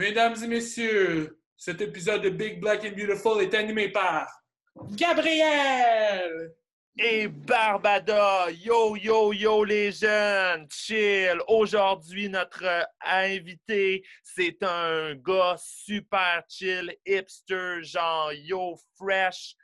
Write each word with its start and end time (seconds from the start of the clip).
Mesdames 0.00 0.42
et 0.42 0.46
messieurs, 0.46 1.38
cet 1.58 1.82
épisode 1.82 2.22
de 2.22 2.30
Big 2.30 2.58
Black 2.58 2.86
and 2.86 2.96
Beautiful 2.96 3.42
est 3.42 3.52
animé 3.52 3.90
par 3.90 4.26
Gabriel 4.92 6.54
et 6.96 7.28
Barbada. 7.28 8.50
Yo, 8.50 8.96
yo, 8.96 9.34
yo, 9.34 9.62
les 9.62 9.92
jeunes, 9.92 10.66
chill. 10.70 11.38
Aujourd'hui, 11.48 12.30
notre 12.30 12.64
invité, 13.04 14.02
c'est 14.22 14.62
un 14.62 15.16
gars 15.16 15.56
super 15.58 16.44
chill, 16.48 16.96
hipster, 17.04 17.82
genre 17.82 18.32
yo, 18.32 18.78
fresh, 18.96 19.54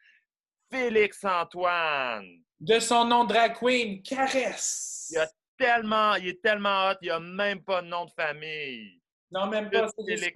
Félix 0.70 1.24
Antoine. 1.24 2.42
De 2.60 2.78
son 2.78 3.06
nom 3.06 3.24
drag 3.24 3.54
queen, 3.58 4.02
Caresse. 4.02 5.08
Il, 5.12 5.18
a 5.18 5.28
tellement, 5.56 6.14
il 6.16 6.28
est 6.28 6.42
tellement 6.42 6.90
hot, 6.90 6.98
il 7.00 7.10
a 7.10 7.20
même 7.20 7.64
pas 7.64 7.80
de 7.80 7.86
nom 7.86 8.04
de 8.04 8.10
famille. 8.10 9.00
Non, 9.30 9.46
même 9.46 9.70
pas, 9.70 9.88
c'est. 9.88 10.32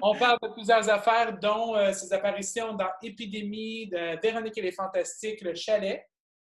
On 0.00 0.16
parle 0.16 0.38
de 0.42 0.48
plusieurs 0.52 0.88
affaires, 0.88 1.38
dont 1.38 1.74
euh, 1.76 1.92
ses 1.92 2.12
apparitions 2.12 2.74
dans 2.74 2.90
Épidémie, 3.02 3.88
de 3.88 4.20
Véronique 4.20 4.56
et 4.58 4.62
les 4.62 4.72
Fantastiques, 4.72 5.40
Le 5.42 5.54
Chalet. 5.54 6.08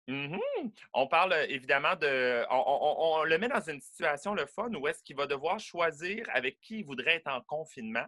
Mm-hmm. 0.08 0.72
On 0.94 1.06
parle 1.06 1.32
euh, 1.32 1.46
évidemment 1.48 1.96
de. 1.96 2.44
On, 2.50 3.24
le 3.24 3.38
met 3.38 3.48
dans 3.48 3.60
une 3.60 3.80
situation, 3.80 4.34
le 4.34 4.46
fun, 4.46 4.72
où 4.74 4.88
est-ce 4.88 5.02
qu'il 5.02 5.16
va 5.16 5.26
devoir 5.26 5.58
choisir 5.58 6.26
avec 6.32 6.60
qui 6.60 6.80
il 6.80 6.84
voudrait 6.84 7.16
être 7.16 7.28
en 7.28 7.40
confinement. 7.42 8.06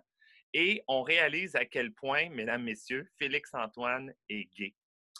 Et 0.52 0.84
on 0.86 1.02
réalise 1.02 1.56
à 1.56 1.64
quel 1.64 1.92
point, 1.92 2.28
mesdames, 2.30 2.62
messieurs, 2.62 3.08
Félix-Antoine 3.18 4.14
est 4.28 4.48
gay. 4.56 4.72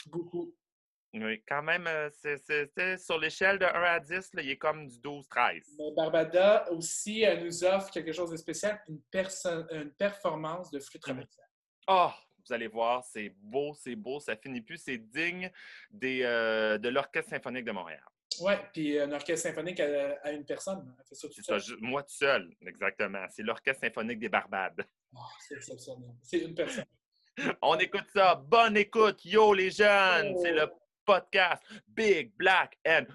Beaucoup. 0.07 0.55
Oui, 1.15 1.41
quand 1.47 1.63
même, 1.63 1.87
euh, 1.87 2.11
c'est 2.13 2.99
sur 2.99 3.19
l'échelle 3.19 3.59
de 3.59 3.65
1 3.65 3.69
à 3.69 4.01
10, 4.01 4.31
il 4.35 4.51
est 4.51 4.57
comme 4.57 4.89
du 4.89 4.99
12-13. 4.99 5.63
Mais 5.79 5.93
Barbada 5.97 6.69
aussi 6.73 7.25
nous 7.41 7.63
offre 7.65 7.91
quelque 7.93 8.13
chose 8.13 8.31
de 8.31 8.37
spécial, 8.37 8.83
une, 8.89 9.01
une 9.71 9.93
performance 9.93 10.73
de 10.73 10.81
flûte 10.81 11.03
traversière. 11.03 11.47
Oh, 11.87 12.11
vous 12.45 12.53
allez 12.53 12.67
voir, 12.67 13.05
c'est 13.05 13.33
beau, 13.39 13.75
c'est 13.75 13.95
beau, 13.95 14.19
ça 14.19 14.37
finit 14.37 14.61
plus, 14.61 14.79
c'est 14.79 14.99
digne 14.99 15.53
des, 15.89 16.23
euh, 16.25 16.79
de 16.79 16.89
l'Orchestre 16.89 17.31
symphonique 17.31 17.65
de 17.65 17.73
Montréal. 17.73 18.03
Oui, 18.41 18.55
puis 18.73 18.99
un 18.99 19.13
orchestre 19.13 19.49
symphonique 19.49 19.79
à, 19.79 20.33
une 20.33 20.45
personne. 20.45 20.97
C'est 21.05 21.43
ça, 21.43 21.59
moi 21.81 22.03
tout 22.03 22.15
seul, 22.15 22.51
exactement. 22.67 23.25
C'est 23.31 23.45
l'Orchestre 23.45 23.85
symphonique 23.85 24.19
des 24.19 24.29
Barbades. 24.29 24.85
Oh, 25.15 25.21
c'est 25.39 25.55
exceptionnel. 25.55 26.11
C'est 26.23 26.39
une 26.39 26.55
personne. 26.55 26.85
On 27.63 27.77
écoute 27.77 28.07
ça. 28.13 28.35
Bonne 28.35 28.77
écoute, 28.77 29.25
yo 29.25 29.55
les 29.55 29.71
jeunes. 29.71 30.37
C'est 30.43 30.53
le 30.53 30.67
podcast 31.05 31.63
Big, 31.89 32.33
Black 32.37 32.77
and 32.87 33.07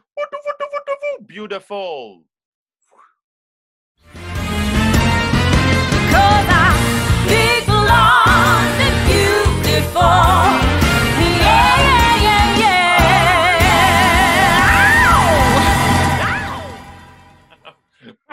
Beautiful. 1.22 2.24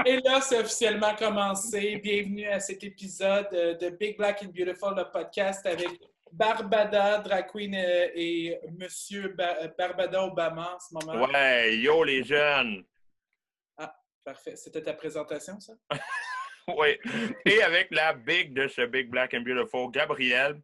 Et 0.08 0.20
là, 0.20 0.40
c'est 0.40 0.60
officiellement 0.60 1.16
commencé. 1.16 1.96
Bienvenue 1.96 2.46
à 2.46 2.60
cet 2.60 2.84
épisode 2.84 3.48
de 3.50 3.88
Big 3.90 4.16
Black 4.16 4.40
and 4.44 4.52
Beautiful, 4.56 4.94
le 4.96 5.10
podcast 5.10 5.66
avec 5.66 5.88
Barbada, 6.32 7.18
drag 7.18 7.46
queen 7.46 7.74
euh, 7.74 8.08
et 8.14 8.58
Monsieur 8.78 9.34
euh, 9.38 9.68
Barbada 9.76 10.24
Obama 10.24 10.74
en 10.74 10.78
ce 10.78 10.94
moment. 10.94 11.26
Ouais, 11.26 11.76
yo 11.78 12.04
les 12.04 12.24
jeunes! 12.24 12.84
Ah, 13.76 13.94
parfait. 14.24 14.56
C'était 14.56 14.82
ta 14.82 14.92
présentation, 14.92 15.58
ça? 15.60 15.72
oui. 16.68 16.98
Et 17.44 17.62
avec 17.62 17.88
la 17.90 18.12
big 18.12 18.52
de 18.52 18.68
ce 18.68 18.82
Big 18.86 19.08
Black 19.08 19.34
and 19.34 19.42
Beautiful, 19.42 19.90
Gabrielle. 19.90 20.60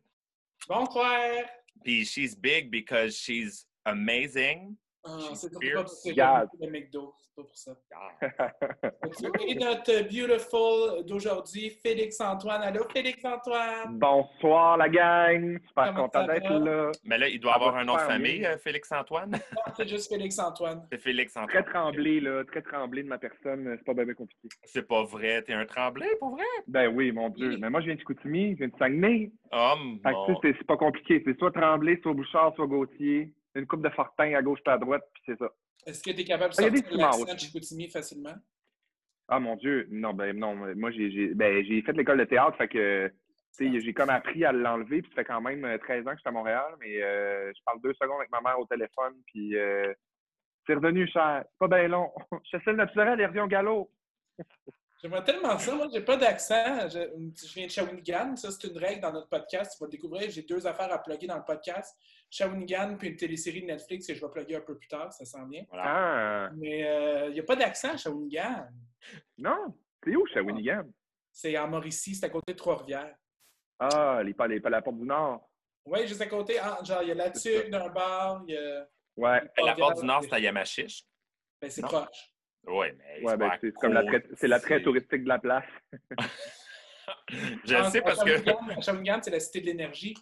Bonsoir! 0.68 1.44
Puis 1.83 2.05
she's 2.05 2.36
big 2.36 2.70
because 2.70 3.16
she's 3.16 3.67
amazing. 3.84 4.77
Ah, 5.05 5.18
c'est 5.35 5.52
pas 5.52 5.58
le 6.61 6.70
McDo 6.70 7.14
pas 7.35 7.42
pour 7.42 7.57
ça. 7.57 7.73
Et 9.46 9.55
notre 9.55 10.02
beautiful 10.02 11.05
d'aujourd'hui, 11.05 11.70
Félix-Antoine. 11.83 12.63
Allô, 12.63 12.85
Félix-Antoine? 12.92 13.98
Bonsoir, 13.98 14.77
la 14.77 14.89
gang. 14.89 15.58
Super 15.67 15.95
content 15.95 16.27
d'être 16.27 16.52
là. 16.52 16.92
Mais 17.05 17.18
là, 17.18 17.29
il 17.29 17.41
doit 17.41 17.55
avoir 17.55 17.77
un 17.77 17.85
nom 17.85 17.95
de 17.95 18.01
famille, 18.01 18.45
euh, 18.45 18.58
Félix-Antoine? 18.58 19.33
Non, 19.52 19.73
c'est 19.77 19.89
juste 19.89 20.08
Félix-Antoine. 20.08 20.86
C'est 20.91 20.98
Félix-Antoine. 20.98 21.48
Très 21.48 21.73
tremblé, 21.73 22.20
là. 22.20 22.45
Très 22.45 22.62
tremblé 22.62 23.02
de 23.02 23.08
ma 23.08 23.18
personne. 23.18 23.74
C'est 23.79 23.85
pas 23.85 23.95
bien 23.95 24.14
compliqué. 24.14 24.48
C'est 24.64 24.86
pas 24.86 25.05
vrai. 25.05 25.42
T'es 25.42 25.52
un 25.52 25.67
tremblé, 25.67 26.07
pour 26.18 26.30
vrai? 26.30 26.45
Ben 26.67 26.89
oui, 26.89 27.12
mon 27.12 27.29
Dieu. 27.29 27.57
Mais 27.58 27.70
moi, 27.70 27.80
je 27.80 27.86
viens 27.86 27.95
de 27.95 28.01
Chicoutimi, 28.01 28.52
je 28.52 28.58
viens 28.58 28.68
de 28.68 28.77
Saguenay. 28.79 29.30
Oh, 29.52 29.74
mon... 29.79 30.41
c'est 30.42 30.67
pas 30.67 30.77
compliqué. 30.77 31.23
C'est 31.24 31.39
soit 31.39 31.52
tremblé, 31.52 31.98
soit 32.02 32.14
Bouchard, 32.14 32.55
soit 32.55 32.67
Gauthier. 32.67 33.33
Une 33.55 33.67
coupe 33.67 33.83
de 33.83 33.90
fortin 33.90 34.35
à 34.35 34.42
gauche 34.42 34.61
et 34.67 34.70
à 34.70 34.79
droite, 34.79 35.02
puis 35.13 35.23
c'est 35.27 35.39
ça. 35.39 35.51
Est-ce 35.86 36.02
que 36.02 36.11
tu 36.11 36.20
es 36.20 36.24
capable 36.24 36.55
de 36.55 36.58
ah, 36.58 36.63
sortir 36.63 36.96
l'accent 36.96 37.35
de 37.35 37.39
Chicoutimi 37.39 37.90
facilement? 37.90 38.35
Ah 39.29 39.40
mon 39.40 39.57
Dieu, 39.57 39.89
non, 39.90 40.14
ben 40.14 40.36
non. 40.36 40.55
Moi, 40.74 40.90
j'ai 40.90 41.35
ben, 41.35 41.64
fait 41.85 41.92
l'école 41.92 42.18
de 42.18 42.24
théâtre, 42.24 42.57
fait 42.57 42.68
que 42.68 43.12
j'ai 43.58 43.95
comme 43.95 44.11
appris 44.11 44.45
à 44.45 44.52
l'enlever, 44.52 45.02
puis 45.02 45.11
ça 45.11 45.17
fait 45.17 45.24
quand 45.24 45.41
même 45.41 45.79
13 45.79 46.07
euh, 46.07 46.08
ans 46.08 46.12
que 46.12 46.17
je 46.17 46.20
suis 46.20 46.29
à 46.29 46.33
Montréal, 46.33 46.74
mais 46.80 47.02
euh, 47.02 47.52
je 47.55 47.62
parle 47.64 47.80
deux 47.83 47.95
secondes 47.95 48.18
avec 48.18 48.30
ma 48.30 48.41
mère 48.41 48.58
au 48.58 48.67
téléphone, 48.67 49.14
puis 49.27 49.57
euh, 49.57 49.92
c'est 50.67 50.74
revenu 50.74 51.07
cher. 51.08 51.45
C'est 51.45 51.58
pas 51.58 51.68
bien 51.68 51.89
long. 51.89 52.11
le 52.52 52.73
naturel 52.73 53.20
et 53.20 53.27
revient 53.27 53.41
au 53.41 53.48
galop. 53.48 53.91
J'aimerais 55.02 55.24
tellement 55.24 55.58
ça. 55.58 55.74
Moi, 55.74 55.89
j'ai 55.92 56.01
pas 56.01 56.17
d'accent. 56.17 56.89
Je, 56.89 57.08
viens 57.55 57.67
de 57.67 57.70
Shawinigan. 57.70 58.36
Ça, 58.36 58.52
c'est 58.52 58.68
une 58.68 58.79
règle 58.79 59.01
dans 59.01 59.13
notre 59.13 59.29
podcast. 59.29 59.74
Tu 59.77 59.83
vas 59.83 59.90
découvrir. 59.90 60.30
J'ai 60.30 60.42
deux 60.42 60.64
affaires 60.64 60.92
à 60.92 61.02
plugger 61.02 61.27
dans 61.27 61.39
le 61.39 61.45
podcast. 61.45 61.98
Shawinigan, 62.30 62.96
puis 62.96 63.08
une 63.08 63.17
télésérie 63.17 63.62
de 63.62 63.67
Netflix 63.67 64.07
que 64.07 64.14
je 64.14 64.20
vais 64.24 64.30
plugger 64.30 64.57
un 64.57 64.61
peu 64.61 64.79
plus 64.79 64.86
tard. 64.86 65.12
Ça 65.12 65.24
sent 65.24 65.45
bien. 65.48 65.64
Ah. 65.73 66.51
Mais 66.55 66.79
il 66.79 66.86
euh, 66.86 67.33
n'y 67.33 67.41
a 67.41 67.42
pas 67.42 67.57
d'accent 67.57 67.91
à 67.91 67.96
Shawinigan. 67.96 68.68
Non. 69.39 69.74
C'est 70.05 70.14
où, 70.14 70.24
Shawinigan? 70.29 70.85
C'est 71.33 71.58
en 71.58 71.67
Mauricie. 71.67 72.14
C'est 72.14 72.27
à 72.27 72.30
côté 72.30 72.52
de 72.52 72.58
Trois-Rivières. 72.58 73.17
Ah, 73.80 74.23
les, 74.23 74.36
les, 74.48 74.61
la 74.61 74.83
porte 74.83 74.98
du 74.98 75.05
Nord. 75.05 75.51
Oui, 75.85 76.07
juste 76.07 76.20
à 76.20 76.27
côté. 76.27 76.61
Ah, 76.61 76.79
genre, 76.85 77.02
il 77.02 77.08
y 77.08 77.11
a 77.11 77.14
la 77.14 77.30
Tuque 77.30 77.70
d'un 77.70 77.89
bar. 77.89 78.45
Il 78.46 78.55
y 78.55 78.57
a... 78.57 78.86
Ouais. 79.17 79.42
La 79.64 79.74
porte 79.74 79.98
du 79.98 80.07
Nord, 80.07 80.23
c'est 80.23 80.33
à 80.33 80.39
Yamachiche. 80.39 81.02
Ben, 81.61 81.68
c'est 81.68 81.83
proche. 81.83 82.33
Oui, 82.67 82.86
mais. 82.96 83.24
Ouais, 83.24 83.36
ben, 83.36 83.50
c'est 83.61 83.73
comme 83.74 83.98
c'est 84.34 84.48
l'attrait 84.48 84.83
touristique 84.83 85.24
de 85.24 85.28
la 85.28 85.39
place. 85.39 85.64
je 87.64 87.90
sais 87.90 88.00
parce 88.02 88.23
que. 88.23 88.39
C'est 89.23 89.30
la 89.30 89.40
cité 89.40 89.61
de 89.61 89.67
l'énergie. 89.67 90.14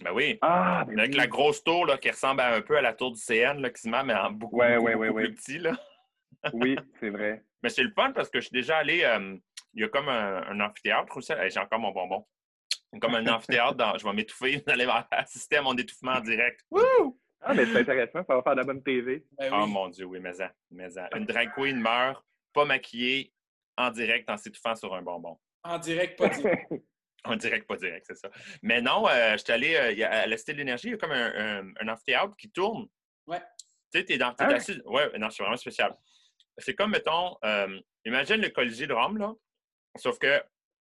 Ben 0.00 0.12
oui. 0.12 0.38
Ah, 0.40 0.84
ben 0.86 0.98
Avec 0.98 1.14
la 1.14 1.26
grosse 1.26 1.62
tour 1.62 1.86
là, 1.86 1.98
qui 1.98 2.10
ressemble 2.10 2.40
un 2.40 2.60
peu 2.62 2.76
à 2.76 2.82
la 2.82 2.92
tour 2.92 3.12
du 3.12 3.20
CN, 3.20 3.60
là, 3.60 3.70
qui 3.70 3.82
se 3.82 3.88
met 3.88 4.02
mais 4.02 4.14
en 4.14 4.30
beaucoup, 4.30 4.58
plus 4.58 5.34
petit. 5.34 5.58
Là. 5.58 5.72
oui, 6.52 6.76
c'est 6.98 7.10
vrai. 7.10 7.44
Mais 7.62 7.68
c'est 7.68 7.82
le 7.82 7.92
fun 7.94 8.12
parce 8.12 8.28
que 8.30 8.40
je 8.40 8.46
suis 8.46 8.54
déjà 8.54 8.78
allé. 8.78 9.02
Euh, 9.04 9.36
il 9.74 9.82
y 9.82 9.84
a 9.84 9.88
comme 9.88 10.08
un, 10.08 10.60
amphithéâtre 10.60 11.16
aussi. 11.16 11.32
J'ai 11.48 11.60
encore 11.60 11.78
mon 11.78 11.92
bonbon. 11.92 12.26
Comme 13.00 13.14
un 13.14 13.26
amphithéâtre, 13.34 13.74
dans, 13.74 13.96
je 13.96 14.04
vais 14.04 14.12
m'étouffer. 14.12 14.62
Vous 14.66 14.72
allez 14.72 14.86
assister 15.10 15.56
à 15.56 15.62
mon 15.62 15.74
étouffement 15.76 16.12
en 16.12 16.20
direct. 16.20 16.60
Wouh! 16.70 17.18
Ah, 17.44 17.54
mais 17.54 17.66
c'est 17.66 17.78
intéressant, 17.78 18.24
ça 18.24 18.36
va 18.36 18.42
faire 18.42 18.52
de 18.52 18.60
la 18.60 18.64
bonne 18.64 18.82
TV. 18.82 19.24
Ben 19.32 19.50
oh 19.52 19.66
mon 19.66 19.88
Dieu, 19.88 20.04
oui, 20.04 20.20
mais, 20.20 20.32
ça, 20.32 20.52
mais 20.70 20.90
ça. 20.90 21.08
Une 21.16 21.26
drag 21.26 21.52
queen 21.54 21.80
meurt, 21.80 22.24
pas 22.52 22.64
maquillée, 22.64 23.32
en 23.76 23.90
direct, 23.90 24.30
en 24.30 24.36
s'étouffant 24.36 24.74
sur 24.74 24.94
un 24.94 25.02
bonbon. 25.02 25.38
En 25.64 25.78
direct, 25.78 26.18
pas 26.18 26.28
direct. 26.28 26.72
en 27.24 27.36
direct, 27.36 27.66
pas 27.66 27.76
direct, 27.76 28.06
c'est 28.06 28.16
ça. 28.16 28.30
Mais 28.62 28.80
non, 28.80 29.08
euh, 29.08 29.32
je 29.32 29.38
suis 29.38 29.52
allé 29.52 29.74
euh, 29.74 30.06
à 30.08 30.26
la 30.26 30.36
Cité 30.36 30.52
de 30.52 30.58
l'Énergie, 30.58 30.88
il 30.88 30.90
y 30.92 30.94
a 30.94 30.98
comme 30.98 31.12
un, 31.12 31.72
un, 31.80 31.88
amphithéâtre 31.88 32.36
qui 32.36 32.50
tourne. 32.50 32.86
Ouais. 33.26 33.40
Tu 33.92 33.98
sais, 33.98 34.04
t'es 34.04 34.18
dans. 34.18 34.32
T'es 34.34 34.44
ah. 34.44 34.54
assis... 34.54 34.80
Ouais, 34.84 35.10
non, 35.18 35.30
c'est 35.30 35.42
vraiment 35.42 35.56
spécial. 35.56 35.96
C'est 36.58 36.74
comme, 36.74 36.90
mettons, 36.90 37.36
euh, 37.44 37.80
imagine 38.04 38.36
le 38.36 38.50
Colisée 38.50 38.86
de 38.86 38.92
Rome, 38.92 39.18
là. 39.18 39.32
Sauf 39.96 40.18
que 40.18 40.42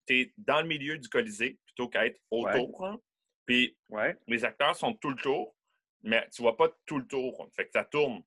tu 0.08 0.22
es 0.22 0.34
dans 0.38 0.62
le 0.62 0.68
milieu 0.68 0.98
du 0.98 1.08
Colisée 1.10 1.60
plutôt 1.66 1.88
qu'à 1.88 2.06
être 2.06 2.20
autour. 2.32 2.86
Hein. 2.86 3.00
Puis 3.46 3.78
ouais. 3.90 4.18
les 4.28 4.44
acteurs 4.44 4.76
sont 4.76 4.94
tout 4.94 5.10
le 5.10 5.16
tour 5.16 5.57
mais 6.04 6.28
tu 6.32 6.42
vois 6.42 6.56
pas 6.56 6.70
tout 6.86 7.00
le 7.00 7.06
tour. 7.06 7.48
Fait 7.56 7.66
que 7.66 7.72
ça 7.72 7.84
tourne. 7.84 8.22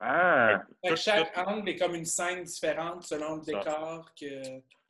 Ah! 0.00 0.62
chaque 0.96 1.36
angle 1.38 1.68
est 1.70 1.76
comme 1.76 1.94
une 1.94 2.04
scène 2.04 2.42
différente 2.42 3.04
selon 3.04 3.36
le 3.36 3.42
décor. 3.42 4.10
Que... 4.18 4.42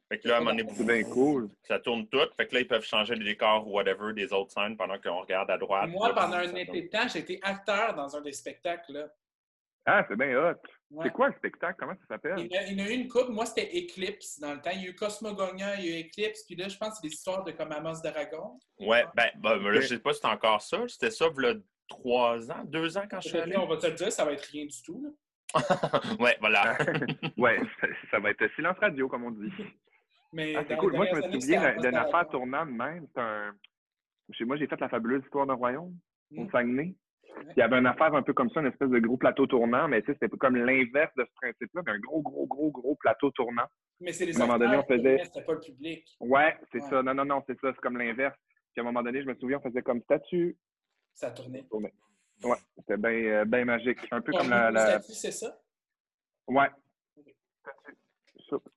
Fait 0.09 0.19
que 0.19 0.29
là, 0.29 0.37
à 0.37 0.41
un 0.41 0.55
bien 0.55 1.03
cool. 1.05 1.51
Ça 1.63 1.79
tourne 1.79 2.07
tout. 2.09 2.19
Fait 2.37 2.47
que 2.47 2.55
là, 2.55 2.61
ils 2.61 2.69
peuvent 2.69 2.85
changer 2.85 3.15
les 3.15 3.25
décors 3.25 3.67
ou 3.67 3.73
whatever 3.73 4.13
des 4.15 4.33
autres 4.33 4.53
scènes 4.53 4.77
pendant 4.77 4.99
qu'on 4.99 5.21
regarde 5.21 5.51
à 5.51 5.59
droite. 5.59 5.91
Moi, 5.91 6.15
pendant 6.15 6.37
un 6.37 6.55
été 6.55 6.83
de 6.83 6.89
temps, 6.89 7.09
j'ai 7.09 7.21
été 7.21 7.39
acteur 7.43 7.95
dans 7.95 8.15
un 8.17 8.21
des 8.21 8.33
spectacles. 8.33 8.93
Là. 8.93 9.09
Ah, 9.85 10.05
c'est 10.09 10.17
bien 10.17 10.37
hot. 10.37 10.61
C'est 11.03 11.13
quoi 11.13 11.29
le 11.29 11.35
spectacle? 11.35 11.77
Comment 11.79 11.95
ça 11.95 12.07
s'appelle? 12.09 12.35
Il, 12.39 12.53
y 12.53 12.83
en 12.83 12.85
a 12.85 12.89
eu 12.89 12.95
une 12.95 13.09
coupe. 13.09 13.29
Moi, 13.29 13.47
c'était 13.47 13.71
Eclipse 13.75 14.39
dans 14.41 14.55
le 14.55 14.61
temps. 14.61 14.71
Il 14.75 14.83
y 14.83 14.87
a 14.87 14.91
eu 14.91 14.95
Cosmogonia, 14.95 15.77
il 15.77 15.87
y 15.87 15.93
a 15.93 15.99
eu 15.99 16.01
Eclipse. 16.03 16.45
Puis 16.45 16.57
là, 16.57 16.69
je 16.69 16.77
pense 16.77 16.91
que 16.91 16.95
c'est 16.97 17.09
des 17.09 17.15
histoires 17.15 17.45
de 17.45 17.53
comme 17.53 17.73
Amos 17.73 18.01
d'Aragon. 18.03 18.59
Ouais, 18.79 19.05
ben, 19.15 19.31
ben 19.37 19.57
là, 19.59 19.81
je 19.81 19.87
sais 19.87 19.99
pas 19.99 20.13
si 20.13 20.21
c'est 20.21 20.27
encore 20.29 20.61
ça. 20.61 20.83
C'était 20.89 21.11
ça, 21.11 21.27
là, 21.37 21.55
trois 21.89 22.51
ans, 22.51 22.65
deux 22.65 22.97
ans 22.97 23.05
quand 23.11 23.21
je 23.21 23.29
suis 23.29 23.39
allé. 23.39 23.57
On 23.57 23.67
va 23.67 23.77
te 23.77 23.87
le 23.87 23.95
dire, 23.95 24.13
ça 24.13 24.25
va 24.25 24.33
être 24.33 24.45
rien 24.45 24.67
du 24.67 24.83
tout. 24.83 25.17
ouais, 26.21 26.37
voilà. 26.41 26.77
ouais, 27.37 27.61
ça, 27.81 27.87
ça 28.11 28.19
va 28.19 28.31
être 28.31 28.45
silence 28.57 28.79
radio, 28.79 29.09
comme 29.09 29.25
on 29.25 29.31
dit. 29.31 29.53
Mais 30.33 30.55
Ah, 30.57 30.65
c'est 30.67 30.77
cool. 30.77 30.95
Moi, 30.95 31.07
je 31.11 31.17
me 31.17 31.41
souviens 31.41 31.77
d'une 31.77 31.97
affaire 31.97 32.29
tournante 32.29 32.71
même. 32.71 33.07
Un... 33.17 33.55
chez 34.31 34.45
Moi, 34.45 34.57
j'ai 34.57 34.67
fait 34.67 34.81
la 34.81 34.89
fabuleuse 34.89 35.23
histoire 35.25 35.47
d'un 35.47 35.55
royaume 35.55 35.95
au 36.37 36.45
Mm. 36.45 36.51
Saguenay. 36.51 36.95
Il 37.57 37.59
y 37.59 37.63
avait 37.63 37.79
une 37.79 37.87
affaire 37.87 38.15
un 38.15 38.23
peu 38.23 38.33
comme 38.33 38.51
ça, 38.51 38.61
une 38.61 38.67
espèce 38.67 38.89
de 38.91 38.99
gros 38.99 39.17
plateau 39.17 39.47
tournant, 39.47 39.89
mais 39.89 40.03
c'était 40.07 40.29
comme 40.29 40.57
l'inverse 40.57 41.13
de 41.17 41.25
ce 41.25 41.33
principe-là, 41.35 41.83
mais 41.87 41.93
un 41.93 41.99
gros, 41.99 42.23
gros, 42.23 42.47
gros, 42.47 42.71
gros 42.71 42.95
plateau 42.97 43.31
tournant. 43.31 43.67
Mais 44.01 44.13
c'est 44.13 44.27
les 44.27 44.41
À 44.41 44.45
un 44.45 44.47
moment 44.47 44.59
donné, 44.59 44.77
on 44.77 44.83
faisait- 44.85 45.25
c'était 45.25 45.43
pas 45.45 45.53
le 45.55 45.61
public. 45.61 46.07
Ouais, 46.21 46.57
c'est 46.71 46.83
Ouais. 46.83 46.89
ça. 46.91 47.03
Non, 47.03 47.15
non, 47.15 47.25
non, 47.25 47.43
c'est 47.47 47.59
ça. 47.61 47.73
C'est 47.73 47.81
comme 47.81 47.99
l'inverse. 47.99 48.37
Puis 48.73 48.81
à 48.81 48.83
un 48.83 48.85
moment 48.85 49.03
donné, 49.03 49.23
je 49.23 49.27
me 49.27 49.35
souviens, 49.35 49.59
on 49.59 49.69
faisait 49.69 49.83
comme 49.83 50.01
statue. 50.03 50.57
Ça 51.15 51.31
tournait. 51.31 51.65
Ouais, 51.71 52.57
c'était 52.77 52.97
bien 52.97 53.11
euh, 53.11 53.45
ben 53.45 53.65
magique. 53.67 53.99
Un 54.11 54.21
peu 54.21 54.33
comme 54.33 54.49
la. 54.51 54.71
la... 54.71 54.99
statut, 55.01 55.13
c'est 55.13 55.31
ça? 55.33 55.57
Ouais. 56.49 56.69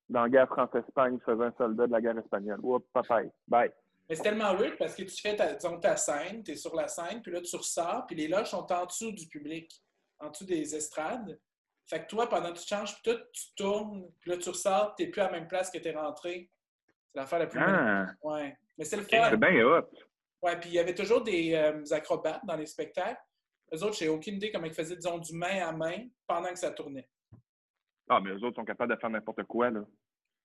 Dans 0.10 0.24
la 0.24 0.30
guerre 0.30 0.48
France-Espagne, 0.48 1.18
je 1.20 1.24
faisais 1.32 1.44
un 1.44 1.52
soldat 1.58 1.88
de 1.88 1.92
la 1.92 2.00
guerre 2.02 2.18
espagnole. 2.18 2.60
Oups, 2.62 2.86
papaye. 2.94 3.30
Bye. 3.48 3.72
Mais 4.08 4.16
c'est 4.16 4.24
tellement 4.24 4.54
weird 4.56 4.78
parce 4.78 4.96
que 4.96 5.04
tu 5.04 5.20
fais 5.22 5.36
ta, 5.36 5.54
disons, 5.54 5.80
ta 5.80 5.96
scène, 5.98 6.44
tu 6.44 6.52
es 6.52 6.56
sur 6.56 6.76
la 6.76 6.88
scène, 6.88 7.22
puis 7.22 7.32
là, 7.32 7.42
tu 7.42 7.56
ressors, 7.56 8.06
puis 8.06 8.16
les 8.16 8.28
loges 8.28 8.50
sont 8.50 8.72
en 8.72 8.86
dessous 8.86 9.12
du 9.12 9.28
public, 9.28 9.82
en 10.20 10.30
dessous 10.30 10.46
des 10.46 10.76
estrades. 10.76 11.40
Fait 11.88 12.02
que 12.04 12.08
toi, 12.08 12.28
pendant 12.30 12.52
que 12.54 12.60
tu 12.60 12.68
changes, 12.68 12.94
puis 13.02 13.12
tout, 13.14 13.20
tu 13.32 13.44
tournes, 13.56 14.08
puis 14.22 14.32
là, 14.32 14.38
tu 14.38 14.50
ressors, 14.50 14.96
tu 14.96 15.04
n'es 15.04 15.10
plus 15.10 15.22
à 15.22 15.26
la 15.26 15.32
même 15.32 15.48
place 15.48 15.70
que 15.72 15.78
tu 15.80 15.88
es 15.88 15.92
rentré. 15.96 16.50
C'est 17.12 17.20
l'affaire 17.20 17.40
la 17.40 17.48
plus 17.48 17.60
Ah, 17.62 18.06
Ouais. 18.22 18.58
Mais 18.78 18.86
c'est 18.86 18.98
le 18.98 19.04
fun. 19.04 19.30
c'est 19.30 19.38
bien 19.38 19.66
hot. 19.66 19.88
Ouais, 20.42 20.60
puis 20.60 20.70
il 20.70 20.76
y 20.76 20.80
avait 20.80 20.94
toujours 20.94 21.24
des 21.24 21.54
euh, 21.56 21.82
acrobates 21.92 22.46
dans 22.46 22.56
les 22.56 22.66
spectacles. 22.66 23.22
Eux 23.74 23.84
autres, 23.84 23.96
j'ai 23.98 24.10
aucune 24.10 24.36
idée 24.36 24.52
comment 24.52 24.68
ils 24.68 24.74
faisaient, 24.74 24.96
disons, 24.96 25.18
du 25.18 25.34
main 25.36 25.68
à 25.68 25.72
main 25.72 26.08
pendant 26.28 26.50
que 26.50 26.60
ça 26.60 26.72
tournait. 26.72 27.08
Ah, 28.08 28.20
mais 28.22 28.30
eux 28.32 28.44
autres 28.44 28.56
sont 28.58 28.66
capables 28.66 28.94
de 28.94 29.00
faire 29.00 29.10
n'importe 29.10 29.44
quoi, 29.44 29.72
là. 29.72 29.82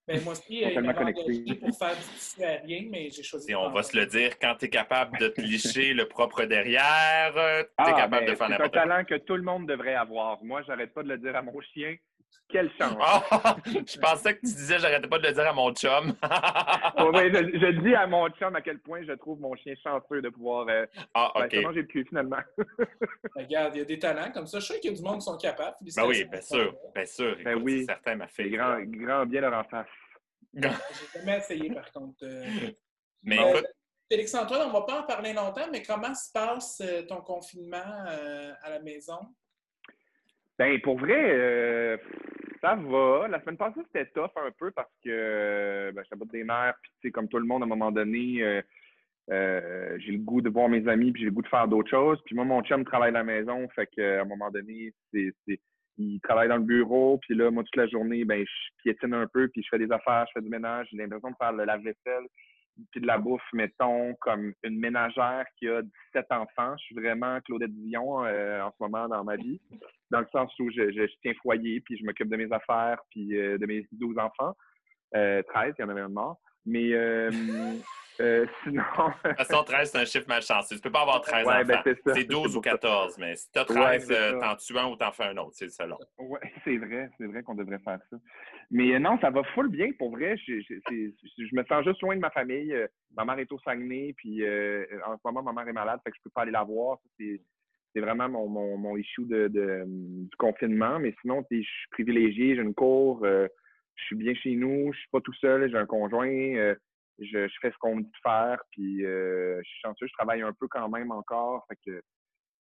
Ben, 0.09 0.23
moi 0.25 0.33
aussi, 0.33 0.61
ils 0.61 0.73
tellement 0.75 0.93
pour 0.95 1.79
faire 1.79 1.95
du 1.95 2.03
tissu 2.03 2.41
mais 2.91 3.11
j'ai 3.11 3.23
choisi 3.23 3.53
Et 3.53 3.55
on 3.55 3.71
va 3.71 3.83
se 3.83 3.97
le 3.97 4.07
dire, 4.07 4.39
quand 4.41 4.57
tu 4.59 4.65
es 4.65 4.69
capable 4.69 5.19
de 5.19 5.29
te 5.29 5.41
licher 5.41 5.93
le 5.95 6.09
propre 6.09 6.45
derrière, 6.45 7.33
tu 7.35 7.41
es 7.41 7.67
Ah, 7.77 7.93
capable 7.93 8.25
ben, 8.27 8.33
de 8.33 8.37
faire 8.37 8.37
c'est 8.39 8.45
un 8.45 8.49
n'importe 8.59 8.73
quoi. 8.73 8.83
talent 8.83 9.05
que 9.05 9.15
tout 9.17 9.37
le 9.37 9.43
monde 9.43 9.69
devrait 9.69 9.95
avoir. 9.95 10.43
Moi, 10.43 10.63
j'arrête 10.67 10.93
pas 10.93 11.03
de 11.03 11.09
le 11.09 11.19
dire 11.19 11.37
à 11.37 11.43
mon 11.43 11.61
chien. 11.61 11.97
Quelle 12.49 12.71
chance! 12.79 12.97
Ah! 13.01 13.57
je 13.65 13.99
pensais 14.01 14.35
que 14.35 14.41
tu 14.41 14.47
disais, 14.47 14.79
j'arrêtais 14.81 15.07
pas 15.07 15.19
de 15.21 15.27
le 15.29 15.33
dire 15.33 15.47
à 15.49 15.53
mon 15.53 15.73
chum. 15.73 16.15
Oh, 16.99 17.11
ouais, 17.15 17.31
je, 17.33 17.59
je 17.59 17.81
dis 17.83 17.95
à 17.95 18.07
mon 18.09 18.29
chum 18.31 18.57
à 18.57 18.61
quel 18.61 18.81
point 18.81 19.03
je 19.05 19.13
trouve 19.13 19.41
mon 19.41 19.55
chien 19.55 19.75
chanceux 19.83 20.21
de 20.21 20.29
pouvoir. 20.31 20.67
Euh, 20.69 20.85
ah, 21.15 21.31
ben, 21.37 21.45
OK. 21.45 21.55
manger 21.63 21.83
le 21.83 21.87
cul, 21.87 22.05
finalement. 22.09 22.39
Regarde, 23.37 23.77
il 23.77 23.79
y 23.79 23.83
a 23.83 23.85
des 23.85 23.99
talents 23.99 24.33
comme 24.33 24.47
ça. 24.47 24.59
Je 24.59 24.65
suis 24.65 24.73
sûr 24.75 24.81
qu'il 24.81 24.91
y 24.91 24.95
a 24.95 24.97
du 24.97 25.03
monde 25.03 25.19
qui 25.19 25.27
sont 25.27 25.37
capables. 25.39 25.77
Ben 25.97 26.07
oui, 26.07 26.25
bien 26.25 26.41
sûr. 26.41 26.75
Bien 26.95 27.07
sûr. 27.07 27.37
Ben 27.45 27.51
Écoute, 27.53 27.63
oui. 27.65 27.85
certain, 27.87 28.17
ma 28.17 28.27
fille. 28.27 28.51
grand, 28.51 28.81
grand 28.85 29.27
bien 29.27 29.43
leur 29.43 29.55
en 29.55 29.65
face. 29.65 29.87
J'ai 30.53 30.69
jamais 31.21 31.39
essayé, 31.39 31.73
par 31.73 31.91
contre. 31.93 32.19
euh. 32.25 32.45
Mais 33.23 33.39
Euh, 33.39 33.51
écoute, 33.51 33.67
Félix-Antoine, 34.11 34.63
on 34.69 34.73
va 34.73 34.81
pas 34.83 35.01
en 35.03 35.03
parler 35.05 35.33
longtemps, 35.33 35.69
mais 35.71 35.83
comment 35.85 36.13
se 36.15 36.33
passe 36.33 36.81
euh, 36.81 37.03
ton 37.03 37.21
confinement 37.21 38.07
euh, 38.09 38.53
à 38.63 38.71
la 38.71 38.81
maison? 38.81 39.21
Ben, 40.61 40.79
pour 40.83 40.99
vrai, 40.99 41.17
euh, 41.19 41.97
ça 42.61 42.75
va. 42.75 43.29
La 43.29 43.41
semaine 43.41 43.57
passée, 43.57 43.81
c'était 43.87 44.11
tough 44.11 44.29
un 44.37 44.51
peu 44.59 44.71
parce 44.73 44.93
que 45.03 45.09
euh, 45.09 45.91
ben, 45.93 46.05
j'étais 46.05 46.23
des 46.33 46.45
mères, 46.45 46.75
puis 46.83 46.93
tu 47.01 47.09
sais, 47.09 47.13
comme 47.13 47.29
tout 47.29 47.39
le 47.39 47.47
monde, 47.47 47.63
à 47.63 47.65
un 47.65 47.69
moment 47.69 47.91
donné, 47.91 48.43
euh, 49.31 49.97
j'ai 50.01 50.13
le 50.13 50.19
goût 50.19 50.43
de 50.43 50.51
voir 50.51 50.69
mes 50.69 50.87
amis, 50.87 51.13
puis 51.13 51.23
j'ai 51.23 51.29
le 51.31 51.35
goût 51.35 51.41
de 51.41 51.49
faire 51.49 51.67
d'autres 51.67 51.89
choses. 51.89 52.21
Puis 52.27 52.35
moi, 52.35 52.45
mon 52.45 52.63
chum 52.63 52.85
travaille 52.85 53.09
à 53.09 53.13
la 53.13 53.25
maison, 53.25 53.67
fait 53.71 53.87
qu'à 53.87 54.21
un 54.21 54.27
moment 54.27 54.51
donné, 54.51 54.93
c'est- 55.15 55.33
il 55.97 56.21
travaille 56.21 56.49
dans 56.49 56.59
le 56.59 56.63
bureau, 56.65 57.17
puis 57.23 57.35
là, 57.35 57.51
moi, 57.51 57.63
toute 57.65 57.77
la 57.77 57.87
journée, 57.87 58.27
ben, 58.27 58.45
je 58.45 58.83
piétine 58.83 59.15
un 59.15 59.27
peu, 59.29 59.49
puis 59.49 59.63
je 59.63 59.69
fais 59.71 59.79
des 59.79 59.91
affaires, 59.91 60.27
je 60.29 60.33
fais 60.35 60.45
du 60.45 60.51
ménage, 60.51 60.89
j'ai 60.91 60.99
l'impression 60.99 61.31
de 61.31 61.37
faire 61.41 61.53
le 61.53 61.65
lave-vaisselle, 61.65 62.27
puis 62.91 63.01
de 63.01 63.07
la 63.07 63.19
bouffe, 63.19 63.43
mettons, 63.53 64.15
comme 64.21 64.53
une 64.63 64.79
ménagère 64.79 65.45
qui 65.59 65.69
a 65.69 65.83
17 65.83 66.27
enfants. 66.31 66.77
Je 66.79 66.85
suis 66.85 66.95
vraiment 66.95 67.41
Claudette 67.41 67.75
Dion 67.75 68.25
euh, 68.25 68.63
en 68.63 68.71
ce 68.71 68.77
moment 68.81 69.09
dans 69.09 69.25
ma 69.25 69.37
vie 69.37 69.61
dans 70.11 70.21
le 70.21 70.27
sens 70.33 70.53
où 70.59 70.71
je, 70.71 70.91
je, 70.91 71.03
tiens 71.23 71.33
foyer, 71.41 71.81
puis 71.81 71.97
je 71.97 72.05
m'occupe 72.05 72.29
de 72.29 72.37
mes 72.37 72.53
affaires, 72.53 72.99
puis 73.11 73.37
euh, 73.37 73.59
de 73.59 73.67
mes 73.67 73.87
12 73.93 74.19
enfants. 74.19 74.57
Euh, 75.15 75.43
13, 75.55 75.75
il 75.79 75.83
y 75.83 75.85
en 75.85 75.89
avait 75.89 76.01
un 76.01 76.09
mort. 76.09 76.41
Mais 76.67 76.91
euh, 78.21 78.47
sinon... 78.65 78.83
de 78.83 79.29
toute 79.29 79.37
façon, 79.39 79.65
13, 79.65 79.91
c'est 79.91 79.99
un 79.99 80.05
chiffre 80.05 80.29
malchanceux. 80.29 80.77
Tu 80.77 80.83
peux 80.83 80.91
pas 80.93 81.03
avoir 81.03 81.21
13 81.23 81.47
Ouais, 81.47 81.55
enfants. 81.55 81.65
ben, 81.67 81.81
c'est 81.85 82.03
ça. 82.03 82.15
c'est 82.15 82.25
12 82.25 82.43
C'est 82.43 82.49
ou 82.51 82.61
pour 82.61 82.65
ça. 82.65 82.71
14, 82.71 83.19
mais 83.19 83.37
si 83.37 83.51
t'as 83.53 83.61
Ouais, 83.63 83.99
13, 83.99 84.07
c'est 84.07 84.17
euh, 84.17 84.33
ça. 84.33 84.49
t'en 84.49 84.57
tues 84.57 84.79
un 84.79 84.87
ou 84.89 84.97
t'en 84.97 85.13
fais 85.13 85.25
un 85.25 85.37
autre, 85.39 85.53
c'est 85.55 85.65
le 85.65 85.71
selon. 85.71 85.99
Ouais, 86.19 86.41
c'est 86.65 86.77
vrai, 86.77 87.11
c'est 87.19 87.27
vrai 87.27 87.43
qu'on 87.43 87.55
devrait 87.55 87.79
faire 87.81 87.99
ça. 88.11 88.17
Mais 88.71 88.95
euh, 88.95 88.99
non, 88.99 89.19
ça 89.21 89.31
va 89.31 89.43
full 89.55 89.69
bien, 89.69 89.91
pour 89.99 90.11
vrai. 90.11 90.37
Je, 90.37 90.61
je, 90.61 90.75
c'est- 90.89 91.15
je 91.39 91.55
me 91.57 91.65
sens 91.65 91.85
juste 91.85 92.01
loin 92.03 92.15
de 92.15 92.21
ma 92.21 92.31
famille. 92.31 92.73
Euh, 92.73 92.87
Ma 93.17 93.25
mère 93.25 93.39
est 93.41 93.51
au 93.51 93.59
Saguenay, 93.59 94.15
puis 94.17 94.45
en 95.05 95.17
ce 95.17 95.21
moment, 95.25 95.43
ma 95.43 95.53
mère 95.53 95.69
est 95.69 95.73
malade, 95.73 95.99
fait 96.05 96.11
que 96.13 96.17
je 96.17 96.23
peux 96.23 96.31
pas 96.31 96.43
aller 96.43 96.53
la 96.53 96.63
voir. 96.63 96.99
C'est 97.19 98.01
vraiment 98.01 98.29
mon, 98.29 98.47
mon, 98.47 98.77
mon 98.77 98.97
issue 98.97 99.25
de, 99.25 99.49
de- 99.49 99.83
du 99.87 100.37
confinement. 100.39 101.01
Mais 101.01 101.13
sinon, 101.21 101.43
tu 101.51 101.57
je 101.61 101.69
suis 101.69 101.89
privilégié, 101.91 102.55
j'ai 102.55 102.63
une 102.63 102.73
cour, 102.75 103.27
je 103.27 103.49
suis 104.05 104.15
bien 104.15 104.33
chez 104.35 104.55
nous, 104.55 104.93
je 104.93 104.99
suis 105.01 105.09
pas 105.11 105.21
tout 105.21 105.33
seul, 105.35 105.69
j'ai 105.69 105.77
un 105.77 105.87
conjoint, 105.87 106.29
je, 107.21 107.49
je 107.49 107.55
fais 107.61 107.71
ce 107.71 107.79
qu'on 107.79 107.97
me 107.97 108.03
dit 108.03 108.11
de 108.11 108.17
faire, 108.23 108.63
puis 108.71 109.05
euh, 109.05 109.59
je 109.63 109.69
suis 109.69 109.81
chanceux, 109.81 110.07
je 110.07 110.13
travaille 110.15 110.43
un 110.43 110.53
peu 110.53 110.69
quand 110.69 110.89
même 110.89 111.11
encore. 111.13 111.67
Fait 111.69 111.77
que 111.87 112.03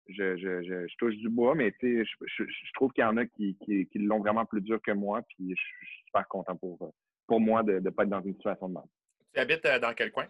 je, 0.07 0.37
je, 0.37 0.63
je, 0.63 0.87
je 0.87 0.95
touche 0.97 1.15
du 1.15 1.29
bois, 1.29 1.55
mais 1.55 1.71
tu 1.79 2.03
sais, 2.03 2.11
je, 2.25 2.43
je, 2.43 2.71
trouve 2.73 2.91
qu'il 2.91 3.03
y 3.03 3.07
en 3.07 3.17
a 3.17 3.25
qui, 3.25 3.57
qui, 3.63 3.87
qui 3.87 3.99
l'ont 3.99 4.19
vraiment 4.19 4.45
plus 4.45 4.61
dur 4.61 4.79
que 4.81 4.91
moi, 4.91 5.21
puis 5.23 5.49
je, 5.49 5.61
suis 5.85 6.03
super 6.05 6.27
content 6.27 6.55
pour, 6.55 6.93
pour 7.27 7.39
moi 7.39 7.63
de 7.63 7.79
ne 7.79 7.89
pas 7.89 8.03
être 8.03 8.09
dans 8.09 8.21
une 8.21 8.35
situation 8.35 8.69
de 8.69 8.73
mal. 8.73 8.85
Tu 9.33 9.39
habites 9.39 9.65
euh, 9.65 9.79
dans 9.79 9.93
quel 9.93 10.11
coin? 10.11 10.27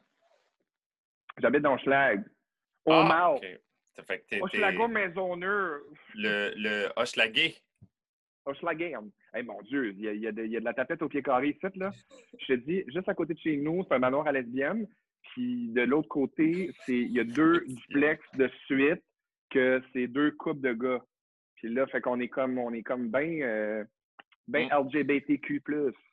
J'habite 1.38 1.62
dans 1.62 1.77
Schlag. 1.77 2.24
Au 2.86 2.94
Ah, 2.94 3.04
Mao. 3.04 3.36
OK. 3.36 3.45
Ça 3.95 4.04
fait 4.04 4.25
que 4.30 4.88
Maisonneuve. 4.88 5.81
le, 6.16 6.54
le 6.56 6.89
Hochelaguet. 6.95 7.56
Au 8.45 8.54
Schlagern. 8.54 9.10
Hey, 9.36 9.44
mon 9.44 9.62
Dieu, 9.64 9.90
il 9.92 10.00
y, 10.02 10.08
a, 10.08 10.14
il, 10.14 10.22
y 10.22 10.28
a 10.28 10.32
de, 10.32 10.46
il 10.46 10.52
y 10.52 10.56
a 10.58 10.62
de 10.62 10.66
la 10.66 10.74
tapette 10.74 11.02
au 11.02 11.10
pied 11.10 11.22
carré 11.22 11.50
ici, 11.50 11.78
là. 11.78 11.92
Je 12.40 12.54
te 12.54 12.60
dis, 12.62 12.84
juste 12.88 13.10
à 13.10 13.14
côté 13.14 13.34
de 13.34 13.40
chez 13.40 13.58
nous, 13.58 13.84
c'est 13.84 13.94
un 13.94 14.00
manoir 14.00 14.26
à 14.28 14.32
lesbienne. 14.32 14.88
Puis 15.34 15.70
de 15.74 15.82
l'autre 15.82 16.08
côté, 16.08 16.72
c'est 16.86 16.94
il 16.94 17.12
y 17.12 17.20
a 17.20 17.26
deux 17.26 17.66
duplex 17.68 18.24
de 18.38 18.50
suite 18.66 19.04
que 19.50 19.82
c'est 19.92 20.08
deux 20.08 20.32
couples 20.32 20.62
de 20.62 20.74
gars. 20.74 21.04
Puis 21.56 21.74
là, 21.74 21.86
fait 21.88 22.00
qu'on 22.00 22.20
est 22.22 22.30
comme 22.30 22.58
on 22.60 22.72
est 22.74 22.84
comme 22.84 23.10
bien 23.10 23.42
euh, 23.42 23.84
ben 24.48 24.70
LGBTQ+. 24.70 25.62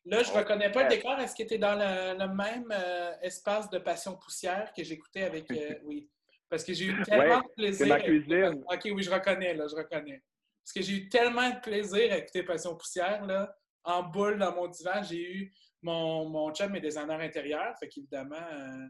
Là, 0.04 0.22
je 0.22 0.30
Oh, 0.34 0.38
reconnais 0.38 0.72
pas 0.72 0.84
le 0.84 0.88
décor. 0.88 1.18
Est-ce 1.20 1.36
que 1.40 1.46
tu 1.46 1.54
es 1.54 1.58
dans 1.58 1.74
le, 1.74 2.18
le 2.18 2.34
même 2.34 2.72
euh, 2.72 3.12
espace 3.22 3.70
de 3.70 3.78
passion 3.78 4.16
poussière 4.16 4.72
que 4.76 4.82
j'écoutais 4.82 5.22
avec. 5.22 5.48
euh, 5.50 5.74
oui. 5.84 6.08
Parce 6.48 6.64
que 6.64 6.72
j'ai 6.74 6.86
eu 6.86 7.02
tellement 7.02 7.38
de 7.40 7.48
plaisir. 7.54 7.86
c'est 7.86 7.88
ma 7.88 8.00
cuisine. 8.00 8.64
OK, 8.70 8.80
oui, 8.92 9.02
je 9.02 9.10
reconnais, 9.10 9.54
là, 9.54 9.66
je 9.70 9.76
reconnais. 9.76 10.20
Parce 10.64 10.72
que 10.74 10.82
j'ai 10.82 10.94
eu 10.98 11.08
tellement 11.08 11.50
de 11.50 11.60
plaisir 11.60 12.12
à 12.12 12.18
écouter 12.18 12.42
Passion 12.42 12.76
poussière, 12.76 13.24
là, 13.26 13.54
en 13.84 14.02
boule 14.04 14.38
dans 14.38 14.54
mon 14.54 14.68
divan. 14.68 15.02
J'ai 15.02 15.32
eu. 15.36 15.52
Mon, 15.82 16.28
mon 16.28 16.52
chum 16.54 16.74
est 16.76 16.80
designer 16.80 17.18
intérieur, 17.18 17.74
fait 17.80 17.88
qu'évidemment, 17.88 18.36
euh, 18.36 18.86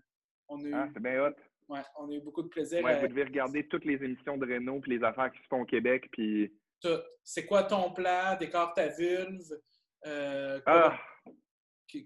on, 0.48 0.62
a 0.62 0.68
eu, 0.68 0.74
Ah, 0.74 0.88
c'est 0.92 1.02
bien 1.02 1.24
hot. 1.24 1.34
ouais, 1.70 1.80
on 1.98 2.10
a 2.10 2.12
eu 2.12 2.20
beaucoup 2.20 2.42
de 2.42 2.48
plaisir. 2.48 2.84
Ouais, 2.84 2.92
à- 2.92 3.00
vous 3.00 3.08
devez 3.08 3.24
regarder 3.24 3.66
toutes 3.66 3.86
les 3.86 3.94
émissions 4.04 4.36
de 4.36 4.44
Renault 4.46 4.80
puis 4.80 4.98
les 4.98 5.02
affaires 5.04 5.32
qui 5.32 5.38
se 5.42 5.46
font 5.48 5.62
au 5.62 5.64
Québec. 5.64 6.08
Puis... 6.12 6.52
tout. 6.82 6.98
C'est 7.24 7.46
quoi 7.46 7.62
ton 7.64 7.92
plan? 7.94 8.36
Décore 8.38 8.74
ta 8.74 8.88
vulve? 8.88 9.58
Euh, 10.04 10.60
quoi, 10.60 10.92
Ah, 10.92 11.00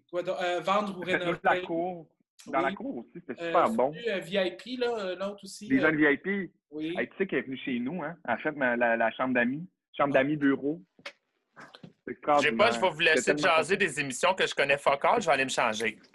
quoi? 0.08 0.23
Euh, 0.44 0.61
vendre 0.61 0.96
ou 0.99 1.00
rénover? 1.00 1.38
la 1.42 1.61
cour. 1.62 2.06
Dans 2.53 2.61
la 2.61 2.73
cour 2.73 2.97
aussi, 2.99 3.11
c'était 3.15 3.41
Euh, 3.43 3.47
super 3.47 3.71
bon. 3.71 3.93
celui, 3.93 4.11
euh, 4.11 4.19
VIP, 4.21 4.79
là, 4.81 4.95
euh, 4.99 5.17
l'autre 5.17 5.41
aussi. 5.45 5.69
Les 5.69 5.79
euh, 5.79 5.81
jeunes 5.83 5.97
VIP. 5.97 6.50
oui. 6.71 6.95
Hey, 6.99 7.09
tu 7.09 7.17
sais 7.19 7.26
qu'elle 7.26 7.41
est 7.41 7.43
venue 7.43 7.57
chez 7.59 7.79
nous, 7.79 8.03
hein? 8.03 8.17
Elle 8.25 8.31
a 8.35 8.38
fait 8.38 8.53
ma- 8.53 8.76
la, 8.76 8.97
la 8.97 9.11
chambre 9.12 9.35
d'amis. 9.35 9.67
Chambre 9.97 10.12
d'amis 10.15 10.37
bureau. 10.37 10.81
C'est 12.07 12.15
J'ai 12.43 12.53
pas, 12.53 12.71
je 12.71 12.81
vais 12.81 12.88
vous 12.91 13.00
laisser 13.00 13.35
tellement 13.35 13.57
jaser 13.57 13.76
des 13.76 13.99
émissions 13.99 14.33
que 14.35 14.47
je 14.47 14.55
connais 14.55 14.79
fuck 14.79 15.05
all, 15.05 15.21
je 15.21 15.26
vais 15.26 15.33
aller 15.33 15.45
me 15.45 15.50
changer. 15.50 15.99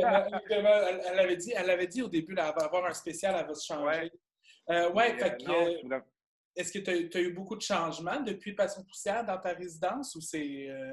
Elle, 0.00 1.18
avait 1.18 1.36
dit, 1.36 1.52
elle 1.54 1.68
avait 1.70 1.86
dit 1.86 2.02
au 2.02 2.08
début, 2.08 2.34
là, 2.34 2.48
elle 2.48 2.60
va 2.60 2.66
avoir 2.66 2.86
un 2.86 2.92
spécial, 2.94 3.34
elle 3.38 3.46
va 3.46 3.54
se 3.54 3.66
changer. 3.66 3.84
Ouais. 3.84 4.12
Euh, 4.70 4.90
ouais, 4.92 5.12
Euh, 5.14 5.18
fait 5.18 5.36
que, 5.44 5.50
euh, 5.94 6.00
est-ce 6.56 6.72
que 6.72 6.78
tu 6.78 7.16
as, 7.18 7.20
eu 7.20 7.32
beaucoup 7.32 7.56
de 7.56 7.62
changements 7.62 8.20
depuis 8.20 8.54
Passion 8.54 8.82
Poussière 8.84 9.24
dans 9.24 9.38
ta 9.38 9.52
résidence 9.52 10.14
ou 10.14 10.20
c'est. 10.20 10.68
euh, 10.70 10.92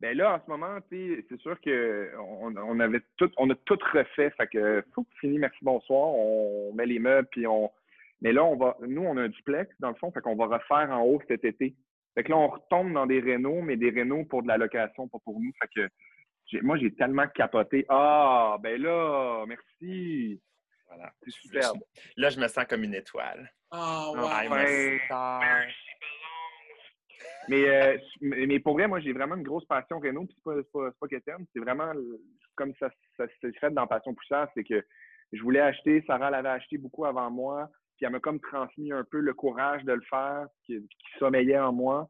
Ben 0.00 0.16
là, 0.16 0.34
en 0.34 0.44
ce 0.44 0.50
moment, 0.50 0.78
tu 0.90 1.16
sais, 1.16 1.24
c'est 1.28 1.40
sûr 1.40 1.58
qu'on 1.60 2.56
on 2.56 2.80
avait 2.80 3.00
tout, 3.16 3.30
on 3.36 3.48
a 3.50 3.54
tout 3.64 3.78
refait. 3.92 4.30
Fait 4.30 4.46
que 4.48 4.84
faut 4.94 5.06
fini, 5.20 5.38
merci, 5.38 5.58
bonsoir. 5.62 6.08
On 6.08 6.72
met 6.74 6.86
les 6.86 6.98
meubles, 6.98 7.28
puis 7.30 7.46
on. 7.46 7.70
Mais 8.20 8.32
là, 8.32 8.44
on 8.44 8.56
va. 8.56 8.76
Nous, 8.86 9.02
on 9.02 9.16
a 9.16 9.22
un 9.22 9.28
duplex, 9.28 9.74
dans 9.80 9.88
le 9.90 9.94
fond, 9.94 10.10
fait 10.10 10.20
qu'on 10.20 10.36
va 10.36 10.46
refaire 10.46 10.90
en 10.90 11.02
haut 11.02 11.22
cet 11.28 11.44
été. 11.44 11.74
Fait 12.14 12.22
que 12.22 12.30
là, 12.30 12.36
on 12.38 12.48
retombe 12.48 12.92
dans 12.92 13.06
des 13.06 13.20
rénaux, 13.20 13.60
mais 13.62 13.76
des 13.76 13.90
rénaux 13.90 14.24
pour 14.24 14.42
de 14.42 14.48
la 14.48 14.56
location, 14.56 15.08
pas 15.08 15.18
pour 15.24 15.40
nous. 15.40 15.52
Fait 15.60 15.68
que 15.74 15.88
moi, 16.62 16.76
j'ai 16.76 16.92
tellement 16.94 17.26
capoté. 17.28 17.86
Ah, 17.88 18.56
ben 18.62 18.80
là, 18.80 19.44
merci. 19.46 20.40
Voilà. 20.86 21.12
C'est 21.22 21.30
superbe. 21.30 21.78
Là, 22.16 22.28
je 22.28 22.38
me 22.38 22.46
sens 22.46 22.64
comme 22.66 22.84
une 22.84 22.94
étoile. 22.94 23.50
Ah, 23.70 24.06
Ah, 24.06 24.12
ouais. 24.12 24.46
I'm 24.46 24.52
ouais. 24.52 25.00
a 25.00 25.04
star. 25.06 25.42
Mais, 27.48 27.68
euh, 27.68 27.98
mais 28.20 28.58
pour 28.58 28.74
vrai, 28.74 28.88
moi, 28.88 29.00
j'ai 29.00 29.12
vraiment 29.12 29.36
une 29.36 29.42
grosse 29.42 29.66
passion 29.66 29.98
Renault, 29.98 30.26
puis 30.26 30.36
c'est 30.36 30.44
pas, 30.44 30.62
pas, 30.72 30.90
pas 31.00 31.08
que 31.08 31.16
C'est 31.26 31.60
vraiment 31.60 31.92
comme 32.54 32.72
ça, 32.78 32.88
ça 33.16 33.26
s'est 33.40 33.52
fait 33.60 33.70
dans 33.70 33.86
Passion 33.86 34.14
Poussière, 34.14 34.48
c'est 34.54 34.64
que 34.64 34.82
je 35.32 35.42
voulais 35.42 35.60
acheter, 35.60 36.02
Sarah 36.06 36.30
l'avait 36.30 36.48
acheté 36.48 36.78
beaucoup 36.78 37.04
avant 37.04 37.30
moi, 37.30 37.68
puis 37.96 38.06
elle 38.06 38.12
m'a 38.12 38.20
comme 38.20 38.40
transmis 38.40 38.92
un 38.92 39.04
peu 39.04 39.18
le 39.18 39.34
courage 39.34 39.84
de 39.84 39.92
le 39.92 40.02
faire, 40.08 40.46
qui, 40.64 40.78
qui 40.80 41.18
sommeillait 41.18 41.58
en 41.58 41.72
moi. 41.72 42.08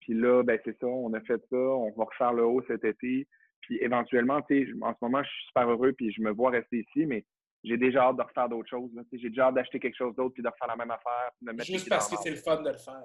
Puis 0.00 0.14
là, 0.14 0.42
ben 0.42 0.58
c'est 0.64 0.78
ça, 0.78 0.86
on 0.86 1.12
a 1.14 1.20
fait 1.22 1.42
ça, 1.50 1.56
on 1.56 1.90
va 1.96 2.04
refaire 2.04 2.32
le 2.32 2.44
haut 2.44 2.62
cet 2.68 2.84
été. 2.84 3.26
Puis 3.62 3.78
éventuellement, 3.80 4.40
tu 4.42 4.66
sais, 4.66 4.72
en 4.80 4.92
ce 4.92 4.98
moment, 5.02 5.22
je 5.22 5.28
suis 5.28 5.46
super 5.46 5.68
heureux, 5.68 5.92
puis 5.92 6.12
je 6.12 6.22
me 6.22 6.30
vois 6.30 6.50
rester 6.50 6.78
ici, 6.78 7.06
mais 7.06 7.24
j'ai 7.64 7.76
déjà 7.76 8.04
hâte 8.04 8.16
de 8.16 8.22
refaire 8.22 8.48
d'autres 8.48 8.68
choses. 8.68 8.90
J'ai 9.12 9.28
déjà 9.28 9.46
hâte 9.46 9.56
d'acheter 9.56 9.80
quelque 9.80 9.96
chose 9.96 10.14
d'autre, 10.14 10.34
puis 10.34 10.42
de 10.42 10.48
refaire 10.48 10.68
la 10.68 10.76
même 10.76 10.90
affaire. 10.90 11.30
Juste 11.64 11.88
parce 11.88 12.08
que 12.08 12.16
c'est 12.22 12.30
le 12.30 12.36
fun 12.36 12.62
de 12.62 12.70
le 12.70 12.76
faire. 12.76 13.02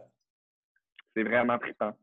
C'est 1.15 1.23
vraiment 1.23 1.59
trippant. 1.59 1.97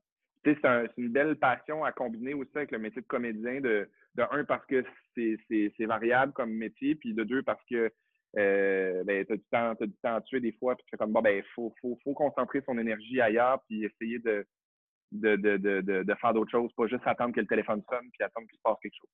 C'est 0.45 0.65
un, 0.65 0.87
une 0.97 1.09
belle 1.09 1.37
passion 1.37 1.85
à 1.85 1.93
combiner 1.93 2.35
aussi 2.35 2.51
avec 2.55 2.71
le 2.71 2.79
métier 2.79 3.03
de 3.03 3.07
comédien. 3.07 3.61
De, 3.61 3.89
de 4.15 4.23
un, 4.31 4.45
parce 4.45 4.65
que 4.67 4.85
c'est 5.17 5.87
variable 5.87 6.33
comme 6.33 6.53
métier, 6.53 6.95
puis 6.95 7.15
de 7.15 7.25
deux, 7.25 7.43
parce 7.43 7.63
que 7.71 7.91
euh, 8.37 9.05
ben, 9.05 9.25
tu 9.25 9.33
as, 9.33 9.37
du 9.37 9.45
temps, 9.51 9.71
as 9.71 9.87
du 9.87 9.97
temps 10.03 10.17
à 10.17 10.21
tuer 10.21 10.41
des 10.41 10.53
fois, 10.53 10.77
puis 10.77 10.85
tu 10.85 10.91
fais 10.91 10.97
comme, 10.97 11.13
bon, 11.13 11.23
ben, 11.23 11.39
il 11.39 11.45
faut, 11.55 11.75
faut, 11.81 11.99
faut, 12.05 12.15
concentrer 12.15 12.63
son 12.67 12.79
énergie 12.79 13.21
ailleurs, 13.21 13.63
puis 13.67 13.85
essayer 13.85 14.19
de, 14.19 14.47
de, 15.13 15.37
de, 15.37 15.57
de, 15.57 15.81
de 16.03 16.15
faire 16.21 16.35
d'autres 16.35 16.51
choses, 16.51 16.71
pas 16.75 16.87
juste 16.87 17.07
attendre 17.07 17.35
que 17.35 17.41
le 17.41 17.47
téléphone 17.47 17.83
sonne, 17.89 18.11
puis 18.13 18.23
attendre 18.23 18.47
qu'il 18.47 18.59
se 18.59 18.63
passe 18.63 18.77
quelque 18.83 18.97
chose. 19.01 19.11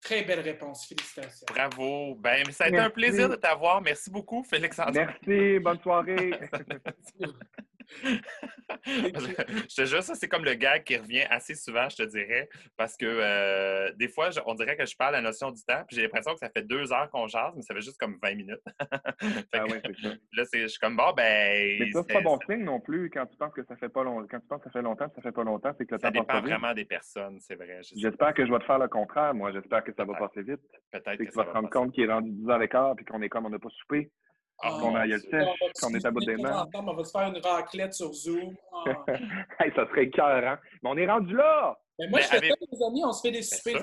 Très 0.00 0.22
belle 0.22 0.40
réponse. 0.40 0.86
Félicitations. 0.86 1.46
Bravo. 1.48 2.14
Ben, 2.16 2.44
ça 2.50 2.64
a 2.64 2.68
été 2.68 2.78
un 2.78 2.90
plaisir 2.90 3.28
de 3.28 3.34
t'avoir. 3.34 3.82
Merci 3.82 4.10
beaucoup, 4.10 4.42
Félix 4.44 4.78
Antoine. 4.78 4.94
Merci. 4.94 5.58
Bonne 5.58 5.80
soirée. 5.80 6.30
je 8.86 9.74
te 9.74 9.84
jure, 9.84 10.02
ça, 10.02 10.14
c'est 10.14 10.28
comme 10.28 10.44
le 10.44 10.54
gag 10.54 10.84
qui 10.84 10.96
revient 10.96 11.24
assez 11.30 11.54
souvent, 11.54 11.88
je 11.88 11.96
te 11.96 12.02
dirais, 12.02 12.48
parce 12.76 12.96
que 12.96 13.06
euh, 13.06 13.92
des 13.96 14.08
fois, 14.08 14.30
on 14.46 14.54
dirait 14.54 14.76
que 14.76 14.86
je 14.86 14.96
parle 14.96 15.14
la 15.14 15.22
notion 15.22 15.50
du 15.50 15.62
temps, 15.62 15.82
puis 15.86 15.96
j'ai 15.96 16.02
l'impression 16.02 16.32
que 16.32 16.38
ça 16.38 16.50
fait 16.50 16.62
deux 16.62 16.92
heures 16.92 17.10
qu'on 17.10 17.26
jase, 17.26 17.54
mais 17.56 17.62
ça 17.62 17.74
fait 17.74 17.80
juste 17.80 17.98
comme 17.98 18.18
20 18.22 18.34
minutes. 18.34 18.62
ah 18.80 19.64
ouais, 19.64 19.80
c'est 19.84 19.96
ça. 20.02 20.08
Là, 20.32 20.44
je 20.52 20.66
suis 20.66 20.78
comme, 20.78 20.96
bon, 20.96 21.12
ben... 21.16 21.78
Mais 21.80 21.90
ça, 21.90 22.02
c'est 22.06 22.14
pas 22.14 22.20
bon 22.20 22.38
signe 22.48 22.64
non 22.64 22.80
plus, 22.80 23.10
quand 23.10 23.26
tu 23.26 23.36
penses 23.36 23.52
que 23.54 23.64
ça 23.64 23.76
fait 23.76 23.88
pas 23.88 24.04
longtemps. 24.04 24.26
Quand 24.30 24.40
tu 24.40 24.46
penses 24.46 24.58
que 24.58 24.64
ça 24.64 24.70
fait 24.70 24.82
longtemps, 24.82 25.08
ça 25.14 25.22
fait 25.22 25.32
pas 25.32 25.44
longtemps, 25.44 25.72
c'est 25.76 25.86
que 25.86 25.94
le 25.94 26.00
ça 26.00 26.10
temps 26.10 26.20
dépend 26.20 26.40
vraiment 26.40 26.74
des 26.74 26.84
personnes, 26.84 27.38
c'est 27.40 27.56
vrai. 27.56 27.80
J'espère 27.96 28.34
que 28.34 28.46
je 28.46 28.52
vais 28.52 28.58
te 28.58 28.64
faire 28.64 28.78
le 28.78 28.88
contraire, 28.88 29.34
moi. 29.34 29.52
J'espère 29.52 29.82
que 29.84 29.92
ça 29.92 30.04
va 30.04 30.14
passer 30.14 30.42
vite. 30.42 30.60
Peut-être 30.90 31.16
que, 31.16 31.24
tu 31.24 31.36
vas 31.36 31.44
te 31.44 31.50
rendre 31.50 31.70
compte 31.70 31.92
qu'il 31.92 32.04
est 32.04 32.12
rendu 32.12 32.30
10 32.30 32.48
heures 32.50 32.62
et 32.62 32.68
quart, 32.68 32.94
puis 32.96 33.04
qu'on 33.04 33.22
est 33.22 33.28
comme 33.28 33.46
on 33.46 33.50
n'a 33.50 33.58
pas 33.58 33.70
soupé. 33.70 34.10
Ah, 34.60 34.76
qu'on 34.80 34.94
aille 34.96 35.10
le 35.10 35.20
sèche, 35.20 35.48
qu'on 35.80 35.94
est 35.94 36.04
à 36.04 36.10
bout 36.10 36.24
des 36.24 36.36
mains. 36.36 36.66
On 36.74 36.94
va 36.94 37.04
se 37.04 37.10
faire 37.12 37.28
une 37.28 37.38
raclette 37.38 37.94
sur 37.94 38.12
Zoom. 38.12 38.56
Ah. 38.72 39.04
ça 39.76 39.86
serait 39.88 40.10
cœur, 40.10 40.44
hein? 40.44 40.58
Mais 40.82 40.90
on 40.90 40.96
est 40.96 41.06
rendu 41.06 41.34
là! 41.34 41.78
Mais 41.98 42.08
moi, 42.08 42.20
je 42.20 42.26
fais 42.26 42.38
ça, 42.38 42.54
les 42.60 42.82
amis, 42.86 43.04
on 43.04 43.12
se 43.12 43.22
fait 43.22 43.32
des 43.32 43.42
soupers 43.42 43.82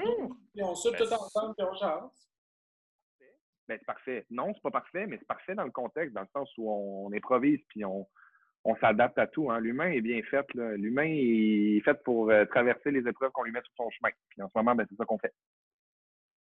puis 0.53 0.63
on 0.63 0.73
soupe 0.73 0.95
tout 0.95 1.03
ensemble, 1.03 1.53
puis 1.57 1.67
on 1.69 1.75
chance. 1.75 2.29
Ben, 3.67 3.77
c'est 3.79 3.85
parfait. 3.85 4.25
Non, 4.29 4.53
c'est 4.53 4.61
pas 4.61 4.71
parfait, 4.71 5.07
mais 5.07 5.17
c'est 5.17 5.27
parfait 5.27 5.55
dans 5.55 5.63
le 5.63 5.71
contexte, 5.71 6.13
dans 6.13 6.21
le 6.21 6.27
sens 6.33 6.49
où 6.57 6.71
on, 6.71 7.11
improvise, 7.13 7.59
puis 7.67 7.83
on, 7.83 8.07
on 8.63 8.75
s'adapte 8.77 9.17
à 9.17 9.27
tout. 9.27 9.51
Hein. 9.51 9.59
L'humain 9.59 9.89
est 9.91 10.01
bien 10.01 10.21
fait. 10.23 10.45
L'humain 10.53 11.07
est 11.07 11.81
fait 11.83 12.01
pour 12.03 12.29
euh, 12.29 12.45
traverser 12.45 12.91
les 12.91 13.07
épreuves 13.07 13.31
qu'on 13.31 13.43
lui 13.43 13.51
met 13.51 13.61
sur 13.63 13.73
son 13.75 13.89
chemin. 13.89 14.11
Puis 14.29 14.41
en 14.41 14.47
ce 14.47 14.53
moment, 14.55 14.75
ben, 14.75 14.85
c'est 14.89 14.95
ça 14.95 15.05
qu'on 15.05 15.17
fait. 15.17 15.33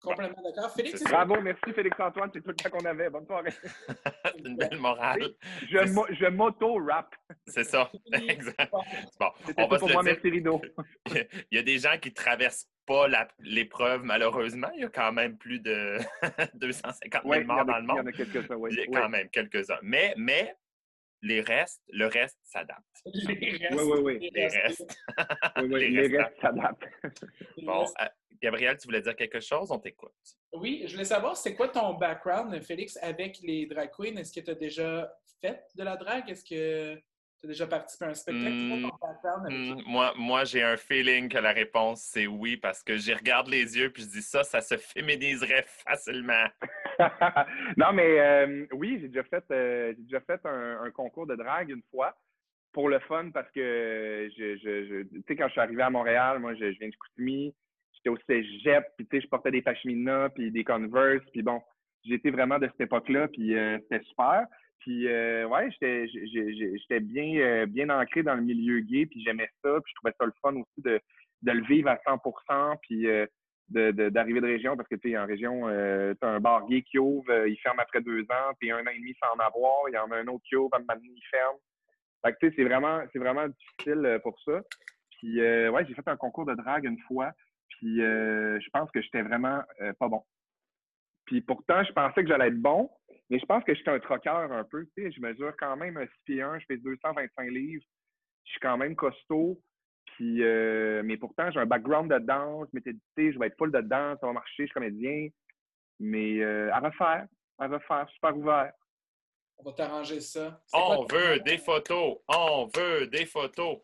Complètement 0.05 0.43
d'accord. 0.43 0.71
Félix, 0.73 1.03
Bravo, 1.03 1.41
merci 1.41 1.73
Félix-Antoine, 1.73 2.29
c'est 2.33 2.41
tout 2.41 2.49
le 2.49 2.55
temps 2.55 2.69
qu'on 2.69 2.85
avait. 2.85 3.09
Bonne 3.09 3.25
soirée. 3.25 3.51
une 4.45 4.55
belle 4.55 4.77
morale. 4.79 5.33
Je, 5.69 5.77
je 5.77 6.25
m'auto-rap. 6.27 7.15
C'est 7.47 7.63
ça, 7.63 7.91
exact. 8.13 8.71
Bon, 9.19 9.29
on 9.57 9.67
va 9.67 9.79
pour 9.79 9.89
moi, 9.89 10.03
merci 10.03 10.29
Rideau. 10.29 10.61
Il 11.51 11.55
y 11.55 11.57
a 11.57 11.63
des 11.63 11.79
gens 11.79 11.97
qui 11.99 12.13
traversent 12.13 12.69
pas 12.85 13.07
l'épreuve, 13.39 14.03
malheureusement. 14.03 14.69
Il 14.75 14.81
y 14.81 14.85
a 14.85 14.89
quand 14.89 15.11
même 15.11 15.37
plus 15.37 15.59
de 15.59 15.97
250 16.55 17.23
000 17.23 17.43
morts 17.45 17.65
dans 17.65 17.77
le 17.77 17.83
monde. 17.83 17.97
Il 17.97 17.99
y 17.99 18.03
en 18.03 18.07
a 18.07 18.11
quelques-uns, 18.11 18.55
oui. 18.55 18.69
Il 18.73 18.77
y 18.77 18.81
a 18.95 19.01
quand 19.01 19.09
même 19.09 19.29
quelques-uns. 19.29 19.79
Mais, 19.81 20.13
mais 20.17 20.55
les 21.21 21.41
restes, 21.41 21.81
le 21.89 22.05
reste 22.05 22.37
s'adapte. 22.43 22.83
Les 23.05 23.57
restes. 23.57 23.73
Oui, 23.73 23.83
oui, 23.83 24.17
oui. 24.19 24.29
Les 24.33 24.47
restes. 24.47 24.97
Oui, 25.57 25.67
oui, 25.71 25.89
les 25.89 26.17
restes 26.17 26.39
s'adaptent. 26.39 26.87
Bon, 27.63 27.85
Gabriel, 28.45 28.77
tu 28.77 28.85
voulais 28.85 29.01
dire 29.01 29.15
quelque 29.15 29.39
chose? 29.39 29.71
On 29.71 29.79
t'écoute. 29.79 30.13
Oui, 30.53 30.83
je 30.85 30.91
voulais 30.91 31.05
savoir, 31.05 31.35
c'est 31.35 31.55
quoi 31.55 31.67
ton 31.67 31.95
background, 31.95 32.61
Félix, 32.61 32.95
avec 33.01 33.39
les 33.41 33.65
drag 33.65 33.89
queens? 33.89 34.17
Est-ce 34.17 34.31
que 34.31 34.45
tu 34.45 34.51
as 34.51 34.55
déjà 34.55 35.11
fait 35.41 35.63
de 35.73 35.83
la 35.83 35.97
drague? 35.97 36.29
Est-ce 36.29 36.45
que 36.45 36.93
tu 36.93 37.45
as 37.45 37.47
déjà 37.47 37.65
participé 37.65 38.05
à 38.05 38.09
un 38.09 38.13
spectacle? 38.13 38.51
Mmh, 38.51 38.91
mmh, 39.49 39.81
moi, 39.87 40.13
moi 40.15 40.43
j'ai 40.43 40.61
un 40.61 40.77
feeling 40.77 41.27
que 41.27 41.39
la 41.39 41.53
réponse, 41.53 42.03
c'est 42.03 42.27
oui, 42.27 42.55
parce 42.55 42.83
que 42.83 42.97
j'y 42.97 43.15
regarde 43.15 43.47
les 43.47 43.79
yeux 43.79 43.89
puis 43.89 44.03
je 44.03 44.09
dis 44.09 44.21
ça, 44.21 44.43
ça 44.43 44.61
se 44.61 44.77
féminiserait 44.77 45.65
facilement. 45.67 46.45
non, 47.77 47.93
mais 47.93 48.19
euh, 48.19 48.67
oui, 48.73 48.99
j'ai 49.01 49.07
déjà 49.07 49.23
fait, 49.23 49.43
euh, 49.49 49.91
j'ai 49.97 50.03
déjà 50.03 50.21
fait 50.21 50.39
un, 50.45 50.91
concours 50.91 51.25
de 51.25 51.35
drague 51.35 51.71
une 51.71 51.83
fois 51.89 52.15
pour 52.73 52.89
le 52.89 52.99
fun 52.99 53.31
parce 53.33 53.49
que 53.49 54.29
je, 54.37 54.55
je, 54.57 55.01
tu 55.01 55.23
sais, 55.27 55.35
quand 55.35 55.47
je 55.47 55.53
suis 55.53 55.61
arrivé 55.61 55.81
à 55.81 55.89
Montréal, 55.89 56.37
moi, 56.37 56.53
je, 56.53 56.65
viens 56.65 56.89
de 56.89 56.95
Koutimi, 56.95 57.55
j'étais 58.05 58.09
au 58.09 58.17
cégep, 58.27 58.85
puis 58.97 59.07
tu 59.07 59.17
sais, 59.17 59.23
je 59.23 59.29
portais 59.29 59.51
des 59.51 59.61
pashminas, 59.61 60.29
puis 60.29 60.51
des 60.51 60.63
Converse, 60.63 61.23
puis 61.31 61.41
bon, 61.41 61.61
j'étais 62.03 62.29
vraiment 62.29 62.59
de 62.59 62.67
cette 62.67 62.81
époque-là, 62.81 63.27
puis 63.27 63.55
euh, 63.57 63.77
c'était 63.83 64.03
super. 64.05 64.45
Puis 64.79 65.07
euh, 65.07 65.47
ouais, 65.47 65.69
j'étais 65.81 66.99
bien, 66.99 67.39
euh, 67.39 67.65
bien 67.65 67.89
ancré 67.89 68.23
dans 68.23 68.35
le 68.35 68.41
milieu 68.41 68.81
gay, 68.81 69.05
puis 69.05 69.23
j'aimais 69.23 69.49
ça, 69.63 69.79
puis 69.81 69.91
je 69.91 69.95
trouvais 69.95 70.13
ça 70.19 70.25
le 70.25 70.33
fun 70.41 70.55
aussi 70.55 70.81
de, 70.81 70.99
de 71.41 71.51
le 71.51 71.65
vivre 71.65 71.89
à 71.89 71.99
100 72.05 72.19
puis 72.81 73.07
d'arriver 73.69 74.41
de, 74.41 74.45
région, 74.45 74.77
parce 74.77 74.87
que 74.87 74.95
tu 74.95 75.09
sais, 75.09 75.17
en 75.17 75.25
région, 75.25 75.67
tu 75.67 76.25
as 76.25 76.29
un 76.29 76.39
bar 76.39 76.67
gay 76.67 76.83
qui 76.83 76.99
ouvre, 76.99 77.47
il 77.47 77.57
ferme 77.57 77.79
après 77.79 78.01
deux 78.01 78.21
ans, 78.23 78.53
puis 78.59 78.69
un 78.69 78.85
an 78.85 78.91
et 78.91 78.99
demi 78.99 79.15
sans 79.19 79.35
en 79.35 79.43
avoir, 79.43 79.89
il 79.89 79.95
y 79.95 79.97
en 79.97 80.11
a 80.11 80.17
un 80.17 80.27
autre 80.27 80.43
qui 80.47 80.55
ouvre, 80.55 80.75
à 80.75 80.79
il 81.01 81.21
ferme. 81.31 81.57
Fait 82.23 82.35
tu 82.39 82.47
sais, 82.47 82.53
c'est 82.55 82.63
vraiment, 82.63 83.01
vraiment 83.15 83.47
difficile 83.47 84.19
pour 84.21 84.39
ça. 84.41 84.61
Puis 85.17 85.39
ouais, 85.41 85.85
j'ai 85.87 85.95
fait 85.95 86.07
un 86.07 86.17
concours 86.17 86.45
de 86.45 86.53
drague 86.53 86.85
une 86.85 86.99
fois. 87.07 87.31
Puis 87.77 88.01
euh, 88.01 88.59
je 88.59 88.69
pense 88.71 88.89
que 88.91 89.01
j'étais 89.01 89.21
vraiment 89.21 89.61
euh, 89.81 89.93
pas 89.99 90.07
bon. 90.07 90.23
Puis 91.25 91.41
pourtant, 91.41 91.83
je 91.83 91.91
pensais 91.91 92.21
que 92.23 92.27
j'allais 92.27 92.47
être 92.47 92.61
bon, 92.61 92.89
mais 93.29 93.39
je 93.39 93.45
pense 93.45 93.63
que 93.63 93.73
j'étais 93.73 93.89
un 93.89 93.99
troqueur 93.99 94.51
un 94.51 94.63
peu. 94.63 94.85
Tu 94.95 95.03
sais, 95.03 95.11
je 95.11 95.21
mesure 95.21 95.53
quand 95.57 95.75
même 95.75 95.99
6 95.99 96.07
pieds 96.25 96.41
1, 96.41 96.59
je 96.59 96.65
fais 96.67 96.77
225 96.77 97.49
livres. 97.49 97.83
Je 98.45 98.51
suis 98.51 98.59
quand 98.59 98.77
même 98.77 98.95
costaud. 98.95 99.59
Puis, 100.05 100.43
euh, 100.43 101.01
mais 101.03 101.17
pourtant, 101.17 101.49
j'ai 101.51 101.59
un 101.59 101.65
background 101.65 102.11
de 102.13 102.19
danse, 102.19 102.69
mais 102.71 102.81
sais, 102.81 103.33
je 103.33 103.39
vais 103.39 103.47
être 103.47 103.57
full 103.57 103.71
de 103.71 103.81
danse, 103.81 104.19
ça 104.21 104.27
va 104.27 104.33
marcher, 104.33 104.63
je 104.63 104.65
suis 104.65 104.73
comédien. 104.73 105.27
Mais 105.99 106.43
à 106.43 106.79
refaire, 106.79 107.25
à 107.57 107.67
refaire, 107.67 108.07
super 108.11 108.37
ouvert. 108.37 108.71
On 109.57 109.63
va 109.63 109.71
t'arranger 109.71 110.21
ça. 110.21 110.61
On 110.73 111.05
veut 111.05 111.39
des 111.39 111.57
photos. 111.57 112.17
On 112.27 112.69
veut 112.75 113.07
des 113.07 113.25
photos 113.25 113.79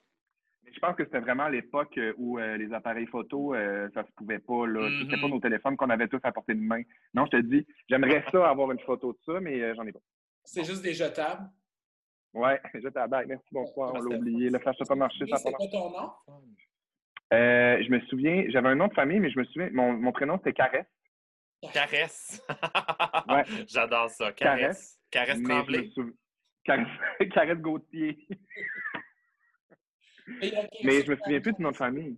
je 0.74 0.80
pense 0.80 0.96
que 0.96 1.04
c'était 1.04 1.20
vraiment 1.20 1.48
l'époque 1.48 1.98
euh, 1.98 2.14
où 2.18 2.40
euh, 2.40 2.58
les 2.58 2.74
appareils 2.74 3.08
photo, 3.08 3.54
euh, 3.54 3.90
ça 3.94 4.04
se 4.04 4.12
pouvait 4.14 4.40
pas. 4.40 4.66
Là. 4.68 4.90
C'était 5.00 5.20
pas 5.20 5.28
mm-hmm. 5.28 5.32
nos 5.32 5.40
téléphones 5.40 5.78
qu'on 5.78 5.90
avait 5.90 6.08
tous 6.08 6.20
à 6.24 6.32
portée 6.32 6.54
de 6.54 6.62
main. 6.62 6.82
Non, 7.14 7.26
je 7.26 7.38
te 7.38 7.42
dis, 7.42 7.66
j'aimerais 7.90 8.24
ça 8.32 8.50
avoir 8.50 8.72
une 8.72 8.80
photo 8.80 9.14
de 9.14 9.20
ça, 9.26 9.40
mais 9.40 9.76
j'en 9.76 9.86
ai 9.86 9.92
pas. 9.92 10.00
C'est 10.44 10.64
juste 10.64 10.82
des 10.82 10.94
jetables? 10.94 11.50
Ouais, 12.34 12.60
jetables. 12.76 13.26
Merci, 13.28 13.48
bonsoir, 13.52 13.94
on 13.94 14.00
l'a 14.00 14.18
oublié. 14.18 14.50
Le 14.50 14.60
flash 14.60 14.80
n'a 14.80 14.86
pas 14.86 14.96
marché. 14.96 15.26
C'est 15.28 15.52
quoi 15.52 15.68
ton 15.68 15.90
nom? 15.90 16.12
je 17.32 17.90
me 17.90 18.00
souviens, 18.02 18.46
j'avais 18.50 18.70
un 18.70 18.76
nom 18.76 18.88
de 18.88 18.94
famille, 18.94 19.20
mais 19.20 19.30
je 19.30 19.40
me 19.40 19.46
souviens, 19.46 19.70
mon, 19.72 19.94
mon 19.94 20.12
prénom 20.12 20.38
c'était 20.38 20.54
Caresse. 20.54 20.88
Caresse. 21.74 22.42
ouais. 23.30 23.44
J'adore 23.68 24.10
ça. 24.10 24.32
Caresse. 24.32 25.00
Caresse, 25.12 25.44
Tremblay. 25.44 25.92
Caresse, 26.64 26.88
Caresse 27.34 27.60
Gauthier. 27.60 28.18
Mais 30.84 31.02
je 31.04 31.12
me 31.12 31.16
souviens 31.18 31.42
plus 31.42 31.54
de 31.54 31.62
nom 31.62 31.72
de 31.72 31.78
famille. 31.78 32.18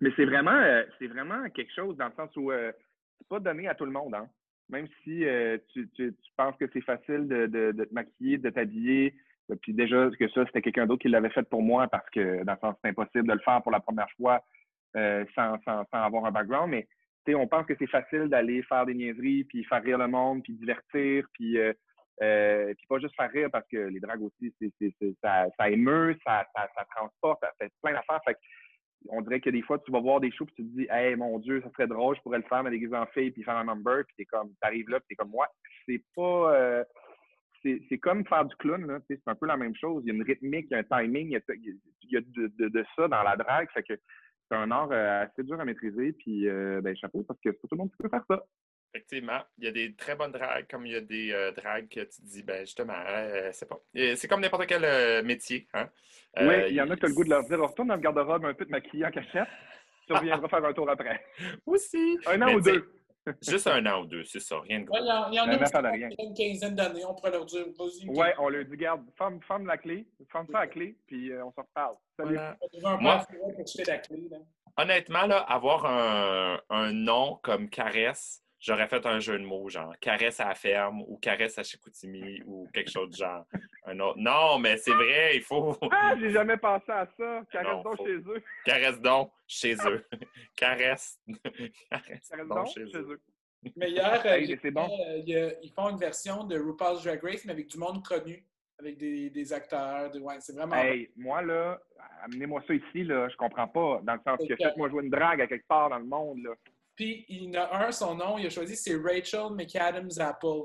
Mais 0.00 0.10
c'est 0.16 0.24
vraiment, 0.24 0.52
euh, 0.52 0.82
c'est 0.98 1.06
vraiment 1.06 1.48
quelque 1.50 1.72
chose 1.74 1.96
dans 1.96 2.06
le 2.06 2.12
sens 2.12 2.30
où 2.36 2.50
euh, 2.50 2.72
c'est 3.18 3.28
pas 3.28 3.40
donné 3.40 3.68
à 3.68 3.74
tout 3.74 3.86
le 3.86 3.92
monde. 3.92 4.14
Hein? 4.14 4.28
Même 4.68 4.88
si 5.02 5.24
euh, 5.24 5.58
tu, 5.72 5.88
tu, 5.94 6.14
penses 6.36 6.56
que 6.58 6.66
c'est 6.72 6.82
facile 6.82 7.28
de, 7.28 7.46
de, 7.46 7.72
de, 7.72 7.84
te 7.84 7.94
maquiller, 7.94 8.38
de 8.38 8.50
t'habiller, 8.50 9.14
puis 9.62 9.72
déjà 9.72 10.10
que 10.18 10.28
ça, 10.30 10.44
c'était 10.46 10.60
quelqu'un 10.60 10.86
d'autre 10.86 11.02
qui 11.02 11.08
l'avait 11.08 11.30
fait 11.30 11.48
pour 11.48 11.62
moi 11.62 11.86
parce 11.86 12.08
que 12.10 12.42
dans 12.42 12.54
le 12.54 12.58
sens 12.58 12.74
c'est 12.82 12.90
impossible 12.90 13.28
de 13.28 13.32
le 13.32 13.38
faire 13.38 13.62
pour 13.62 13.70
la 13.70 13.78
première 13.78 14.10
fois 14.16 14.42
sans, 14.94 15.56
sans, 15.64 15.84
sans, 15.90 16.02
avoir 16.02 16.24
un 16.24 16.32
background. 16.32 16.70
Mais 16.70 16.88
on 17.34 17.46
pense 17.46 17.66
que 17.66 17.74
c'est 17.78 17.86
facile 17.86 18.24
d'aller 18.24 18.62
faire 18.62 18.86
des 18.86 18.94
niaiseries, 18.94 19.44
puis 19.44 19.62
faire 19.64 19.82
rire 19.82 19.98
le 19.98 20.08
monde, 20.08 20.42
puis 20.42 20.54
divertir, 20.54 21.26
puis 21.32 21.58
euh, 22.22 22.72
puis 22.74 22.86
pas 22.88 22.98
juste 22.98 23.14
faire 23.16 23.30
rire 23.30 23.48
parce 23.52 23.66
que 23.68 23.76
les 23.76 24.00
dragues 24.00 24.22
aussi, 24.22 24.54
c'est, 24.60 25.14
ça, 25.22 25.70
émeut, 25.70 26.16
ça, 26.24 26.46
transporte, 26.96 27.40
ça 27.42 27.52
fait 27.60 27.72
plein 27.82 27.92
d'affaires. 27.92 28.20
Fait 28.24 28.36
on 29.08 29.20
dirait 29.20 29.40
que 29.40 29.50
des 29.50 29.62
fois, 29.62 29.78
tu 29.78 29.92
vas 29.92 30.00
voir 30.00 30.20
des 30.20 30.32
shows 30.32 30.46
puis 30.46 30.54
tu 30.56 30.64
te 30.64 30.76
dis, 30.76 30.86
hey, 30.90 31.14
mon 31.16 31.38
Dieu, 31.38 31.60
ça 31.62 31.70
serait 31.70 31.86
drôle, 31.86 32.16
je 32.16 32.22
pourrais 32.22 32.38
le 32.38 32.44
faire, 32.44 32.62
mais 32.62 32.70
déguisé 32.70 32.96
en 32.96 33.06
fille 33.06 33.30
puis 33.30 33.44
faire 33.44 33.56
un 33.56 33.64
number, 33.64 34.04
puis 34.04 34.14
t'es 34.16 34.24
comme, 34.24 34.52
t'arrives 34.60 34.88
là, 34.88 34.98
puis 35.00 35.08
t'es 35.10 35.14
comme, 35.16 35.30
moi, 35.30 35.46
c'est 35.86 36.02
pas, 36.14 36.54
euh, 36.54 36.84
c'est 37.62 37.98
comme 37.98 38.26
faire 38.26 38.44
du 38.44 38.54
clown, 38.56 38.86
là. 38.86 39.00
C'est 39.08 39.20
un 39.26 39.34
peu 39.34 39.46
la 39.46 39.56
même 39.56 39.74
chose. 39.74 40.02
Il 40.04 40.08
y 40.08 40.10
a 40.10 40.14
une 40.14 40.22
rythmique, 40.22 40.66
il 40.70 40.74
y 40.74 40.76
a 40.76 40.78
un 40.78 41.02
timing, 41.02 41.28
il 41.28 41.32
y 42.10 42.16
a, 42.16 42.20
de, 42.20 42.84
ça 42.96 43.08
dans 43.08 43.22
la 43.22 43.36
drague. 43.36 43.68
Fait 43.72 43.82
que 43.82 43.94
c'est 44.48 44.56
un 44.56 44.70
art 44.70 44.90
euh, 44.92 45.24
assez 45.24 45.42
dur 45.42 45.60
à 45.60 45.64
maîtriser. 45.64 46.12
Puis, 46.12 46.48
euh, 46.48 46.80
ben, 46.80 46.96
chapeau, 46.96 47.24
parce 47.24 47.40
que 47.40 47.50
c'est 47.50 47.60
pas 47.60 47.68
tout 47.68 47.74
le 47.74 47.78
monde 47.78 47.90
qui 47.90 48.02
peut 48.02 48.08
faire 48.08 48.24
ça. 48.28 48.44
Effectivement, 48.96 49.42
il 49.58 49.64
y 49.64 49.68
a 49.68 49.72
des 49.72 49.94
très 49.94 50.14
bonnes 50.14 50.32
dragues, 50.32 50.66
comme 50.70 50.86
il 50.86 50.92
y 50.92 50.96
a 50.96 51.02
des 51.02 51.30
euh, 51.30 51.52
dragues 51.52 51.88
que 51.88 52.00
tu 52.00 52.22
dis, 52.22 52.42
ben 52.42 52.60
justement, 52.60 52.94
c'est 53.52 53.68
pas. 53.68 53.78
C'est 53.94 54.26
comme 54.26 54.40
n'importe 54.40 54.66
quel 54.66 55.22
métier. 55.22 55.68
Hein? 55.74 55.90
oui, 56.40 56.54
il 56.68 56.74
y 56.74 56.80
en 56.80 56.90
a 56.90 56.96
qui 56.96 57.04
ont 57.04 57.08
le 57.08 57.14
goût 57.14 57.24
de 57.24 57.30
leur 57.30 57.44
dire 57.44 57.60
retourne 57.60 57.88
dans 57.88 57.96
le 57.96 58.00
garde-robe 58.00 58.46
un 58.46 58.54
peu 58.54 58.64
de 58.64 58.70
maquillé 58.70 59.04
en 59.04 59.10
cachette, 59.10 59.48
tu 60.06 60.14
reviendras 60.14 60.48
faire 60.48 60.64
un 60.64 60.72
tour 60.72 60.88
après. 60.88 61.22
Aussi. 61.66 62.18
Un 62.26 62.40
an 62.42 62.54
ou 62.54 62.60
deux. 62.60 62.90
Juste 63.42 63.66
un 63.66 63.84
an 63.86 64.02
ou 64.02 64.06
deux, 64.06 64.24
c'est 64.24 64.40
ça, 64.40 64.60
rien 64.60 64.80
de 64.80 64.84
gros. 64.84 64.96
il 64.98 65.34
y 65.34 65.40
en, 65.40 65.48
a 65.48 66.22
une 66.22 66.34
quinzaine 66.34 66.76
d'années, 66.76 67.04
on 67.04 67.14
pourrait 67.14 67.32
leur 67.32 67.44
dire, 67.44 67.66
vas-y. 67.76 68.08
Ouais, 68.08 68.32
on 68.38 68.48
leur 68.48 68.64
dit, 68.64 68.76
garde, 68.76 69.04
ferme, 69.18 69.66
la 69.66 69.76
clé, 69.76 70.06
ferme 70.30 70.46
ça 70.46 70.60
la 70.60 70.66
clé, 70.68 70.96
puis 71.06 71.32
on 71.44 71.50
se 71.50 71.60
reparle. 71.60 71.96
Salut. 72.16 72.38
Moi, 73.00 73.26
honnêtement, 74.76 75.26
là, 75.26 75.38
avoir 75.38 75.86
un, 75.86 76.60
un 76.70 76.92
nom 76.92 77.40
comme 77.42 77.68
Caresse, 77.68 78.44
j'aurais 78.66 78.88
fait 78.88 79.04
un 79.06 79.20
jeu 79.20 79.38
de 79.38 79.44
mots, 79.44 79.68
genre 79.68 79.94
caresse 80.00 80.40
à 80.40 80.48
la 80.48 80.54
ferme 80.54 81.02
ou 81.02 81.16
caresse 81.18 81.58
à 81.58 81.62
Chicoutimi 81.62 82.42
ou 82.44 82.68
quelque 82.72 82.90
chose 82.90 83.10
de 83.10 83.16
genre. 83.16 83.44
Un 83.84 83.98
autre. 84.00 84.18
Non, 84.18 84.58
mais 84.58 84.76
c'est 84.78 84.92
vrai, 84.92 85.36
il 85.36 85.42
faut. 85.42 85.76
Ah, 85.92 86.14
j'ai 86.18 86.30
jamais 86.30 86.56
pensé 86.56 86.90
à 86.90 87.06
ça. 87.16 87.42
Caresse 87.50 87.82
donc 87.82 87.96
chez 87.98 88.16
eux. 88.16 88.42
Caresse 88.64 89.00
donc 89.00 89.32
chez 89.46 89.76
eux. 89.86 90.04
caresse. 90.56 91.20
caresse, 91.90 92.48
donc 92.48 92.66
chez, 92.74 92.82
eux. 92.82 93.20
Mais 93.76 93.90
hier, 93.90 94.22
euh, 94.24 94.70
bon. 94.70 94.88
Euh, 95.08 95.52
ils 95.62 95.72
font 95.74 95.90
une 95.90 95.98
version 95.98 96.44
de 96.44 96.58
RuPaul's 96.58 97.04
Drag 97.04 97.22
Race, 97.22 97.44
mais 97.44 97.52
avec 97.52 97.68
du 97.68 97.78
monde 97.78 98.04
connu, 98.04 98.44
avec 98.78 98.96
des, 98.98 99.30
des 99.30 99.52
acteurs. 99.52 100.14
Ouais, 100.16 100.36
c'est 100.40 100.54
vraiment. 100.54 100.76
Hey, 100.76 101.10
moi, 101.16 101.42
là, 101.42 101.80
amenez-moi 102.24 102.62
ça 102.66 102.74
ici, 102.74 103.04
là, 103.04 103.28
je 103.28 103.36
comprends 103.36 103.68
pas. 103.68 104.00
Dans 104.02 104.14
le 104.14 104.20
sens 104.24 104.38
que 104.46 104.56
faites-moi 104.56 104.88
jouer 104.88 105.04
une 105.04 105.10
drague 105.10 105.40
à 105.40 105.46
quelque 105.46 105.66
part 105.66 105.90
dans 105.90 105.98
le 105.98 106.04
monde, 106.04 106.42
là. 106.42 106.50
Puis 106.96 107.26
il 107.28 107.54
y 107.54 107.58
en 107.58 107.62
a 107.62 107.86
un, 107.86 107.92
son 107.92 108.14
nom, 108.14 108.38
il 108.38 108.46
a 108.46 108.50
choisi, 108.50 108.74
c'est 108.74 108.96
Rachel 108.96 109.52
McAdams 109.52 110.18
Apple. 110.18 110.64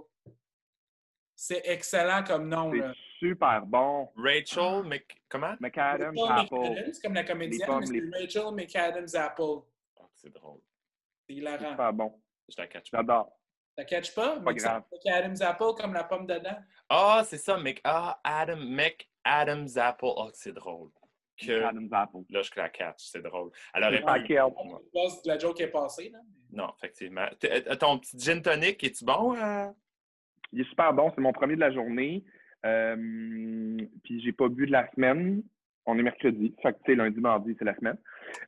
C'est 1.36 1.62
excellent 1.66 2.24
comme 2.24 2.48
nom. 2.48 2.72
C'est 2.72 2.94
super 3.20 3.66
bon. 3.66 4.10
Rachel 4.16 4.84
Mc... 4.86 5.06
Comment? 5.28 5.56
McAdams 5.60 6.16
Apple. 6.30 6.56
McAdams, 6.56 6.94
comme 7.04 7.14
la 7.14 7.24
comédienne, 7.24 7.70
mais 7.80 7.86
c'est 7.86 8.40
Rachel 8.40 8.54
McAdams 8.54 9.16
Apple. 9.16 9.42
Oh, 9.44 10.10
c'est 10.16 10.34
drôle. 10.34 10.62
C'est 11.28 11.36
hilarant. 11.36 11.72
Super 11.72 11.94
bon. 11.94 12.22
Je 12.48 12.56
la 12.62 12.68
catch 12.68 12.90
pas. 12.92 12.98
J'adore. 13.00 13.38
La 13.78 13.86
catches 13.86 14.14
pas? 14.14 14.40
Pas 14.40 14.54
grave. 14.54 14.84
McAdams 14.92 15.42
Apple 15.42 15.74
comme 15.78 15.94
la 15.94 16.04
pomme 16.04 16.28
dedans. 16.28 16.58
Ah, 16.88 17.24
c'est 17.26 17.38
ça. 17.38 17.58
Mc... 17.58 17.82
Ah, 17.84 18.20
Adam, 18.24 18.58
McAdams 18.58 19.78
Apple. 19.78 20.14
Oh, 20.16 20.30
c'est 20.34 20.54
drôle 20.54 20.92
que 21.45 21.51
là, 21.51 22.41
je 22.41 22.51
la 22.55 22.69
catch. 22.69 23.03
C'est 23.12 23.21
drôle. 23.21 23.51
Alors, 23.74 23.91
la 23.91 25.38
joke 25.38 25.62
est 25.62 25.67
passée. 25.67 26.10
Là. 26.10 26.19
Non, 26.51 26.69
effectivement. 26.77 27.25
Euh, 27.45 27.75
ton 27.75 27.98
petit 28.00 28.19
gin 28.19 28.41
tonic, 28.41 28.83
es-tu 28.83 29.05
bon? 29.05 29.36
Euh? 29.36 29.67
Il 30.51 30.62
est 30.62 30.69
super 30.69 30.93
bon. 30.93 31.12
C'est 31.15 31.21
mon 31.21 31.31
premier 31.31 31.55
de 31.55 31.62
la 31.62 31.71
journée. 31.71 32.24
Euh, 32.65 33.77
puis 34.03 34.21
j'ai 34.21 34.33
pas 34.33 34.50
bu 34.50 34.67
de 34.67 34.71
la 34.71 34.89
semaine. 34.91 35.43
On 35.86 35.98
est 35.98 36.03
mercredi. 36.03 36.53
Fait 36.62 36.75
que, 36.86 36.91
lundi, 36.91 37.19
mardi, 37.19 37.55
c'est 37.57 37.65
la 37.65 37.75
semaine. 37.75 37.98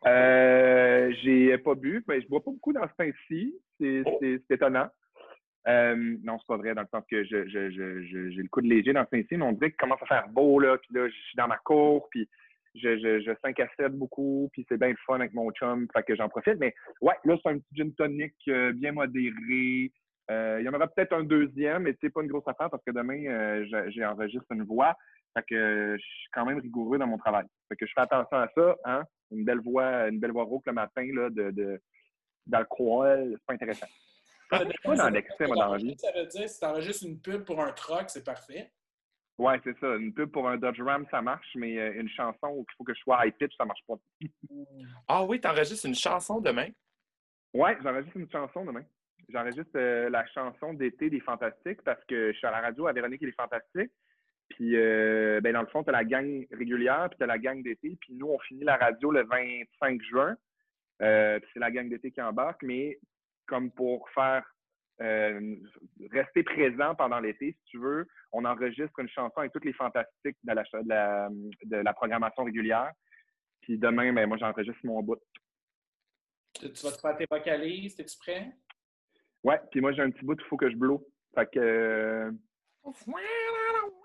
Euh, 0.06 1.12
j'ai 1.24 1.58
pas 1.58 1.76
bu. 1.76 2.04
Mais 2.08 2.22
je 2.22 2.28
bois 2.28 2.44
pas 2.44 2.52
beaucoup 2.52 2.74
dans 2.74 2.88
ce 2.88 3.04
temps-ci. 3.04 3.56
C'est 3.80 4.04
oh! 4.06 4.20
étonnant. 4.50 4.90
non, 5.66 6.38
c'est 6.40 6.48
pas 6.48 6.58
vrai, 6.58 6.76
dans 6.76 6.82
le 6.82 6.88
sens 6.92 7.04
que 7.10 7.24
j'ai 7.24 7.48
je, 7.48 7.72
je, 7.72 8.42
le 8.42 8.48
coup 8.50 8.62
de 8.62 8.68
léger 8.68 8.94
dans 8.94 9.06
ce 9.06 9.16
temps-ci, 9.18 9.38
mais 9.38 9.46
on 9.46 9.54
dirait 9.54 9.72
qu'il 9.72 9.78
commence 9.78 10.02
à 10.04 10.06
faire 10.06 10.28
beau, 10.28 10.60
là, 10.60 10.78
puis 10.78 10.90
là, 10.94 11.08
je 11.08 11.14
suis 11.14 11.36
dans 11.38 11.48
ma 11.48 11.58
cour, 11.58 12.08
puis 12.10 12.30
je, 12.76 12.98
je, 12.98 13.22
je 13.22 13.32
5 13.42 13.60
à 13.60 13.68
7 13.78 13.94
beaucoup, 13.94 14.50
puis 14.52 14.66
c'est 14.68 14.78
bien 14.78 14.90
le 14.90 14.96
fun 15.06 15.16
avec 15.16 15.34
mon 15.34 15.52
chum, 15.52 15.88
fait 15.94 16.04
que 16.04 16.16
j'en 16.16 16.30
profite. 16.30 16.58
Mais 16.60 16.74
ouais, 17.02 17.16
là, 17.24 17.38
c'est 17.42 17.50
un 17.50 17.60
petit 17.60 17.76
gin 17.76 17.94
tonic 17.94 18.34
euh, 18.48 18.74
bien 18.74 18.92
modéré. 18.92 19.92
Euh, 20.32 20.58
il 20.60 20.66
y 20.66 20.70
en 20.70 20.74
aura 20.74 20.88
peut-être 20.88 21.14
un 21.14 21.24
deuxième, 21.24 21.84
mais 21.84 21.96
c'est 22.02 22.10
pas 22.10 22.22
une 22.22 22.30
grosse 22.30 22.48
affaire 22.48 22.70
parce 22.70 22.84
que 22.84 22.92
demain, 22.92 23.26
euh, 23.26 23.90
j'ai 23.90 24.06
enregistré 24.06 24.56
une 24.56 24.64
voix. 24.64 24.96
Fait 25.36 25.44
que 25.48 25.98
je 25.98 26.04
suis 26.04 26.30
quand 26.32 26.46
même 26.46 26.60
rigoureux 26.60 26.98
dans 26.98 27.08
mon 27.08 27.18
travail. 27.18 27.46
Fait 27.70 27.76
que 27.76 27.86
je 27.86 27.92
fais 27.94 28.02
attention 28.02 28.38
à 28.38 28.48
ça, 28.56 28.76
hein. 28.86 29.04
Une 29.32 29.44
belle 29.46 29.62
voix, 29.62 30.08
une 30.10 30.20
belle 30.20 30.32
voix 30.32 30.44
rauque 30.44 30.68
le 30.68 30.74
matin, 30.74 31.08
là, 31.14 31.30
de, 31.30 31.50
de 31.52 31.82
d'alcool, 32.46 33.32
c'est 33.32 33.46
pas 33.46 33.54
intéressant. 33.54 33.88
Pas 34.50 34.96
dans 34.96 35.10
l'excès, 35.10 35.48
moi, 35.48 35.56
dans 35.56 35.72
la 35.72 35.78
vie. 35.78 35.96
Ça 35.98 36.12
veut 36.12 36.28
dire, 36.28 36.48
si 36.48 36.60
t'enregistres 36.60 37.06
une 37.08 37.20
pub 37.20 37.44
pour 37.44 37.60
un 37.62 37.72
truck, 37.72 38.10
c'est 38.10 38.24
parfait. 38.24 38.72
Ouais, 39.38 39.60
c'est 39.64 39.78
ça. 39.80 39.96
Une 39.96 40.14
pub 40.14 40.30
pour 40.30 40.48
un 40.48 40.58
Dodge 40.58 40.82
Ram, 40.82 41.06
ça 41.10 41.22
marche, 41.22 41.50
mais 41.56 41.78
euh, 41.80 42.00
une 42.00 42.10
chanson 42.10 42.48
où 42.50 42.66
il 42.70 42.76
faut 42.78 42.84
que 42.84 42.94
je 42.94 43.00
sois 43.00 43.26
high 43.26 43.34
pitch, 43.34 43.56
ça 43.58 43.66
marche 43.66 43.82
pas. 43.88 43.96
ah 45.08 45.24
oui, 45.26 45.42
t'enregistres 45.42 45.88
une 45.88 45.96
chanson 45.96 46.40
demain? 46.40 46.68
Ouais, 47.54 47.78
j'enregistre 47.82 48.18
une 48.18 48.30
chanson 48.30 48.66
demain. 48.66 48.84
J'enregistre 49.30 49.76
euh, 49.76 50.10
la 50.10 50.26
chanson 50.28 50.74
d'été 50.74 51.10
des 51.10 51.20
Fantastiques 51.20 51.82
parce 51.82 52.04
que 52.06 52.32
je 52.32 52.38
suis 52.38 52.48
à 52.48 52.52
la 52.52 52.62
radio 52.62 52.88
à 52.88 52.94
Véronique 52.94 53.24
et 53.24 53.28
les 53.28 53.32
Fantastiques. 53.32 53.92
Puis, 54.50 54.76
euh, 54.76 55.40
ben, 55.42 55.54
dans 55.54 55.62
le 55.62 55.68
fond, 55.68 55.84
tu 55.84 55.90
as 55.90 55.94
la 55.94 56.04
gang 56.04 56.46
régulière, 56.52 57.08
puis 57.10 57.18
tu 57.18 57.24
as 57.24 57.28
la 57.28 57.40
gang 57.40 57.64
d'été. 57.64 57.98
Puis 58.02 58.14
nous, 58.14 58.28
on 58.28 58.40
finit 58.40 58.64
la 58.64 58.76
radio 58.76 59.12
le 59.12 59.24
25 59.24 60.02
juin. 60.04 60.36
c'est 61.00 61.60
la 61.60 61.72
gang 61.72 61.90
d'été 61.90 62.12
qui 62.12 62.22
embarque. 62.22 62.62
Mais 62.62 63.00
comme 63.48 63.72
pour 63.72 64.08
faire 64.12 64.46
euh, 65.02 65.56
rester 66.12 66.44
présent 66.44 66.94
pendant 66.96 67.20
l'été, 67.20 67.56
si 67.58 67.66
tu 67.66 67.80
veux. 67.80 68.08
On 68.32 68.46
enregistre 68.46 69.00
une 69.00 69.10
chanson 69.10 69.38
avec 69.38 69.52
toutes 69.52 69.66
les 69.66 69.74
fantastiques 69.74 70.38
de 70.44 70.54
la, 70.54 71.30
de 71.64 71.76
la, 71.78 71.94
programmation 71.94 72.44
régulière. 72.44 72.92
Puis 73.62 73.78
demain, 73.78 74.14
ben, 74.14 74.28
moi, 74.28 74.38
j'enregistre 74.38 74.80
mon 74.84 75.02
bout. 75.02 75.20
Tu, 76.54 76.68
vas 76.68 76.92
te 76.92 77.00
faire 77.00 77.18
tes 77.18 77.26
vocalises, 77.30 78.00
es-tu 78.00 78.18
prêt? 78.20 78.52
Ouais, 79.44 79.60
puis 79.72 79.82
moi, 79.82 79.92
j'ai 79.94 80.04
un 80.04 80.12
petit 80.12 80.24
bout, 80.24 80.40
il 80.40 80.48
faut 80.48 80.58
que 80.58 80.70
je 80.70 80.76
blow. 80.76 81.06
Fait 81.34 81.50
que. 81.52 81.60
Euh, 81.60 82.32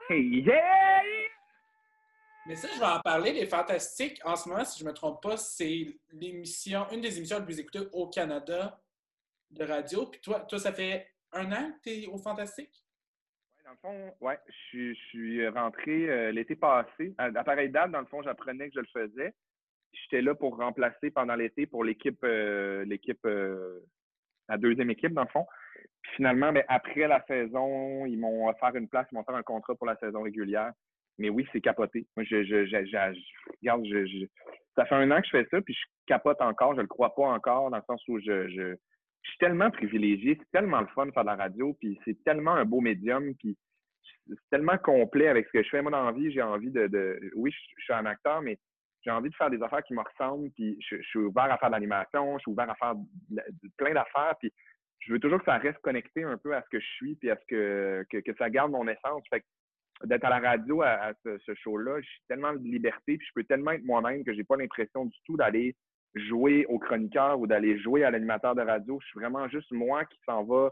hey, 0.09 0.41
yeah! 0.41 1.03
Mais 2.47 2.57
ça, 2.57 2.69
je 2.73 2.79
vais 2.79 2.87
en 2.87 3.01
parler. 3.01 3.33
Les 3.33 3.47
Fantastiques, 3.47 4.21
en 4.25 4.35
ce 4.35 4.49
moment, 4.49 4.65
si 4.65 4.79
je 4.79 4.85
ne 4.85 4.89
me 4.89 4.95
trompe 4.95 5.23
pas, 5.23 5.37
c'est 5.37 5.87
l'émission, 6.13 6.87
une 6.91 7.03
des 7.03 7.19
émissions 7.19 7.39
les 7.41 7.45
plus 7.45 7.61
écoutées 7.61 7.87
au 7.93 8.09
Canada 8.09 8.81
de 9.51 9.65
radio. 9.65 10.07
Puis 10.07 10.21
toi, 10.21 10.41
toi, 10.41 10.59
ça 10.59 10.73
fait 10.73 11.07
un 11.33 11.51
an 11.53 11.73
que 11.73 11.91
tu 11.91 12.05
es 12.05 12.07
au 12.07 12.19
Fantastique? 12.19 12.85
Oui, 13.57 13.63
dans 13.65 13.71
le 13.71 13.77
fond, 13.77 14.15
ouais, 14.21 14.39
je, 14.73 14.93
suis 14.95 15.47
rentré 15.49 16.09
euh, 16.09 16.33
l'été 16.33 16.57
passé. 16.57 17.15
À, 17.19 17.31
pareille 17.45 17.71
date, 17.71 17.91
dans 17.91 18.01
le 18.01 18.07
fond, 18.07 18.23
j'apprenais 18.23 18.69
que 18.69 18.75
je 18.75 18.81
le 18.81 19.07
faisais. 19.07 19.35
J'étais 19.93 20.23
là 20.23 20.35
pour 20.35 20.57
remplacer 20.57 21.11
pendant 21.11 21.35
l'été 21.35 21.67
pour 21.67 21.83
l'équipe, 21.83 22.23
euh, 22.25 22.85
l'équipe, 22.85 23.25
euh, 23.25 23.81
la 24.49 24.59
deuxième 24.59 24.91
équipe, 24.91 25.13
dans 25.13 25.23
le 25.23 25.29
fond. 25.29 25.47
Puis 26.03 26.13
finalement, 26.17 26.53
ben, 26.53 26.65
après 26.69 27.09
la 27.09 27.25
saison, 27.27 28.07
ils 28.07 28.19
m'ont 28.19 28.49
offert 28.49 28.75
une 28.75 28.89
place, 28.89 29.07
ils 29.11 29.15
m'ont 29.15 29.23
offert 29.23 29.35
un 29.35 29.43
contrat 29.43 29.75
pour 29.75 29.87
la 29.87 29.97
saison 29.97 30.23
régulière. 30.23 30.73
Mais 31.19 31.31
oui, 31.31 31.49
c'est 31.53 31.61
capoté. 31.61 32.07
Moi, 32.17 32.25
je, 32.25 32.45
je, 32.45 32.67
je, 32.67 32.77
regarde, 33.61 33.85
je, 33.87 34.27
ça 34.77 34.87
fait 34.87 34.95
un 34.95 35.11
an 35.11 35.21
que 35.21 35.27
je 35.27 35.37
fais 35.37 35.49
ça, 35.51 35.61
puis 35.61 35.75
je 35.75 35.85
capote 36.07 36.41
encore. 36.41 36.77
Je 36.77 36.81
le 36.81 36.87
crois 36.87 37.15
pas 37.15 37.27
encore, 37.27 37.71
dans 37.71 37.77
le 37.77 37.83
sens 37.89 38.01
où 38.07 38.21
je, 38.21 38.77
je 39.23 39.31
suis 39.31 39.39
tellement 39.39 39.71
privilégié, 39.71 40.37
c'est 40.39 40.59
tellement 40.59 40.81
le 40.81 40.87
fun 40.89 41.07
de 41.07 41.13
faire 41.13 41.25
de 41.25 41.29
la 41.29 41.37
radio, 41.37 41.75
puis 41.81 41.99
c'est 42.05 42.23
tellement 42.25 42.55
un 42.55 42.65
beau 42.65 42.81
médium, 42.81 43.35
puis 43.35 43.57
c'est 44.29 44.51
tellement 44.51 44.79
complet 44.79 45.29
avec 45.29 45.47
ce 45.47 45.53
que 45.53 45.63
je 45.63 45.69
fais. 45.69 45.83
Moi, 45.83 45.91
dans 45.91 46.05
la 46.05 46.13
vie, 46.13 46.31
j'ai 46.31 46.43
envie 46.43 46.71
de, 46.71 47.19
Oui, 47.35 47.51
je, 47.51 47.83
suis 47.83 47.93
un 47.93 48.07
acteur, 48.07 48.43
mais 48.43 48.59
j'ai 49.03 49.11
envie 49.11 49.31
de 49.31 49.35
faire 49.35 49.51
des 49.51 49.63
affaires 49.63 49.83
qui 49.83 49.95
me 49.95 50.03
ressemblent, 50.03 50.51
puis 50.53 50.79
je, 50.81 50.97
suis 51.03 51.19
ouvert 51.19 51.51
à 51.51 51.59
faire 51.59 51.71
de 51.71 51.75
l'animation, 51.75 52.39
je 52.39 52.43
suis 52.43 52.51
ouvert 52.51 52.71
à 52.71 52.75
faire 52.75 52.95
plein 53.77 53.95
d'affaires, 53.95 54.35
puis 54.39 54.53
je 55.01 55.13
veux 55.13 55.21
toujours 55.21 55.39
que 55.39 55.45
ça 55.45 55.59
reste 55.59 55.79
connecté 55.79 56.25
un 56.25 56.37
peu 56.37 56.55
à 56.55 56.63
ce 56.63 56.69
que 56.71 56.81
je 56.81 56.87
suis, 56.97 57.17
puis 57.17 57.31
à 57.31 57.37
ce 57.37 57.45
que, 57.47 58.07
que, 58.11 58.35
ça 58.37 58.51
garde 58.51 58.73
mon 58.73 58.87
essence. 58.89 59.23
Fait 59.31 59.45
d'être 60.05 60.25
à 60.25 60.31
la 60.31 60.39
radio 60.39 60.83
à, 60.83 61.13
ce, 61.25 61.55
show-là, 61.55 62.01
j'ai 62.01 62.09
tellement 62.29 62.53
de 62.53 62.63
liberté, 62.63 63.17
puis 63.17 63.27
je 63.27 63.33
peux 63.35 63.45
tellement 63.45 63.73
être 63.73 63.85
moi-même 63.85 64.25
que 64.25 64.33
j'ai 64.33 64.45
pas 64.45 64.57
l'impression 64.57 65.07
du 65.07 65.17
tout 65.25 65.37
d'aller 65.37 65.75
jouer 66.19 66.67
au 66.67 66.79
chroniqueur 66.79 67.39
ou 67.39 67.47
d'aller 67.47 67.79
jouer 67.79 68.05
à 68.05 68.11
l'animateur 68.11 68.55
de 68.55 68.63
radio. 68.63 68.99
Je 69.01 69.07
suis 69.09 69.21
vraiment 69.21 69.49
juste 69.49 69.71
moi 69.73 70.05
qui 70.05 70.19
s'en 70.27 70.45
va 70.45 70.71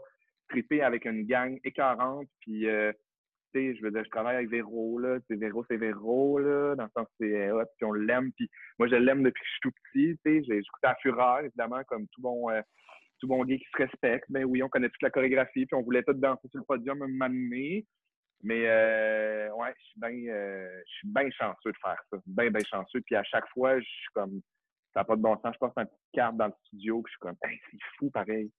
triper 0.49 0.81
avec 0.81 1.05
une 1.05 1.25
gang 1.25 1.59
écœurante. 1.63 2.27
Puis, 2.41 2.67
euh, 2.67 2.91
tu 3.53 3.59
sais, 3.59 3.75
je 3.75 3.81
veux 3.83 3.91
dire, 3.91 4.03
je 4.03 4.09
travaille 4.09 4.35
avec 4.35 4.49
Véro, 4.49 4.99
là. 4.99 5.19
Tu 5.29 5.35
Véro, 5.35 5.65
c'est 5.69 5.77
Véro, 5.77 6.39
là. 6.39 6.75
Dans 6.75 6.83
le 6.83 6.89
sens, 6.95 7.07
c'est 7.19 7.51
hot, 7.51 7.63
puis 7.77 7.85
on 7.85 7.93
l'aime. 7.93 8.31
Puis 8.33 8.49
moi, 8.79 8.87
je 8.87 8.95
l'aime 8.95 9.23
depuis 9.23 9.41
que 9.41 9.47
je 9.47 9.51
suis 9.51 9.61
tout 9.61 9.71
petit, 9.71 10.19
tu 10.25 10.45
sais. 10.45 10.57
Écouté 10.57 10.87
à 10.87 10.95
Fureur, 11.01 11.39
évidemment, 11.39 11.83
comme 11.87 12.07
tout 12.07 12.21
bon... 12.21 12.49
Euh, 12.49 12.61
tout 13.19 13.27
bon 13.27 13.43
gay 13.45 13.57
qui 13.57 13.65
se 13.71 13.77
respecte. 13.77 14.25
Ben 14.29 14.45
oui, 14.45 14.61
on 14.61 14.69
connaît 14.69 14.89
toute 14.89 15.01
la 15.01 15.09
chorégraphie, 15.09 15.65
puis 15.65 15.75
on 15.75 15.81
voulait 15.81 16.03
tout 16.03 16.13
danser 16.13 16.47
sur 16.49 16.59
le 16.59 16.65
podium 16.65 17.01
un 17.01 17.07
moment. 17.07 17.33
Mais 18.43 18.67
euh, 18.67 19.49
ouais, 19.55 19.73
je 19.77 19.83
suis 19.83 19.99
bien 19.99 20.33
euh, 20.33 20.81
bien 21.05 21.29
chanceux 21.31 21.71
de 21.71 21.77
faire 21.81 21.99
ça. 22.11 22.17
Bien, 22.25 22.51
bien 22.51 22.63
chanceux. 22.69 23.01
Puis 23.01 23.15
à 23.15 23.23
chaque 23.23 23.47
fois, 23.49 23.79
je 23.79 23.85
suis 23.85 24.09
comme 24.13 24.41
n'a 24.99 25.05
pas 25.05 25.15
de 25.15 25.21
bon 25.21 25.37
sens. 25.41 25.53
Je 25.53 25.59
passe 25.59 25.75
ma 25.75 25.85
petite 25.85 25.99
carte 26.13 26.37
dans 26.37 26.47
le 26.47 26.53
studio, 26.65 27.01
puis 27.01 27.11
je 27.11 27.15
suis 27.15 27.19
comme, 27.19 27.35
c'est 27.41 27.79
fou 27.97 28.09
pareil. 28.09 28.51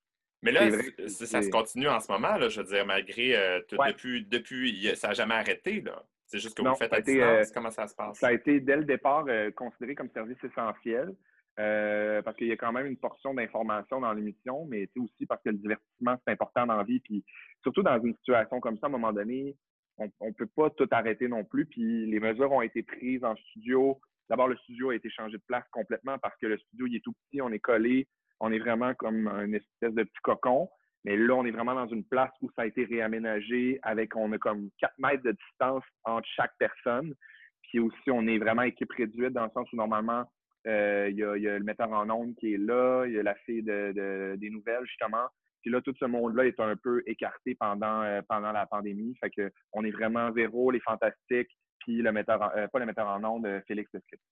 Mais 0.42 0.53
là, 0.53 0.70
ça 1.09 1.42
se 1.42 1.51
continue 1.51 1.88
en 1.88 1.98
ce 1.98 2.11
moment, 2.12 2.37
là, 2.37 2.48
je 2.48 2.61
veux 2.61 2.66
dire, 2.66 2.87
malgré 2.87 3.37
euh, 3.37 3.61
depuis, 3.70 4.24
depuis, 4.24 4.94
ça 4.94 5.09
n'a 5.09 5.14
jamais 5.14 5.35
arrêté. 5.35 5.81
Là. 5.81 6.05
C'est 6.27 6.38
juste 6.38 6.57
que 6.57 6.62
vous 6.62 6.74
faites 6.77 6.92
à 6.92 7.01
distance. 7.01 7.51
comment 7.51 7.70
ça 7.70 7.88
se 7.88 7.94
passe? 7.94 8.18
Ça 8.18 8.29
a 8.29 8.33
été 8.33 8.61
dès 8.61 8.77
le 8.77 8.85
départ 8.85 9.24
considéré 9.57 9.94
comme 9.94 10.11
service 10.11 10.38
essentiel. 10.44 11.14
parce 11.57 12.37
qu'il 12.37 12.46
y 12.46 12.53
a 12.53 12.57
quand 12.57 12.72
même 12.72 12.87
une 12.87 12.98
portion 12.98 13.35
d'information 13.35 14.01
dans 14.01 14.12
l'émission, 14.12 14.64
mais 14.66 14.88
aussi 14.96 15.27
parce 15.27 15.42
que 15.42 15.51
le 15.51 15.57
divertissement, 15.57 16.16
c'est 16.24 16.33
important 16.33 16.66
dans 16.66 16.77
la 16.77 16.85
vie. 16.85 17.01
Puis 17.01 17.24
surtout 17.62 17.83
dans 17.83 18.01
une 18.01 18.14
situation 18.16 18.61
comme 18.61 18.79
ça, 18.79 18.87
à 18.87 18.88
un 18.88 18.92
moment 18.92 19.12
donné, 19.12 19.57
on 19.98 20.27
ne 20.27 20.33
peut 20.33 20.46
pas 20.46 20.70
tout 20.70 20.88
arrêter 20.90 21.29
non 21.29 21.44
plus. 21.44 21.66
Puis 21.66 22.07
les 22.07 22.20
mesures 22.20 22.53
ont 22.53 22.62
été 22.62 22.83
prises 22.83 23.24
en 23.24 23.35
studio. 23.37 24.01
D'abord, 24.29 24.49
le 24.49 24.57
studio 24.57 24.91
a 24.91 24.95
été 24.95 25.09
changé 25.11 25.37
de 25.37 25.43
place 25.47 25.64
complètement 25.71 26.19
parce 26.19 26.37
que 26.41 26.47
le 26.47 26.59
studio, 26.59 26.87
il 26.87 26.97
est 26.97 27.05
tout 27.05 27.12
petit, 27.12 27.41
on 27.41 27.51
est 27.51 27.59
collé, 27.59 28.07
on 28.41 28.53
est 28.53 28.59
vraiment 28.59 28.95
comme 28.95 29.29
une 29.29 29.55
espèce 29.55 29.95
de 29.95 30.03
petit 30.03 30.21
cocon. 30.23 30.69
Mais 31.05 31.17
là, 31.17 31.35
on 31.35 31.47
est 31.47 31.51
vraiment 31.51 31.75
dans 31.75 31.88
une 31.88 32.05
place 32.05 32.33
où 32.43 32.51
ça 32.57 32.62
a 32.62 32.67
été 32.67 32.85
réaménagé 32.85 33.79
avec, 33.83 34.17
on 34.17 34.33
a 34.33 34.38
comme 34.38 34.69
4 34.81 34.93
mètres 34.99 35.23
de 35.23 35.33
distance 35.33 35.85
entre 36.05 36.29
chaque 36.35 36.53
personne. 36.59 37.14
Puis 37.62 37.79
aussi, 37.79 38.11
on 38.11 38.27
est 38.27 38.38
vraiment 38.38 38.62
équipe 38.62 38.93
réduite 38.93 39.33
dans 39.33 39.45
le 39.45 39.51
sens 39.51 39.73
où 39.73 39.77
normalement, 39.77 40.25
euh, 40.67 41.09
il 41.11 41.17
y, 41.17 41.23
a, 41.23 41.59
le 41.59 41.64
metteur 41.64 41.91
en 41.93 42.11
ondes 42.11 42.35
qui 42.37 42.55
est 42.55 42.59
là, 42.59 43.05
il 43.07 43.12
y 43.12 43.19
a 43.19 43.23
la 43.23 43.37
fille 43.37 43.62
des 43.62 44.51
nouvelles, 44.51 44.85
justement. 44.87 45.29
Puis 45.62 45.71
là, 45.71 45.81
tout 45.81 45.95
ce 45.99 46.05
monde-là 46.05 46.47
est 46.47 46.61
un 46.61 46.77
peu 46.77 47.03
écarté 47.07 47.55
pendant, 47.55 48.03
euh, 48.03 48.21
pendant 48.29 48.53
la 48.53 48.67
pandémie. 48.67 49.14
Fait 49.21 49.31
que 49.31 49.51
on 49.73 49.85
est 49.85 49.91
vraiment 49.91 50.31
Véro, 50.31 50.71
les 50.71 50.81
Fantastiques, 50.81 51.51
puis 51.81 52.03
le 52.03 52.12
metteur, 52.12 52.41
en, 52.41 52.51
euh, 52.57 52.69
pas 52.69 52.79
le 52.79 52.87
metteur 52.87 53.07
en 53.07 53.21
nom 53.21 53.41
de 53.41 53.62
Félix 53.67 53.88
Script. 53.88 54.23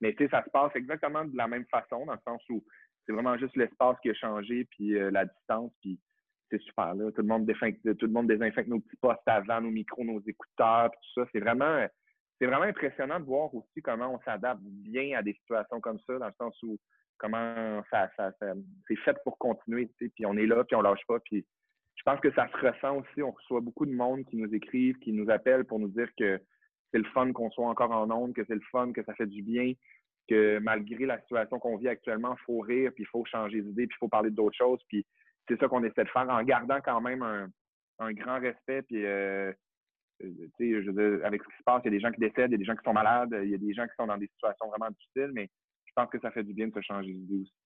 Mais 0.00 0.14
tu 0.14 0.24
sais, 0.24 0.30
ça 0.30 0.44
se 0.44 0.50
passe 0.50 0.74
exactement 0.76 1.24
de 1.24 1.36
la 1.36 1.48
même 1.48 1.66
façon, 1.66 2.06
dans 2.06 2.12
le 2.12 2.20
sens 2.24 2.42
où 2.48 2.64
c'est 3.04 3.12
vraiment 3.12 3.36
juste 3.38 3.56
l'espace 3.56 3.96
qui 4.00 4.10
a 4.10 4.14
changé, 4.14 4.66
puis 4.70 4.96
euh, 4.96 5.10
la 5.10 5.24
distance, 5.24 5.72
puis 5.80 5.98
c'est 6.50 6.60
super 6.62 6.94
là. 6.94 7.10
Tout 7.12 7.22
le 7.22 7.28
monde 7.28 7.46
désinfecte, 7.46 7.96
tout 7.96 8.06
le 8.06 8.12
monde 8.12 8.28
désinfecte 8.28 8.68
nos 8.68 8.80
petits 8.80 8.96
postes 8.96 9.26
avant, 9.26 9.60
nos 9.60 9.70
micros, 9.70 10.04
nos 10.04 10.20
écouteurs, 10.20 10.90
puis 10.90 11.00
tout 11.02 11.20
ça. 11.20 11.28
C'est 11.32 11.40
vraiment, 11.40 11.86
c'est 12.38 12.46
vraiment 12.46 12.64
impressionnant 12.64 13.20
de 13.20 13.24
voir 13.24 13.54
aussi 13.54 13.82
comment 13.82 14.14
on 14.14 14.20
s'adapte 14.20 14.62
bien 14.62 15.18
à 15.18 15.22
des 15.22 15.34
situations 15.34 15.80
comme 15.80 15.98
ça, 16.06 16.18
dans 16.18 16.26
le 16.26 16.34
sens 16.38 16.56
où 16.62 16.78
comment 17.18 17.82
ça, 17.90 18.08
ça, 18.16 18.32
c'est 18.86 18.96
fait 18.96 19.16
pour 19.24 19.36
continuer, 19.38 19.90
puis 19.98 20.24
on 20.24 20.36
est 20.36 20.46
là, 20.46 20.64
puis 20.64 20.76
on 20.76 20.82
lâche 20.82 21.04
pas, 21.06 21.18
puis 21.20 21.44
je 21.98 22.02
pense 22.04 22.20
que 22.20 22.32
ça 22.32 22.48
se 22.48 22.56
ressent 22.56 22.96
aussi. 22.96 23.22
On 23.22 23.32
reçoit 23.32 23.60
beaucoup 23.60 23.84
de 23.84 23.92
monde 23.92 24.24
qui 24.24 24.36
nous 24.36 24.52
écrivent, 24.54 24.98
qui 24.98 25.12
nous 25.12 25.28
appellent 25.30 25.64
pour 25.64 25.80
nous 25.80 25.88
dire 25.88 26.08
que 26.16 26.40
c'est 26.90 26.98
le 26.98 27.04
fun 27.12 27.32
qu'on 27.32 27.50
soit 27.50 27.68
encore 27.68 27.90
en 27.90 28.10
ondes, 28.10 28.34
que 28.34 28.44
c'est 28.46 28.54
le 28.54 28.62
fun, 28.70 28.92
que 28.92 29.02
ça 29.02 29.14
fait 29.14 29.26
du 29.26 29.42
bien, 29.42 29.72
que 30.28 30.58
malgré 30.58 31.06
la 31.06 31.20
situation 31.20 31.58
qu'on 31.58 31.76
vit 31.76 31.88
actuellement, 31.88 32.36
il 32.38 32.44
faut 32.44 32.60
rire, 32.60 32.92
puis 32.94 33.04
il 33.04 33.08
faut 33.08 33.24
changer 33.24 33.60
d'idée, 33.60 33.86
puis 33.86 33.96
il 33.96 34.00
faut 34.00 34.08
parler 34.08 34.30
d'autres 34.30 34.56
choses, 34.56 34.80
puis 34.88 35.04
c'est 35.48 35.58
ça 35.58 35.68
qu'on 35.68 35.82
essaie 35.82 36.04
de 36.04 36.08
faire 36.10 36.28
en 36.28 36.42
gardant 36.44 36.80
quand 36.80 37.00
même 37.00 37.22
un, 37.22 38.12
grand 38.12 38.38
respect, 38.38 38.82
puis 38.82 39.04
euh, 39.04 39.52
je 40.20 41.22
avec 41.24 41.42
ce 41.42 41.48
qui 41.48 41.56
se 41.58 41.64
passe, 41.64 41.82
il 41.84 41.86
y 41.86 41.88
a 41.88 41.98
des 41.98 42.00
gens 42.00 42.12
qui 42.12 42.20
décèdent, 42.20 42.50
il 42.50 42.52
y 42.52 42.54
a 42.54 42.58
des 42.58 42.64
gens 42.64 42.76
qui 42.76 42.84
sont 42.84 42.92
malades, 42.92 43.36
il 43.42 43.50
y 43.50 43.54
a 43.54 43.58
des 43.58 43.74
gens 43.74 43.86
qui 43.86 43.94
sont 43.98 44.06
dans 44.06 44.18
des 44.18 44.28
situations 44.28 44.68
vraiment 44.68 44.90
difficiles, 44.90 45.32
mais 45.34 45.50
je 45.84 45.92
pense 45.96 46.08
que 46.10 46.20
ça 46.20 46.30
fait 46.30 46.44
du 46.44 46.54
bien 46.54 46.68
de 46.68 46.74
se 46.74 46.80
changer 46.80 47.12
d'idée 47.12 47.42
aussi. 47.42 47.57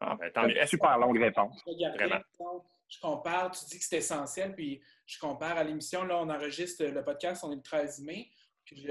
Ah, 0.00 0.16
ben, 0.16 0.66
Super 0.66 0.98
longue 0.98 1.18
réponse. 1.18 1.64
Je 1.66 3.00
compare, 3.00 3.50
tu 3.50 3.64
dis 3.66 3.78
que 3.78 3.84
c'est 3.84 3.98
essentiel, 3.98 4.54
puis 4.54 4.80
je 5.04 5.18
compare 5.18 5.58
à 5.58 5.64
l'émission. 5.64 6.04
Là, 6.04 6.18
on 6.18 6.28
enregistre 6.30 6.84
le 6.84 7.04
podcast, 7.04 7.44
on 7.44 7.52
est 7.52 7.56
le 7.56 7.62
13 7.62 8.00
mai. 8.02 8.30
Puis 8.64 8.86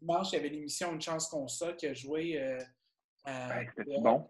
dimanche, 0.00 0.32
il 0.32 0.36
y 0.36 0.38
avait 0.38 0.48
l'émission 0.48 0.92
Une 0.92 1.00
chance 1.00 1.28
qu'on 1.28 1.48
ça 1.48 1.72
qui 1.72 1.86
a 1.86 1.94
joué. 1.94 2.40
Euh, 2.40 2.58
c'était 3.76 4.00
bon. 4.00 4.28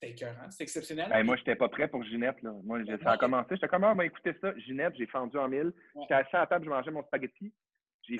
C'était 0.00 0.12
écœurant, 0.12 0.50
c'était 0.50 0.64
exceptionnel. 0.64 1.08
Ben, 1.10 1.24
moi, 1.24 1.36
je 1.36 1.40
n'étais 1.40 1.56
pas 1.56 1.68
prêt 1.68 1.88
pour 1.88 2.04
Ginette. 2.04 2.40
Là. 2.42 2.52
Moi, 2.62 2.80
ça 3.02 3.12
a 3.12 3.16
commencé. 3.18 3.48
J'étais 3.50 3.68
comme, 3.68 3.84
ah, 3.84 3.94
ben, 3.94 4.04
écoutez 4.04 4.32
ça. 4.40 4.56
Ginette, 4.58 4.94
j'ai 4.96 5.06
fendu 5.06 5.36
en 5.38 5.48
mille. 5.48 5.72
J'étais 6.00 6.14
assis 6.14 6.36
à 6.36 6.40
la 6.40 6.46
table, 6.46 6.64
je 6.64 6.70
mangeais 6.70 6.90
mon 6.90 7.02
spaghetti. 7.04 7.52
J'ai 8.02 8.18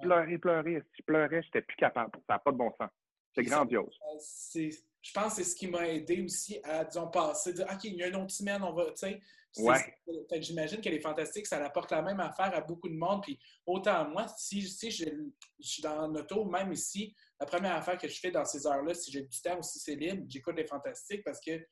pleuré, 0.00 0.38
pleuré. 0.38 0.82
Je 0.96 1.02
pleurais, 1.02 1.42
j'étais 1.42 1.62
plus 1.62 1.76
capable. 1.76 2.12
Ça 2.28 2.34
n'a 2.34 2.38
pas 2.38 2.52
de 2.52 2.56
bon 2.56 2.70
sens. 2.78 2.90
C'est 3.34 3.42
grandiose. 3.42 3.98
Euh, 4.14 4.70
je 5.02 5.12
pense 5.12 5.34
que 5.34 5.42
c'est 5.42 5.50
ce 5.50 5.56
qui 5.56 5.66
m'a 5.66 5.88
aidé 5.88 6.22
aussi 6.22 6.60
à, 6.62 6.84
disons, 6.84 7.08
passer, 7.08 7.52
dire, 7.52 7.66
OK, 7.70 7.84
il 7.84 7.96
y 7.96 8.02
a 8.04 8.06
une 8.06 8.16
autre 8.16 8.30
semaine, 8.32 8.62
on 8.62 8.72
va, 8.72 8.86
tu 8.92 8.92
sais. 8.96 9.20
J'imagine 10.40 10.80
que 10.80 10.88
les 10.88 11.00
fantastiques, 11.00 11.46
ça 11.46 11.62
apporte 11.62 11.90
la 11.90 12.00
même 12.00 12.20
affaire 12.20 12.54
à 12.54 12.60
beaucoup 12.60 12.88
de 12.88 12.94
monde. 12.94 13.22
Puis 13.22 13.38
autant 13.66 14.08
moi, 14.08 14.26
si, 14.38 14.62
si 14.62 14.90
je, 14.90 15.04
suis 15.60 15.82
dans 15.82 16.06
l'auto, 16.06 16.44
même 16.44 16.72
ici, 16.72 17.14
la 17.38 17.44
première 17.44 17.76
affaire 17.76 17.98
que 17.98 18.08
je 18.08 18.18
fais 18.18 18.30
dans 18.30 18.44
ces 18.44 18.66
heures-là, 18.66 18.94
si 18.94 19.10
j'ai 19.10 19.22
du 19.22 19.40
temps 19.42 19.58
ou 19.58 19.62
si 19.62 19.78
c'est 19.78 19.94
libre, 19.94 20.24
j'écoute 20.26 20.56
les 20.56 20.66
fantastiques 20.66 21.22
parce 21.24 21.40
que 21.40 21.66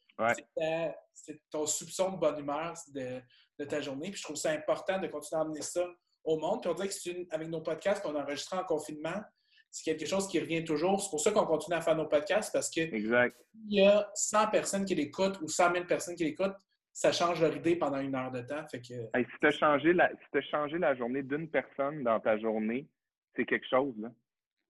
c'est 1.15 1.41
ton 1.51 1.65
soupçon 1.65 2.13
de 2.13 2.17
bonne 2.19 2.39
humeur 2.41 2.75
de, 2.89 3.23
de, 3.59 3.65
ta 3.65 3.81
journée. 3.81 4.11
Puis 4.11 4.19
je 4.19 4.25
trouve 4.25 4.37
ça 4.37 4.51
important 4.51 4.99
de 4.99 5.07
continuer 5.07 5.39
à 5.39 5.45
amener 5.45 5.63
ça 5.63 5.87
au 6.25 6.37
monde. 6.39 6.61
Puis 6.61 6.71
on 6.71 6.75
dirait 6.75 6.89
que 6.89 7.11
une, 7.11 7.27
avec 7.31 7.49
nos 7.49 7.63
podcasts 7.63 8.03
qu'on 8.03 8.15
enregistre 8.15 8.55
en 8.55 8.65
confinement, 8.65 9.23
c'est 9.71 9.85
quelque 9.85 10.07
chose 10.07 10.29
qui 10.29 10.41
revient 10.41 10.65
toujours. 10.65 11.01
C'est 11.01 11.11
pour 11.11 11.21
ça 11.21 11.31
qu'on 11.31 11.47
continue 11.47 11.77
à 11.77 11.81
faire 11.81 11.97
nos 11.97 12.07
podcasts 12.07 12.53
parce 12.53 12.71
que 12.71 12.81
exact. 12.81 13.37
il 13.69 13.81
y 13.81 13.87
a 13.87 14.11
100 14.15 14.49
personnes 14.49 14.85
qui 14.85 14.95
l'écoutent 14.95 15.41
ou 15.41 15.49
100 15.49 15.73
000 15.73 15.85
personnes 15.85 16.17
qui 16.17 16.25
l'écoutent, 16.25 16.57
ça 16.93 17.13
change 17.13 17.41
leur 17.41 17.55
idée 17.57 17.77
pendant 17.77 18.01
une 18.01 18.15
heure 18.15 18.33
de 18.33 18.41
temps. 18.41 18.67
Fait 18.69 18.81
que... 18.81 18.85
si 18.85 19.39
tu 19.41 19.47
as 19.47 19.51
changé 19.53 19.93
la, 19.93 20.11
si 20.11 20.79
la 20.79 20.95
journée 20.95 21.23
d'une 21.23 21.49
personne 21.49 22.03
dans 22.03 22.19
ta 22.21 22.39
journée, 22.39 22.89
c'est 23.37 23.45
quelque 23.45 23.67
chose. 23.69 23.95
Là. 23.99 24.11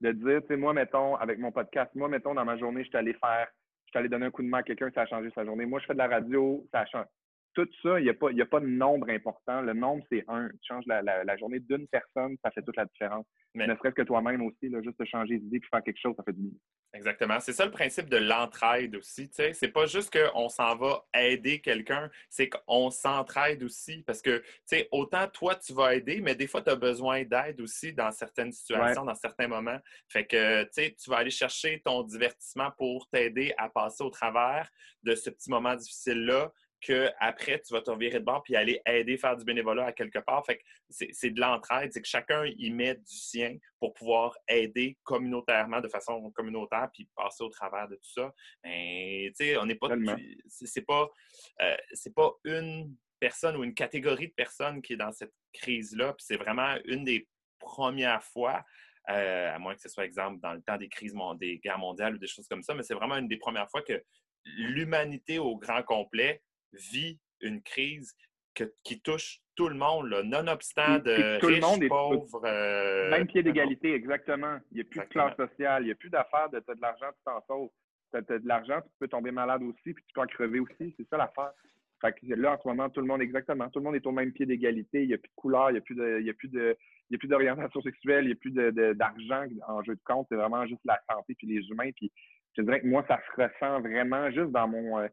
De 0.01 0.13
dire, 0.13 0.41
tu 0.43 0.49
sais, 0.49 0.57
moi, 0.57 0.73
mettons, 0.73 1.17
avec 1.17 1.39
mon 1.39 1.53
podcast, 1.53 1.91
moi, 1.95 2.09
mettons, 2.09 2.35
dans 2.35 2.45
ma 2.45 2.57
journée, 2.59 2.85
je 2.85 2.89
suis 2.89 2.97
allé 2.97 3.15
faire, 3.15 3.49
je 3.87 3.91
suis 3.91 3.99
allé 3.99 4.09
donner 4.09 4.27
un 4.27 4.31
coup 4.31 4.43
de 4.43 4.49
main 4.49 4.59
à 4.59 4.63
quelqu'un, 4.63 4.91
ça 4.95 5.03
a 5.03 5.07
changé 5.07 5.31
sa 5.35 5.45
journée. 5.45 5.67
Moi, 5.67 5.81
je 5.81 5.87
fais 5.87 5.93
de 5.93 5.99
la 5.99 6.09
radio, 6.09 6.67
ça 6.73 6.81
a 6.81 6.87
changé 6.87 7.09
tout 7.55 7.69
ça, 7.83 7.99
il 7.99 8.05
n'y 8.05 8.11
a, 8.11 8.15
pas, 8.15 8.29
a 8.29 8.47
pas 8.47 8.61
de 8.61 8.67
nombre 8.67 9.09
important. 9.11 9.61
Le 9.61 9.73
nombre, 9.73 10.05
c'est 10.11 10.25
un. 10.29 10.49
Tu 10.49 10.59
changes 10.69 10.85
la, 10.87 11.37
journée 11.37 11.61
d'une 11.61 11.87
personne, 11.89 12.37
ça 12.43 12.51
fait 12.51 12.63
toute 12.63 12.77
la 12.77 12.85
différence. 12.85 13.27
Mais... 13.55 13.67
Ne 13.67 13.75
serait-ce 13.75 13.95
que 13.95 14.03
toi-même 14.03 14.43
aussi, 14.43 14.69
là, 14.69 14.81
juste 14.83 14.99
de 14.99 15.05
changer 15.05 15.39
d'idée 15.39 15.57
et 15.57 15.61
faire 15.69 15.83
quelque 15.83 16.01
chose, 16.01 16.15
ça 16.17 16.23
fait 16.23 16.33
du 16.33 16.43
bien. 16.43 16.59
Exactement. 16.93 17.39
C'est 17.39 17.53
ça 17.53 17.65
le 17.65 17.71
principe 17.71 18.09
de 18.09 18.17
l'entraide 18.17 18.97
aussi. 18.97 19.31
Ce 19.33 19.53
C'est 19.53 19.69
pas 19.69 19.87
juste 19.87 20.13
qu'on 20.13 20.49
s'en 20.49 20.75
va 20.75 21.07
aider 21.15 21.61
quelqu'un, 21.61 22.11
c'est 22.29 22.49
qu'on 22.49 22.91
s'entraide 22.91 23.63
aussi. 23.63 24.03
Parce 24.05 24.21
que 24.21 24.43
autant 24.91 25.29
toi, 25.29 25.55
tu 25.55 25.73
vas 25.73 25.95
aider, 25.95 26.21
mais 26.21 26.35
des 26.35 26.49
fois, 26.49 26.63
tu 26.63 26.71
as 26.71 26.77
besoin 26.77 27.23
d'aide 27.25 27.61
aussi 27.61 27.93
dans 27.93 28.11
certaines 28.11 28.53
situations, 28.53 29.05
dans 29.05 29.15
certains 29.15 29.47
moments. 29.47 29.79
Fait 30.09 30.27
que 30.27 30.65
tu 30.75 31.11
vas 31.11 31.19
aller 31.19 31.31
chercher 31.31 31.81
ton 31.85 32.03
divertissement 32.03 32.73
pour 32.77 33.09
t'aider 33.09 33.55
à 33.57 33.69
passer 33.69 34.03
au 34.03 34.11
travers 34.11 34.69
de 35.05 35.15
ce 35.15 35.31
petit 35.31 35.51
moment 35.51 35.77
difficile-là 35.77 36.53
qu'après, 36.81 37.61
tu 37.61 37.73
vas 37.73 37.83
te 37.83 37.90
revirer 37.90 38.21
de 38.21 38.25
bord 38.25 38.43
puis 38.43 38.57
aller 38.57 38.81
aider, 38.87 39.16
faire 39.16 39.37
du 39.37 39.45
bénévolat 39.45 39.87
à 39.87 39.93
quelque 39.93 40.19
part. 40.19 40.45
Fait 40.45 40.59
que 40.59 40.62
c'est 40.88 41.31
de 41.31 41.40
l'entraide, 41.40 41.93
c'est 41.93 42.01
que 42.03 42.09
chacun 42.09 42.45
y 42.47 42.71
met 42.71 42.95
du 42.95 43.14
sien 43.14 43.57
pour 43.79 43.93
pouvoir 43.93 44.37
aider 44.49 44.99
communautairement, 45.03 45.81
de 45.81 45.88
façon 45.88 46.31
communautaire, 46.31 46.88
puis 46.93 47.09
passer 47.14 47.45
au 47.45 47.49
travers 47.49 47.88
de 47.88 47.97
tout 47.97 48.11
ça. 48.14 48.33
Mais, 48.64 49.33
tu 49.37 49.45
sais, 49.45 49.57
on 49.59 49.66
n'est 49.66 49.75
pas... 49.75 49.88
C'est 50.47 50.87
pas, 50.87 51.11
euh, 51.62 51.77
pas 52.14 52.33
une 52.45 52.97
personne 53.19 53.57
ou 53.57 53.64
une 53.64 53.75
catégorie 53.75 54.29
de 54.29 54.35
personnes 54.35 54.81
qui 54.83 54.95
est 54.95 54.97
dans 54.97 55.12
cette 55.12 55.35
crise-là, 55.53 56.14
puis 56.14 56.25
c'est 56.27 56.37
vraiment 56.37 56.77
une 56.87 57.05
des 57.05 57.29
premières 57.59 58.25
fois 58.25 58.64
euh, 59.09 59.55
à 59.55 59.59
moins 59.59 59.75
que 59.75 59.81
ce 59.81 59.88
soit, 59.88 60.05
exemple, 60.05 60.40
dans 60.40 60.53
le 60.53 60.62
temps 60.62 60.77
des 60.77 60.88
crises, 60.88 61.14
des 61.38 61.59
guerres 61.59 61.79
mondiales 61.79 62.14
ou 62.14 62.19
des 62.19 62.27
choses 62.27 62.47
comme 62.47 62.62
ça, 62.62 62.75
mais 62.75 62.83
c'est 62.83 62.95
vraiment 62.95 63.16
une 63.16 63.29
des 63.29 63.38
premières 63.38 63.69
fois 63.71 63.83
que 63.83 64.03
l'humanité 64.45 65.38
au 65.38 65.57
grand 65.57 65.83
complet 65.83 66.43
vit 66.73 67.19
une 67.41 67.63
crise 67.63 68.15
qui 68.85 69.01
touche 69.01 69.41
tout 69.57 69.69
le 69.69 69.75
monde, 69.75 70.09
nonobstant 70.25 70.99
de 70.99 71.39
tout 71.39 71.49
le 71.49 71.61
monde 71.61 71.83
est 71.83 71.89
pauvres. 71.89 72.43
Euh, 72.45 73.11
même 73.11 73.27
pied 73.27 73.43
d'égalité, 73.43 73.95
exactement. 73.95 74.59
Il 74.73 74.77
n'y 74.77 74.81
a 74.81 74.85
plus 74.85 75.01
de 75.01 75.05
classe 75.07 75.37
sociale, 75.37 75.83
il 75.83 75.87
n'y 75.87 75.93
a 75.93 75.95
plus 75.95 76.11
d'affaires 76.11 76.51
de 76.51 76.61
tu 76.61 76.71
as 76.71 76.75
de 76.75 76.81
l'argent, 76.81 77.07
tu 77.09 77.25
t'en 77.25 77.43
sauves. 77.47 77.71
Tu 78.13 78.19
as, 78.19 78.39
de 78.39 78.49
l'argent, 78.49 78.81
tu 78.81 78.91
peux 78.99 79.09
tomber 79.09 79.31
malade 79.31 79.63
aussi, 79.63 79.95
puis 79.95 80.05
tu 80.07 80.13
peux 80.15 80.21
en 80.21 80.27
crever 80.27 80.61
aussi. 80.61 80.95
C'est 80.97 81.09
ça 81.09 81.17
l'affaire. 81.17 81.53
Fait 82.01 82.13
que 82.13 82.35
là, 82.35 82.55
en 82.55 82.63
ce 82.63 82.67
moment, 82.67 82.89
tout 82.89 83.01
le 83.01 83.07
monde, 83.07 83.21
exactement, 83.21 83.69
tout 83.69 83.79
le 83.79 83.85
monde 83.85 83.97
est 83.97 84.07
au 84.07 84.13
même 84.13 84.33
pied 84.33 84.47
d'égalité. 84.47 85.03
Il 85.03 85.09
n'y 85.09 85.15
a 85.15 85.19
plus 85.19 85.29
de 85.29 85.35
couleur, 85.37 85.71
il 85.71 85.75
n'y 85.75 85.79
a 85.79 85.83
plus 85.83 85.95
de, 85.95 86.19
il 86.21 86.27
y 86.27 86.31
a 86.31 86.35
plus 86.35 86.49
de, 86.49 86.77
il 87.11 87.15
y 87.15 87.17
a 87.17 87.19
plus 87.19 87.29
d'orientation 87.29 87.83
sexuelle, 87.83 88.25
il 88.25 88.29
n'y 88.29 88.33
a 88.33 88.37
plus 88.37 88.95
d'argent 88.95 89.45
en 89.69 89.83
jeu 89.83 89.95
de 89.95 90.01
compte. 90.05 90.27
C'est 90.31 90.37
vraiment 90.37 90.67
juste 90.67 90.81
la 90.85 90.99
santé 91.11 91.35
puis 91.35 91.47
les 91.47 91.69
humains. 91.69 91.91
Puis 91.95 92.11
je 92.57 92.63
dirais 92.63 92.81
que 92.81 92.87
moi, 92.87 93.05
ça 93.07 93.19
se 93.19 93.43
ressent 93.43 93.81
vraiment 93.81 94.31
juste 94.31 94.51
dans 94.51 94.67
mon, 94.67 94.99
euh, 94.99 95.09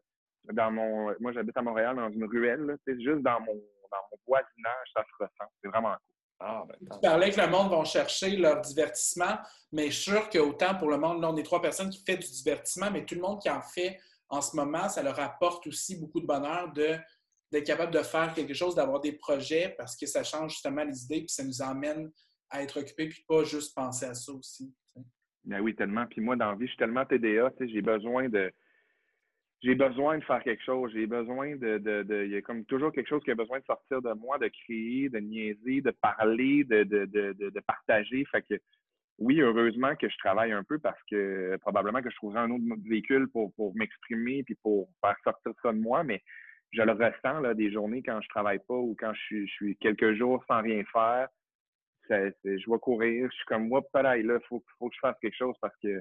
dans 0.52 0.70
mon. 0.70 1.14
Moi, 1.20 1.32
j'habite 1.32 1.56
à 1.56 1.62
Montréal, 1.62 1.96
dans 1.96 2.10
une 2.10 2.24
ruelle. 2.24 2.76
C'est 2.86 3.00
juste 3.00 3.22
dans 3.22 3.40
mon, 3.40 3.54
dans 3.54 4.04
mon 4.10 4.18
voisinage, 4.26 4.88
ça 4.94 5.02
se 5.02 5.24
ressent. 5.24 5.52
C'est 5.62 5.68
vraiment 5.68 5.94
cool. 5.94 6.14
Ah, 6.40 6.64
ben, 6.68 6.76
tu 6.80 7.00
parlais 7.00 7.30
que 7.30 7.40
le 7.40 7.48
monde 7.48 7.68
va 7.68 7.84
chercher 7.84 8.36
leur 8.36 8.60
divertissement, 8.60 9.38
mais 9.72 9.90
je 9.90 10.00
suis 10.00 10.12
sûr 10.12 10.28
qu'autant 10.30 10.76
pour 10.76 10.88
le 10.88 10.96
monde, 10.96 11.20
là, 11.20 11.30
on 11.30 11.36
est 11.36 11.42
trois 11.42 11.60
personnes 11.60 11.90
qui 11.90 11.98
font 11.98 12.16
du 12.16 12.30
divertissement, 12.30 12.92
mais 12.92 13.04
tout 13.04 13.16
le 13.16 13.20
monde 13.20 13.40
qui 13.40 13.50
en 13.50 13.60
fait 13.60 13.98
en 14.28 14.40
ce 14.40 14.56
moment, 14.56 14.88
ça 14.88 15.02
leur 15.02 15.18
apporte 15.20 15.66
aussi 15.66 15.98
beaucoup 15.98 16.20
de 16.20 16.26
bonheur 16.26 16.72
d'être 16.72 17.66
capable 17.66 17.92
de 17.92 18.02
faire 18.02 18.34
quelque 18.34 18.54
chose, 18.54 18.74
d'avoir 18.74 19.00
des 19.00 19.12
projets, 19.12 19.74
parce 19.76 19.96
que 19.96 20.06
ça 20.06 20.22
change 20.22 20.52
justement 20.52 20.84
les 20.84 21.04
idées, 21.04 21.20
puis 21.20 21.30
ça 21.30 21.44
nous 21.44 21.62
emmène 21.62 22.10
à 22.50 22.62
être 22.62 22.80
occupés, 22.80 23.08
puis 23.08 23.24
pas 23.26 23.44
juste 23.44 23.74
penser 23.74 24.06
à 24.06 24.14
ça 24.14 24.32
aussi. 24.32 24.72
Ben 25.44 25.60
oui, 25.60 25.74
tellement. 25.74 26.06
Puis 26.06 26.20
moi, 26.20 26.36
dans 26.36 26.50
la 26.50 26.56
vie, 26.56 26.66
je 26.66 26.72
suis 26.72 26.76
tellement 26.76 27.06
TDA, 27.06 27.50
j'ai 27.60 27.80
besoin 27.82 28.28
de 28.28 28.52
j'ai 29.62 29.74
besoin 29.74 30.18
de 30.18 30.24
faire 30.24 30.42
quelque 30.42 30.62
chose. 30.62 30.92
J'ai 30.94 31.06
besoin 31.06 31.56
de, 31.56 31.78
de, 31.78 32.24
Il 32.24 32.32
y 32.32 32.36
a 32.36 32.42
comme 32.42 32.64
toujours 32.64 32.92
quelque 32.92 33.08
chose 33.08 33.22
qui 33.24 33.30
a 33.30 33.34
besoin 33.34 33.58
de 33.58 33.64
sortir 33.64 34.00
de 34.02 34.12
moi, 34.12 34.38
de 34.38 34.48
créer, 34.48 35.08
de 35.08 35.18
niaiser, 35.18 35.80
de 35.80 35.90
parler, 35.90 36.64
de, 36.64 36.84
de, 36.84 37.04
de, 37.06 37.60
partager. 37.60 38.24
Fait 38.26 38.42
que 38.42 38.54
oui, 39.18 39.40
heureusement 39.40 39.96
que 39.96 40.08
je 40.08 40.16
travaille 40.18 40.52
un 40.52 40.62
peu 40.62 40.78
parce 40.78 41.00
que 41.10 41.56
probablement 41.60 42.02
que 42.02 42.10
je 42.10 42.16
trouverai 42.16 42.40
un 42.40 42.50
autre 42.50 42.62
véhicule 42.88 43.28
pour, 43.28 43.52
pour 43.54 43.74
m'exprimer 43.74 44.44
puis 44.44 44.54
pour 44.62 44.88
faire 45.00 45.16
sortir 45.24 45.52
ça 45.60 45.72
de 45.72 45.78
moi, 45.78 46.04
mais 46.04 46.22
je 46.70 46.82
le 46.82 46.92
ressens 46.92 47.40
là, 47.40 47.54
des 47.54 47.72
journées 47.72 48.02
quand 48.02 48.20
je 48.20 48.28
travaille 48.28 48.60
pas 48.60 48.74
ou 48.74 48.94
quand 48.96 49.12
je 49.14 49.44
suis, 49.46 49.76
quelques 49.78 50.14
jours 50.14 50.44
sans 50.46 50.62
rien 50.62 50.84
faire. 50.92 51.28
je 52.10 52.70
vais 52.70 52.78
courir, 52.78 53.28
je 53.28 53.36
suis 53.36 53.46
comme 53.46 53.66
moi, 53.66 53.82
pareil, 53.92 54.22
là, 54.22 54.38
il 54.40 54.46
faut, 54.46 54.62
faut 54.78 54.88
que 54.88 54.94
je 54.94 55.00
fasse 55.00 55.16
quelque 55.20 55.36
chose 55.36 55.56
parce 55.60 55.76
que 55.82 56.00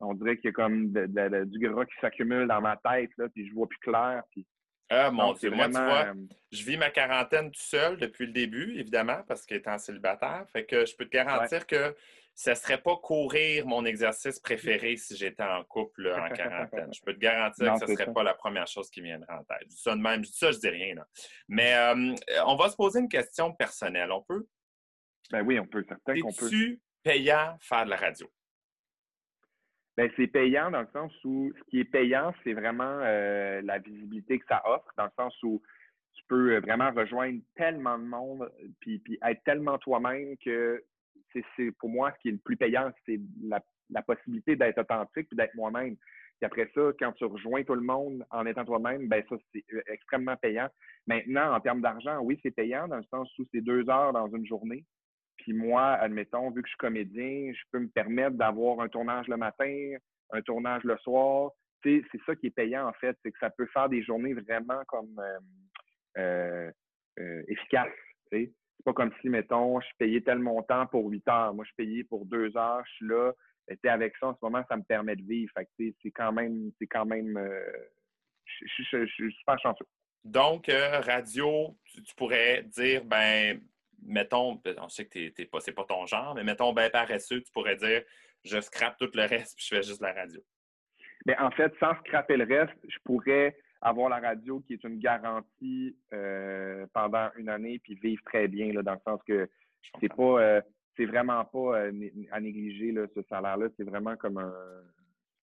on 0.00 0.14
dirait 0.14 0.36
qu'il 0.36 0.46
y 0.46 0.48
a 0.48 0.52
comme 0.52 0.92
du 0.92 1.58
gras 1.58 1.84
qui 1.84 1.94
s'accumule 2.00 2.48
dans 2.48 2.60
ma 2.60 2.76
tête, 2.76 3.10
là, 3.18 3.28
puis 3.28 3.46
je 3.46 3.54
vois 3.54 3.68
plus 3.68 3.78
clair. 3.78 4.22
Puis... 4.30 4.46
Ah, 4.88 5.10
mon 5.10 5.34
Dieu, 5.34 5.50
moi, 5.50 5.66
tu 5.66 5.72
vois, 5.72 6.06
euh, 6.06 6.14
je 6.50 6.64
vis 6.64 6.76
ma 6.76 6.90
quarantaine 6.90 7.52
tout 7.52 7.60
seul 7.60 7.96
depuis 7.96 8.26
le 8.26 8.32
début, 8.32 8.76
évidemment, 8.76 9.22
parce 9.28 9.46
qu'étant 9.46 9.78
célibataire. 9.78 10.44
Fait 10.52 10.64
que 10.64 10.84
je 10.84 10.96
peux 10.96 11.04
te 11.04 11.10
garantir 11.10 11.64
que 11.66 11.94
ce 12.34 12.50
ne 12.50 12.54
serait 12.56 12.80
pas 12.80 12.96
courir 12.96 13.66
mon 13.66 13.84
exercice 13.84 14.40
préféré 14.40 14.96
si 14.96 15.16
j'étais 15.16 15.44
en 15.44 15.62
couple 15.62 16.12
en 16.12 16.28
quarantaine. 16.30 16.92
Je 16.92 17.00
peux 17.02 17.12
te 17.14 17.20
garantir 17.20 17.74
que 17.74 17.86
ce 17.86 17.92
ne 17.92 17.96
serait 17.96 18.12
pas 18.12 18.24
la 18.24 18.34
première 18.34 18.66
chose 18.66 18.90
qui 18.90 19.00
viendrait 19.00 19.32
en 19.32 19.44
tête. 19.44 19.62
Je 19.62 19.68
dis 19.68 19.80
ça 19.80 19.94
de 19.94 20.00
même, 20.00 20.24
je 20.24 20.30
dis 20.30 20.38
ça, 20.38 20.50
je 20.50 20.58
dis 20.58 20.68
rien. 20.68 20.96
Là. 20.96 21.06
Mais 21.48 21.74
euh, 21.76 22.14
on 22.46 22.56
va 22.56 22.68
se 22.68 22.76
poser 22.76 23.00
une 23.00 23.08
question 23.08 23.52
personnelle. 23.52 24.10
On 24.10 24.22
peut? 24.22 24.44
Ben 25.30 25.46
oui, 25.46 25.60
on 25.60 25.66
peut, 25.66 25.84
certain 25.86 26.18
qu'on 26.18 26.32
peut. 26.32 26.46
Es-tu 26.46 26.80
payant 27.04 27.56
faire 27.60 27.84
de 27.84 27.90
la 27.90 27.96
radio? 27.96 28.28
Ben, 30.00 30.10
c'est 30.16 30.28
payant 30.28 30.70
dans 30.70 30.80
le 30.80 30.88
sens 30.94 31.12
où 31.26 31.52
ce 31.58 31.62
qui 31.64 31.80
est 31.80 31.84
payant, 31.84 32.32
c'est 32.42 32.54
vraiment 32.54 33.00
euh, 33.02 33.60
la 33.60 33.76
visibilité 33.76 34.38
que 34.38 34.46
ça 34.48 34.62
offre, 34.64 34.90
dans 34.96 35.04
le 35.04 35.10
sens 35.14 35.34
où 35.42 35.60
tu 36.14 36.22
peux 36.26 36.54
euh, 36.54 36.60
vraiment 36.60 36.90
rejoindre 36.90 37.38
tellement 37.54 37.98
de 37.98 38.04
monde, 38.04 38.50
puis, 38.80 38.98
puis 39.00 39.18
être 39.22 39.44
tellement 39.44 39.76
toi-même 39.76 40.38
que 40.42 40.82
c'est 41.34 41.70
pour 41.72 41.90
moi 41.90 42.14
ce 42.16 42.22
qui 42.22 42.28
est 42.30 42.32
le 42.32 42.38
plus 42.38 42.56
payant, 42.56 42.90
c'est 43.04 43.20
la, 43.42 43.60
possibilité 44.00 44.56
d'être 44.56 44.78
authentique 44.78 45.28
et 45.32 45.36
d'être 45.36 45.54
moi-même. 45.54 45.96
Puis 45.96 46.46
après 46.46 46.70
ça, 46.74 46.80
quand 46.98 47.12
tu 47.12 47.26
rejoins 47.26 47.62
tout 47.64 47.74
le 47.74 47.82
monde 47.82 48.24
en 48.30 48.46
étant 48.46 48.64
toi-même, 48.64 49.06
ben 49.06 49.22
ça, 49.28 49.36
c'est 49.52 49.66
euh, 49.74 49.82
extrêmement 49.88 50.36
payant. 50.38 50.70
Maintenant, 51.08 51.54
en 51.54 51.60
termes 51.60 51.82
d'argent, 51.82 52.20
oui, 52.20 52.40
c'est 52.42 52.52
payant 52.52 52.88
dans 52.88 52.96
le 52.96 53.06
sens 53.10 53.28
où 53.38 53.44
c'est 53.52 53.60
deux 53.60 53.90
heures 53.90 54.14
dans 54.14 54.34
une 54.34 54.46
journée. 54.46 54.82
Puis 55.40 55.54
moi, 55.54 55.92
admettons, 55.94 56.50
vu 56.50 56.62
que 56.62 56.68
je 56.68 56.72
suis 56.72 56.78
comédien, 56.78 57.50
je 57.54 57.62
peux 57.72 57.78
me 57.78 57.88
permettre 57.88 58.36
d'avoir 58.36 58.80
un 58.80 58.88
tournage 58.88 59.26
le 59.26 59.38
matin, 59.38 59.96
un 60.32 60.42
tournage 60.42 60.84
le 60.84 60.98
soir. 60.98 61.52
C'est 61.82 62.04
ça 62.26 62.36
qui 62.36 62.48
est 62.48 62.54
payant, 62.54 62.86
en 62.86 62.92
fait. 62.92 63.16
C'est 63.22 63.32
que 63.32 63.38
ça 63.38 63.48
peut 63.48 63.66
faire 63.72 63.88
des 63.88 64.02
journées 64.02 64.34
vraiment 64.34 64.82
comme 64.86 65.18
euh, 65.18 65.38
euh, 66.18 66.70
euh 67.18 67.42
efficaces. 67.48 67.88
C'est 68.30 68.52
pas 68.84 68.92
comme 68.92 69.12
si, 69.22 69.30
mettons, 69.30 69.80
je 69.80 69.86
payais 69.98 70.20
tel 70.20 70.40
montant 70.40 70.86
pour 70.86 71.08
8 71.08 71.26
heures. 71.28 71.54
Moi, 71.54 71.64
je 71.66 71.74
payais 71.74 72.04
pour 72.04 72.26
deux 72.26 72.54
heures, 72.56 72.82
je 72.86 72.92
suis 72.96 73.06
là. 73.06 73.32
Et 73.68 73.88
avec 73.88 74.14
ça, 74.18 74.28
en 74.28 74.34
ce 74.34 74.38
moment, 74.42 74.62
ça 74.68 74.76
me 74.76 74.82
permet 74.82 75.16
de 75.16 75.22
vivre. 75.22 75.52
C'est 75.78 76.10
quand 76.10 76.32
même, 76.32 76.70
c'est 76.78 76.86
quand 76.86 77.06
même, 77.06 77.36
euh, 77.38 77.72
je, 78.44 79.06
suis 79.06 79.32
super 79.32 79.58
chanceux. 79.58 79.86
Donc, 80.22 80.66
radio, 80.68 81.74
tu, 81.86 82.14
pourrais 82.14 82.62
dire, 82.64 83.04
ben, 83.06 83.60
mettons, 84.02 84.54
ben, 84.56 84.74
on 84.78 84.88
sait 84.88 85.06
que 85.06 85.28
t'es, 85.28 85.46
pas, 85.46 85.60
c'est 85.60 85.72
pas 85.72 85.84
ton 85.84 86.06
genre, 86.06 86.34
mais 86.34 86.44
mettons, 86.44 86.72
ben 86.72 86.90
paresseux, 86.90 87.42
tu 87.42 87.52
pourrais 87.52 87.76
dire 87.76 88.02
je 88.44 88.60
scrape 88.60 88.96
tout 88.98 89.10
le 89.14 89.26
reste 89.26 89.54
puis 89.56 89.66
je 89.68 89.76
fais 89.76 89.82
juste 89.82 90.00
la 90.00 90.12
radio. 90.12 90.40
Bien, 91.26 91.36
en 91.40 91.50
fait, 91.50 91.72
sans 91.78 91.94
scraper 91.96 92.36
le 92.36 92.44
reste, 92.44 92.78
je 92.88 92.96
pourrais 93.04 93.56
avoir 93.82 94.08
la 94.08 94.20
radio 94.20 94.60
qui 94.60 94.74
est 94.74 94.84
une 94.84 94.98
garantie 94.98 95.96
euh, 96.12 96.86
pendant 96.92 97.28
une 97.36 97.48
année 97.48 97.78
puis 97.78 97.94
vivre 97.94 98.22
très 98.24 98.48
bien, 98.48 98.72
là, 98.72 98.82
dans 98.82 98.94
le 98.94 99.00
sens 99.04 99.20
que 99.26 99.48
c'est 100.00 100.14
pas 100.14 100.40
euh, 100.40 100.60
c'est 100.96 101.06
vraiment 101.06 101.44
pas 101.44 101.78
euh, 101.78 101.92
à 102.30 102.40
négliger 102.40 102.92
là, 102.92 103.06
ce 103.14 103.22
salaire-là. 103.28 103.68
C'est 103.76 103.84
vraiment 103.84 104.16
comme 104.16 104.38
un, 104.38 104.52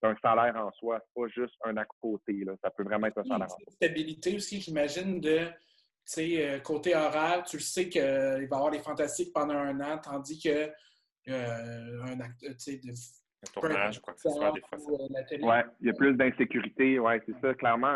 un 0.04 0.16
salaire 0.22 0.56
en 0.56 0.72
soi, 0.74 1.00
c'est 1.02 1.22
pas 1.22 1.28
juste 1.30 1.56
un 1.64 1.78
à 1.78 1.86
côté. 1.86 2.34
Là. 2.44 2.54
Ça 2.62 2.70
peut 2.70 2.84
vraiment 2.84 3.08
être 3.08 3.18
un 3.18 3.24
salaire 3.24 3.48
en 3.48 3.50
soi. 3.50 3.60
Stabilité 3.70 4.36
aussi, 4.36 4.62
j'imagine, 4.62 5.20
de 5.20 5.48
sais, 6.08 6.48
euh, 6.48 6.60
côté 6.60 6.96
horaire, 6.96 7.44
tu 7.44 7.60
sais 7.60 7.90
qu'il 7.90 8.02
va 8.02 8.40
y 8.40 8.46
avoir 8.46 8.72
les 8.72 8.80
fantastiques 8.80 9.34
pendant 9.34 9.56
un 9.56 9.80
an, 9.82 9.98
tandis 9.98 10.42
que 10.42 10.70
euh, 11.30 12.04
un 12.04 12.20
acte, 12.22 12.40
tu 12.40 12.54
sais, 12.58 12.78
de 12.78 12.92
un 12.92 13.52
tournage, 13.54 14.02
quoi 14.02 14.14
que 14.14 14.22
ce 14.22 14.30
soit, 14.30 14.52
des 14.52 14.62
fois. 14.62 14.80
Euh, 14.80 15.46
ouais, 15.46 15.64
il 15.82 15.88
y 15.88 15.90
a 15.90 15.94
plus 15.94 16.14
d'insécurité, 16.14 16.98
ouais, 16.98 17.22
c'est 17.26 17.40
ça, 17.42 17.54
clairement. 17.54 17.96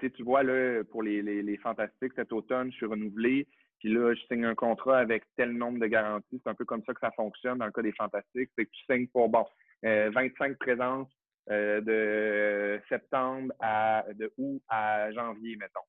tu 0.00 0.22
vois, 0.22 0.42
là, 0.42 0.82
pour 0.90 1.02
les, 1.02 1.22
les, 1.22 1.42
les, 1.42 1.56
fantastiques, 1.58 2.12
cet 2.16 2.32
automne, 2.32 2.70
je 2.72 2.76
suis 2.76 2.86
renouvelé. 2.86 3.46
Puis 3.78 3.94
là, 3.94 4.12
je 4.12 4.20
signe 4.26 4.44
un 4.44 4.56
contrat 4.56 4.98
avec 4.98 5.22
tel 5.36 5.52
nombre 5.52 5.78
de 5.78 5.86
garanties. 5.86 6.40
C'est 6.42 6.50
un 6.50 6.54
peu 6.54 6.64
comme 6.64 6.82
ça 6.84 6.92
que 6.92 7.00
ça 7.00 7.12
fonctionne 7.12 7.58
dans 7.58 7.66
le 7.66 7.70
cas 7.70 7.82
des 7.82 7.92
fantastiques. 7.92 8.50
C'est 8.58 8.64
que 8.66 8.70
tu 8.70 8.84
signes 8.90 9.06
pour, 9.06 9.28
bon, 9.28 9.46
25 9.84 10.58
présences 10.58 11.08
de 11.48 12.80
septembre 12.88 13.52
à, 13.60 14.04
de 14.14 14.32
août 14.36 14.60
à 14.68 15.12
janvier, 15.12 15.54
mettons 15.56 15.80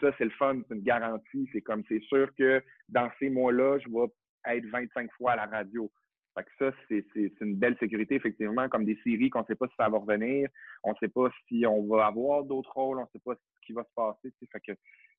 ça, 0.00 0.12
c'est 0.18 0.24
le 0.24 0.30
fun, 0.30 0.60
c'est 0.68 0.74
une 0.74 0.82
garantie. 0.82 1.48
C'est 1.52 1.60
comme, 1.60 1.82
c'est 1.88 2.02
sûr 2.02 2.34
que 2.36 2.62
dans 2.88 3.10
ces 3.18 3.30
mois-là, 3.30 3.78
je 3.78 3.88
vais 3.88 4.56
être 4.56 4.66
25 4.66 5.10
fois 5.12 5.32
à 5.32 5.36
la 5.36 5.46
radio. 5.46 5.90
Fait 6.36 6.44
que 6.44 6.50
ça, 6.58 6.76
c'est 6.88 7.40
une 7.40 7.56
belle 7.56 7.76
sécurité, 7.78 8.14
effectivement, 8.14 8.68
comme 8.68 8.84
des 8.84 8.98
séries 9.02 9.30
qu'on 9.30 9.40
ne 9.40 9.46
sait 9.46 9.56
pas 9.56 9.66
si 9.66 9.74
ça 9.76 9.88
va 9.88 9.98
revenir, 9.98 10.48
on 10.84 10.92
ne 10.92 10.96
sait 10.96 11.08
pas 11.08 11.28
si 11.48 11.66
on 11.66 11.86
va 11.86 12.06
avoir 12.06 12.44
d'autres 12.44 12.70
rôles, 12.72 12.98
on 12.98 13.02
ne 13.02 13.08
sait 13.12 13.22
pas 13.24 13.34
ce 13.34 13.66
qui 13.66 13.72
va 13.72 13.82
se 13.82 13.92
passer. 13.94 14.32
Fait 14.52 14.60
que 14.60 14.72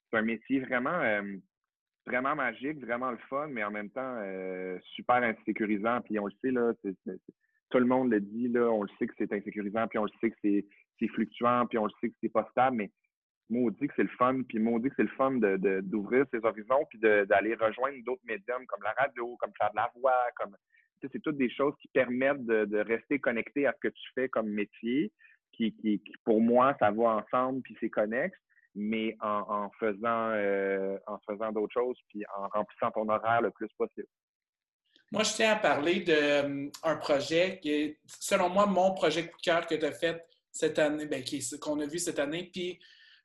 c'est 0.09 0.17
un 0.17 0.21
métier 0.21 0.62
vraiment, 0.62 1.01
euh, 1.01 1.35
vraiment 2.05 2.35
magique, 2.35 2.79
vraiment 2.79 3.12
le 3.12 3.17
fun, 3.29 3.47
mais 3.47 3.63
en 3.63 3.71
même 3.71 3.89
temps 3.89 4.15
euh, 4.19 4.79
super 4.95 5.17
insécurisant. 5.17 5.99
Puis 6.01 6.17
on 6.19 6.27
le 6.27 6.33
sait, 6.41 6.51
là, 6.51 6.73
tout 7.69 7.79
le 7.79 7.85
monde 7.85 8.12
le 8.12 8.21
dit, 8.21 8.47
là, 8.47 8.69
on 8.71 8.83
le 8.83 8.89
sait 8.97 9.07
que 9.07 9.13
c'est 9.17 9.31
insécurisant, 9.33 9.88
puis 9.88 9.99
on 9.99 10.05
le 10.05 10.12
sait 10.21 10.31
que 10.31 10.38
c'est 10.41 11.07
fluctuant, 11.09 11.65
puis 11.67 11.77
on 11.77 11.85
le 11.85 11.91
sait 11.99 12.09
que 12.09 12.15
c'est 12.21 12.31
pas 12.31 12.47
stable, 12.51 12.77
mais 12.77 12.91
maudit 13.49 13.88
que 13.88 13.93
c'est 13.95 14.03
le 14.03 14.09
fun, 14.17 14.41
puis 14.47 14.59
maudit 14.59 14.89
que 14.89 14.95
c'est 14.97 15.03
le 15.03 15.09
fun 15.09 15.31
d'ouvrir 15.81 16.25
de, 16.25 16.29
ses 16.31 16.45
horizons, 16.45 16.85
puis 16.89 16.99
d'aller 16.99 17.55
rejoindre 17.55 17.97
d'autres 18.05 18.25
médiums 18.25 18.65
comme 18.67 18.83
la 18.83 18.93
radio, 18.93 19.35
comme 19.38 19.51
faire 19.57 19.71
de 19.71 19.77
la 19.77 19.91
voix, 19.95 20.25
comme 20.35 20.55
c'est 21.01 21.21
toutes 21.21 21.38
des 21.38 21.49
choses 21.49 21.73
qui 21.81 21.88
permettent 21.89 22.45
de, 22.45 22.79
rester 22.79 23.19
connecté 23.19 23.65
à 23.65 23.73
ce 23.73 23.88
que 23.88 23.93
tu 23.93 24.09
fais 24.15 24.29
comme 24.29 24.49
métier, 24.49 25.12
qui, 25.53 25.73
qui, 25.75 26.01
pour 26.23 26.41
moi, 26.41 26.75
ça 26.79 26.91
va 26.91 27.23
ensemble, 27.23 27.62
puis 27.62 27.75
c'est 27.79 27.89
connexe, 27.89 28.38
mais 28.75 29.17
en, 29.21 29.69
faisant 29.79 30.31
euh, 30.33 30.97
en 31.07 31.17
faisant 31.27 31.51
d'autres 31.51 31.73
choses, 31.73 31.97
puis 32.09 32.23
en 32.38 32.47
remplissant 32.47 32.91
ton 32.91 33.09
horaire 33.09 33.41
le 33.41 33.51
plus 33.51 33.69
possible. 33.77 34.07
Moi, 35.12 35.23
je 35.23 35.33
tiens 35.33 35.53
à 35.53 35.55
parler 35.55 36.01
d'un 36.01 36.67
euh, 36.85 36.95
projet 36.99 37.59
qui 37.62 37.71
est, 37.71 37.99
selon 38.05 38.49
moi, 38.49 38.67
mon 38.67 38.93
projet 38.93 39.27
coup 39.27 39.38
de 39.38 39.41
cœur 39.41 39.65
que 39.65 39.75
tu 39.75 39.85
as 39.85 39.91
fait 39.91 40.23
cette 40.51 40.77
année, 40.77 41.07
ben, 41.07 41.23
qu'on 41.59 41.79
a 41.79 41.85
vu 41.88 41.97
cette 41.97 42.19
année, 42.19 42.49
puis 42.53 42.79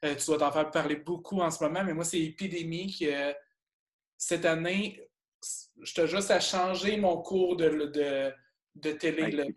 euh, 0.05 0.15
tu 0.15 0.27
dois 0.27 0.39
t'en 0.39 0.53
faire 0.53 0.71
parler 0.71 0.97
beaucoup 0.97 1.41
en 1.41 1.51
ce 1.51 1.63
moment, 1.65 1.83
mais 1.85 1.95
moi, 1.95 2.05
c'est 2.05 2.21
Épidémie 2.21 2.87
qui, 2.87 3.09
cette 4.17 4.45
année, 4.45 5.09
je 5.83 5.95
te 5.95 6.07
juste 6.07 6.31
à 6.31 6.41
changer 6.41 6.97
mon 6.97 7.21
cours 7.21 7.57
de, 7.57 7.69
de, 7.69 8.33
de 8.75 8.93
télé. 8.93 9.53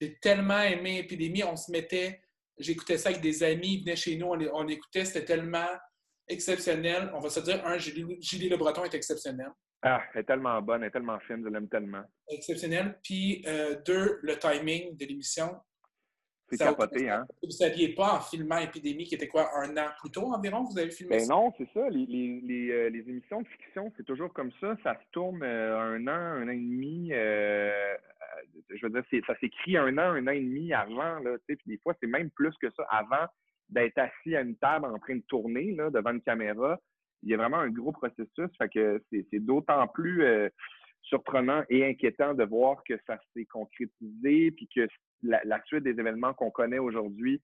J'ai 0.00 0.18
tellement 0.18 0.60
aimé 0.60 0.98
Épidémie. 0.98 1.44
On 1.44 1.56
se 1.56 1.70
mettait, 1.70 2.22
j'écoutais 2.58 2.98
ça 2.98 3.10
avec 3.10 3.20
des 3.20 3.42
amis, 3.42 3.74
ils 3.74 3.80
venaient 3.82 3.96
chez 3.96 4.16
nous, 4.16 4.26
on, 4.26 4.68
écoutait, 4.68 5.04
c'était 5.04 5.24
tellement 5.24 5.68
exceptionnel. 6.28 7.10
On 7.14 7.20
va 7.20 7.30
se 7.30 7.40
dire, 7.40 7.64
un, 7.66 7.78
Julie, 7.78 8.48
Le 8.48 8.56
Breton 8.56 8.84
est 8.84 8.94
exceptionnel. 8.94 9.50
Ah, 9.82 10.00
elle 10.14 10.20
est 10.20 10.24
tellement 10.24 10.60
bonne, 10.62 10.82
elle 10.82 10.88
est 10.88 10.92
tellement 10.92 11.18
fine, 11.20 11.42
je 11.44 11.48
l'aime 11.48 11.68
tellement. 11.68 12.02
Exceptionnel. 12.28 12.98
Puis, 13.02 13.44
euh, 13.46 13.80
deux, 13.84 14.20
le 14.22 14.38
timing 14.38 14.96
de 14.96 15.06
l'émission. 15.06 15.56
C'est 16.52 16.64
capoté, 16.64 17.08
hein? 17.08 17.26
Vous 17.42 17.48
ne 17.48 17.52
saviez 17.52 17.94
pas 17.94 18.16
en 18.16 18.20
filmant 18.20 18.58
Épidémie, 18.58 19.04
qui 19.04 19.14
était 19.14 19.28
quoi, 19.28 19.48
un 19.56 19.74
an 19.76 19.88
plus 19.98 20.10
tôt 20.10 20.32
environ, 20.32 20.64
vous 20.64 20.78
avez 20.78 20.90
filmé 20.90 21.18
ben 21.18 21.28
non, 21.28 21.52
c'est 21.56 21.68
ça. 21.72 21.88
Les, 21.88 22.06
les, 22.06 22.70
euh, 22.70 22.90
les, 22.90 23.00
émissions 23.00 23.40
de 23.40 23.48
fiction, 23.48 23.90
c'est 23.96 24.04
toujours 24.04 24.32
comme 24.32 24.52
ça. 24.60 24.76
Ça 24.82 24.94
se 24.94 25.10
tourne 25.12 25.42
euh, 25.42 25.78
un 25.78 26.06
an, 26.06 26.42
un 26.42 26.48
an 26.48 26.50
et 26.50 26.56
demi. 26.56 27.10
Euh, 27.12 27.72
je 28.68 28.86
veux 28.86 28.90
dire, 28.90 29.24
ça 29.26 29.38
s'écrit 29.40 29.78
un 29.78 29.96
an, 29.96 30.12
un 30.12 30.26
an 30.26 30.32
et 30.32 30.40
demi 30.40 30.72
avant. 30.74 31.20
Là, 31.20 31.36
puis 31.46 31.58
des 31.66 31.78
fois, 31.78 31.94
c'est 32.00 32.06
même 32.06 32.30
plus 32.30 32.54
que 32.60 32.70
ça. 32.76 32.82
Avant 32.90 33.26
d'être 33.70 33.98
assis 33.98 34.36
à 34.36 34.42
une 34.42 34.56
table 34.56 34.84
en 34.84 34.98
train 34.98 35.16
de 35.16 35.24
tourner 35.28 35.72
là, 35.72 35.88
devant 35.88 36.10
une 36.10 36.20
caméra, 36.20 36.78
il 37.22 37.30
y 37.30 37.34
a 37.34 37.38
vraiment 37.38 37.58
un 37.58 37.70
gros 37.70 37.92
processus. 37.92 38.50
Fait 38.58 38.68
que 38.68 39.02
c'est 39.10 39.38
d'autant 39.38 39.86
plus 39.88 40.22
surprenant 41.02 41.62
et 41.68 41.86
inquiétant 41.86 42.34
de 42.34 42.44
voir 42.44 42.82
que 42.84 42.94
ça 43.06 43.18
s'est 43.34 43.46
concrétisé, 43.46 44.50
puis 44.50 44.68
que 44.74 44.86
la, 45.22 45.62
suite 45.64 45.84
des 45.84 45.98
événements 45.98 46.34
qu'on 46.34 46.50
connaît 46.50 46.78
aujourd'hui 46.78 47.40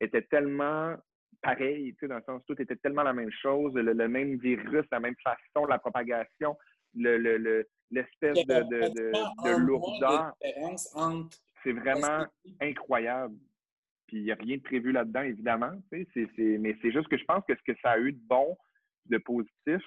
était 0.00 0.22
tellement 0.22 0.96
pareil, 1.42 1.94
tu 1.94 2.00
sais, 2.00 2.08
dans 2.08 2.16
le 2.16 2.22
sens 2.22 2.42
tout 2.46 2.60
était 2.60 2.76
tellement 2.76 3.02
la 3.02 3.12
même 3.12 3.30
chose, 3.30 3.72
le, 3.74 4.08
même 4.08 4.36
virus, 4.38 4.84
la 4.90 5.00
même 5.00 5.14
façon, 5.22 5.66
la 5.66 5.78
propagation, 5.78 6.56
le, 6.94 7.66
l'espèce 7.90 8.46
de, 8.46 8.62
de, 8.68 8.88
de, 9.44 9.56
lourdeur. 9.56 10.32
C'est 11.62 11.72
vraiment 11.72 12.26
incroyable. 12.60 13.36
Puis 14.06 14.18
il 14.18 14.24
n'y 14.24 14.32
a 14.32 14.34
rien 14.34 14.56
de 14.56 14.62
prévu 14.62 14.92
là-dedans, 14.92 15.22
évidemment. 15.22 15.72
mais 15.92 16.06
c'est 16.82 16.92
juste 16.92 17.08
que 17.08 17.16
je 17.16 17.24
pense 17.24 17.44
que 17.46 17.54
ce 17.54 17.62
que 17.72 17.78
ça 17.80 17.92
a 17.92 17.98
eu 17.98 18.12
de 18.12 18.20
bon, 18.26 18.56
de 19.06 19.18
positif, 19.18 19.82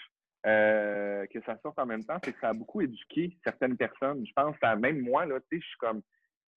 euh, 0.45 1.25
que 1.27 1.41
ça 1.45 1.57
sorte 1.61 1.79
en 1.79 1.85
même 1.85 2.03
temps, 2.03 2.17
c'est 2.23 2.33
que 2.33 2.39
ça 2.39 2.49
a 2.49 2.53
beaucoup 2.53 2.81
éduqué 2.81 3.37
certaines 3.43 3.77
personnes. 3.77 4.25
Je 4.25 4.33
pense 4.33 4.55
à 4.61 4.75
même 4.75 4.99
moi, 4.99 5.25
là, 5.25 5.39
je 5.51 5.57
suis 5.57 5.77
comme. 5.79 6.01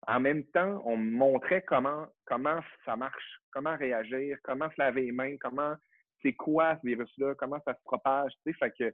En 0.07 0.19
même 0.19 0.43
temps, 0.45 0.81
on 0.85 0.97
montrait 0.97 1.63
comment, 1.63 2.07
ça 2.85 2.95
marche, 2.95 3.41
comment 3.51 3.75
réagir, 3.75 4.37
comment 4.43 4.69
se 4.69 4.75
laver 4.77 5.03
les 5.03 5.11
mains, 5.11 5.35
comment 5.39 5.75
c'est 6.21 6.33
quoi 6.33 6.77
ce 6.81 6.87
virus-là, 6.87 7.35
comment 7.35 7.59
ça 7.65 7.73
se 7.73 7.83
propage. 7.83 8.31
Tu 8.45 8.53
sais, 8.53 8.93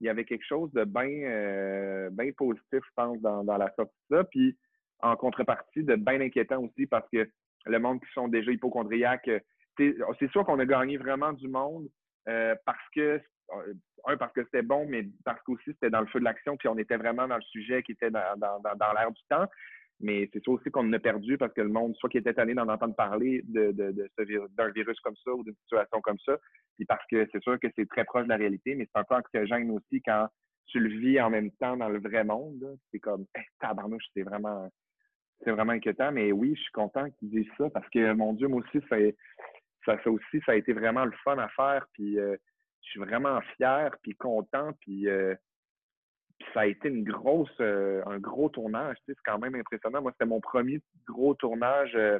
il 0.00 0.06
y 0.06 0.08
avait 0.08 0.24
quelque 0.24 0.46
chose 0.46 0.72
de 0.72 0.84
bien 0.84 1.08
euh, 1.08 2.10
positif, 2.36 2.62
je 2.72 2.92
pense, 2.94 3.20
dans, 3.20 3.42
la 3.44 3.72
sortie 3.74 3.94
de 4.10 4.16
ça. 4.16 4.24
Puis 4.24 4.56
en 5.00 5.16
contrepartie, 5.16 5.82
de 5.84 5.96
bien 5.96 6.20
inquiétant 6.20 6.62
aussi 6.62 6.86
parce 6.86 7.08
que 7.10 7.28
le 7.66 7.78
monde 7.78 8.00
qui 8.00 8.12
sont 8.12 8.28
déjà 8.28 8.50
hypochondriaques, 8.50 9.30
c'est 9.76 10.30
sûr 10.32 10.44
qu'on 10.44 10.58
a 10.58 10.66
gagné 10.66 10.96
vraiment 10.96 11.32
du 11.32 11.48
monde 11.48 11.88
euh, 12.28 12.54
parce 12.64 12.88
que 12.94 13.20
un, 14.04 14.16
parce 14.16 14.32
que 14.32 14.44
c'était 14.44 14.62
bon, 14.62 14.86
mais 14.88 15.06
parce 15.24 15.40
qu'aussi 15.42 15.72
c'était 15.72 15.90
dans 15.90 16.00
le 16.00 16.06
feu 16.06 16.18
de 16.18 16.24
l'action, 16.24 16.56
puis 16.56 16.68
on 16.68 16.78
était 16.78 16.96
vraiment 16.96 17.26
dans 17.26 17.36
le 17.36 17.42
sujet 17.42 17.82
qui 17.82 17.92
était 17.92 18.10
dans, 18.10 18.20
l'air 18.94 19.10
du 19.10 19.22
temps. 19.28 19.46
Mais 20.00 20.28
c'est 20.32 20.44
ça 20.44 20.50
aussi 20.52 20.70
qu'on 20.70 20.92
a 20.92 20.98
perdu 20.98 21.36
parce 21.38 21.52
que 21.52 21.60
le 21.60 21.68
monde, 21.68 21.94
soit 21.96 22.08
qui 22.08 22.18
était 22.18 22.34
tanné 22.34 22.54
d'en 22.54 22.68
entendre 22.68 22.94
parler 22.94 23.42
de, 23.44 23.72
d'un 23.72 24.70
virus 24.70 24.98
comme 25.00 25.16
ça 25.24 25.32
ou 25.32 25.42
d'une 25.42 25.56
situation 25.62 26.00
comme 26.00 26.18
ça, 26.24 26.38
puis 26.76 26.84
parce 26.84 27.04
que 27.10 27.26
c'est 27.32 27.42
sûr 27.42 27.58
que 27.58 27.66
c'est 27.74 27.88
très 27.88 28.04
proche 28.04 28.24
de 28.24 28.28
la 28.28 28.36
réalité, 28.36 28.76
mais 28.76 28.86
c'est 28.86 29.00
un 29.00 29.04
peu 29.04 29.16
anxiogène 29.16 29.70
aussi 29.72 30.00
quand 30.02 30.28
tu 30.68 30.78
le 30.78 30.88
vis 30.88 31.20
en 31.20 31.30
même 31.30 31.50
temps 31.52 31.76
dans 31.76 31.88
le 31.88 31.98
vrai 31.98 32.24
monde. 32.24 32.78
C'est 32.90 33.00
comme, 33.00 33.26
hey, 33.34 33.44
tabarnouche, 33.58 34.04
c'est 34.14 34.22
vraiment, 34.22 34.70
c'est 35.42 35.50
vraiment 35.50 35.72
inquiétant. 35.72 36.12
Mais 36.12 36.30
oui, 36.30 36.54
je 36.54 36.62
suis 36.62 36.72
content 36.72 37.10
qu'ils 37.18 37.30
disent 37.30 37.50
ça 37.56 37.68
parce 37.70 37.88
que, 37.90 38.12
mon 38.12 38.34
Dieu, 38.34 38.48
moi 38.48 38.62
aussi, 38.62 38.84
ça, 38.88 38.96
ça, 39.84 40.10
aussi, 40.10 40.40
ça 40.46 40.52
a 40.52 40.56
été 40.56 40.72
vraiment 40.72 41.04
le 41.04 41.12
fun 41.24 41.38
à 41.38 41.48
faire. 41.48 41.86
Puis, 41.94 42.18
euh, 42.18 42.36
je 42.82 42.90
suis 42.90 43.00
vraiment 43.00 43.40
fier, 43.56 43.90
puis 44.02 44.14
content, 44.14 44.72
puis, 44.80 45.08
euh, 45.08 45.34
ça 46.54 46.60
a 46.60 46.66
été 46.66 46.88
une 46.88 47.04
grosse, 47.04 47.50
euh, 47.60 48.02
un 48.06 48.18
gros 48.18 48.48
tournage. 48.48 48.96
c'est 49.06 49.14
quand 49.24 49.38
même 49.38 49.54
impressionnant. 49.54 50.02
Moi, 50.02 50.12
c'était 50.12 50.28
mon 50.28 50.40
premier 50.40 50.80
gros 51.06 51.34
tournage 51.34 51.92
euh, 51.94 52.18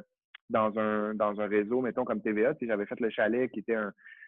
dans, 0.49 0.77
un, 0.77 1.13
dans 1.15 1.39
un 1.39 1.47
réseau, 1.47 1.81
mettons, 1.81 2.05
comme 2.05 2.21
TVA. 2.21 2.53
J'avais 2.61 2.85
fait 2.85 2.99
Le 2.99 3.09
Chalet, 3.09 3.49
qui 3.51 3.59
était 3.59 3.77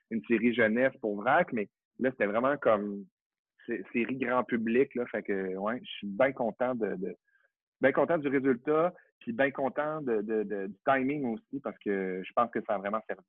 une 0.10 0.24
série 0.26 0.54
jeunesse 0.54 0.94
pour 1.02 1.22
VRAC, 1.22 1.54
mais 1.54 1.70
là, 2.00 2.12
c'était 2.12 2.26
vraiment 2.26 2.58
comme 2.58 3.06
série 3.68 4.18
grand 4.18 4.44
public. 4.44 4.94
Là, 4.96 5.06
fait 5.08 5.24
que, 5.24 5.56
ouais, 5.56 5.80
je 5.84 5.92
suis 5.92 6.08
bien 6.08 6.32
content 6.32 6.76
de, 6.76 6.98
bien 7.80 7.92
content 7.92 8.18
du 8.18 8.28
résultat, 8.28 8.94
puis 9.20 9.34
bien 9.34 9.52
content 9.52 10.02
de, 10.02 10.22
du 10.22 10.76
timing 10.86 11.34
aussi, 11.34 11.60
parce 11.62 11.78
que 11.80 12.22
je 12.24 12.32
pense 12.34 12.50
que 12.52 12.60
ça 12.66 12.76
a 12.76 12.78
vraiment 12.78 13.02
servi. 13.08 13.24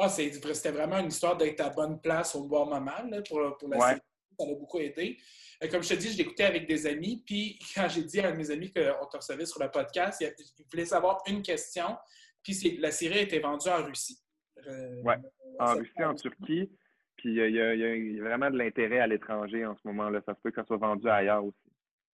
Ah, 0.00 0.08
c'était 0.08 0.70
vraiment 0.70 0.98
une 0.98 1.08
histoire 1.08 1.36
d'être 1.36 1.60
à 1.60 1.70
bonne 1.70 2.00
place 2.00 2.34
au 2.36 2.46
bon 2.46 2.66
moment 2.66 2.92
pour, 3.28 3.56
pour 3.58 3.68
la 3.68 3.80
série. 3.80 4.00
Ça 4.38 4.46
m'a 4.46 4.54
beaucoup 4.54 4.78
aidé. 4.78 5.18
Euh, 5.62 5.68
comme 5.68 5.82
je 5.82 5.88
te 5.90 5.94
dis, 5.94 6.12
je 6.12 6.18
l'écoutais 6.18 6.44
avec 6.44 6.66
des 6.66 6.86
amis. 6.86 7.22
Puis 7.26 7.58
quand 7.74 7.88
j'ai 7.88 8.04
dit 8.04 8.20
à 8.20 8.28
un 8.28 8.32
de 8.32 8.36
mes 8.36 8.50
amis 8.50 8.72
qu'on 8.72 9.06
te 9.06 9.16
recevait 9.16 9.46
sur 9.46 9.62
le 9.62 9.70
podcast, 9.70 10.20
il, 10.20 10.64
voulait 10.70 10.84
savoir 10.84 11.22
une 11.26 11.42
question. 11.42 11.96
Puis 12.42 12.78
la 12.78 12.90
série 12.90 13.18
a 13.18 13.22
été 13.22 13.38
vendue 13.40 13.68
en 13.68 13.84
Russie. 13.84 14.18
Euh, 14.66 15.02
oui, 15.04 15.14
en 15.58 15.74
Russie, 15.74 16.04
en 16.04 16.14
Turquie. 16.14 16.70
Puis 17.16 17.34
il 17.34 17.54
y, 17.54 17.60
a 17.60 18.22
vraiment 18.22 18.48
de 18.48 18.56
l'intérêt 18.56 19.00
à 19.00 19.06
l'étranger 19.06 19.66
en 19.66 19.76
ce 19.76 19.80
moment-là. 19.88 20.20
Ça 20.24 20.34
se 20.34 20.40
peut 20.40 20.50
que 20.50 20.60
ça 20.60 20.64
soit 20.64 20.76
vendu 20.76 21.08
ailleurs 21.08 21.44
aussi. 21.44 21.56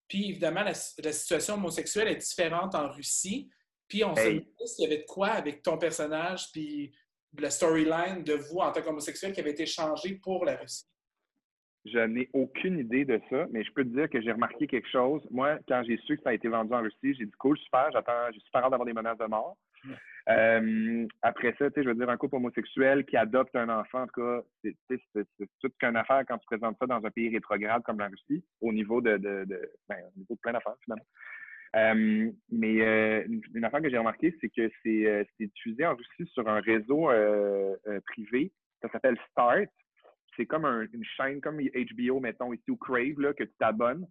Puis 0.08 0.30
évidemment, 0.30 0.62
la, 0.62 0.74
situation 0.74 1.54
homosexuelle 1.54 2.08
est 2.08 2.16
différente 2.16 2.74
en 2.74 2.90
Russie. 2.90 3.50
Puis 3.86 4.02
on 4.02 4.14
se 4.16 4.22
demandait 4.22 4.66
s'il 4.66 4.84
y 4.84 4.86
avait 4.86 5.02
de 5.02 5.06
quoi 5.06 5.28
avec 5.28 5.62
ton 5.62 5.76
personnage, 5.76 6.50
puis 6.52 6.94
la 7.38 7.50
storyline 7.50 8.22
de 8.24 8.34
vous 8.34 8.58
en 8.58 8.72
tant 8.72 8.82
qu'homosexuel 8.82 9.32
qui 9.32 9.40
avait 9.40 9.50
été 9.50 9.66
changée 9.66 10.14
pour 10.22 10.44
la 10.44 10.56
Russie? 10.56 10.84
Je 11.84 11.98
n'ai 11.98 12.30
aucune 12.32 12.78
idée 12.78 13.04
de 13.04 13.20
ça, 13.28 13.46
mais 13.50 13.62
je 13.62 13.72
peux 13.72 13.84
te 13.84 13.90
dire 13.90 14.08
que 14.08 14.20
j'ai 14.22 14.32
remarqué 14.32 14.66
quelque 14.66 14.88
chose. 14.88 15.22
Moi, 15.30 15.58
quand 15.68 15.82
j'ai 15.86 15.98
su 15.98 16.16
que 16.16 16.22
ça 16.22 16.30
a 16.30 16.34
été 16.34 16.48
vendu 16.48 16.72
en 16.72 16.80
Russie, 16.80 17.14
j'ai 17.14 17.26
dit 17.26 17.32
cool, 17.38 17.58
super, 17.58 17.90
j'attends, 17.92 18.32
j'ai 18.32 18.40
super 18.40 18.64
hâte 18.64 18.70
d'avoir 18.70 18.86
des 18.86 18.94
menaces 18.94 19.18
de 19.18 19.26
mort. 19.26 19.56
Euh, 20.30 21.06
après 21.20 21.54
ça, 21.58 21.68
tu 21.70 21.74
sais, 21.74 21.82
je 21.82 21.88
veux 21.90 21.94
dire, 21.94 22.08
un 22.08 22.16
couple 22.16 22.36
homosexuel 22.36 23.04
qui 23.04 23.18
adopte 23.18 23.54
un 23.54 23.68
enfant, 23.68 24.02
en 24.02 24.06
tout 24.06 24.22
cas, 24.22 24.40
c'est, 24.62 25.28
tout 25.60 25.70
qu'une 25.78 25.96
affaire 25.96 26.22
quand 26.26 26.38
tu 26.38 26.46
présentes 26.46 26.78
ça 26.80 26.86
dans 26.86 27.04
un 27.04 27.10
pays 27.10 27.28
rétrograde 27.28 27.82
comme 27.82 27.98
la 27.98 28.08
Russie, 28.08 28.42
au 28.62 28.72
niveau 28.72 29.02
de, 29.02 29.18
de, 29.18 29.44
de 29.44 29.70
ben, 29.86 29.98
au 30.16 30.18
niveau 30.18 30.34
de 30.34 30.40
plein 30.40 30.52
d'affaires, 30.52 30.76
finalement. 30.82 31.04
Euh, 31.76 32.30
mais 32.52 32.80
euh, 32.80 33.24
une, 33.54 33.64
affaire 33.64 33.82
que 33.82 33.90
j'ai 33.90 33.98
remarqué, 33.98 34.36
c'est 34.40 34.48
que 34.48 34.70
euh, 34.86 35.24
c'est 35.36 35.46
diffusé 35.46 35.84
en 35.84 35.96
Russie 35.96 36.30
sur 36.32 36.48
un 36.48 36.60
réseau 36.60 37.10
privé. 38.06 38.52
Ça 38.80 38.88
s'appelle 38.90 39.18
Start. 39.30 39.68
C'est 40.36 40.46
comme 40.46 40.64
une 40.64 41.04
chaîne 41.16 41.40
comme 41.40 41.60
HBO, 41.60 42.20
mettons, 42.20 42.52
ici, 42.52 42.70
ou 42.70 42.76
Crave, 42.76 43.18
là, 43.18 43.32
que 43.32 43.44
tu 43.44 43.54
t'abonnes. 43.58 44.06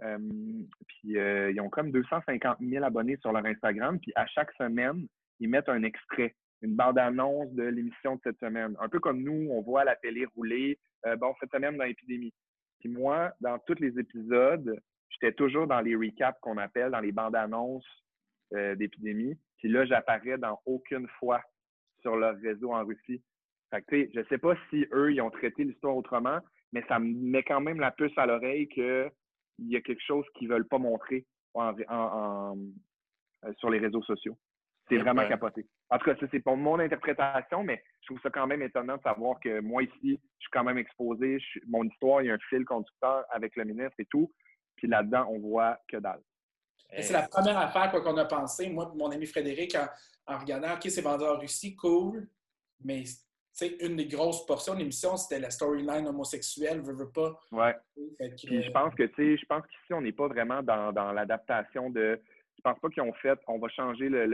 puis 0.00 1.14
ils 1.14 1.60
ont 1.60 1.70
comme 1.70 1.90
250 1.90 2.58
000 2.60 2.84
abonnés 2.84 3.16
sur 3.18 3.32
leur 3.32 3.44
Instagram. 3.44 3.98
Puis 4.00 4.12
à 4.14 4.26
chaque 4.26 4.52
semaine, 4.52 5.06
ils 5.40 5.48
mettent 5.48 5.68
un 5.68 5.82
extrait, 5.82 6.34
une 6.62 6.76
bande-annonce 6.76 7.52
de 7.52 7.64
l'émission 7.64 8.16
de 8.16 8.20
cette 8.24 8.38
semaine. 8.38 8.76
Un 8.80 8.88
peu 8.88 9.00
comme 9.00 9.22
nous, 9.22 9.50
on 9.50 9.62
voit 9.62 9.84
la 9.84 9.96
télé 9.96 10.26
rouler. 10.36 10.78
bon, 11.18 11.34
cette 11.40 11.50
semaine 11.50 11.76
dans 11.76 11.84
l'épidémie. 11.84 12.32
Puis 12.84 12.88
moi, 12.88 13.32
dans 13.40 13.58
tous 13.60 13.80
les 13.80 13.98
épisodes, 13.98 14.78
j'étais 15.08 15.32
toujours 15.32 15.66
dans 15.66 15.80
les 15.80 15.96
recaps 15.96 16.38
qu'on 16.40 16.58
appelle, 16.58 16.90
dans 16.90 17.00
les 17.00 17.12
bandes 17.12 17.36
annonces 17.36 17.86
euh, 18.52 18.74
d'épidémie. 18.74 19.38
Puis 19.58 19.68
là, 19.68 19.86
j'apparais 19.86 20.36
dans 20.36 20.60
aucune 20.66 21.08
fois 21.18 21.40
sur 22.02 22.16
leur 22.16 22.36
réseau 22.36 22.72
en 22.72 22.84
Russie. 22.84 23.22
Fait 23.74 23.82
que, 23.82 24.10
je 24.14 24.20
ne 24.20 24.24
sais 24.26 24.38
pas 24.38 24.54
si 24.70 24.86
eux, 24.92 25.12
ils 25.12 25.20
ont 25.20 25.30
traité 25.30 25.64
l'histoire 25.64 25.96
autrement, 25.96 26.38
mais 26.72 26.84
ça 26.88 26.98
me 26.98 27.12
met 27.12 27.42
quand 27.42 27.60
même 27.60 27.80
la 27.80 27.90
puce 27.90 28.16
à 28.16 28.26
l'oreille 28.26 28.68
qu'il 28.68 29.10
y 29.58 29.76
a 29.76 29.80
quelque 29.80 30.02
chose 30.06 30.24
qu'ils 30.34 30.48
ne 30.48 30.54
veulent 30.54 30.68
pas 30.68 30.78
montrer 30.78 31.26
euh, 31.56 32.54
sur 33.58 33.70
les 33.70 33.78
réseaux 33.78 34.02
sociaux. 34.02 34.38
C'est 34.88 34.98
vraiment 34.98 35.26
capoté. 35.26 35.66
En 35.90 35.98
tout 35.98 36.04
cas, 36.04 36.16
ça, 36.20 36.26
c'est 36.30 36.40
pour 36.40 36.56
mon 36.56 36.78
interprétation, 36.78 37.64
mais 37.64 37.82
je 38.02 38.08
trouve 38.08 38.20
ça 38.22 38.30
quand 38.30 38.46
même 38.46 38.62
étonnant 38.62 38.96
de 38.96 39.02
savoir 39.02 39.40
que 39.40 39.60
moi, 39.60 39.82
ici, 39.82 40.20
je 40.38 40.42
suis 40.42 40.50
quand 40.52 40.64
même 40.64 40.78
exposé. 40.78 41.38
mon 41.66 41.84
histoire, 41.84 42.22
il 42.22 42.26
y 42.26 42.30
a 42.30 42.34
un 42.34 42.38
fil 42.50 42.64
conducteur 42.64 43.24
avec 43.30 43.56
le 43.56 43.64
ministre 43.64 43.94
et 43.98 44.04
tout. 44.04 44.30
Puis 44.76 44.86
là-dedans, 44.86 45.26
on 45.30 45.38
voit 45.40 45.78
que 45.88 45.96
dalle. 45.96 46.20
C'est 47.00 47.12
la 47.12 47.26
première 47.26 47.58
affaire 47.58 47.90
qu'on 47.90 48.16
a 48.18 48.24
pensé. 48.26 48.68
Moi, 48.68 48.92
mon 48.94 49.10
ami 49.10 49.26
Frédéric, 49.26 49.76
en, 50.26 50.38
regardant, 50.38 50.74
OK, 50.74 50.82
c'est 50.82 51.00
vendu 51.00 51.24
en 51.24 51.38
Russie, 51.38 51.74
cool. 51.74 52.28
Mais 52.84 53.04
une 53.80 53.96
des 53.96 54.06
grosses 54.06 54.44
portions 54.46 54.74
de 54.74 54.80
l'émission, 54.80 55.16
c'était 55.16 55.40
la 55.40 55.50
storyline 55.50 56.06
homosexuelle, 56.06 56.80
veut, 56.80 56.94
veut 56.94 57.10
pas. 57.10 57.38
Ouais. 57.52 57.74
Puis 58.44 58.62
je 58.62 58.70
pense 58.70 58.94
que, 58.94 59.04
tu 59.04 59.14
sais, 59.14 59.36
je 59.36 59.46
pense 59.46 59.64
qu'ici, 59.66 59.92
on 59.92 60.00
n'est 60.00 60.12
pas 60.12 60.28
vraiment 60.28 60.62
dans, 60.62 60.92
dans 60.92 61.12
l'adaptation 61.12 61.90
de. 61.90 62.20
Je 62.56 62.62
pense 62.62 62.78
pas 62.80 62.88
qu'ils 62.88 63.02
ont 63.02 63.12
fait, 63.14 63.38
on 63.46 63.58
va 63.58 63.68
changer 63.68 64.08
le, 64.08 64.24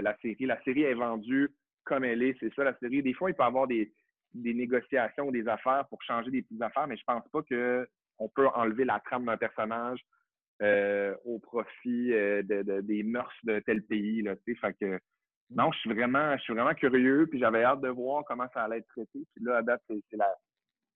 la 0.00 0.16
série. 0.22 0.46
La 0.46 0.62
série 0.62 0.82
est 0.82 0.94
vendue 0.94 1.50
comme 1.84 2.04
elle 2.04 2.22
est. 2.22 2.36
C'est 2.40 2.52
ça, 2.54 2.64
la 2.64 2.76
série. 2.78 3.02
Des 3.02 3.12
fois, 3.12 3.30
il 3.30 3.34
peut 3.34 3.42
y 3.42 3.46
avoir 3.46 3.66
des, 3.66 3.92
des 4.34 4.54
négociations 4.54 5.28
ou 5.28 5.32
des 5.32 5.46
affaires 5.46 5.84
pour 5.88 6.02
changer 6.02 6.30
des 6.30 6.42
petites 6.42 6.62
affaires, 6.62 6.86
mais 6.86 6.96
je 6.96 7.04
pense 7.04 7.26
pas 7.32 7.42
que 7.42 7.88
on 8.18 8.28
peut 8.28 8.48
enlever 8.48 8.84
la 8.84 9.00
trame 9.00 9.26
d'un 9.26 9.36
personnage 9.36 10.00
euh, 10.62 11.14
au 11.24 11.38
profit 11.38 12.12
euh, 12.12 12.42
de, 12.42 12.80
des 12.82 13.02
mœurs 13.02 13.32
de 13.44 13.60
tel 13.60 13.82
pays. 13.82 14.22
Là, 14.22 14.34
fait 14.44 14.76
que, 14.78 15.00
non, 15.50 15.72
je 15.72 15.78
suis 15.80 15.92
vraiment, 15.92 16.36
je 16.36 16.42
suis 16.42 16.54
vraiment 16.54 16.74
curieux, 16.74 17.26
puis 17.28 17.40
j'avais 17.40 17.64
hâte 17.64 17.80
de 17.80 17.88
voir 17.88 18.24
comment 18.24 18.46
ça 18.54 18.64
allait 18.64 18.78
être 18.78 18.88
traité. 18.88 19.26
Puis 19.34 19.44
là, 19.44 19.58
à 19.58 19.62
date, 19.62 19.82
c'est, 19.88 20.00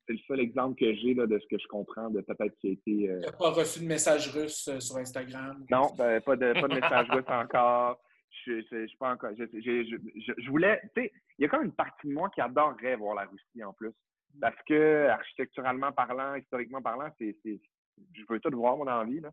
le 0.09 0.19
seul 0.29 0.41
exemple 0.41 0.79
que 0.79 0.95
j'ai 0.95 1.15
de 1.15 1.39
ce 1.39 1.47
que 1.49 1.61
je 1.61 1.67
comprends 1.67 2.11
de 2.11 2.21
peut-être 2.21 2.55
qui 2.59 2.69
a 2.69 2.71
été. 2.73 3.11
Euh... 3.11 3.21
pas 3.39 3.51
reçu 3.51 3.81
de 3.81 3.87
message 3.87 4.29
russe 4.35 4.69
euh, 4.69 4.79
sur 4.79 4.97
Instagram? 4.99 5.65
Non, 5.71 5.91
ben, 5.97 6.21
pas, 6.21 6.37
de, 6.37 6.53
pas 6.53 6.69
de 6.69 6.75
message 6.75 7.09
russe 7.11 7.25
encore. 7.27 7.99
Je, 8.47 8.61
je, 8.71 8.87
je, 8.87 8.97
pas 8.99 9.13
encore. 9.13 9.31
Je, 9.39 9.45
je 9.45 10.51
voulais. 10.51 10.81
Tu 10.95 11.03
sais, 11.03 11.13
il 11.39 11.43
y 11.43 11.45
a 11.47 11.49
quand 11.49 11.59
même 11.59 11.69
une 11.69 11.75
partie 11.75 12.07
de 12.07 12.13
moi 12.13 12.29
qui 12.31 12.41
adorerait 12.41 12.97
voir 12.97 13.15
la 13.15 13.25
Russie 13.25 13.65
en 13.65 13.73
plus. 13.73 13.93
Parce 14.41 14.61
que, 14.69 15.07
architecturalement 15.09 15.93
parlant, 15.93 16.35
historiquement 16.35 16.83
parlant, 16.83 17.09
c'est, 17.19 17.37
je 17.45 18.23
veux 18.29 18.41
tout 18.41 18.51
voir, 18.57 18.77
mon 18.77 18.87
envie. 18.87 19.21
Là. 19.21 19.31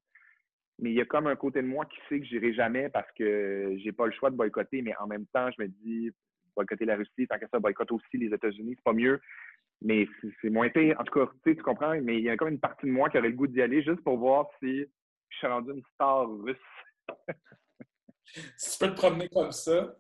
Mais 0.79 0.91
il 0.91 0.95
y 0.95 1.01
a 1.01 1.05
comme 1.05 1.27
un 1.27 1.35
côté 1.35 1.61
de 1.61 1.67
moi 1.67 1.85
qui 1.85 1.99
sait 2.09 2.19
que 2.19 2.25
j'irai 2.25 2.53
jamais 2.53 2.89
parce 2.89 3.11
que 3.13 3.75
j'ai 3.77 3.91
pas 3.91 4.05
le 4.05 4.11
choix 4.13 4.31
de 4.31 4.35
boycotter, 4.35 4.81
mais 4.81 4.95
en 4.97 5.07
même 5.07 5.25
temps, 5.27 5.49
je 5.51 5.63
me 5.63 5.67
dis, 5.67 6.11
boycotter 6.55 6.85
la 6.85 6.95
Russie, 6.95 7.27
tant 7.27 7.37
que 7.37 7.47
ça, 7.51 7.59
boycotte 7.59 7.91
aussi 7.91 8.17
les 8.17 8.33
États-Unis, 8.33 8.73
c'est 8.75 8.83
pas 8.83 8.93
mieux. 8.93 9.19
Mais 9.81 10.07
c'est, 10.41 10.49
moins 10.49 10.69
pire. 10.69 10.99
En 10.99 11.03
tout 11.03 11.13
cas, 11.13 11.31
tu 11.43 11.55
comprends, 11.57 11.99
mais 12.01 12.17
il 12.17 12.23
y 12.23 12.29
a 12.29 12.37
comme 12.37 12.49
une 12.49 12.59
partie 12.59 12.85
de 12.85 12.91
moi 12.91 13.09
qui 13.09 13.17
aurait 13.17 13.29
le 13.29 13.35
goût 13.35 13.47
d'y 13.47 13.61
aller 13.61 13.81
juste 13.81 14.03
pour 14.03 14.17
voir 14.17 14.47
si 14.59 14.85
je 15.29 15.37
suis 15.37 15.47
rendu 15.47 15.71
une 15.71 15.83
star 15.93 16.29
russe. 16.29 16.57
si 18.57 18.77
tu 18.79 18.85
peux 18.85 18.91
te 18.91 18.97
promener 18.97 19.27
comme 19.29 19.51
ça. 19.51 19.95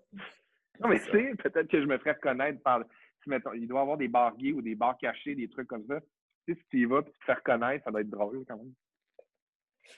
Non, 0.79 0.89
mais 0.89 0.99
tu 0.99 1.11
sais, 1.11 1.33
peut-être 1.35 1.67
que 1.67 1.81
je 1.81 1.85
me 1.85 1.97
ferais 1.97 2.13
reconnaître 2.13 2.61
par 2.61 2.83
il 3.27 3.67
doit 3.67 3.79
y 3.79 3.81
avoir 3.81 3.97
des 3.97 4.07
bars 4.07 4.35
gays 4.37 4.53
ou 4.53 4.61
des 4.61 4.75
bars 4.75 4.97
cachés, 4.97 5.35
des 5.35 5.49
trucs 5.49 5.67
comme 5.67 5.85
ça. 5.85 5.99
Tu 6.45 6.53
sais, 6.53 6.59
si 6.59 6.67
tu 6.69 6.79
y 6.81 6.85
vas 6.85 6.99
et 6.99 7.03
tu 7.03 7.11
te 7.11 7.25
fais 7.25 7.33
reconnaître, 7.33 7.83
ça 7.83 7.91
doit 7.91 8.01
être 8.01 8.09
drôle 8.09 8.43
quand 8.47 8.57
même. 8.57 8.73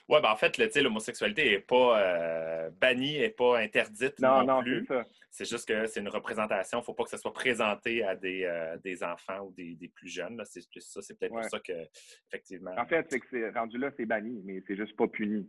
Oui, 0.08 0.20
ben 0.20 0.30
en 0.30 0.36
fait, 0.36 0.56
l'homosexualité 0.76 1.50
n'est 1.50 1.60
pas 1.60 2.00
euh, 2.00 2.70
bannie, 2.80 3.18
n'est 3.18 3.30
pas 3.30 3.58
interdite. 3.58 4.18
Non, 4.20 4.44
non, 4.44 4.62
c'est 4.64 4.84
ça. 4.86 5.04
C'est 5.30 5.48
juste 5.48 5.68
que 5.68 5.86
c'est 5.86 6.00
une 6.00 6.08
représentation. 6.08 6.78
Il 6.78 6.82
ne 6.82 6.84
faut 6.84 6.94
pas 6.94 7.04
que 7.04 7.10
ça 7.10 7.18
soit 7.18 7.32
présenté 7.32 8.04
à 8.04 8.14
des, 8.14 8.44
euh, 8.44 8.76
des 8.78 9.02
enfants 9.02 9.40
ou 9.40 9.52
des, 9.52 9.74
des 9.74 9.88
plus 9.88 10.08
jeunes. 10.08 10.40
C'est 10.44 10.62
ça, 10.80 11.02
c'est 11.02 11.18
peut-être 11.18 11.32
pour 11.32 11.44
ça 11.44 11.60
que, 11.60 11.72
effectivement. 12.28 12.74
En 12.78 12.86
fait, 12.86 13.06
c'est 13.10 13.20
que 13.20 13.26
c'est 13.30 13.50
rendu 13.50 13.78
là, 13.78 13.90
c'est 13.96 14.06
banni, 14.06 14.42
mais 14.44 14.62
c'est 14.66 14.76
juste 14.76 14.96
pas 14.96 15.08
puni. 15.08 15.48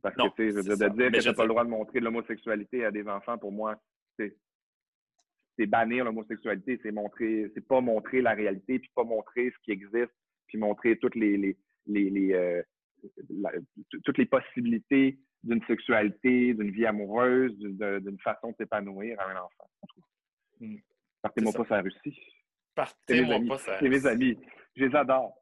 Parce 0.00 0.14
que, 0.14 0.22
sais, 0.36 0.52
de, 0.52 0.74
dire 0.74 1.10
que 1.10 1.18
tu 1.18 1.28
n'as 1.28 1.34
pas 1.34 1.42
le 1.42 1.48
droit 1.48 1.64
de 1.64 1.70
montrer 1.70 2.00
de 2.00 2.04
l'homosexualité 2.04 2.84
à 2.84 2.90
des 2.90 3.06
enfants, 3.08 3.36
pour 3.38 3.52
moi, 3.52 3.80
c'est 4.18 4.36
c'est 5.58 5.66
bannir 5.66 6.04
l'homosexualité, 6.04 6.80
c'est 6.82 6.92
montrer, 6.92 7.50
c'est 7.54 7.66
pas 7.66 7.80
montrer 7.80 8.22
la 8.22 8.32
réalité, 8.32 8.78
puis 8.78 8.90
pas 8.94 9.04
montrer 9.04 9.50
ce 9.50 9.58
qui 9.62 9.70
existe, 9.70 10.12
puis 10.46 10.58
montrer 10.58 10.98
toutes 10.98 11.14
les, 11.14 11.36
les, 11.36 11.56
les, 11.86 12.32
euh, 12.32 12.62
toutes 14.04 14.18
les 14.18 14.26
possibilités 14.26 15.18
d'une 15.42 15.62
sexualité, 15.66 16.54
d'une 16.54 16.70
vie 16.70 16.86
amoureuse, 16.86 17.52
d'une 17.58 18.18
façon 18.20 18.50
de 18.50 18.56
s'épanouir 18.56 19.18
à 19.20 19.30
un 19.30 19.36
enfant. 19.36 19.70
Hmm. 20.60 20.76
Partez-moi 21.20 21.52
pas 21.52 21.64
sa 21.64 21.80
Russie. 21.80 22.18
Partez-moi 22.74 23.40
pas 23.48 23.58
ça. 23.58 23.78
C'est 23.80 23.88
mes 23.88 24.06
amis. 24.06 24.38
Je 24.76 24.84
les 24.84 24.94
adore. 24.94 25.34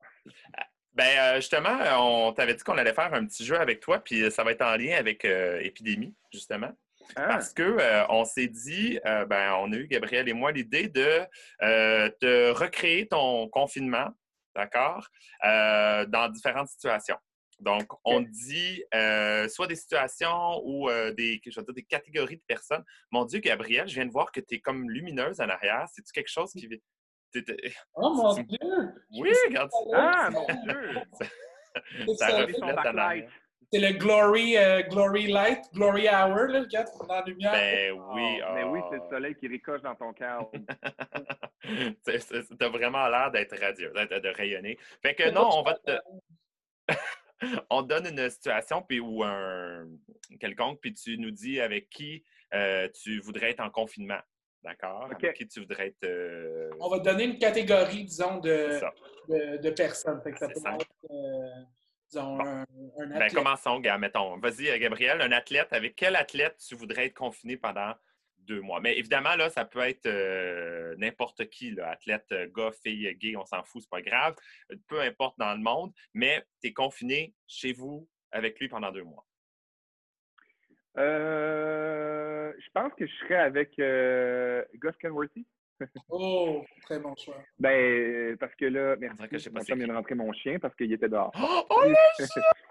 Ben 0.95 1.19
euh, 1.19 1.37
justement, 1.37 1.79
on 1.99 2.33
t'avait 2.33 2.55
dit 2.55 2.63
qu'on 2.63 2.77
allait 2.77 2.93
faire 2.93 3.15
un 3.15 3.25
petit 3.25 3.45
jeu 3.45 3.59
avec 3.59 3.81
toi, 3.81 4.01
puis 4.01 4.31
ça 4.31 4.43
va 4.43 4.53
être 4.53 4.63
en 4.63 4.77
lien 4.77 4.97
avec 4.97 5.25
euh, 5.25 5.61
Épidémie, 5.61 6.15
justement. 6.33 6.71
Ah. 7.17 7.27
Parce 7.29 7.53
que 7.53 7.63
euh, 7.63 8.07
on 8.09 8.25
s'est 8.25 8.49
dit, 8.49 8.99
ben, 9.05 9.55
on 9.61 9.73
a 9.73 9.77
eu, 9.77 9.87
Gabriel 9.87 10.29
et 10.29 10.33
moi, 10.33 10.53
l'idée 10.53 10.89
de, 10.89 11.21
de 11.61 12.51
recréer 12.51 13.07
ton 13.07 13.49
confinement, 13.49 14.09
d'accord, 14.55 15.09
dans 15.43 16.31
différentes 16.33 16.69
situations. 16.69 17.17
Donc, 17.61 17.89
on 18.05 18.21
dit 18.21 18.83
euh, 18.95 19.49
soit 19.49 19.67
des 19.67 19.77
situations 19.77 20.63
ou 20.65 20.89
euh, 20.89 21.13
des, 21.13 21.41
je 21.45 21.61
des 21.61 21.83
catégories 21.83 22.37
de 22.37 22.43
personnes. 22.47 22.85
Mon 23.11 23.27
Dieu, 23.27 23.41
Gabriel, 23.41 23.87
je 23.87 23.95
viens 23.95 24.07
de 24.07 24.13
voir 24.13 24.33
que 24.33 24.41
tu 24.41 24.55
es 24.55 24.61
comme 24.61 24.91
lumineuse 24.91 25.41
en 25.41 25.49
arrière. 25.49 25.87
C'est-tu 25.93 26.11
quelque 26.13 26.31
chose 26.31 26.53
qui. 26.53 26.69
Oh 27.95 28.15
mon 28.15 28.35
Dieu! 28.35 28.59
Oui, 29.13 29.31
regarde 29.47 29.71
ça. 29.71 29.79
Ah, 29.95 30.31
mon 30.31 30.47
Dieu! 30.47 30.95
ça, 32.17 32.47
C'est 33.73 33.79
le 33.79 33.97
Glory, 33.99 34.57
euh, 34.57 34.83
Glory 34.83 35.29
Light, 35.29 35.61
Glory 35.73 36.09
Hour, 36.09 36.49
là, 36.49 36.61
regarde, 36.61 36.89
dans 37.07 37.15
la 37.15 37.25
lumière. 37.25 37.53
Ben 37.53 37.93
oui. 37.93 38.41
Oh, 38.43 38.53
Mais 38.55 38.65
oui, 38.65 38.81
c'est 38.91 38.97
le 38.97 39.09
soleil 39.09 39.37
qui 39.37 39.47
ricoche 39.47 39.83
dans 39.83 39.95
ton 39.95 40.13
cœur. 40.13 40.51
T'as 42.59 42.69
vraiment 42.69 43.07
l'air 43.07 43.31
d'être 43.31 43.57
radieux, 43.61 43.93
de 43.93 44.37
rayonner. 44.37 44.77
Fait 45.03 45.15
que 45.15 45.31
non, 45.31 45.49
on 45.53 45.63
va 45.63 45.75
te 45.75 45.93
on 47.71 47.83
donne 47.83 48.07
une 48.07 48.31
situation 48.31 48.83
puis, 48.83 49.01
ou 49.01 49.23
un 49.23 49.87
quelconque, 50.39 50.81
puis 50.81 50.95
tu 50.95 51.19
nous 51.19 51.31
dis 51.31 51.61
avec 51.61 51.89
qui 51.91 52.25
euh, 52.55 52.89
tu 53.03 53.21
voudrais 53.21 53.51
être 53.51 53.61
en 53.61 53.71
confinement. 53.71 54.21
D'accord? 54.63 55.09
Avec 55.11 55.37
qui 55.37 55.49
tu 55.49 55.61
voudrais 55.61 55.89
être. 55.89 56.05
Euh, 56.05 56.71
on 56.81 56.91
va 56.91 56.99
donner 56.99 57.25
une 57.25 57.39
catégorie, 57.39 58.05
disons, 58.05 58.39
de, 58.39 58.79
de, 59.29 59.71
personnes. 59.71 60.21
ça 60.39 60.49
peut 60.49 60.49
être, 60.49 60.91
euh, 61.11 61.49
disons, 62.11 62.39
un, 62.41 62.61
un, 62.61 62.65
ben, 62.99 63.13
athlète. 63.13 63.19
Ben, 63.19 63.33
commençons, 63.33 63.81
gars, 63.81 63.97
mettons. 63.97 64.37
Vas-y, 64.39 64.79
Gabriel, 64.79 65.23
un 65.23 65.33
athlète. 65.33 65.73
Avec 65.73 65.97
quel 65.97 66.15
athlète 66.15 66.59
tu 66.59 66.75
voudrais 66.75 67.07
être 67.07 67.15
confiné 67.15 67.57
pendant 67.57 67.95
deux 68.51 68.61
mois. 68.61 68.81
Mais 68.81 68.99
évidemment, 68.99 69.37
là, 69.37 69.49
ça 69.49 69.65
peut 69.65 69.81
être 69.81 70.07
euh, 70.07 70.95
n'importe 70.99 71.49
qui, 71.51 71.71
là, 71.71 71.91
athlète, 71.91 72.27
euh, 72.33 72.49
gars, 72.55 72.73
fille, 72.83 73.15
gay, 73.15 73.37
on 73.37 73.45
s'en 73.45 73.63
fout, 73.63 73.83
c'est 73.83 73.91
pas 73.91 74.03
grave. 74.03 74.35
Peu 74.89 75.01
importe 75.01 75.39
dans 75.39 75.53
le 75.53 75.61
monde, 75.61 75.93
mais 76.15 76.45
tu 76.61 76.69
es 76.69 76.73
confiné 76.73 77.33
chez 77.47 77.73
vous 77.73 78.09
avec 78.33 78.59
lui 78.59 78.69
pendant 78.69 78.91
deux 78.91 79.05
mois. 79.05 79.25
Euh, 80.99 82.53
je 82.59 82.69
pense 82.75 82.93
que 82.95 83.07
je 83.07 83.15
serais 83.21 83.37
avec 83.37 83.77
Gus 83.77 84.97
Kenworthy. 85.01 85.47
oh, 86.11 86.65
très 86.83 86.99
bon 86.99 87.15
choix. 87.17 87.43
Ben, 87.59 88.37
parce 88.37 88.55
que 88.57 88.67
là, 88.67 88.97
merci. 88.97 89.29
Que 89.29 89.39
je 89.39 89.45
sais 89.45 89.51
pas 89.51 89.61
mon 89.67 89.77
vient 89.77 89.87
de 89.87 89.93
rentrer 89.93 90.15
mon 90.15 90.33
chien 90.33 90.59
parce 90.59 90.75
qu'il 90.75 90.93
était 90.93 91.09
dehors. 91.09 91.33
Oh, 91.41 91.65
oh 91.71 91.85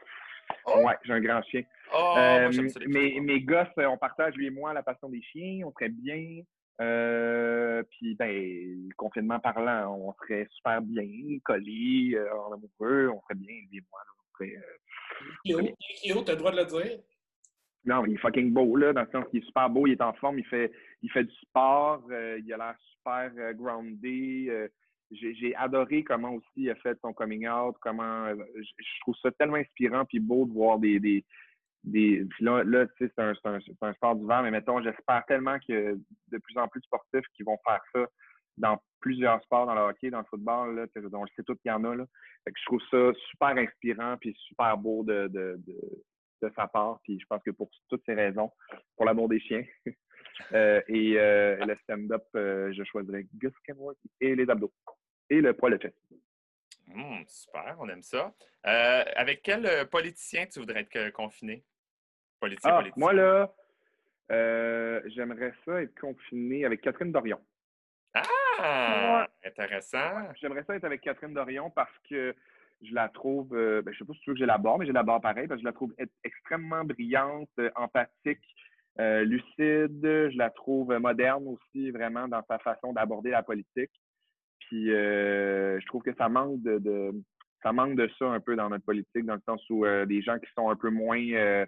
Oh! 0.66 0.82
Ouais, 0.86 0.96
j'ai 1.04 1.14
un 1.14 1.22
grand 1.22 1.42
chien. 1.44 1.64
Oh, 1.94 2.16
euh, 2.18 2.52
mes, 2.88 3.20
mes 3.20 3.42
gosses, 3.42 3.68
on 3.78 3.98
partage, 3.98 4.36
lui 4.36 4.48
et 4.48 4.52
moi, 4.52 4.74
la 4.74 4.84
passion 4.84 5.10
des 5.10 5.22
chiens. 5.22 5.66
On 5.66 5.72
serait 5.72 5.90
bien. 5.90 6.42
Euh, 6.82 7.84
puis, 7.90 8.16
ben, 8.16 8.90
confinement 8.96 9.40
parlant, 9.40 9.94
on 9.96 10.14
serait 10.14 10.48
super 10.52 10.82
bien, 10.82 11.38
collés, 11.44 12.12
euh, 12.14 12.34
en 12.34 12.54
amoureux. 12.54 13.10
On 13.10 13.22
serait 13.24 13.36
bien, 13.36 13.56
lui 13.70 13.80
et 13.80 13.84
moi. 13.92 14.00
on 14.18 14.38
serait, 14.38 14.56
euh, 14.56 15.74
Kyo, 16.02 16.22
t'as 16.22 16.34
le 16.34 16.38
droit 16.38 16.52
de 16.52 16.58
le 16.58 16.66
dire? 16.66 17.00
Non, 17.86 18.06
il 18.06 18.14
est 18.14 18.18
fucking 18.18 18.52
beau, 18.52 18.76
là, 18.76 18.94
dans 18.94 19.02
le 19.02 19.10
sens 19.12 19.26
qu'il 19.30 19.42
est 19.42 19.46
super 19.46 19.70
beau, 19.70 19.88
il 19.88 19.94
est 19.94 20.02
en 20.02 20.14
forme, 20.14 20.40
il 20.40 20.46
fait, 20.46 20.72
il 21.02 21.12
fait 21.12 21.24
du 21.24 21.36
sport, 21.36 22.04
il 22.10 22.54
a 22.54 22.58
l'air 22.58 22.76
super 22.80 23.32
groundé 23.54 24.70
j'ai 25.12 25.56
adoré 25.56 26.04
comment 26.04 26.34
aussi 26.34 26.48
il 26.58 26.70
a 26.70 26.76
fait 26.76 26.98
son 27.02 27.14
coming 27.14 27.48
out, 27.48 27.76
comment 27.82 28.26
euh, 28.26 28.36
je, 28.56 29.00
trouve 29.02 29.16
ça 29.22 29.32
tellement 29.32 29.58
inspirant 29.58 30.06
puis 30.06 30.20
beau 30.20 30.46
de 30.46 30.54
voir 30.54 30.80
des. 30.80 31.00
des, 31.00 31.26
des 31.84 32.26
là, 32.40 32.64
là 32.64 32.86
tu 32.88 33.06
sais, 33.06 33.12
c'est 33.16 33.24
un, 33.24 33.34
un, 33.46 33.60
un, 33.82 33.94
sport 33.94 34.16
d'hiver, 34.16 34.44
mais 34.44 34.52
mettons, 34.52 34.82
j'espère 34.82 35.24
tellement 35.28 35.58
que 35.60 35.98
de 36.28 36.38
plus 36.38 36.58
en 36.58 36.68
plus 36.68 36.82
de 36.82 36.86
sportifs 36.86 37.26
qui 37.34 37.44
vont 37.44 37.58
faire 37.66 37.82
ça 37.94 38.06
dans 38.58 38.78
plusieurs 39.00 39.42
sports, 39.44 39.66
dans 39.66 39.74
le 39.74 39.82
hockey, 39.82 40.10
dans 40.10 40.20
le 40.20 40.26
football, 40.26 40.76
là, 40.76 40.86
dont 41.10 41.26
je 41.26 41.34
sais 41.36 41.44
tout 41.44 41.56
qu'il 41.56 41.70
y 41.70 41.74
en 41.74 41.84
a. 41.86 41.96
Là. 41.96 42.06
Fait 42.44 42.52
que 42.52 42.60
je 42.60 42.66
trouve 42.66 42.82
ça 42.92 43.20
super 43.30 43.58
inspirant 43.58 44.18
puis 44.20 44.36
super 44.48 44.78
beau 44.78 45.04
de, 45.04 45.28
de, 45.28 45.60
de, 45.66 46.04
de, 46.42 46.52
sa 46.56 46.68
part. 46.68 47.00
Puis 47.04 47.18
je 47.20 47.26
pense 47.26 47.42
que 47.44 47.52
pour 47.52 47.70
toutes 47.88 48.04
ces 48.06 48.14
raisons, 48.14 48.52
pour 48.98 49.06
l'amour 49.06 49.30
des 49.30 49.40
chiens 49.40 49.64
euh, 50.52 50.82
et 50.90 51.18
euh, 51.18 51.66
le 51.66 51.76
stand-up, 51.84 52.24
je 52.34 52.84
choisirais 52.84 53.26
Gus 53.36 53.54
Kenworth 53.66 53.98
et 54.20 54.36
les 54.36 54.50
abdos 54.50 54.74
et 55.30 55.42
le 55.42 55.54
poids 55.54 55.70
levé. 55.70 55.94
Mmh, 56.94 57.24
super, 57.28 57.76
on 57.80 57.88
aime 57.90 58.02
ça. 58.02 58.34
Euh, 58.66 59.04
avec 59.16 59.42
quel 59.44 59.66
euh, 59.66 59.86
politicien 59.86 60.46
tu 60.48 60.60
voudrais 60.60 60.82
être 60.82 61.12
confiné? 61.12 61.64
Politicien, 62.40 62.72
ah, 62.72 62.78
politicien. 62.78 63.00
Moi, 63.00 63.14
là, 63.14 63.54
euh, 64.32 65.02
j'aimerais 65.06 65.54
ça 65.66 65.82
être 65.82 65.98
confiné 66.00 66.66
avec 66.66 66.82
Catherine 66.82 67.12
Dorion. 67.12 67.40
Ah! 68.14 69.28
Intéressant. 69.46 70.34
J'aimerais 70.42 70.64
ça 70.64 70.76
être 70.76 70.84
avec 70.84 71.02
Catherine 71.02 71.34
Dorion 71.34 71.70
parce 71.70 71.96
que 72.10 72.36
je 72.82 72.94
la 72.94 73.10
trouve, 73.10 73.50
ben, 73.50 73.84
je 73.86 73.90
ne 73.90 73.96
sais 73.96 74.06
pas 74.06 74.14
si 74.14 74.20
tu 74.22 74.30
veux 74.30 74.34
que 74.34 74.40
j'ai 74.40 74.46
la 74.46 74.58
barre, 74.58 74.80
mais 74.80 74.86
j'ai 74.86 74.94
la 74.94 75.04
barre 75.04 75.22
pareil, 75.22 75.48
parce 75.48 75.60
que 75.60 75.64
je 75.64 75.68
la 75.68 75.74
trouve 75.74 75.94
extrêmement 76.24 76.84
brillante, 76.86 77.50
empathique, 77.76 78.44
lucide. 78.98 80.02
Je 80.02 80.38
la 80.38 80.50
trouve 80.50 80.98
moderne 80.98 81.46
aussi, 81.48 81.92
vraiment, 81.92 82.28
dans 82.28 82.44
sa 82.48 82.58
façon 82.60 82.94
d'aborder 82.94 83.32
la 83.32 83.44
politique. 83.44 83.92
Puis 84.70 84.94
euh, 84.94 85.80
je 85.80 85.86
trouve 85.88 86.04
que 86.04 86.14
ça 86.16 86.30
manque 86.30 86.62
de, 86.62 87.12
ça 87.64 87.72
manque 87.74 87.96
de 87.96 88.08
ça 88.20 88.26
un 88.28 88.40
peu 88.40 88.56
dans 88.56 88.70
notre 88.70 88.86
politique, 88.86 89.26
dans 89.26 89.34
le 89.34 89.42
sens 89.48 89.62
où 89.70 89.84
euh, 89.84 90.06
des 90.06 90.22
gens 90.22 90.38
qui 90.38 90.50
sont 90.56 90.70
un 90.70 90.76
peu 90.76 90.92
moins 90.92 91.20
euh, 91.20 91.66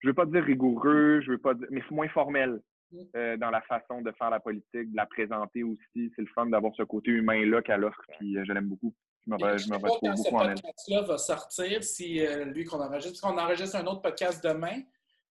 je 0.00 0.08
veux 0.08 0.14
pas 0.14 0.26
dire 0.26 0.44
rigoureux, 0.44 1.22
je 1.24 1.30
veux 1.30 1.38
pas 1.38 1.54
dire, 1.54 1.66
mais 1.70 1.82
moins 1.90 2.08
formel 2.10 2.60
mm. 2.90 3.36
dans 3.38 3.50
la 3.50 3.62
façon 3.62 4.02
de 4.02 4.12
faire 4.12 4.28
la 4.28 4.40
politique, 4.40 4.90
de 4.90 4.96
la 4.96 5.06
présenter 5.06 5.62
aussi. 5.62 6.12
C'est 6.14 6.22
le 6.22 6.28
fun 6.34 6.46
d'avoir 6.46 6.74
ce 6.74 6.82
côté 6.82 7.10
humain-là 7.10 7.62
qu'elle 7.62 7.84
offre, 7.84 8.02
puis 8.18 8.36
je 8.44 8.52
l'aime 8.52 8.68
beaucoup. 8.68 8.92
Je 9.24 9.30
me, 9.30 9.38
je 9.38 9.70
me 9.70 9.76
retrouve 9.76 10.10
beaucoup 10.10 10.36
en 10.36 10.48
elle. 10.48 10.58
Ce 10.58 10.62
podcast-là 10.62 11.02
va 11.02 11.18
sortir, 11.18 11.84
si 11.84 12.20
lui 12.46 12.64
qu'on 12.64 12.80
enregistre, 12.80 13.22
parce 13.22 13.34
qu'on 13.34 13.40
enregistre 13.40 13.76
un 13.76 13.86
autre 13.86 14.02
podcast 14.02 14.44
demain, 14.44 14.82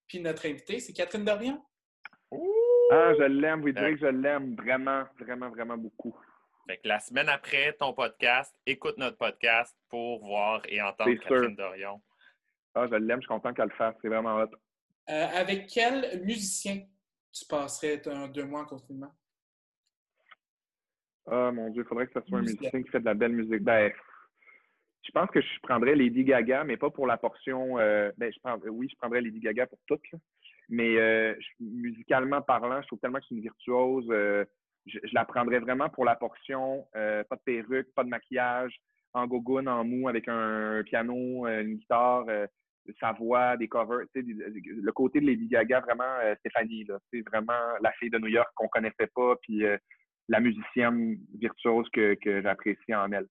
puis 0.08 0.22
notre 0.22 0.46
invité, 0.46 0.80
c'est 0.80 0.94
Catherine 0.94 1.26
Dorian. 1.26 1.62
Ah, 2.92 3.14
je 3.18 3.24
l'aime, 3.24 3.62
vous 3.62 3.72
direz 3.72 3.94
que 3.96 4.00
je 4.00 4.08
l'aime 4.08 4.56
vraiment, 4.56 5.04
vraiment, 5.20 5.50
vraiment 5.50 5.78
beaucoup. 5.78 6.16
Fait 6.72 6.78
que 6.78 6.88
la 6.88 7.02
semaine 7.02 7.28
après 7.28 7.74
ton 7.74 7.92
podcast, 7.92 8.56
écoute 8.66 8.98
notre 8.98 9.18
podcast 9.18 9.76
pour 9.90 10.24
voir 10.24 10.62
et 10.70 10.82
entendre 10.82 11.14
Catherine 11.16 11.54
Dorion. 11.54 12.02
Ah, 12.74 12.88
je 12.90 12.96
l'aime, 12.96 13.18
je 13.18 13.24
suis 13.24 13.28
content 13.28 13.54
qu'elle 13.54 13.68
le 13.68 13.76
fasse. 13.76 13.94
C'est 14.02 14.08
vraiment 14.08 14.38
hot. 14.38 14.48
Euh, 15.10 15.28
avec 15.36 15.68
quel 15.68 16.22
musicien 16.24 16.80
tu 17.34 17.46
passerais 17.46 18.02
un, 18.08 18.30
deux 18.30 18.46
mois 18.46 18.62
en 18.62 18.66
confinement? 18.66 19.14
Ah, 21.28 21.52
mon 21.52 21.72
Dieu, 21.72 21.84
il 21.84 21.88
faudrait 21.90 22.08
que 22.08 22.14
ce 22.14 22.26
soit 22.26 22.38
un 22.38 22.44
musicien 22.44 22.82
qui 22.82 22.90
fait 22.90 23.02
de 23.02 23.06
la 23.06 23.16
belle 23.16 23.34
musique. 23.34 23.64
Ben, 23.64 23.92
je 25.04 25.12
pense 25.12 25.30
que 25.30 25.42
je 25.42 25.60
prendrais 25.64 25.96
Lady 25.96 26.24
Gaga, 26.24 26.64
mais 26.64 26.78
pas 26.78 26.90
pour 26.90 27.06
la 27.06 27.18
portion. 27.18 27.80
Euh, 27.80 28.14
ben, 28.16 28.32
je 28.32 28.40
prends, 28.40 28.58
oui, 28.70 28.88
je 28.90 28.96
prendrais 28.96 29.20
Lady 29.20 29.42
Gaga 29.42 29.68
pour 29.68 29.80
toutes. 29.88 30.08
Mais 30.70 30.96
euh, 30.96 31.36
musicalement 31.60 32.42
parlant, 32.42 32.82
je 32.82 32.88
trouve 32.88 33.00
tellement 33.00 33.20
que 33.20 33.26
c'est 33.28 33.36
une 33.36 33.42
virtuose 33.42 34.08
je, 34.86 35.00
la 35.14 35.26
prendrais 35.26 35.60
vraiment 35.60 35.90
pour 35.90 36.06
la 36.06 36.16
portion 36.16 36.88
euh, 36.96 37.24
pas 37.24 37.36
de 37.36 37.42
perruque, 37.42 37.94
pas 37.96 38.04
de 38.04 38.10
maquillage, 38.10 38.74
en 39.14 39.28
gogoon, 39.28 39.68
en 39.68 39.84
mou, 39.84 40.08
avec 40.08 40.28
un 40.28 40.84
piano, 40.86 41.48
euh, 41.48 41.62
une 41.62 41.76
guitare, 41.76 42.26
euh, 42.30 42.48
sa 43.00 43.12
voix, 43.12 43.58
des 43.58 43.68
covers. 43.68 44.08
Le 44.16 44.92
côté 44.92 45.22
de 45.22 45.28
Lady 45.28 45.48
Gaga, 45.48 45.82
vraiment, 45.82 46.18
Stéphanie, 46.40 46.88
c'est 47.12 47.22
vraiment 47.22 47.54
la 47.80 47.92
fille 47.94 48.10
de 48.10 48.18
New 48.18 48.28
York 48.28 48.50
qu'on 48.56 48.68
connaissait 48.70 49.10
pas, 49.14 49.36
puis 49.44 49.64
la 50.28 50.40
musicienne 50.40 51.20
virtuose 51.38 51.88
que, 51.94 52.16
que 52.16 52.42
j'apprécie 52.42 52.96
en 52.96 53.12
elle. 53.12 53.28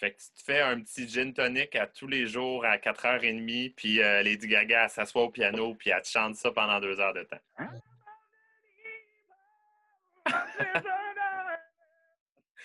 Fait 0.00 0.12
que 0.12 0.16
tu 0.16 0.30
te 0.32 0.42
fais 0.50 0.62
un 0.62 0.80
petit 0.80 1.06
gin 1.06 1.34
tonic 1.34 1.76
à 1.76 1.86
tous 1.86 2.06
les 2.06 2.26
jours 2.26 2.64
à 2.64 2.78
4h30, 2.78 3.74
puis 3.74 3.96
Lady 3.98 4.46
Gaga 4.48 4.88
s'assoit 4.88 5.24
au 5.24 5.30
piano, 5.30 5.74
puis 5.74 5.90
elle 5.90 6.00
te 6.00 6.08
chante 6.08 6.36
ça 6.36 6.50
pendant 6.50 6.80
deux 6.80 6.98
heures 6.98 7.14
de 7.14 7.24
temps. 7.24 7.40
Hein? 7.58 7.68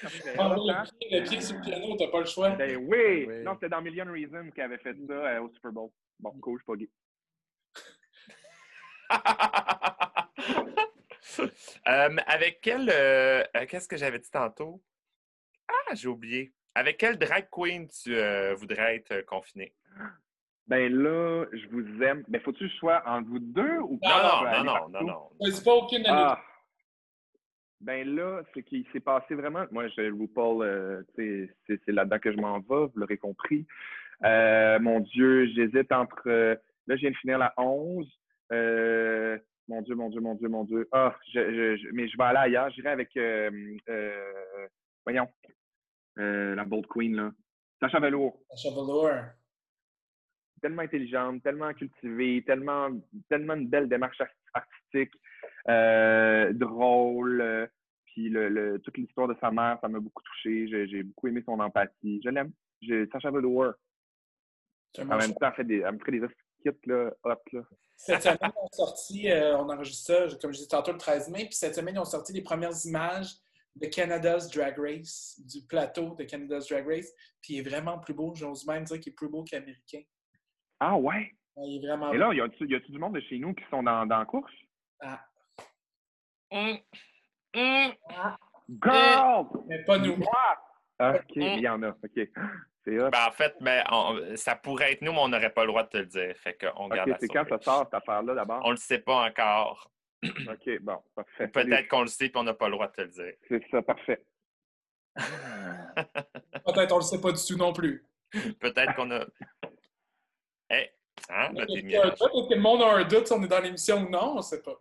Le, 0.03 0.83
pied, 0.83 1.19
le 1.19 1.23
pied 1.23 1.41
sur 1.41 1.55
le 1.57 1.61
piano, 1.61 1.95
t'as 1.97 2.07
pas 2.09 2.19
le 2.21 2.25
choix. 2.25 2.49
Ben 2.51 2.75
oui! 2.77 3.25
Oui. 3.27 3.43
Non, 3.43 3.53
c'était 3.53 3.69
dans 3.69 3.81
Million 3.81 4.05
Reasons 4.11 4.49
qu'elle 4.51 4.65
avait 4.65 4.77
fait 4.79 4.95
ça 5.07 5.13
euh, 5.13 5.41
au 5.41 5.49
Super 5.53 5.71
Bowl. 5.71 5.89
Bon, 6.19 6.31
cool, 6.41 6.59
je 6.59 6.63
suis 6.63 6.65
pas 6.65 6.75
gay. 6.75 6.89
Euh, 11.87 12.15
avec 12.27 12.59
quel. 12.61 12.89
euh, 12.91 13.43
Qu'est-ce 13.67 13.87
que 13.87 13.95
j'avais 13.97 14.19
dit 14.19 14.29
tantôt? 14.29 14.81
Ah, 15.67 15.93
j'ai 15.95 16.07
oublié. 16.07 16.51
Avec 16.75 16.97
quel 16.97 17.17
drag 17.17 17.47
queen 17.49 17.87
tu 17.87 18.15
euh, 18.15 18.53
voudrais 18.55 18.97
être 18.97 19.11
euh, 19.11 19.21
confiné? 19.23 19.73
Ben 20.67 20.91
là, 20.93 21.45
je 21.53 21.67
vous 21.69 22.03
aime. 22.03 22.23
Ben 22.27 22.41
faut-tu 22.41 22.65
que 22.65 22.69
je 22.71 22.75
sois 22.77 23.01
entre 23.07 23.29
vous 23.29 23.39
deux 23.39 23.77
ou 23.79 23.93
Non, 23.93 24.09
pas? 24.09 24.23
Non, 24.23 24.39
peux 24.39 24.57
non, 24.57 24.63
non, 24.63 24.73
partout? 24.73 24.91
non, 25.05 25.29
non. 25.39 25.51
C'est 25.51 25.63
pas 25.63 25.73
aucune 25.73 26.05
année. 26.05 26.09
Ah! 26.37 26.41
Ben 27.81 28.07
là, 28.15 28.41
ce 28.53 28.59
qui 28.59 28.85
s'est 28.93 28.99
passé 28.99 29.33
vraiment, 29.33 29.65
moi, 29.71 29.87
je 29.89 30.11
RuPaul, 30.11 30.63
euh, 30.65 31.01
tu 31.15 31.49
sais, 31.67 31.79
c'est 31.85 31.91
là-dedans 31.91 32.19
que 32.19 32.31
je 32.31 32.37
m'en 32.37 32.59
vais, 32.59 32.85
vous 32.85 32.91
l'aurez 32.95 33.17
compris. 33.17 33.65
Euh, 34.23 34.79
mon 34.79 34.99
Dieu, 34.99 35.47
j'hésite 35.47 35.91
entre. 35.91 36.21
euh, 36.27 36.55
là, 36.87 36.95
je 36.95 37.01
viens 37.01 37.11
de 37.11 37.15
finir 37.17 37.39
la 37.39 37.53
11. 37.57 38.07
Euh, 38.53 39.37
mon 39.67 39.81
Dieu, 39.81 39.95
mon 39.95 40.09
Dieu, 40.09 40.21
mon 40.21 40.35
Dieu, 40.35 40.47
mon 40.47 40.63
Dieu. 40.63 40.87
Ah, 40.91 41.15
je, 41.33 41.39
je- 41.39 41.77
je- 41.77 41.89
mais 41.93 42.07
je 42.07 42.15
vais 42.17 42.23
aller 42.25 42.37
ailleurs. 42.37 42.69
J'irai 42.69 42.89
avec. 42.89 43.15
euh, 43.17 43.49
voyons. 45.05 45.27
Euh, 46.19 46.53
la 46.55 46.65
Bold 46.65 46.85
Queen, 46.87 47.15
là. 47.15 47.31
Sacha 47.79 47.99
Velour. 47.99 48.37
Chevelure. 48.61 49.23
tellement 50.61 50.83
intelligente, 50.83 51.41
tellement 51.41 51.73
cultivée, 51.73 52.43
tellement, 52.45 52.89
tellement 53.27 53.55
une 53.55 53.67
belle 53.67 53.89
démarche 53.89 54.21
art- 54.21 54.27
artistique, 54.53 55.11
euh, 55.69 56.51
drôle. 56.53 57.41
euh, 57.41 57.67
puis 58.05 58.29
le, 58.29 58.49
le- 58.49 58.79
toute 58.79 58.97
l'histoire 58.97 59.27
de 59.27 59.35
sa 59.39 59.51
mère, 59.51 59.77
ça 59.81 59.87
m'a 59.87 59.99
beaucoup 59.99 60.21
touché. 60.23 60.67
J'ai 60.87 61.03
beaucoup 61.03 61.27
aimé 61.27 61.41
son 61.45 61.59
empathie. 61.59 62.21
Je 62.23 62.29
l'aime. 62.29 62.51
Sacha 63.11 63.31
Velour. 63.31 63.73
En 64.99 65.05
même 65.17 65.33
temps, 65.35 65.47
elle, 65.47 65.53
fait 65.53 65.63
des, 65.63 65.79
elle 65.79 65.93
me 65.93 65.99
ferait 65.99 66.11
des 66.11 66.27
skits 66.59 66.87
là, 66.89 67.11
hot. 67.23 67.35
Là. 67.53 67.61
Cette 67.95 68.23
semaine, 68.23 68.51
on 68.61 68.67
sorti, 68.73 69.31
euh, 69.31 69.57
on 69.57 69.69
enregistre 69.69 70.07
ça, 70.29 70.37
comme 70.41 70.51
je 70.51 70.57
disais 70.57 70.67
tantôt, 70.67 70.91
le 70.91 70.97
13 70.97 71.29
mai, 71.29 71.45
puis 71.45 71.53
cette 71.53 71.75
semaine, 71.75 71.95
ils 71.95 71.99
ont 71.99 72.03
sorti 72.05 72.33
les 72.33 72.41
premières 72.41 72.73
images 72.85 73.29
de 73.75 73.85
Canada's 73.87 74.49
Drag 74.51 74.77
Race, 74.77 75.39
du 75.45 75.65
plateau 75.65 76.15
de 76.15 76.23
Canada's 76.25 76.67
Drag 76.67 76.85
Race, 76.85 77.13
puis 77.41 77.53
il 77.53 77.59
est 77.59 77.69
vraiment 77.69 77.99
plus 77.99 78.13
beau. 78.13 78.33
J'ose 78.35 78.65
même 78.67 78.83
dire 78.83 78.99
qu'il 78.99 79.13
est 79.13 79.15
plus 79.15 79.29
beau 79.29 79.43
qu'américain. 79.43 80.01
Ah 80.79 80.97
ouais? 80.97 81.31
Ouais, 81.55 81.67
Il 81.69 81.77
est 81.83 81.87
vraiment 81.87 82.11
Et 82.11 82.17
là, 82.17 82.33
y 82.33 82.41
a-tu 82.41 82.67
y 82.67 82.75
a-tu 82.75 82.91
du 82.91 82.97
monde 82.99 83.15
de 83.15 83.21
chez 83.21 83.37
nous 83.39 83.53
qui 83.53 83.63
sont 83.69 83.83
dans, 83.83 84.05
dans 84.05 84.19
la 84.19 84.25
course? 84.25 84.51
Ah, 84.99 85.21
Hum, 86.51 86.77
hum. 87.55 87.93
Girl! 88.83 89.45
mais 89.67 89.83
pas 89.83 89.97
nous. 89.97 90.17
Ah, 90.99 91.15
OK, 91.15 91.35
il 91.35 91.59
y 91.59 91.67
en 91.67 91.81
a. 91.83 91.89
OK. 91.89 92.29
Ben, 92.85 93.09
en 93.27 93.31
fait, 93.31 93.55
ben, 93.61 93.83
on- 93.91 94.35
ça 94.35 94.55
pourrait 94.55 94.93
être 94.93 95.01
nous, 95.01 95.11
mais 95.11 95.19
on 95.19 95.27
n'aurait 95.27 95.53
pas 95.53 95.61
le 95.61 95.67
droit 95.67 95.83
de 95.83 95.89
te 95.89 95.97
le 95.97 96.05
dire. 96.07 96.35
Fait 96.37 96.57
qu'on 96.57 96.87
garde 96.89 97.15
c'est 97.19 97.27
quand 97.27 97.45
ça 97.47 97.59
sort, 97.61 97.83
cette 97.85 97.93
affaire-là, 97.93 98.33
d'abord? 98.33 98.61
On 98.65 98.71
le 98.71 98.77
sait 98.77 98.99
pas 98.99 99.27
encore. 99.27 99.91
OK, 100.23 100.79
bon, 100.81 100.97
parfait. 101.15 101.47
Peut-être 101.47 101.87
qu'on 101.87 102.01
le 102.01 102.07
sait 102.07 102.29
puis 102.29 102.37
on 102.37 102.43
n'a 102.43 102.53
pas 102.53 102.67
le 102.67 102.73
droit 102.73 102.87
de 102.87 102.93
te 102.93 103.01
le 103.01 103.07
dire. 103.07 103.33
C'est 103.47 103.63
ça, 103.69 103.81
parfait. 103.81 104.23
Peut-être 106.65 106.91
on 106.93 106.97
le 106.97 107.01
sait 107.03 107.21
pas 107.21 107.31
du 107.31 107.43
tout 107.45 107.57
non 107.57 107.73
plus. 107.73 108.07
Peut-être 108.59 108.95
qu'on 108.95 109.11
a. 109.11 109.25
Hey, 110.69 110.89
hein, 111.29 111.51
là, 111.53 111.65
t'es 111.65 111.81
Peut-être 111.81 112.49
que 112.49 112.53
le 112.53 112.61
monde 112.61 112.81
a 112.81 112.93
un 112.95 113.03
doute 113.03 113.27
si 113.27 113.33
on 113.33 113.43
est 113.43 113.47
dans 113.47 113.59
l'émission 113.59 113.97
ou 114.03 114.09
non, 114.09 114.37
on 114.37 114.41
sait 114.41 114.61
pas. 114.61 114.79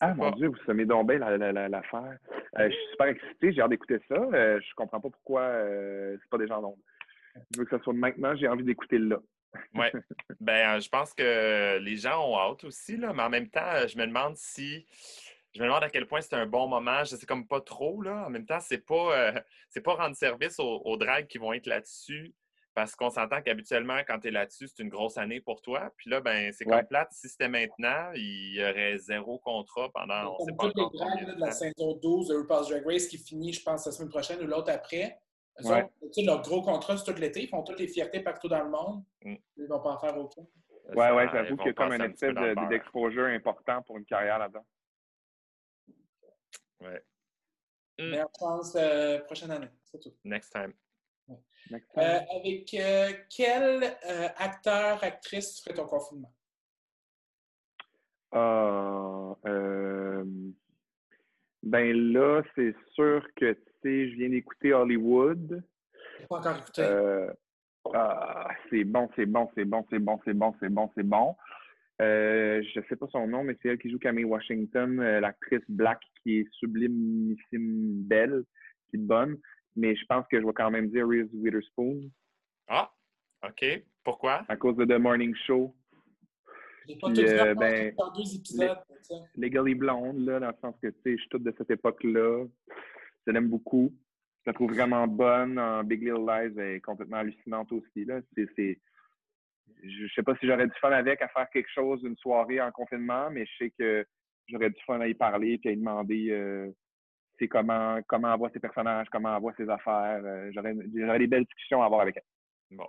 Ah 0.00 0.14
mon 0.14 0.30
Dieu, 0.32 0.48
vous 0.48 0.56
semez 0.66 0.86
donc 0.86 1.08
bien 1.08 1.18
la- 1.18 1.36
la- 1.36 1.52
la- 1.52 1.68
l'affaire. 1.68 2.18
Euh, 2.58 2.68
je 2.68 2.74
suis 2.74 2.90
super 2.92 3.06
excité, 3.08 3.52
j'ai 3.52 3.60
hâte 3.60 3.70
d'écouter 3.70 3.98
ça. 4.08 4.14
Euh, 4.16 4.58
je 4.60 4.74
comprends 4.74 5.00
pas 5.00 5.10
pourquoi 5.10 5.42
euh, 5.42 6.16
c'est 6.20 6.30
pas 6.30 6.38
déjà 6.38 6.58
en 6.58 6.62
nombre. 6.62 6.78
Je 7.52 7.58
veux 7.58 7.64
que 7.64 7.76
ça 7.76 7.82
soit 7.82 7.92
maintenant, 7.92 8.34
j'ai 8.34 8.48
envie 8.48 8.64
d'écouter 8.64 8.98
là. 8.98 9.18
Ouais. 9.74 9.92
Ben, 10.40 10.76
euh, 10.76 10.80
je 10.80 10.88
pense 10.88 11.12
que 11.12 11.78
les 11.80 11.96
gens 11.96 12.26
ont 12.26 12.38
hâte 12.38 12.64
aussi, 12.64 12.96
là, 12.96 13.12
mais 13.12 13.22
en 13.22 13.28
même 13.30 13.48
temps, 13.50 13.60
euh, 13.74 13.86
je 13.86 13.98
me 13.98 14.06
demande 14.06 14.36
si. 14.36 14.86
Je 15.52 15.60
me 15.60 15.66
demande 15.66 15.82
à 15.82 15.90
quel 15.90 16.06
point 16.06 16.20
c'est 16.20 16.34
un 16.36 16.46
bon 16.46 16.66
moment. 16.68 17.00
Je 17.04 17.16
sais 17.16 17.26
comme 17.26 17.46
pas 17.46 17.60
trop, 17.60 18.00
là. 18.02 18.24
En 18.26 18.30
même 18.30 18.46
temps, 18.46 18.60
c'est 18.60 18.84
pas, 18.86 19.34
c'est 19.68 19.82
pas 19.82 19.94
rendre 19.94 20.16
service 20.16 20.58
aux, 20.60 20.80
aux 20.84 20.96
drags 20.96 21.26
qui 21.26 21.38
vont 21.38 21.52
être 21.52 21.66
là-dessus. 21.66 22.32
Parce 22.74 22.94
qu'on 22.94 23.10
s'entend 23.10 23.42
qu'habituellement, 23.42 23.98
quand 24.06 24.20
tu 24.20 24.28
es 24.28 24.30
là-dessus, 24.30 24.68
c'est 24.68 24.82
une 24.82 24.88
grosse 24.90 25.18
année 25.18 25.40
pour 25.40 25.60
toi. 25.60 25.90
Puis 25.96 26.08
là, 26.08 26.20
ben, 26.20 26.52
c'est 26.52 26.64
Ouais. 26.66 26.78
comme 26.78 26.86
plate. 26.86 27.12
Si 27.12 27.28
c'était 27.28 27.48
maintenant, 27.48 28.12
il 28.14 28.54
y 28.54 28.62
aurait 28.62 28.96
zéro 28.98 29.38
contrat 29.40 29.90
pendant 29.92 30.36
on 30.38 30.44
sait 30.44 30.52
Comme 30.56 30.72
pas 30.72 30.80
toutes 30.82 30.92
les 30.94 30.98
là, 31.24 31.32
de 31.32 31.34
de 31.34 31.40
la 31.40 31.50
saison 31.50 31.94
12 32.00 32.28
de 32.28 32.36
RuPaul's 32.36 32.68
Drag 32.68 32.86
Race 32.86 33.06
qui 33.08 33.18
finit, 33.18 33.52
je 33.52 33.62
pense, 33.62 33.86
la 33.86 33.92
semaine 33.92 34.08
prochaine 34.08 34.40
ou 34.42 34.46
l'autre 34.46 34.70
après. 34.72 35.18
Ouais. 35.64 35.86
leur 36.24 36.40
gros 36.42 36.62
contrat, 36.62 36.96
c'est 36.96 37.12
tout 37.12 37.20
l'été. 37.20 37.42
Ils 37.42 37.48
font 37.48 37.62
toutes 37.62 37.80
les 37.80 37.88
fiertés 37.88 38.20
partout 38.20 38.48
dans 38.48 38.62
le 38.62 38.70
monde. 38.70 39.04
Mm. 39.24 39.34
Ils 39.56 39.66
vont 39.66 39.80
pas 39.80 39.90
en 39.90 39.98
faire 39.98 40.16
aucun. 40.16 40.42
Ouais, 40.42 40.96
Ça, 40.96 41.14
ouais, 41.14 41.24
ils 41.26 41.30
j'avoue 41.32 41.56
qu'il 41.56 41.66
y 41.66 41.70
a 41.70 41.72
comme 41.74 41.92
un 41.92 41.98
de- 41.98 42.32
beurre. 42.54 42.68
d'exposure 42.68 43.26
important 43.26 43.82
pour 43.82 43.98
une 43.98 44.04
carrière 44.06 44.38
là-dedans. 44.38 44.64
Ouais. 46.80 47.04
Mm. 47.98 48.10
Meilleure 48.10 48.30
chance 48.38 48.74
euh, 48.76 49.18
prochaine 49.20 49.50
année. 49.50 49.68
C'est 49.84 49.98
tout. 50.00 50.14
Next 50.24 50.50
time. 50.52 50.72
Euh, 51.72 52.18
avec 52.40 52.74
euh, 52.74 53.12
quel 53.34 53.84
euh, 53.84 54.28
acteur, 54.36 55.02
actrice 55.04 55.54
tu 55.54 55.62
ferais 55.62 55.74
ton 55.74 55.86
confinement? 55.86 56.32
Ah, 58.32 59.34
ben 61.62 62.12
là, 62.12 62.42
c'est 62.54 62.74
sûr 62.94 63.26
que, 63.36 63.52
tu 63.52 63.60
sais, 63.82 64.10
je 64.10 64.16
viens 64.16 64.30
d'écouter 64.30 64.72
Hollywood. 64.72 65.62
Pas 66.28 66.38
encore 66.38 66.56
écouté. 66.58 66.82
Ah, 67.94 68.48
c'est 68.68 68.84
bon, 68.84 69.08
c'est 69.14 69.26
bon, 69.26 69.48
c'est 69.54 69.64
bon, 69.64 69.86
c'est 69.90 69.98
bon, 69.98 70.20
c'est 70.24 70.34
bon, 70.34 70.54
c'est 70.60 70.68
bon, 70.68 70.90
c'est 70.96 71.02
bon. 71.02 71.36
Je 72.00 72.80
sais 72.88 72.96
pas 72.96 73.06
son 73.12 73.26
nom, 73.26 73.44
mais 73.44 73.56
c'est 73.62 73.68
elle 73.68 73.78
qui 73.78 73.90
joue 73.90 73.98
Camille 73.98 74.24
Washington, 74.24 75.00
l'actrice 75.20 75.64
black 75.68 76.00
qui 76.22 76.38
est 76.38 76.48
sublimissime 76.52 78.02
belle, 78.02 78.44
qui 78.88 78.96
est 78.96 79.00
bonne. 79.00 79.38
Mais 79.76 79.94
je 79.94 80.04
pense 80.06 80.26
que 80.28 80.40
je 80.40 80.46
vais 80.46 80.52
quand 80.52 80.70
même 80.70 80.88
dire 80.90 81.06
Reese 81.08 81.30
Witherspoon 81.32 82.10
Ah, 82.68 82.92
OK. 83.46 83.64
Pourquoi? 84.04 84.44
à 84.48 84.56
cause 84.56 84.76
de 84.76 84.84
The 84.84 84.98
Morning 84.98 85.34
Show. 85.46 85.74
J'ai 86.88 86.96
pas 86.96 87.10
puis, 87.10 87.24
euh, 87.24 87.54
ben, 87.54 87.94
deux 88.16 88.36
épisodes. 88.36 88.78
sais. 89.02 89.14
Legally 89.36 89.74
Blonde, 89.74 90.24
là, 90.24 90.40
dans 90.40 90.48
le 90.48 90.56
sens 90.60 90.74
que, 90.82 90.88
tu 90.88 91.00
sais, 91.04 91.12
je 91.12 91.20
suis 91.20 91.28
toute 91.28 91.42
de 91.44 91.54
cette 91.56 91.70
époque-là. 91.70 92.46
Je 93.26 93.32
l'aime 93.32 93.48
beaucoup. 93.48 93.92
Je 94.44 94.50
la 94.50 94.54
trouve 94.54 94.72
vraiment 94.72 95.06
bonne. 95.06 95.58
En 95.58 95.84
Big 95.84 96.00
Little 96.02 96.26
Lies, 96.26 96.54
elle 96.58 96.76
est 96.76 96.80
complètement 96.80 97.18
hallucinante 97.18 97.70
aussi, 97.72 98.04
là. 98.04 98.20
C'est, 98.34 98.48
c'est... 98.56 98.80
Je 99.82 100.06
sais 100.14 100.22
pas 100.22 100.34
si 100.36 100.46
j'aurais 100.46 100.66
du 100.66 100.74
fun 100.80 100.90
avec 100.90 101.22
à 101.22 101.28
faire 101.28 101.48
quelque 101.50 101.70
chose 101.70 102.02
une 102.02 102.16
soirée 102.16 102.60
en 102.60 102.70
confinement, 102.72 103.30
mais 103.30 103.46
je 103.46 103.64
sais 103.64 103.70
que 103.78 104.04
j'aurais 104.48 104.70
du 104.70 104.80
fun 104.84 105.00
à 105.00 105.06
y 105.06 105.14
parler 105.14 105.58
puis 105.58 105.70
à 105.70 105.72
y 105.72 105.76
demander 105.76 106.30
euh, 106.30 106.70
c'est 107.40 107.48
comment, 107.48 107.98
comment 108.06 108.32
elle 108.32 108.38
voit 108.38 108.50
ses 108.50 108.60
personnages, 108.60 109.08
comment 109.10 109.34
elle 109.34 109.40
voit 109.40 109.54
ses 109.56 109.68
affaires. 109.68 110.20
Euh, 110.24 110.50
j'aurais, 110.52 110.74
des 110.74 111.26
belles 111.26 111.44
discussions 111.46 111.82
à 111.82 111.86
avoir 111.86 112.02
avec 112.02 112.18
elle. 112.18 112.76
Bon. 112.76 112.86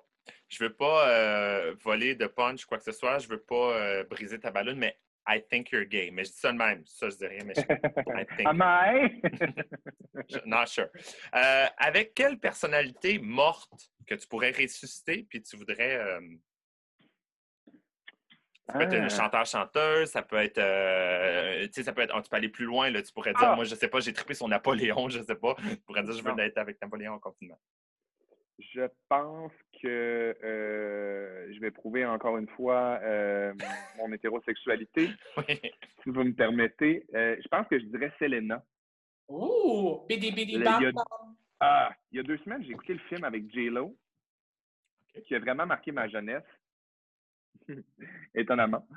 Je 0.49 0.63
veux 0.63 0.73
pas 0.73 1.09
euh, 1.09 1.73
voler 1.83 2.13
de 2.15 2.27
punch, 2.27 2.65
quoi 2.65 2.77
que 2.77 2.83
ce 2.83 2.91
soit. 2.91 3.17
Je 3.19 3.27
veux 3.29 3.41
pas 3.41 3.77
euh, 3.79 4.03
briser 4.03 4.39
ta 4.39 4.51
ballonne, 4.51 4.77
mais 4.77 4.95
I 5.27 5.41
think 5.49 5.71
you're 5.71 5.85
gay. 5.85 6.11
Mais 6.11 6.25
je 6.25 6.31
dis 6.31 6.37
ça 6.37 6.51
de 6.51 6.57
même. 6.57 6.83
Ça, 6.85 7.09
je 7.09 7.15
dis 7.15 7.25
rien, 7.25 7.43
mais 7.45 7.53
je, 7.55 7.61
I 8.21 8.25
think 8.35 8.47
Am 8.47 8.61
I? 8.61 9.21
you're- 10.29 10.41
Not 10.45 10.65
sure. 10.67 10.89
Avec 11.31 12.13
quelle 12.13 12.37
personnalité 12.37 13.19
morte 13.19 13.91
que 14.05 14.15
tu 14.15 14.27
pourrais 14.27 14.51
ressusciter 14.51 15.25
puis 15.29 15.41
tu 15.41 15.55
voudrais. 15.55 16.19
Ça 18.71 18.77
peut 18.77 18.83
être 18.85 18.93
Ah. 18.93 18.97
une 19.03 19.09
chanteur-chanteuse, 19.09 20.09
ça 20.09 20.21
peut 20.21 20.37
être. 20.37 20.57
euh, 20.57 21.65
tu 21.67 21.73
sais, 21.73 21.83
ça 21.83 21.93
peut 21.93 22.01
être. 22.01 22.13
oh, 22.15 22.21
tu 22.21 22.29
peux 22.29 22.35
aller 22.37 22.49
plus 22.49 22.65
loin, 22.65 22.89
là. 22.89 23.01
Tu 23.01 23.11
pourrais 23.13 23.33
dire, 23.33 23.49
Ah! 23.51 23.55
moi, 23.55 23.65
je 23.65 23.75
sais 23.75 23.87
pas, 23.87 23.99
j'ai 23.99 24.13
trippé 24.13 24.33
sur 24.33 24.47
Napoléon, 24.47 25.07
je 25.09 25.21
sais 25.21 25.35
pas. 25.35 25.55
Tu 25.55 25.77
pourrais 25.85 26.03
dire, 26.03 26.13
je 26.13 26.23
veux 26.23 26.31
Non. 26.31 26.37
être 26.39 26.57
avec 26.57 26.81
Napoléon 26.81 27.13
en 27.13 27.19
confinement. 27.19 27.59
Je 28.59 28.83
pense 29.09 29.51
que 29.81 30.35
euh, 30.43 31.51
je 31.53 31.59
vais 31.59 31.71
prouver 31.71 32.05
encore 32.05 32.37
une 32.37 32.47
fois 32.49 32.99
euh, 33.01 33.53
mon 33.97 34.11
hétérosexualité, 34.13 35.09
Oui. 35.37 35.59
si 36.03 36.09
vous 36.09 36.23
me 36.23 36.33
permettez. 36.33 37.05
Euh, 37.15 37.35
je 37.41 37.47
pense 37.47 37.67
que 37.67 37.79
je 37.79 37.85
dirais 37.85 38.11
Selena. 38.19 38.63
Ouh! 39.29 40.05
Bidi 40.07 40.31
bidi 40.31 40.57
Le- 40.57 40.63
bam 40.65 40.75
il 40.79 40.83
y 40.83 40.87
a- 40.87 40.91
bam. 40.91 41.05
Ah, 41.59 41.91
il 42.11 42.17
y 42.17 42.19
a 42.19 42.23
deux 42.23 42.37
semaines, 42.39 42.63
j'ai 42.63 42.71
écouté 42.71 42.93
le 42.93 42.99
film 43.01 43.23
avec 43.23 43.51
J-Lo, 43.51 43.95
qui 45.27 45.35
a 45.35 45.39
vraiment 45.39 45.65
marqué 45.65 45.91
ma 45.91 46.07
jeunesse. 46.07 46.43
Étonnamment. 48.35 48.87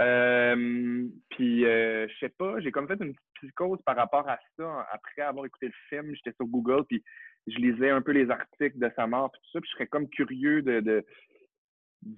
Euh, 0.00 1.06
puis, 1.30 1.64
euh, 1.64 2.08
je 2.08 2.18
sais 2.18 2.28
pas, 2.30 2.60
j'ai 2.60 2.70
comme 2.70 2.88
fait 2.88 3.00
une 3.00 3.14
psychose 3.36 3.80
par 3.84 3.96
rapport 3.96 4.28
à 4.28 4.38
ça. 4.56 4.86
Après 4.92 5.22
avoir 5.22 5.46
écouté 5.46 5.66
le 5.66 5.72
film, 5.88 6.14
j'étais 6.14 6.34
sur 6.36 6.46
Google, 6.46 6.84
puis 6.84 7.02
je 7.46 7.56
lisais 7.58 7.90
un 7.90 8.02
peu 8.02 8.12
les 8.12 8.30
articles 8.30 8.78
de 8.78 8.90
sa 8.96 9.06
mort, 9.06 9.30
puis 9.30 9.40
tout 9.42 9.50
ça, 9.52 9.60
puis 9.60 9.70
je 9.70 9.74
serais 9.74 9.86
comme 9.86 10.08
curieux 10.08 10.62
de, 10.62 10.80
de, 10.80 11.04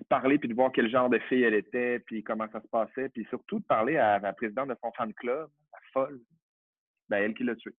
parler, 0.09 0.39
puis 0.39 0.49
de 0.49 0.55
voir 0.55 0.73
quel 0.73 0.91
genre 0.91 1.09
de 1.09 1.19
fille 1.21 1.43
elle 1.43 1.55
était, 1.55 2.01
puis 2.01 2.23
comment 2.23 2.49
ça 2.51 2.61
se 2.61 2.69
passait, 2.69 3.09
puis 3.09 3.27
surtout 3.29 3.61
de 3.61 3.65
parler 3.65 3.97
à 3.97 4.19
la 4.19 4.33
présidente 4.33 4.69
de 4.69 4.77
son 4.83 4.93
fan 4.93 5.13
club, 5.15 5.49
la 5.73 5.79
folle. 5.93 6.21
Ben, 7.09 7.19
elle 7.19 7.35
qui 7.35 7.45
l'a 7.45 7.55
tué. 7.55 7.73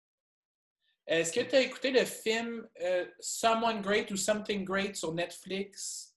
Est-ce 1.09 1.33
que 1.33 1.49
tu 1.49 1.55
as 1.57 1.63
écouté 1.63 1.91
le 1.91 2.05
film 2.05 2.67
euh, 2.81 3.07
Someone 3.19 3.81
Great 3.81 4.11
ou 4.11 4.17
Something 4.17 4.65
Great 4.65 4.97
sur 4.97 5.15
Netflix? 5.15 6.13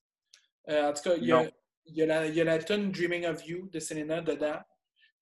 en 0.67 0.93
tout 0.93 1.01
cas, 1.01 1.15
il 1.15 1.25
y 1.25 1.31
a, 1.31 1.49
il 1.89 1.97
y, 1.97 2.01
a 2.03 2.05
la, 2.05 2.27
il 2.27 2.35
y 2.35 2.41
a 2.41 2.43
la 2.43 2.57
tune 2.59 2.91
Dreaming 2.91 3.25
of 3.25 3.45
You 3.45 3.67
de 3.69 3.79
Selena 3.79 4.21
dedans. 4.21 4.59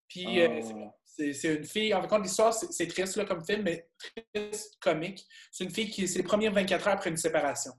Puis 0.08 0.40
euh, 0.40 0.60
oh. 0.74 0.90
c'est 1.04 1.54
une 1.54 1.64
fille, 1.64 1.92
en 1.92 2.06
fait, 2.06 2.18
l'histoire, 2.18 2.54
c'est 2.54 2.86
triste 2.86 3.16
là, 3.16 3.24
comme 3.24 3.44
film, 3.44 3.62
mais 3.62 3.88
triste, 4.34 4.78
comique. 4.80 5.26
C'est 5.50 5.64
une 5.64 5.70
fille 5.70 5.90
qui, 5.90 6.08
c'est 6.08 6.18
les 6.18 6.24
premières 6.24 6.52
24 6.52 6.86
heures 6.86 6.94
après 6.94 7.10
une 7.10 7.16
séparation. 7.16 7.72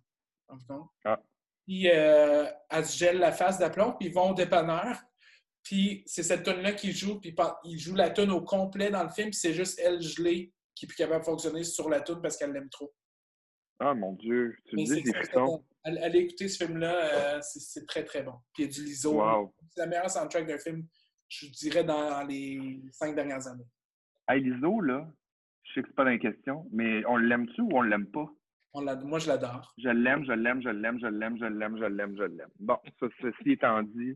Ah. 1.06 1.20
Puis 1.66 1.90
euh, 1.90 2.46
elle 2.70 2.86
se 2.86 2.98
gèle 2.98 3.20
la 3.20 3.32
face 3.32 3.60
d'aplomb, 3.60 3.94
puis 3.94 4.10
ils 4.10 4.14
vont 4.14 4.32
au 4.32 4.34
dépanneur. 4.34 4.98
Puis 5.64 6.04
c'est 6.08 6.24
cette 6.24 6.44
tune-là 6.44 6.74
qui 6.74 6.92
joue, 6.92 7.20
puis 7.20 7.36
ils 7.66 7.80
jouent 7.80 7.96
la 7.96 8.10
tune 8.10 8.32
au 8.32 8.42
complet 8.42 8.90
dans 8.90 9.04
le 9.04 9.10
film, 9.10 9.30
puis 9.30 9.40
c'est 9.40 9.54
juste 9.54 9.80
elle 9.80 10.02
gelée 10.02 10.52
qui 10.74 10.86
est 10.86 10.88
plus 10.88 10.96
capable 10.96 11.20
de 11.20 11.26
fonctionner 11.26 11.64
sur 11.64 11.90
la 11.90 12.02
tune 12.02 12.22
parce 12.22 12.38
qu'elle 12.38 12.52
l'aime 12.52 12.70
trop. 12.70 12.94
Ah 13.80 13.94
mon 13.94 14.14
Dieu, 14.14 14.56
tu 14.66 14.76
me 14.76 14.84
dis 14.84 15.04
des 15.04 15.14
frissons. 15.14 15.64
Allez 15.84 16.20
écouter 16.20 16.50
ce 16.50 16.66
film-là, 16.66 17.38
euh, 17.38 17.40
c'est 17.42 17.88
très 17.88 18.04
très 18.04 18.22
bon. 18.22 18.34
Puis 18.54 18.64
il 18.64 18.66
y 18.66 18.70
a 18.70 18.72
du 18.72 18.84
liso. 18.84 19.54
C'est 19.70 19.82
la 19.82 19.88
meilleure 19.88 20.10
soundtrack 20.10 20.46
d'un 20.46 20.58
film, 20.58 20.86
je 21.30 21.48
dirais, 21.48 21.84
dans 21.86 22.24
les 22.28 22.82
cinq 22.92 23.16
dernières 23.16 23.48
années. 23.48 23.66
Hey, 24.28 24.42
l'ISO, 24.42 24.82
là, 24.82 25.10
je 25.64 25.74
sais 25.74 25.82
que 25.82 25.88
c'est 25.88 25.96
pas 25.96 26.04
dans 26.04 26.12
les 26.12 26.20
questions, 26.20 26.68
mais 26.72 27.04
on 27.06 27.18
l'aime-tu 27.18 27.62
ou 27.62 27.70
on 27.74 27.82
l'aime 27.82 28.08
pas? 28.08 28.30
On 28.74 28.84
moi, 29.06 29.18
je 29.18 29.28
l'adore. 29.28 29.74
Je 29.78 29.90
l'aime, 29.90 30.24
je 30.26 30.34
l'aime, 30.34 30.62
je 30.62 30.70
l'aime, 30.70 31.00
je 31.00 31.08
l'aime, 31.08 31.38
je 31.40 31.46
l'aime, 31.46 31.78
je 31.78 31.86
l'aime, 31.86 32.16
je 32.18 32.24
l'aime. 32.24 32.50
Bon, 32.60 32.78
ça, 33.00 33.08
ceci 33.22 33.52
étant 33.52 33.82
dit, 33.82 34.16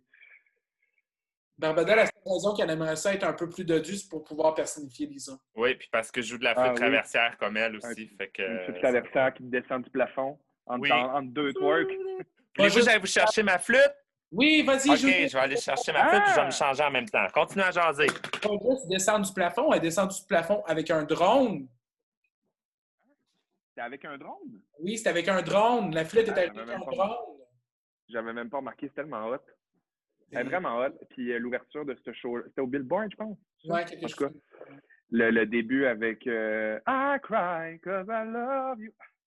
Barbada, 1.57 1.95
la 1.95 2.05
seule 2.05 2.13
raison 2.25 2.53
qu'elle 2.53 2.69
aimerait 2.69 2.95
ça 2.95 3.13
être 3.13 3.23
un 3.23 3.33
peu 3.33 3.47
plus 3.47 3.63
dodue, 3.63 3.95
c'est 3.95 4.09
pour 4.09 4.23
pouvoir 4.23 4.55
personnifier 4.55 5.05
Lisa. 5.05 5.33
Oui, 5.55 5.75
puis 5.75 5.87
parce 5.91 6.11
que 6.11 6.21
je 6.21 6.29
joue 6.29 6.37
de 6.37 6.43
la 6.43 6.55
flûte 6.55 6.67
ah 6.71 6.73
traversière 6.73 7.37
comme 7.37 7.57
elle 7.57 7.75
aussi. 7.75 8.07
fait 8.17 8.29
que, 8.29 8.41
une 8.41 8.59
flûte 8.65 8.81
traversière 8.81 9.33
qui 9.33 9.43
descend 9.43 9.83
du 9.83 9.89
plafond 9.89 10.39
entre, 10.65 10.91
entre 10.91 11.31
deux 11.31 11.53
twerks. 11.53 11.91
Voulez-vous 12.57 12.75
que 12.75 12.85
j'aille 12.85 12.99
vous 12.99 13.05
chercher 13.05 13.43
ma 13.43 13.59
flûte? 13.59 13.93
Oui, 14.31 14.63
vas-y, 14.63 14.89
OK, 14.89 14.97
je 14.97 15.33
vais 15.33 15.39
aller 15.39 15.57
chercher 15.57 15.91
ma 15.91 16.09
flûte 16.09 16.23
et 16.25 16.29
je 16.31 16.35
vais 16.35 16.41
me 16.41 16.47
ah! 16.47 16.51
changer 16.51 16.83
en 16.83 16.91
même 16.91 17.07
temps. 17.07 17.27
Continue 17.31 17.63
à 17.63 17.71
jaser. 17.71 18.07
Pas 18.07 18.49
juste 18.67 18.87
descendre 18.87 19.27
du 19.27 19.33
plafond, 19.33 19.71
elle 19.71 19.81
descend 19.81 20.09
du 20.09 20.23
plafond 20.27 20.63
avec 20.65 20.89
un 20.89 21.03
drone. 21.03 21.67
C'est 23.75 23.81
avec 23.81 24.05
un 24.05 24.17
drone? 24.17 24.61
Oui, 24.79 24.97
c'est 24.97 25.09
avec 25.09 25.27
un 25.27 25.41
drone. 25.41 25.93
La 25.93 26.05
flûte 26.05 26.27
est 26.27 26.31
avec 26.31 26.57
un 26.57 26.79
drone. 26.79 27.15
J'avais 28.09 28.33
même 28.33 28.49
pas 28.49 28.57
remarqué, 28.57 28.87
c'est 28.87 28.95
tellement 28.95 29.27
hot. 29.27 29.37
C'est 30.33 30.43
vraiment 30.43 30.79
hot. 30.79 30.91
Puis 31.11 31.31
euh, 31.31 31.39
l'ouverture 31.39 31.85
de 31.85 31.95
ce 32.05 32.13
show, 32.13 32.39
c'était 32.45 32.61
au 32.61 32.67
Billboard, 32.67 33.11
je 33.11 33.17
pense. 33.17 33.37
Ouais, 33.65 33.85
quelque 33.85 34.07
chose. 34.07 34.31
Le, 35.09 35.29
le, 35.29 35.45
début 35.45 35.85
avec 35.85 36.25
euh, 36.25 36.79
I 36.87 37.17
cry 37.21 37.79
cause 37.81 38.07
I 38.09 38.25
love 38.25 38.79
you. 38.79 38.91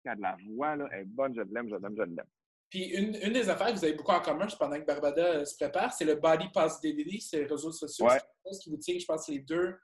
Il 0.05 0.07
y 0.07 0.11
a 0.11 0.15
de 0.15 0.21
la 0.21 0.37
voix, 0.47 0.75
là. 0.75 0.87
Elle 0.91 1.01
est 1.01 1.05
bonne, 1.05 1.35
je 1.35 1.41
l'aime, 1.41 1.69
je 1.69 1.75
l'aime, 1.75 1.95
je 1.97 2.03
l'aime. 2.03 2.25
Puis 2.69 2.85
une, 2.85 3.15
une, 3.15 3.33
des 3.33 3.49
affaires 3.49 3.67
que 3.67 3.73
vous 3.73 3.83
avez 3.83 3.93
beaucoup 3.93 4.11
en 4.11 4.21
commun 4.21 4.47
pendant 4.57 4.79
que 4.79 4.85
Barbada 4.85 5.25
euh, 5.25 5.45
se 5.45 5.55
prépare, 5.55 5.93
c'est 5.93 6.05
le 6.05 6.15
Body 6.15 6.47
Pass 6.53 6.79
DVD, 6.81 7.19
c'est 7.19 7.39
les 7.39 7.45
réseaux 7.45 7.71
sociaux. 7.71 8.05
Ouais. 8.05 8.19
C'est 8.45 8.53
ce 8.53 8.59
qui 8.61 8.69
vous 8.69 8.77
tient, 8.77 8.97
je 8.97 9.05
pense, 9.05 9.27
les 9.27 9.39
deux 9.39 9.75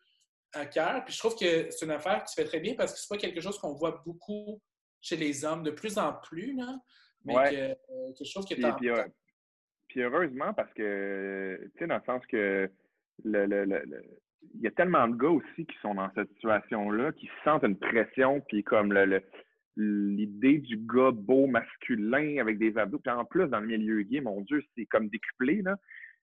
à 0.54 0.66
cœur. 0.66 1.04
Puis 1.06 1.14
je 1.14 1.20
trouve 1.20 1.36
que 1.36 1.70
c'est 1.70 1.86
une 1.86 1.92
affaire 1.92 2.24
qui 2.24 2.34
se 2.34 2.42
fait 2.42 2.48
très 2.48 2.60
bien 2.60 2.76
parce 2.76 2.94
que 2.94 3.00
c'est 3.00 3.10
pas 3.10 3.18
quelque 3.18 3.42
chose 3.42 3.58
qu'on 3.60 3.74
voit 3.74 4.02
beaucoup 4.06 4.62
chez 5.02 5.18
les 5.18 5.44
hommes, 5.44 5.64
de 5.64 5.72
plus 5.72 5.98
en 5.98 6.14
plus, 6.14 6.56
là. 6.56 6.78
Mais 7.24 7.36
ouais. 7.36 7.50
que, 7.52 8.14
que, 8.18 8.26
je 8.26 8.32
trouve 8.32 8.46
que 8.46 8.56
tu 8.56 8.62
puis 8.62 8.90
heureusement, 10.00 10.54
parce 10.54 10.74
que, 10.74 11.60
tu 11.74 11.80
sais, 11.80 11.88
dans 11.88 11.98
le 11.98 12.04
sens 12.06 12.26
que 12.28 12.70
le, 13.24 13.46
le, 13.46 13.66
le, 13.66 13.84
il 14.56 14.62
y 14.62 14.68
a 14.68 14.72
tellement 14.72 15.08
de 15.08 15.16
gars 15.16 15.30
aussi 15.30 15.66
qui 15.66 15.78
sont 15.82 15.96
dans 15.96 16.10
cette 16.16 16.30
situation-là, 16.34 17.12
qui 17.14 17.30
sentent 17.44 17.64
une 17.64 17.78
pression, 17.78 18.42
puis 18.48 18.64
comme 18.64 18.94
le, 18.94 19.22
l'idée 19.78 20.60
du 20.60 20.78
gars 20.78 21.12
beau 21.12 21.48
masculin 21.48 22.38
avec 22.40 22.58
des 22.58 22.78
abdos. 22.78 23.00
Puis 23.00 23.12
en 23.12 23.26
plus, 23.26 23.48
dans 23.48 23.60
le 23.60 23.68
milieu 23.68 24.02
gay, 24.04 24.22
mon 24.22 24.42
Dieu, 24.42 24.64
c'est 24.76 24.86
comme 24.86 25.10
décuplé, 25.10 25.62
là. 25.62 25.78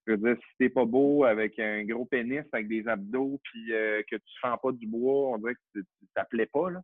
Je 0.06 0.12
veux 0.12 0.18
dire, 0.18 0.36
si 0.36 0.56
t'es 0.58 0.70
pas 0.70 0.86
beau 0.86 1.24
avec 1.24 1.58
un 1.58 1.84
gros 1.84 2.06
pénis, 2.06 2.42
avec 2.52 2.66
des 2.66 2.88
abdos, 2.88 3.38
puis 3.44 3.74
euh, 3.74 4.02
que 4.10 4.16
tu 4.16 4.40
fends 4.40 4.56
pas 4.56 4.72
du 4.72 4.86
bois, 4.86 5.34
on 5.34 5.38
dirait 5.38 5.54
que 5.54 5.80
ça 6.16 6.24
plaît 6.24 6.48
pas, 6.50 6.70
là. 6.70 6.80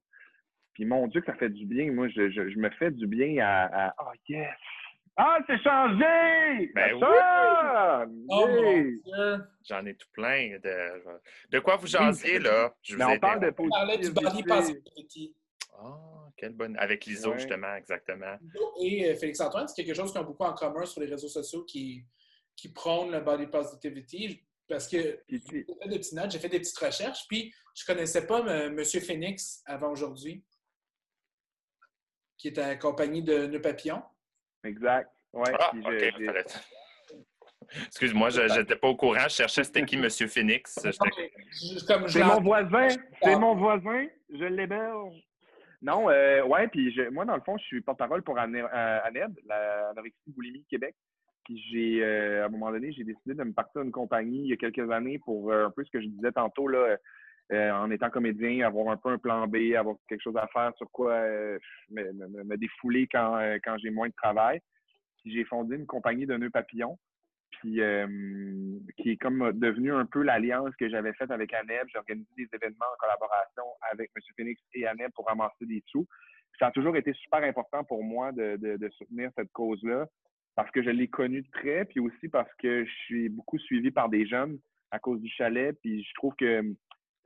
Puis 0.74 0.84
mon 0.84 1.06
Dieu, 1.06 1.20
que 1.20 1.26
ça 1.26 1.34
fait 1.34 1.48
du 1.48 1.64
bien. 1.64 1.90
Moi, 1.92 2.08
je, 2.08 2.30
je, 2.30 2.58
me 2.58 2.68
fais 2.70 2.90
du 2.90 3.06
bien 3.06 3.38
à, 3.38 3.86
à 3.86 3.94
oh 4.00 4.12
yes, 4.28 4.48
ah, 5.16 5.38
c'est 5.46 5.62
changé! 5.62 6.72
Ben 6.74 6.94
oui! 6.94 7.02
Oh, 8.28 9.36
J'en 9.64 9.86
ai 9.86 9.94
tout 9.94 10.08
plein. 10.12 10.58
De, 10.58 11.04
de 11.50 11.58
quoi 11.60 11.76
vous 11.76 11.86
jasiez, 11.86 12.40
là? 12.40 12.74
Je 12.82 12.96
on 12.96 13.18
parle 13.18 13.40
de 13.40 13.54
On 13.56 13.68
parlait 13.68 13.98
du 13.98 14.10
body 14.10 14.42
positivity. 14.42 15.34
Ah, 15.78 16.30
quelle 16.36 16.54
bonne. 16.54 16.76
Avec 16.78 17.06
l'ISO, 17.06 17.34
justement, 17.34 17.74
exactement. 17.76 18.36
Et 18.80 19.10
euh, 19.10 19.16
Félix-Antoine, 19.16 19.68
c'est 19.68 19.84
quelque 19.84 19.94
chose 19.94 20.10
qui 20.12 20.18
ont 20.18 20.24
beaucoup 20.24 20.44
en 20.44 20.54
commun 20.54 20.84
sur 20.84 21.00
les 21.00 21.06
réseaux 21.06 21.28
sociaux 21.28 21.64
qui, 21.64 22.04
qui 22.56 22.72
prônent 22.72 23.12
le 23.12 23.20
body 23.20 23.46
positivity. 23.46 24.42
Parce 24.66 24.88
que 24.88 25.20
j'ai 25.28 25.38
fait 25.38 25.88
des 25.88 25.98
petites 25.98 26.12
notes, 26.14 26.30
j'ai 26.30 26.38
fait 26.38 26.48
des 26.48 26.60
petites 26.60 26.78
recherches, 26.78 27.26
puis 27.28 27.52
je 27.74 27.82
ne 27.82 27.94
connaissais 27.94 28.26
pas 28.26 28.40
M. 28.40 28.82
Phoenix 28.84 29.62
avant 29.66 29.90
aujourd'hui, 29.90 30.42
qui 32.38 32.48
est 32.48 32.58
accompagné 32.58 33.22
de 33.22 33.46
Nœud 33.46 33.60
Papillon. 33.60 34.02
Exact. 34.64 35.10
Ouais, 35.32 35.52
ah, 35.58 35.72
Excuse-moi, 37.86 38.30
je 38.30 38.58
n'étais 38.58 38.76
pas 38.76 38.88
au 38.88 38.96
courant. 38.96 39.24
Je 39.24 39.34
cherchais 39.34 39.64
c'était 39.64 39.84
qui, 39.84 39.96
M. 39.96 40.08
Phoenix. 40.10 40.78
C'est 41.50 42.24
mon 42.24 42.40
voisin. 42.40 42.88
C'est 43.22 43.36
mon 43.36 43.56
voisin. 43.56 44.06
Je 44.30 44.44
l'héberge. 44.44 45.14
Non, 45.82 46.08
euh, 46.08 46.42
ouais, 46.44 46.68
puis 46.68 46.96
moi, 47.12 47.24
dans 47.24 47.34
le 47.34 47.42
fond, 47.42 47.58
je 47.58 47.64
suis 47.64 47.80
porte-parole 47.82 48.22
pour 48.22 48.38
ANEB, 48.38 49.34
l'anorexie 49.46 50.28
boulimie 50.28 50.64
Québec. 50.68 50.94
Puis 51.44 51.62
j'ai, 51.70 52.02
euh, 52.02 52.44
à 52.44 52.46
un 52.46 52.48
moment 52.48 52.70
donné, 52.70 52.90
j'ai 52.92 53.04
décidé 53.04 53.34
de 53.34 53.44
me 53.44 53.52
partir 53.52 53.82
d'une 53.82 53.92
compagnie 53.92 54.44
il 54.44 54.46
y 54.46 54.54
a 54.54 54.56
quelques 54.56 54.90
années 54.90 55.18
pour 55.18 55.52
euh, 55.52 55.66
un 55.66 55.70
peu 55.70 55.84
ce 55.84 55.90
que 55.90 56.00
je 56.00 56.06
disais 56.06 56.32
tantôt, 56.32 56.68
là, 56.68 56.96
euh, 57.52 57.70
en 57.72 57.90
étant 57.90 58.10
comédien, 58.10 58.66
avoir 58.66 58.88
un 58.88 58.96
peu 58.96 59.10
un 59.10 59.18
plan 59.18 59.46
B, 59.46 59.74
avoir 59.76 59.96
quelque 60.08 60.22
chose 60.22 60.36
à 60.36 60.46
faire 60.48 60.72
sur 60.76 60.90
quoi 60.90 61.12
euh, 61.12 61.58
me, 61.90 62.56
défouler 62.56 63.06
quand, 63.06 63.36
euh, 63.36 63.58
quand 63.62 63.76
j'ai 63.78 63.90
moins 63.90 64.08
de 64.08 64.14
travail. 64.14 64.60
J'ai 65.26 65.44
fondé 65.44 65.76
une 65.76 65.86
compagnie 65.86 66.26
de 66.26 66.36
nœuds 66.36 66.50
papillons, 66.50 66.98
puis 67.50 67.80
qui 68.98 69.10
est 69.10 69.16
comme 69.16 69.52
devenu 69.52 69.92
un 69.92 70.04
peu 70.04 70.22
l'alliance 70.22 70.74
que 70.76 70.88
j'avais 70.88 71.14
faite 71.14 71.30
avec 71.30 71.52
ANEB. 71.54 71.86
J'ai 71.90 71.98
organisé 71.98 72.28
des 72.36 72.48
événements 72.52 72.86
en 72.92 72.98
collaboration 72.98 73.62
avec 73.90 74.10
M. 74.14 74.22
Phoenix 74.36 74.60
et 74.74 74.86
ANEB 74.86 75.12
pour 75.14 75.26
ramasser 75.26 75.64
des 75.64 75.82
sous. 75.86 76.06
ça 76.58 76.66
a 76.66 76.70
toujours 76.72 76.96
été 76.96 77.14
super 77.14 77.42
important 77.42 77.84
pour 77.84 78.04
moi 78.04 78.32
de, 78.32 78.56
de, 78.56 78.76
de 78.76 78.88
soutenir 78.90 79.30
cette 79.34 79.50
cause-là 79.52 80.06
parce 80.56 80.70
que 80.70 80.82
je 80.82 80.90
l'ai 80.90 81.08
connue 81.08 81.42
de 81.42 81.50
près, 81.50 81.84
puis 81.84 82.00
aussi 82.00 82.28
parce 82.28 82.52
que 82.56 82.84
je 82.84 82.92
suis 83.06 83.28
beaucoup 83.28 83.58
suivi 83.58 83.90
par 83.90 84.08
des 84.08 84.26
jeunes 84.26 84.58
à 84.90 84.98
cause 84.98 85.20
du 85.20 85.28
chalet, 85.28 85.76
puis 85.82 86.04
je 86.04 86.14
trouve 86.14 86.34
que 86.36 86.62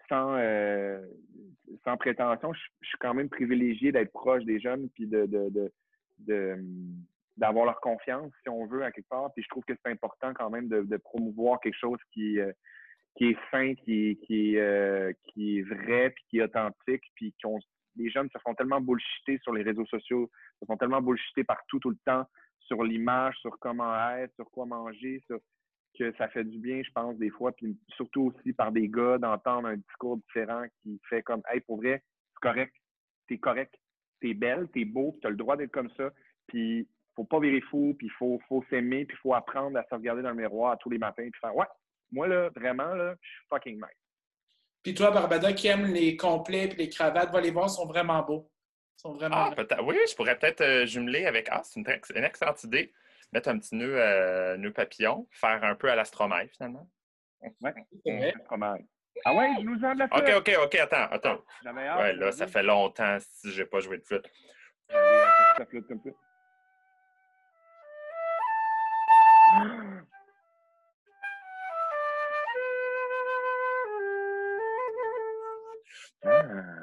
sans, 0.09 0.34
euh, 0.36 1.00
sans 1.84 1.96
prétention, 1.96 2.52
je, 2.52 2.61
suis 2.86 2.98
quand 2.98 3.14
même 3.14 3.28
privilégié 3.28 3.92
d'être 3.92 4.12
proche 4.12 4.44
des 4.44 4.61
jeunes 4.61 4.88
puis 4.90 5.06
de, 5.06 5.72
d'avoir 7.36 7.66
leur 7.66 7.80
confiance, 7.80 8.32
si 8.42 8.48
on 8.48 8.66
veut, 8.66 8.82
à 8.82 8.90
quelque 8.90 9.09
part. 9.09 9.32
Puis 9.34 9.42
je 9.42 9.48
trouve 9.48 9.64
que 9.64 9.74
c'est 9.74 9.90
important 9.90 10.32
quand 10.34 10.50
même 10.50 10.68
de, 10.68 10.96
promouvoir 10.96 11.61
quelque 11.61 11.78
chose 11.78 11.98
qui, 12.12 12.40
euh, 12.40 12.52
qui 13.16 13.30
est 13.30 13.38
sain, 13.50 13.74
qui, 13.74 14.18
qui, 14.26 14.59
euh, 14.59 15.12
qui 15.24 15.59
est 15.59 15.62
vrai, 15.62 16.11
puis 16.11 16.24
qui 16.28 16.38
est 16.38 16.42
authentique, 16.42 17.04
puis 17.14 17.34
qu'on 17.42 17.59
les 17.96 18.11
jeunes 18.11 18.28
se 18.32 18.38
font 18.38 18.54
tellement 18.54 18.80
bullshiter 18.80 19.38
sur 19.42 19.52
les 19.52 19.62
réseaux 19.62 19.86
sociaux, 19.86 20.30
se 20.61 20.66
font 20.66 20.76
tellement 20.76 21.02
bullshiter 21.02 21.42
partout, 21.42 21.80
tout 21.80 21.90
le 21.90 21.98
temps, 22.06 22.24
sur 22.61 22.84
l'image, 22.84 23.36
sur 23.40 23.59
comment 23.59 23.92
être, 24.11 24.32
sur 24.36 24.48
quoi 24.50 24.66
manger, 24.66 25.20
sur 25.26 25.40
que 25.99 26.12
ça 26.16 26.28
fait 26.28 26.44
du 26.44 26.59
bien, 26.59 26.82
je 26.82 26.90
pense, 26.92 27.16
des 27.18 27.30
fois, 27.30 27.53
puis 27.53 27.76
surtout 27.96 28.32
aussi 28.32 28.53
par 28.53 28.72
des 28.72 28.88
gars 28.88 29.18
d'entendre 29.18 29.68
un 29.68 29.76
discours 29.76 30.16
différent 30.18 30.64
qui 30.82 31.01
fait 31.09 31.22
comme 31.22 31.42
Hey, 31.51 31.61
pour 31.61 31.78
vrai, 31.78 32.03
c'est 32.32 32.40
correct, 32.40 32.74
t'es 33.28 33.38
correct, 33.38 33.74
t'es 34.20 34.34
belle, 34.34 34.68
t'es 34.72 34.84
beau, 34.84 35.18
t'as 35.20 35.30
le 35.30 35.36
droit 35.36 35.57
d'être 35.57 35.72
comme 35.72 35.90
ça, 35.96 36.11
puis 36.46 36.88
faut 37.14 37.24
pas 37.24 37.40
virer 37.40 37.61
fou, 37.62 37.94
puis 37.99 38.09
faut, 38.11 38.40
faut 38.49 38.64
s'aimer, 38.70 39.05
puis 39.05 39.16
faut 39.18 39.34
apprendre 39.34 39.78
à 39.78 39.84
se 39.84 39.94
regarder 39.94 40.22
dans 40.22 40.30
le 40.30 40.36
miroir 40.36 40.78
tous 40.78 40.90
les 40.90 40.99
matins, 40.99 41.28
puis 41.30 41.40
faire 41.40 41.57
Ouais, 41.57 41.66
moi 42.12 42.28
là, 42.28 42.51
vraiment, 42.55 42.94
là, 42.94 43.14
je 43.20 43.28
suis 43.28 43.46
fucking 43.51 43.76
nice. 43.76 44.09
Puis 44.82 44.94
toi, 44.94 45.11
Barbada, 45.11 45.53
qui 45.53 45.66
aime 45.66 45.86
les 45.86 46.16
complets 46.16 46.66
et 46.66 46.74
les 46.74 46.88
cravates, 46.88 47.32
va 47.32 47.40
les 47.40 47.51
voir, 47.51 47.68
sont 47.68 47.86
vraiment 47.86 48.22
beaux. 48.22 48.49
Sont 48.96 49.12
vraiment 49.12 49.36
ah, 49.36 49.82
oui, 49.84 49.96
je 50.09 50.16
pourrais 50.16 50.36
peut-être 50.38 50.61
euh, 50.61 50.86
jumeler 50.86 51.26
avec 51.26 51.49
Ah, 51.51 51.61
c'est 51.62 51.78
une, 51.78 51.86
une 52.16 52.24
excellente 52.24 52.62
idée. 52.64 52.92
Mettre 53.33 53.49
un 53.49 53.59
petit 53.59 53.74
nœud, 53.76 54.01
euh, 54.01 54.57
nœud 54.57 54.72
papillon, 54.72 55.29
faire 55.33 55.62
un 55.64 55.74
peu 55.74 55.91
à 55.91 55.95
l'astromètre, 55.95 56.53
finalement. 56.55 56.89
Ouais. 57.61 57.74
Ah 59.24 59.35
ouais, 59.35 59.51
je 59.59 59.64
nous 59.64 59.85
en 59.85 59.95
de 59.95 59.99
la 59.99 60.05
OK, 60.07 60.24
flûte. 60.24 60.37
OK, 60.37 60.53
OK, 60.64 60.74
attends, 60.76 61.09
attends. 61.11 61.45
J'avais 61.62 61.87
hâte. 61.87 62.01
Ouais, 62.01 62.12
là, 62.14 62.33
ça 62.33 62.47
fait 62.47 62.62
longtemps 62.62 63.18
si 63.20 63.53
j'ai 63.53 63.64
pas 63.64 63.81
joué 63.81 63.99
de 63.99 64.05
flûte. 64.05 64.31
La 64.91 65.66
flûte 65.66 65.87
comme 65.87 66.01
ça. 66.03 66.11
Ah. 76.24 76.78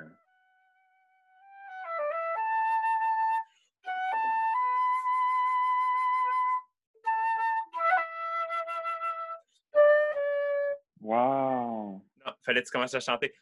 Fallait 12.45 12.61
que 12.61 12.67
tu 12.67 12.71
commences 12.71 12.93
à 12.93 12.99
chanter 12.99 13.33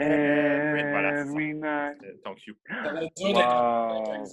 Every 0.00 0.90
voilà, 0.90 1.24
euh, 1.24 1.94
ton 2.22 2.34
cue. 2.36 2.56
Ça 2.68 2.92
va 2.92 3.02
être 3.02 3.16
dur 3.16 3.34
Wow. 3.34 4.32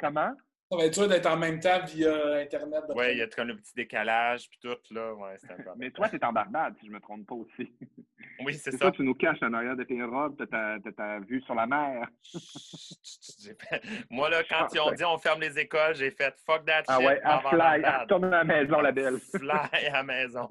Comment? 0.00 0.34
Ça 0.70 0.76
va 0.76 0.84
être 0.84 0.92
dur 0.92 1.08
d'être 1.08 1.26
en 1.26 1.36
même 1.38 1.60
temps 1.60 1.82
via 1.86 2.36
Internet. 2.40 2.82
d'après 2.86 2.94
Ouais, 2.94 3.12
il 3.14 3.18
y 3.18 3.22
a 3.22 3.26
comme 3.26 3.48
le 3.48 3.56
petit 3.56 3.74
décalage, 3.74 4.50
puis 4.50 4.58
tout, 4.60 4.94
là. 4.94 5.14
Ouais, 5.14 5.36
c'est 5.38 5.50
un 5.50 5.56
peu. 5.56 5.70
Mais 5.76 5.90
toi, 5.90 6.10
t'es 6.10 6.22
en 6.22 6.32
Barbade, 6.32 6.74
si 6.78 6.86
je 6.86 6.92
me 6.92 7.00
trompe 7.00 7.26
pas 7.26 7.34
aussi. 7.34 7.72
Oui, 8.40 8.54
c'est 8.54 8.70
C'est 8.70 8.76
ça. 8.76 8.78
toi, 8.78 8.92
tu 8.92 9.02
nous 9.02 9.14
caches 9.14 9.42
en 9.42 9.52
arrière 9.52 9.74
de 9.74 9.82
tes 9.82 10.00
robes, 10.02 10.36
t'as 10.38 10.78
ta, 10.78 10.92
ta 10.92 11.18
vue 11.20 11.40
sur 11.42 11.56
la 11.56 11.66
mer. 11.66 12.08
Moi, 14.10 14.30
là, 14.30 14.44
quand 14.48 14.68
ils 14.72 14.80
ont 14.80 14.92
dit 14.92 15.04
on 15.04 15.18
ferme 15.18 15.40
les 15.40 15.58
écoles, 15.58 15.96
j'ai 15.96 16.12
fait 16.12 16.36
fuck 16.46 16.64
that 16.64 16.78
shit. 16.78 16.86
Ah 16.88 16.98
ouais, 17.00 17.20
à 17.24 17.40
fly, 17.40 17.84
à 17.84 18.02
à 18.02 18.18
la 18.18 18.44
maison, 18.44 18.80
la 18.80 18.92
belle. 18.92 19.18
Fly 19.36 19.86
à 19.88 19.92
la 19.92 20.02
maison. 20.04 20.48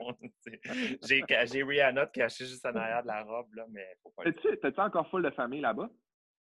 j'ai, 1.07 1.63
Rihanna 1.63 2.07
cachée 2.07 2.45
juste 2.45 2.65
en 2.65 2.75
arrière 2.75 3.03
de 3.03 3.07
la 3.07 3.23
robe, 3.23 3.53
là, 3.53 3.65
mais 3.69 3.87
faut 4.03 4.11
pas 4.17 4.23
t'as-tu 4.61 4.79
encore 4.81 5.09
full 5.09 5.23
de 5.23 5.29
famille 5.29 5.61
là-bas? 5.61 5.89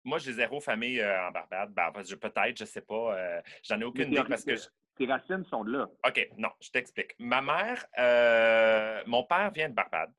Moi, 0.07 0.19
j'ai 0.19 0.33
zéro 0.33 0.61
famille 0.61 1.01
euh, 1.01 1.27
en 1.29 1.33
Barbade. 1.33 1.73
Ben, 1.75 1.91
peut-être, 1.93 2.57
je 2.57 2.65
sais 2.65 2.81
pas. 2.81 3.19
euh, 3.19 3.41
j'en 3.65 3.81
ai 3.81 3.85
aucune 3.85 4.05
idée 4.13 4.17
parce 4.29 4.45
que. 4.45 4.55
je- 4.57 4.69
Tes 4.97 5.07
racines 5.13 5.45
sont 5.47 5.65
de 5.65 5.73
là. 5.77 5.87
OK, 6.07 6.29
non, 6.39 6.49
je 6.61 6.71
t'explique. 6.71 7.15
Ma 7.19 7.43
mère, 7.43 7.85
euh, 7.99 9.03
mon 9.07 9.25
père 9.25 9.51
vient 9.51 9.69
de 9.69 9.75
Barbade. 9.75 10.11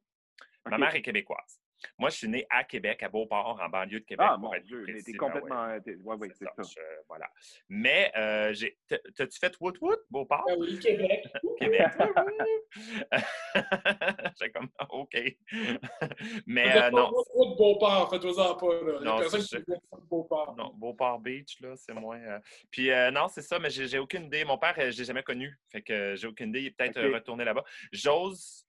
Ma 0.66 0.78
mère 0.78 0.94
est 0.96 1.02
québécoise. 1.02 1.60
Moi, 1.98 2.10
je 2.10 2.16
suis 2.18 2.28
né 2.28 2.46
à 2.50 2.64
Québec, 2.64 3.04
à 3.04 3.10
Beauport, 3.10 3.60
en 3.62 3.70
banlieue 3.70 4.00
de 4.00 4.06
Québec. 4.06 4.28
Ah, 4.30 4.38
mon 4.38 4.52
Dieu, 4.64 4.84
mais 4.88 5.02
t'es 5.02 5.14
complètement... 5.14 5.80
t'es- 5.82 5.96
Ouais, 5.98 6.16
oui, 6.20 6.28
C'est 6.32 6.40
c'est 6.40 6.46
ça. 6.46 6.64
ça, 6.64 6.64
je- 6.76 7.02
voilà. 7.08 7.30
Mais, 7.70 8.12
euh, 8.18 8.54
T'as-tu 9.16 9.40
fait 9.40 9.54
Woot 9.60 9.80
Woot, 9.82 10.00
Beauport? 10.10 10.46
Ah 10.50 10.54
oui, 10.58 10.80
Québec. 10.80 11.26
Québec. 11.60 11.88
J'ai 14.40 14.52
comme, 14.52 14.70
OK. 14.90 15.16
Mais 16.46 16.76
euh, 16.78 16.92
non, 16.92 17.12
Pas 17.12 17.46
de 17.50 17.58
Beauport, 17.58 18.10
faites-vous-en 18.10 18.56
pas. 18.56 18.74
Là. 18.74 18.80
Il 18.82 19.06
y 19.06 19.08
a 19.08 19.12
Non, 19.12 19.18
personne 19.20 19.42
qui 19.42 19.56
Beauport. 20.10 20.56
non, 20.56 20.72
Beauport 20.76 21.20
Beach, 21.20 21.60
là, 21.62 21.76
c'est 21.76 21.94
moins. 21.94 22.20
euh, 22.20 22.40
Puis 22.72 22.92
euh, 22.92 23.12
non, 23.12 23.28
c'est 23.28 23.42
ça, 23.42 23.60
mais 23.60 23.70
j'ai 23.70 24.00
aucune 24.00 24.26
idée. 24.26 24.44
Mon 24.46 24.58
père, 24.58 24.74
euh, 24.78 24.92
je 24.92 24.98
l'ai 25.00 25.06
jamais 25.06 25.24
connu. 25.24 25.58
Fait 25.72 25.82
que 25.82 26.16
j'ai 26.16 26.28
aucune 26.28 26.50
idée. 26.50 26.62
Il 26.62 26.66
est 26.68 26.72
peut-être 26.72 27.02
retourné 27.02 27.44
là-bas. 27.46 27.64
J'ose 27.92 28.67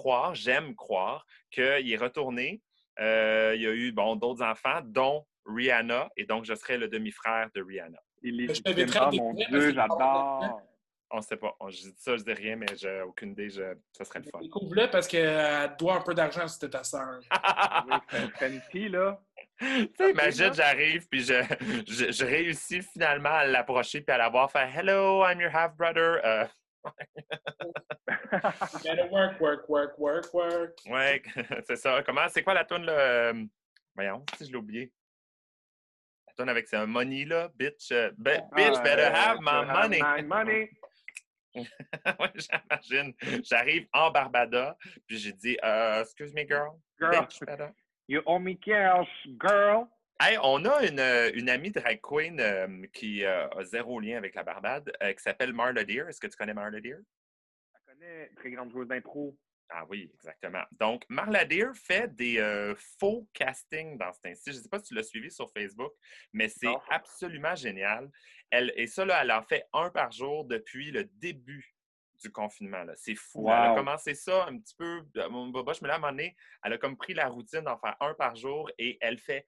croire, 0.00 0.34
j'aime 0.34 0.74
croire 0.74 1.26
qu'il 1.50 1.92
est 1.92 1.96
retourné. 1.96 2.60
Euh, 2.98 3.52
il 3.54 3.62
y 3.62 3.66
a 3.66 3.72
eu 3.72 3.92
bon, 3.92 4.16
d'autres 4.16 4.42
enfants, 4.42 4.80
dont 4.84 5.26
Rihanna, 5.46 6.08
et 6.16 6.24
donc 6.24 6.44
je 6.44 6.54
serai 6.54 6.76
le 6.78 6.88
demi-frère 6.88 7.48
de 7.54 7.62
Rihanna. 7.62 7.98
Il 8.22 8.40
est 8.42 8.54
Je 8.54 8.62
t'avais 8.62 8.82
légitime. 8.82 9.00
très 9.00 9.18
Oh 9.18 9.22
mon 9.22 9.34
Dieu, 9.34 9.72
j'adore. 9.74 10.62
On 11.12 11.16
ne 11.16 11.22
sait 11.22 11.36
pas. 11.36 11.54
On- 11.60 11.68
Je 11.70 11.76
dis 11.76 11.94
ça, 11.98 12.16
je 12.16 12.22
dis 12.22 12.32
rien, 12.32 12.54
mais 12.56 12.66
j'ai 12.76 13.00
aucune 13.02 13.30
idée. 13.32 13.50
Je... 13.50 13.62
Ça 13.92 14.04
serait 14.04 14.20
le 14.20 14.26
fun. 14.30 14.38
Découvre-le 14.40 14.88
parce 14.90 15.08
qu'elle 15.08 15.74
doit 15.78 15.96
un 15.96 16.02
peu 16.02 16.14
d'argent 16.14 16.46
si 16.46 16.54
c'était 16.54 16.70
ta 16.78 16.84
sœur. 16.84 17.20
Oui, 17.88 17.96
Fenty, 18.38 18.88
là. 18.88 19.20
Tu 19.60 19.90
sais, 19.98 20.10
imagine, 20.12 20.54
j'arrive, 20.54 21.06
puis 21.10 21.20
je, 21.22 21.34
je, 21.86 22.10
je 22.12 22.24
réussis 22.24 22.80
finalement 22.82 23.28
à 23.42 23.44
l'approcher, 23.44 24.00
puis 24.00 24.14
à 24.14 24.18
la 24.18 24.28
voir 24.30 24.50
faire 24.50 24.68
Hello, 24.74 25.22
I'm 25.26 25.38
your 25.40 25.54
half-brother. 25.54 26.20
Euh, 26.24 26.46
You 28.32 28.78
gotta 28.84 29.06
work, 29.10 29.40
work, 29.40 29.68
work, 29.68 29.98
work, 29.98 30.32
work. 30.34 30.78
ouais, 30.86 31.22
c'est 31.66 31.76
ça. 31.76 32.02
Comment, 32.04 32.28
c'est 32.28 32.42
quoi 32.42 32.54
la 32.54 32.64
toune, 32.64 32.84
là? 32.84 32.92
euh, 32.92 33.44
Voyons, 33.94 34.24
si 34.36 34.46
je 34.46 34.50
l'ai 34.50 34.56
oublié? 34.56 34.92
La 36.28 36.34
toune 36.34 36.48
avec 36.48 36.68
c'est 36.68 36.76
un 36.76 36.86
money, 36.86 37.24
là. 37.24 37.48
Bitch, 37.56 37.90
be- 38.16 38.40
bitch 38.54 38.82
better 38.82 39.02
euh, 39.02 39.12
have 39.12 39.38
my 39.40 39.50
have 39.50 39.90
money. 39.90 40.00
my 40.00 40.22
money. 40.22 40.70
ouais, 41.54 42.32
j'imagine. 42.36 43.14
J'arrive 43.42 43.86
en 43.92 44.10
Barbada, 44.10 44.76
puis 45.06 45.18
j'ai 45.18 45.32
dit 45.32 45.58
euh, 45.64 46.02
Excuse 46.02 46.32
me, 46.32 46.44
girl. 46.46 46.78
Girl. 47.00 47.10
Bitch 47.12 47.40
better. 47.44 47.70
You 48.06 48.22
owe 48.26 48.38
me 48.38 48.54
cash, 48.54 49.08
girl. 49.38 49.86
Hey, 50.22 50.36
on 50.42 50.66
a 50.66 50.84
une, 50.84 51.00
euh, 51.00 51.30
une 51.32 51.48
amie 51.48 51.70
drag 51.70 51.98
queen 52.02 52.38
euh, 52.40 52.86
qui 52.92 53.24
euh, 53.24 53.48
a 53.48 53.64
zéro 53.64 53.98
lien 54.00 54.18
avec 54.18 54.34
la 54.34 54.42
Barbade, 54.42 54.92
euh, 55.02 55.14
qui 55.14 55.22
s'appelle 55.22 55.54
Marla 55.54 55.82
Deer. 55.82 56.06
Est-ce 56.10 56.20
que 56.20 56.26
tu 56.26 56.36
connais 56.36 56.52
Marla 56.52 56.78
Deer? 56.78 56.98
Je 57.74 57.90
connais 57.90 58.28
très 58.36 58.50
grande 58.50 58.70
joueuse 58.70 58.86
d'impro. 58.86 59.34
Ah 59.70 59.86
oui, 59.88 60.10
exactement. 60.12 60.62
Donc, 60.72 61.04
Marla 61.08 61.46
Deer 61.46 61.72
fait 61.74 62.14
des 62.14 62.38
faux 62.98 63.26
castings 63.32 63.96
dans 63.96 64.12
ce 64.12 64.18
ainsi. 64.26 64.52
Je 64.52 64.58
ne 64.58 64.62
sais 64.62 64.68
pas 64.68 64.78
si 64.80 64.88
tu 64.88 64.94
l'as 64.94 65.04
suivi 65.04 65.30
sur 65.30 65.50
Facebook, 65.52 65.92
mais 66.34 66.50
c'est 66.50 66.76
absolument 66.90 67.54
génial. 67.54 68.10
Elle, 68.50 68.74
et 68.76 68.88
ça, 68.88 69.06
là, 69.06 69.22
elle 69.22 69.32
en 69.32 69.42
fait 69.42 69.64
un 69.72 69.88
par 69.88 70.12
jour 70.12 70.44
depuis 70.44 70.90
le 70.90 71.04
début 71.04 71.74
du 72.22 72.30
confinement. 72.30 72.84
là. 72.84 72.92
C'est 72.94 73.14
fou. 73.14 73.46
Elle 73.46 73.70
a 73.70 73.74
commencé 73.74 74.12
ça 74.12 74.44
un 74.48 74.58
petit 74.58 74.74
peu, 74.74 75.02
mon 75.30 75.48
boboche, 75.48 75.80
mais 75.80 75.88
là, 75.88 75.94
à 75.94 75.96
un 75.96 76.00
moment 76.00 76.12
donné, 76.12 76.36
elle 76.62 76.74
a 76.74 76.78
comme 76.78 76.98
pris 76.98 77.14
la 77.14 77.28
routine 77.28 77.62
d'en 77.62 77.78
faire 77.78 77.96
un 78.00 78.12
par 78.12 78.36
jour 78.36 78.70
et 78.76 78.98
elle 79.00 79.18
fait 79.18 79.46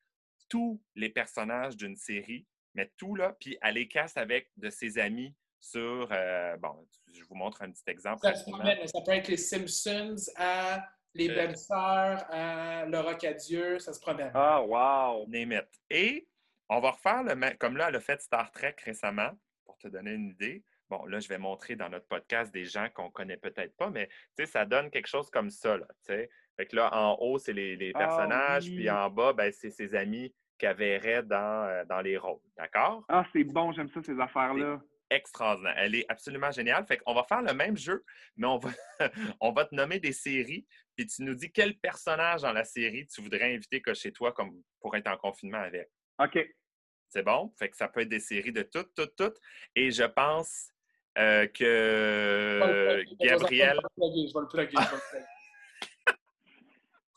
tous 0.53 0.83
les 0.97 1.09
personnages 1.09 1.79
d'une 1.79 1.97
série, 1.97 2.47
mais 2.75 2.93
tout 2.99 3.15
là, 3.15 3.35
puis 3.41 3.57
elle 3.63 3.77
les 3.77 3.89
casse 3.89 4.19
avec 4.19 4.51
de 4.59 4.69
ses 4.69 4.99
amis 4.99 5.35
sur, 5.61 6.09
euh, 6.13 6.59
bon, 6.59 6.87
je 7.11 7.25
vous 7.25 7.35
montre 7.35 7.63
un 7.63 7.71
petit 7.71 7.85
exemple. 7.87 8.21
Ça 8.21 8.35
se 8.35 8.45
promène. 8.51 8.87
Ça 8.87 9.01
peut 9.01 9.13
être 9.13 9.29
les 9.29 9.39
Simpsons 9.39 10.31
à 10.37 10.87
les 11.15 11.31
Euh. 11.31 11.35
belles 11.35 11.57
sœurs 11.57 12.27
à 12.31 12.85
Laura 12.85 13.15
Cadieux. 13.15 13.79
Ça 13.79 13.95
se 13.95 14.01
promène. 14.01 14.31
Ah, 14.35 14.61
wow. 14.63 15.27
name 15.27 15.53
it. 15.53 15.69
Et 15.89 16.29
on 16.69 16.81
va 16.81 16.91
refaire 16.91 17.23
le 17.23 17.35
même, 17.35 17.57
comme 17.57 17.79
là, 17.79 17.89
elle 17.89 17.97
a 17.97 18.01
fait 18.01 18.21
Star 18.21 18.51
Trek 18.53 18.77
récemment, 18.85 19.31
pour 19.65 19.79
te 19.79 19.89
donner 19.89 20.13
une 20.13 20.29
idée. 20.29 20.63
Bon, 20.91 21.07
là, 21.07 21.19
je 21.19 21.29
vais 21.29 21.39
montrer 21.39 21.77
dans 21.77 21.89
notre 21.89 22.07
podcast 22.09 22.53
des 22.53 22.67
gens 22.67 22.91
qu'on 22.91 23.11
connaît 23.11 23.39
peut-être 23.39 23.75
pas, 23.77 23.89
mais 23.89 24.09
tu 24.37 24.45
sais, 24.45 24.47
ça 24.47 24.67
donne 24.67 24.91
quelque 24.91 25.07
chose 25.09 25.31
comme 25.31 25.49
ça, 25.49 25.79
là, 25.79 25.87
tu 26.05 26.13
sais. 26.13 26.29
Fait 26.59 26.67
que 26.67 26.77
là, 26.77 26.95
en 26.95 27.17
haut, 27.21 27.39
c'est 27.39 27.55
les, 27.55 27.77
les 27.77 27.93
Ah 27.95 27.99
personnages, 27.99 28.65
oui. 28.69 28.77
puis 28.77 28.91
en 28.91 29.09
bas, 29.09 29.33
ben, 29.33 29.51
c'est 29.51 29.71
ses 29.71 29.95
amis 29.95 30.35
qu'elle 30.59 30.77
verrait 30.77 31.23
dans, 31.23 31.65
euh, 31.65 31.85
dans 31.85 32.01
les 32.01 32.17
rôles. 32.17 32.41
D'accord? 32.57 33.05
Ah, 33.09 33.27
c'est 33.33 33.45
bon, 33.45 33.73
j'aime 33.73 33.89
ça, 33.91 34.03
ces 34.03 34.19
affaires-là. 34.19 34.81
Extraordinaire. 35.11 35.75
Elle 35.77 35.95
est 35.95 36.07
absolument 36.09 36.51
géniale. 36.51 36.87
Fait 36.87 36.97
qu'on 36.99 37.15
va 37.15 37.25
faire 37.25 37.43
le 37.43 37.53
même 37.53 37.77
jeu, 37.77 38.05
mais 38.37 38.47
on 38.47 38.59
va, 38.59 38.71
on 39.41 39.53
va 39.53 39.67
te 39.67 39.75
nommer 39.75 39.99
des 39.99 40.13
séries, 40.13 40.67
puis 40.97 41.07
tu 41.07 41.23
nous 41.23 41.35
dis 41.35 41.53
quel 41.53 41.77
personnage 41.79 42.43
dans 42.43 42.53
la 42.53 42.65
série 42.65 43.07
tu 43.07 43.21
voudrais 43.21 43.55
inviter 43.55 43.83
que 43.83 43.93
chez 43.95 44.13
toi 44.13 44.33
comme 44.33 44.63
pour 44.81 44.97
être 44.97 45.09
en 45.09 45.17
confinement 45.17 45.59
avec. 45.59 45.89
OK. 46.19 46.39
C'est 47.09 47.23
bon? 47.23 47.53
Fait 47.59 47.69
que 47.69 47.77
ça 47.77 47.89
peut 47.89 48.01
être 48.01 48.09
des 48.09 48.21
séries 48.21 48.53
de 48.53 48.63
toutes, 48.63 48.95
toutes, 48.95 49.15
toutes. 49.17 49.39
Et 49.77 49.91
je 49.91 50.05
pense 50.05 50.71
euh, 51.19 51.47
que 51.49 52.61
Je 52.63 52.65
vais 52.65 52.73
le 52.73 53.05
plugger. 53.05 53.17
Gabriel, 53.21 53.81
Je 53.99 54.03
vais 54.03 54.41
le 54.41 54.49
plugger. 54.49 54.71
Je 54.73 54.91
vais 54.91 54.97
le 54.97 55.11
plugger. 55.11 55.27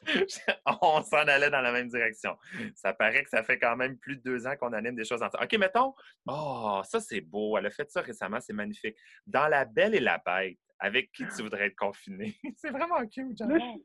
on 0.81 1.01
s'en 1.01 1.17
allait 1.17 1.49
dans 1.49 1.61
la 1.61 1.71
même 1.71 1.87
direction. 1.87 2.37
Ça 2.75 2.93
paraît 2.93 3.23
que 3.23 3.29
ça 3.29 3.43
fait 3.43 3.59
quand 3.59 3.75
même 3.75 3.97
plus 3.97 4.17
de 4.17 4.21
deux 4.21 4.47
ans 4.47 4.55
qu'on 4.55 4.73
anime 4.73 4.95
des 4.95 5.05
choses 5.05 5.21
ensemble. 5.21 5.43
OK, 5.43 5.57
mettons, 5.57 5.93
oh, 6.27 6.81
ça 6.83 6.99
c'est 6.99 7.21
beau. 7.21 7.57
Elle 7.57 7.67
a 7.67 7.71
fait 7.71 7.89
ça 7.89 8.01
récemment, 8.01 8.39
c'est 8.39 8.53
magnifique. 8.53 8.95
Dans 9.25 9.47
La 9.47 9.65
Belle 9.65 9.95
et 9.95 9.99
la 9.99 10.21
Bête, 10.25 10.57
avec 10.79 11.11
qui 11.11 11.25
tu 11.27 11.43
voudrais 11.43 11.67
être 11.67 11.75
confiné? 11.75 12.35
c'est 12.57 12.71
vraiment 12.71 13.05
cute, 13.07 13.37
j'adore. 13.37 13.77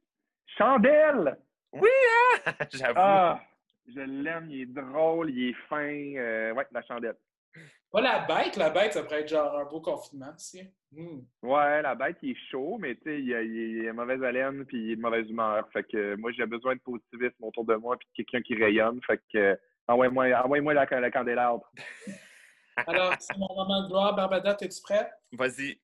Chandelle! 0.47 1.39
J'avoue. 2.73 2.95
Ah, 2.97 3.41
je 3.87 4.01
l'aime, 4.01 4.51
il 4.51 4.63
est 4.63 4.67
drôle, 4.67 5.31
il 5.31 5.51
est 5.51 5.55
fin. 5.69 6.15
Euh, 6.17 6.53
ouais, 6.53 6.67
la 6.73 6.83
chandelle. 6.83 7.17
Pas 7.93 8.01
la 8.01 8.21
bête. 8.21 8.57
La 8.57 8.71
bête, 8.71 8.93
ça 8.93 9.03
pourrait 9.03 9.23
être 9.23 9.29
genre 9.29 9.59
un 9.59 9.65
beau 9.65 9.81
confinement 9.81 10.33
aussi. 10.35 10.63
Hmm. 10.93 11.21
Ouais, 11.43 11.83
la 11.83 11.95
bête, 11.95 12.19
il 12.23 12.31
est 12.31 12.51
chaud, 12.51 12.79
mais 12.79 12.95
tu 12.97 13.03
sais, 13.05 13.21
il, 13.21 13.35
a- 13.35 13.43
il 13.43 13.89
a 13.89 13.93
mauvaise 13.93 14.23
haleine 14.23 14.65
puis 14.67 14.79
il 14.85 14.93
est 14.93 14.97
de 14.97 15.01
mauvaise 15.01 15.29
humeur. 15.29 15.69
Fait 15.73 15.83
que 15.85 15.97
euh, 15.97 16.17
moi, 16.17 16.31
j'ai 16.33 16.47
besoin 16.47 16.75
de 16.77 16.81
positivisme 16.81 17.43
autour 17.43 17.65
de 17.65 17.75
moi 17.75 17.97
puis 17.97 18.07
de 18.09 18.13
quelqu'un 18.25 18.43
qui 18.43 18.55
rayonne. 18.55 19.01
Fait 19.07 19.19
que 19.33 19.39
euh, 19.39 19.57
envoie-moi 19.89 20.33
envoie 20.45 20.75
la, 20.75 20.85
la 20.87 21.11
candélable. 21.11 21.63
Alors, 22.87 23.15
c'est 23.19 23.37
mon 23.37 23.49
moment 23.55 23.83
de 23.83 23.89
gloire. 23.89 24.15
Barbada, 24.15 24.57
es-tu 24.61 24.81
prête? 24.83 25.11
Vas-y. 25.33 25.81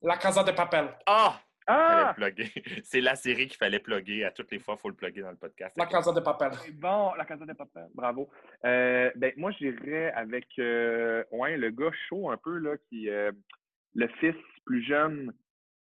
La 0.00 0.16
Casa 0.16 0.42
de 0.42 0.52
Papel. 0.52 0.88
Ah! 1.06 1.38
Ah! 1.66 2.14
C'est 2.84 3.00
la 3.00 3.14
série 3.14 3.46
qu'il 3.46 3.56
fallait 3.56 3.78
plugger. 3.78 4.24
À 4.24 4.30
toutes 4.30 4.50
les 4.50 4.58
fois, 4.58 4.74
il 4.76 4.80
faut 4.80 4.88
le 4.88 4.94
plugger 4.94 5.22
dans 5.22 5.30
le 5.30 5.36
podcast. 5.36 5.74
La 5.76 5.86
Casa 5.86 6.12
de 6.12 6.20
Papel. 6.20 6.50
C'est 6.54 6.72
bon, 6.72 7.14
la 7.14 7.24
Casa 7.24 7.44
de 7.46 7.52
Papel. 7.52 7.88
Bravo. 7.94 8.28
Euh, 8.64 9.10
ben, 9.16 9.32
moi, 9.36 9.50
j'irais 9.52 10.12
avec 10.12 10.46
euh, 10.58 11.24
ouais, 11.30 11.56
le 11.56 11.70
gars 11.70 11.92
chaud 12.08 12.30
un 12.30 12.36
peu, 12.36 12.58
là, 12.58 12.76
qui 12.88 13.08
euh, 13.08 13.30
le 13.94 14.08
fils 14.20 14.34
plus 14.64 14.82
jeune, 14.84 15.32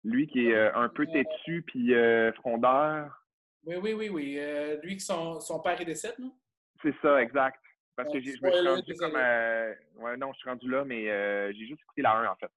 lui 0.04 0.26
qui 0.26 0.48
est 0.48 0.54
euh, 0.54 0.74
un 0.74 0.88
peu 0.88 1.06
têtu 1.06 1.62
puis 1.66 1.94
euh, 1.94 2.32
frondeur. 2.34 3.24
Oui, 3.64 3.76
oui, 3.76 3.92
oui, 3.92 4.08
oui. 4.08 4.36
Euh, 4.38 4.80
lui, 4.82 4.96
que 4.96 5.02
son, 5.02 5.38
son 5.40 5.60
père 5.60 5.80
est 5.80 5.84
décédé, 5.84 6.14
non? 6.18 6.34
C'est 6.82 6.94
ça, 7.02 7.20
exact. 7.22 7.60
Parce 7.94 8.10
que 8.10 8.20
je 8.20 8.30
me 8.30 8.50
suis 8.50 8.66
rendu 8.68 8.82
désolé. 8.86 8.96
comme. 9.12 9.20
euh, 9.20 9.74
ouais, 9.96 10.16
non, 10.16 10.32
je 10.32 10.38
suis 10.38 10.48
rendu 10.48 10.70
là, 10.70 10.84
mais 10.86 11.10
euh, 11.10 11.52
j'ai 11.52 11.66
juste 11.66 11.82
écouté 11.82 12.00
la 12.00 12.16
1 12.16 12.26
en 12.28 12.36
fait. 12.36 12.50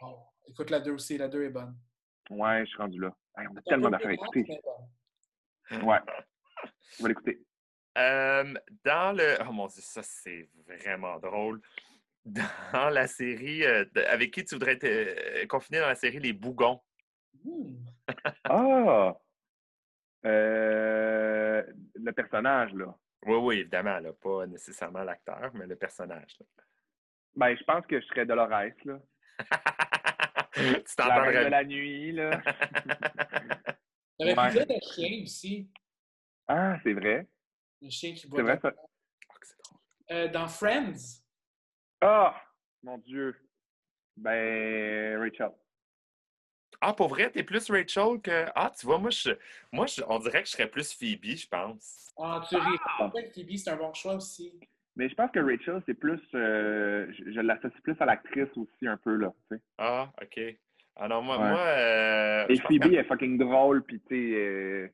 Oh, 0.00 0.16
écoute 0.48 0.70
la 0.70 0.80
2 0.80 0.92
aussi, 0.92 1.18
la 1.18 1.28
2 1.28 1.42
est 1.42 1.50
bonne. 1.50 1.76
Ouais, 2.30 2.60
je 2.60 2.70
suis 2.70 2.78
rendu 2.78 3.00
là. 3.00 3.14
Hey, 3.38 3.46
on 3.48 3.56
a 3.56 3.62
tellement 3.62 3.90
d'affaires 3.90 4.10
à 4.10 4.14
écouter. 4.14 4.46
Ouais. 5.70 5.98
On 6.98 7.02
va 7.02 7.08
l'écouter. 7.08 7.42
Euh, 7.98 8.54
dans 8.84 9.16
le. 9.16 9.36
Oh 9.48 9.52
mon 9.52 9.66
Dieu, 9.68 9.80
ça, 9.82 10.02
c'est 10.02 10.48
vraiment 10.66 11.18
drôle. 11.18 11.60
Dans 12.24 12.90
la 12.90 13.06
série. 13.06 13.64
euh, 13.64 13.84
avec 14.08 14.32
qui 14.32 14.44
tu 14.44 14.54
voudrais 14.56 14.72
être 14.72 14.84
euh, 14.84 15.46
confiné 15.46 15.78
dans 15.80 15.86
la 15.86 15.94
série 15.94 16.18
Les 16.18 16.32
Bougons? 16.32 16.80
Hmm. 17.44 17.76
Ah! 18.44 19.14
Euh, 20.26 21.62
le 21.94 22.12
personnage, 22.12 22.74
là. 22.74 22.94
Oui, 23.24 23.36
oui, 23.36 23.58
évidemment, 23.60 23.98
là, 23.98 24.12
pas 24.12 24.46
nécessairement 24.46 25.02
l'acteur, 25.04 25.50
mais 25.54 25.66
le 25.66 25.76
personnage. 25.76 26.36
là. 26.40 26.46
Ben, 27.36 27.56
je 27.56 27.64
pense 27.64 27.86
que 27.86 28.00
je 28.00 28.06
serais 28.06 28.26
Dolores, 28.26 28.48
là. 28.84 28.98
tu 30.56 30.62
La 30.62 30.72
reine 30.72 30.82
de 30.82 30.94
t'entendrais. 30.96 31.50
la 31.50 31.64
nuit, 31.64 32.12
là. 32.12 32.42
T'aurais 34.18 34.34
Ouais. 34.34 34.48
pu 34.48 34.56
dire 34.56 34.66
le 34.68 34.94
chien 34.94 35.22
aussi. 35.22 35.70
Ah, 36.48 36.78
c'est 36.82 36.92
vrai. 36.94 37.26
Le 37.82 37.90
chien 37.90 38.14
qui 38.14 38.26
boit. 38.26 38.38
C'est 38.38 38.42
vrai, 38.44 38.56
de- 38.56 38.60
ça. 38.62 38.72
Euh, 40.10 40.28
dans 40.28 40.48
Friends. 40.48 41.20
Ah! 42.00 42.40
Mon 42.82 42.98
Dieu. 42.98 43.34
Ben, 44.16 45.18
Rachel. 45.18 45.50
Ah, 46.80 46.92
pour 46.94 47.08
vrai, 47.08 47.30
t'es 47.30 47.42
plus 47.42 47.68
Rachel 47.70 48.20
que. 48.22 48.46
Ah, 48.54 48.72
tu 48.78 48.86
vois, 48.86 48.98
moi, 48.98 49.10
je... 49.10 49.30
moi 49.72 49.86
je- 49.86 50.02
on 50.08 50.18
dirait 50.18 50.42
que 50.42 50.48
je 50.48 50.52
serais 50.52 50.70
plus 50.70 50.92
Phoebe, 50.92 51.24
je 51.36 51.46
pense. 51.48 52.12
Ah, 52.18 52.42
tu 52.48 52.56
ris. 52.56 52.78
En 52.98 53.10
fait, 53.10 53.30
Phoebe, 53.34 53.56
c'est 53.56 53.70
un 53.70 53.76
bon 53.76 53.92
choix 53.92 54.14
aussi. 54.14 54.58
Mais 54.96 55.08
je 55.10 55.14
pense 55.14 55.30
que 55.30 55.40
Rachel, 55.40 55.82
c'est 55.86 55.94
plus. 55.94 56.20
euh, 56.34 57.06
je 57.12 57.30
je 57.32 57.40
l'associe 57.40 57.80
plus 57.82 57.96
à 58.00 58.06
l'actrice 58.06 58.48
aussi, 58.56 58.86
un 58.86 58.96
peu, 58.96 59.14
là. 59.16 59.32
Ah, 59.78 60.10
OK. 60.22 60.40
Ah 60.96 61.08
non, 61.08 61.20
moi. 61.22 61.38
Ouais. 61.38 61.50
moi 61.50 61.60
euh, 61.60 62.46
Et 62.48 62.56
Phoebe 62.58 62.94
est 62.94 63.04
fucking 63.04 63.36
drôle, 63.38 63.84
pis 63.84 64.00
tu 64.00 64.06
sais. 64.08 64.34
euh, 64.38 64.88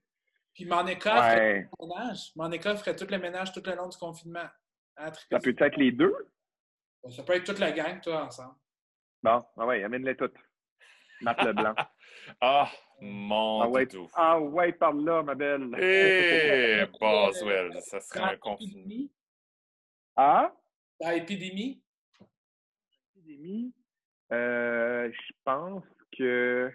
Puis 0.54 0.64
Monica 0.64 1.10
ferait 1.16 1.52
ouais. 1.54 1.68
tout 1.78 1.86
le 1.86 1.88
ménage. 1.88 2.32
Monica 2.34 2.74
ferait 2.76 2.96
tout 2.96 3.06
le 3.08 3.18
ménage 3.18 3.52
tout 3.52 3.62
le 3.64 3.76
long 3.76 3.88
du 3.88 3.96
confinement. 3.96 4.48
Hein, 4.96 5.12
Ça 5.30 5.38
peut 5.38 5.54
être 5.56 5.76
les 5.76 5.92
deux? 5.92 6.14
Ça 7.08 7.22
peut 7.22 7.34
être 7.34 7.44
toute 7.44 7.58
la 7.60 7.70
gang, 7.72 8.00
toi, 8.00 8.24
ensemble. 8.24 8.54
Bon, 9.22 9.40
ah 9.56 9.66
ouais, 9.66 9.84
amène-les 9.84 10.16
toutes. 10.16 10.36
Matt 11.20 11.40
Leblanc. 11.44 11.74
Ah, 12.40 12.68
mon 13.00 13.62
Ah 13.62 13.68
ouais, 13.68 13.86
doudou. 13.86 14.08
ah 14.14 14.38
ouais, 14.40 14.72
par 14.72 14.92
là, 14.92 15.22
ma 15.24 15.34
belle. 15.34 15.74
Eh, 15.80 16.84
Boswell, 17.00 17.72
ça 17.80 17.98
serait 18.00 18.34
un 18.34 18.36
confinement. 18.36 19.08
Épidémie. 20.12 20.16
Ah? 20.16 20.52
Dans 21.00 21.10
Épidémie? 21.10 21.82
Épidémie, 23.16 23.72
euh, 24.32 25.10
je 25.10 25.32
pense 25.44 25.84
que 26.18 26.72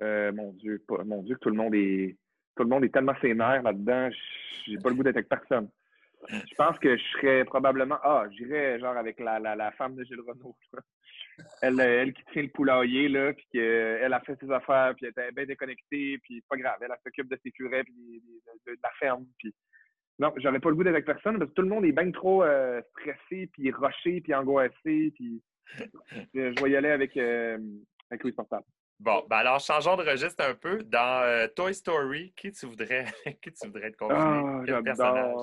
euh, 0.00 0.32
mon 0.32 0.52
Dieu, 0.52 0.82
pas- 0.86 1.04
mon 1.04 1.22
Dieu, 1.22 1.34
que 1.36 1.40
tout 1.40 1.50
le 1.50 1.56
monde 1.56 1.74
est 1.74 2.16
tout 2.56 2.64
le 2.64 2.68
monde 2.68 2.84
est 2.84 2.92
tellement 2.92 3.14
sénère 3.20 3.62
là-dedans, 3.62 4.10
j'ai 4.66 4.78
pas 4.78 4.88
le 4.88 4.96
goût 4.96 5.04
d'être 5.04 5.16
avec 5.16 5.28
personne. 5.28 5.70
Je 6.28 6.54
pense 6.56 6.76
que 6.80 6.96
je 6.96 7.02
serais 7.12 7.44
probablement 7.44 7.98
ah, 8.02 8.26
j'irais 8.32 8.80
genre 8.80 8.96
avec 8.96 9.20
la, 9.20 9.38
la, 9.38 9.54
la 9.54 9.70
femme 9.72 9.94
de 9.94 10.02
Gilles 10.04 10.20
Renault. 10.20 10.56
Elle, 11.62 11.78
euh, 11.80 12.02
elle 12.02 12.12
qui 12.12 12.24
tient 12.32 12.42
le 12.42 12.48
poulailler, 12.48 13.08
là, 13.08 13.32
puis 13.32 13.46
qu'elle 13.52 14.12
a 14.12 14.20
fait 14.20 14.36
ses 14.40 14.50
affaires, 14.50 14.92
puis 14.96 15.06
elle 15.06 15.10
était 15.12 15.30
bien 15.30 15.46
déconnectée, 15.46 16.18
puis 16.18 16.40
c'est 16.40 16.48
pas 16.48 16.56
grave, 16.56 16.78
elle, 16.80 16.90
s'occupe 17.04 17.28
de 17.30 17.38
ses 17.40 17.52
curés, 17.52 17.84
puis 17.84 18.20
de, 18.66 18.72
de 18.72 18.78
la 18.82 18.90
ferme, 18.98 19.24
puis 19.38 19.54
non, 20.18 20.32
j'aurais 20.36 20.58
pas 20.58 20.68
le 20.70 20.74
goût 20.74 20.82
d'être 20.82 20.94
avec 20.94 21.06
personne 21.06 21.38
parce 21.38 21.50
que 21.50 21.54
tout 21.54 21.62
le 21.62 21.68
monde 21.68 21.84
est 21.84 21.92
bien 21.92 22.10
trop 22.10 22.42
euh, 22.42 22.82
stressé, 22.90 23.48
puis 23.52 23.70
rushé, 23.70 24.20
puis 24.20 24.34
angoissé, 24.34 25.12
puis 25.14 25.42
je 26.34 26.62
vais 26.62 26.70
y 26.70 26.76
aller 26.76 26.90
avec, 26.90 27.16
euh, 27.16 27.58
avec 28.10 28.24
Louis 28.24 28.32
Portable. 28.32 28.64
Bon, 28.98 29.24
ben 29.30 29.36
alors, 29.36 29.60
changeons 29.60 29.96
de 29.96 30.02
registre 30.02 30.44
un 30.44 30.54
peu. 30.54 30.82
Dans 30.82 31.22
euh, 31.22 31.46
Toy 31.54 31.72
Story, 31.72 32.32
qui 32.36 32.50
tu 32.50 32.66
voudrais, 32.66 33.04
qui 33.42 33.52
tu 33.52 33.66
voudrais 33.66 33.88
être 33.88 33.96
confiné? 33.96 34.20
Ah, 34.20 34.62
Quel 34.66 34.82
personnage? 34.82 35.34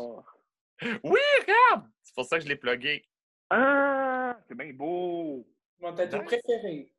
Oui, 1.04 1.20
regarde! 1.42 1.90
C'est 2.04 2.14
pour 2.14 2.26
ça 2.26 2.38
que 2.38 2.44
je 2.44 2.50
l'ai 2.50 2.58
plugué. 2.58 3.06
Ah, 3.50 4.38
c'est 4.48 4.58
bien 4.58 4.74
beau! 4.74 5.48
Mon 5.80 5.94
tatou 5.94 6.22
préféré. 6.24 6.92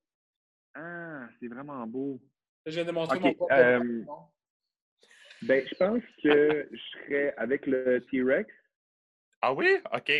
Ah, 0.74 1.28
c'est 1.38 1.48
vraiment 1.48 1.86
beau. 1.86 2.20
Je 2.64 2.72
viens 2.72 2.84
de 2.84 2.92
montrer 2.92 3.20
mon 3.20 3.34
propre 3.34 3.52
euh. 3.52 4.04
Ben, 5.42 5.66
je 5.68 5.74
pense 5.76 6.02
que 6.22 6.68
je 6.72 6.76
serais 6.98 7.34
avec 7.36 7.66
le 7.66 8.00
T-Rex 8.10 8.50
Ah 9.42 9.52
oui? 9.52 9.78
OK. 9.92 10.12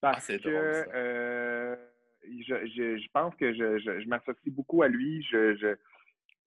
parce 0.00 0.16
Ah, 0.16 0.20
c'est 0.20 0.38
que 0.42 0.48
drôle, 0.48 0.74
ça. 0.74 0.94
euh, 0.94 1.76
je, 2.24 2.66
je, 2.66 2.96
je 2.98 3.08
pense 3.12 3.34
que 3.36 3.52
je, 3.52 3.78
je, 3.78 4.00
je 4.00 4.08
m'associe 4.08 4.52
beaucoup 4.54 4.82
à 4.82 4.88
lui. 4.88 5.22
Je, 5.30 5.56
je, 5.56 5.76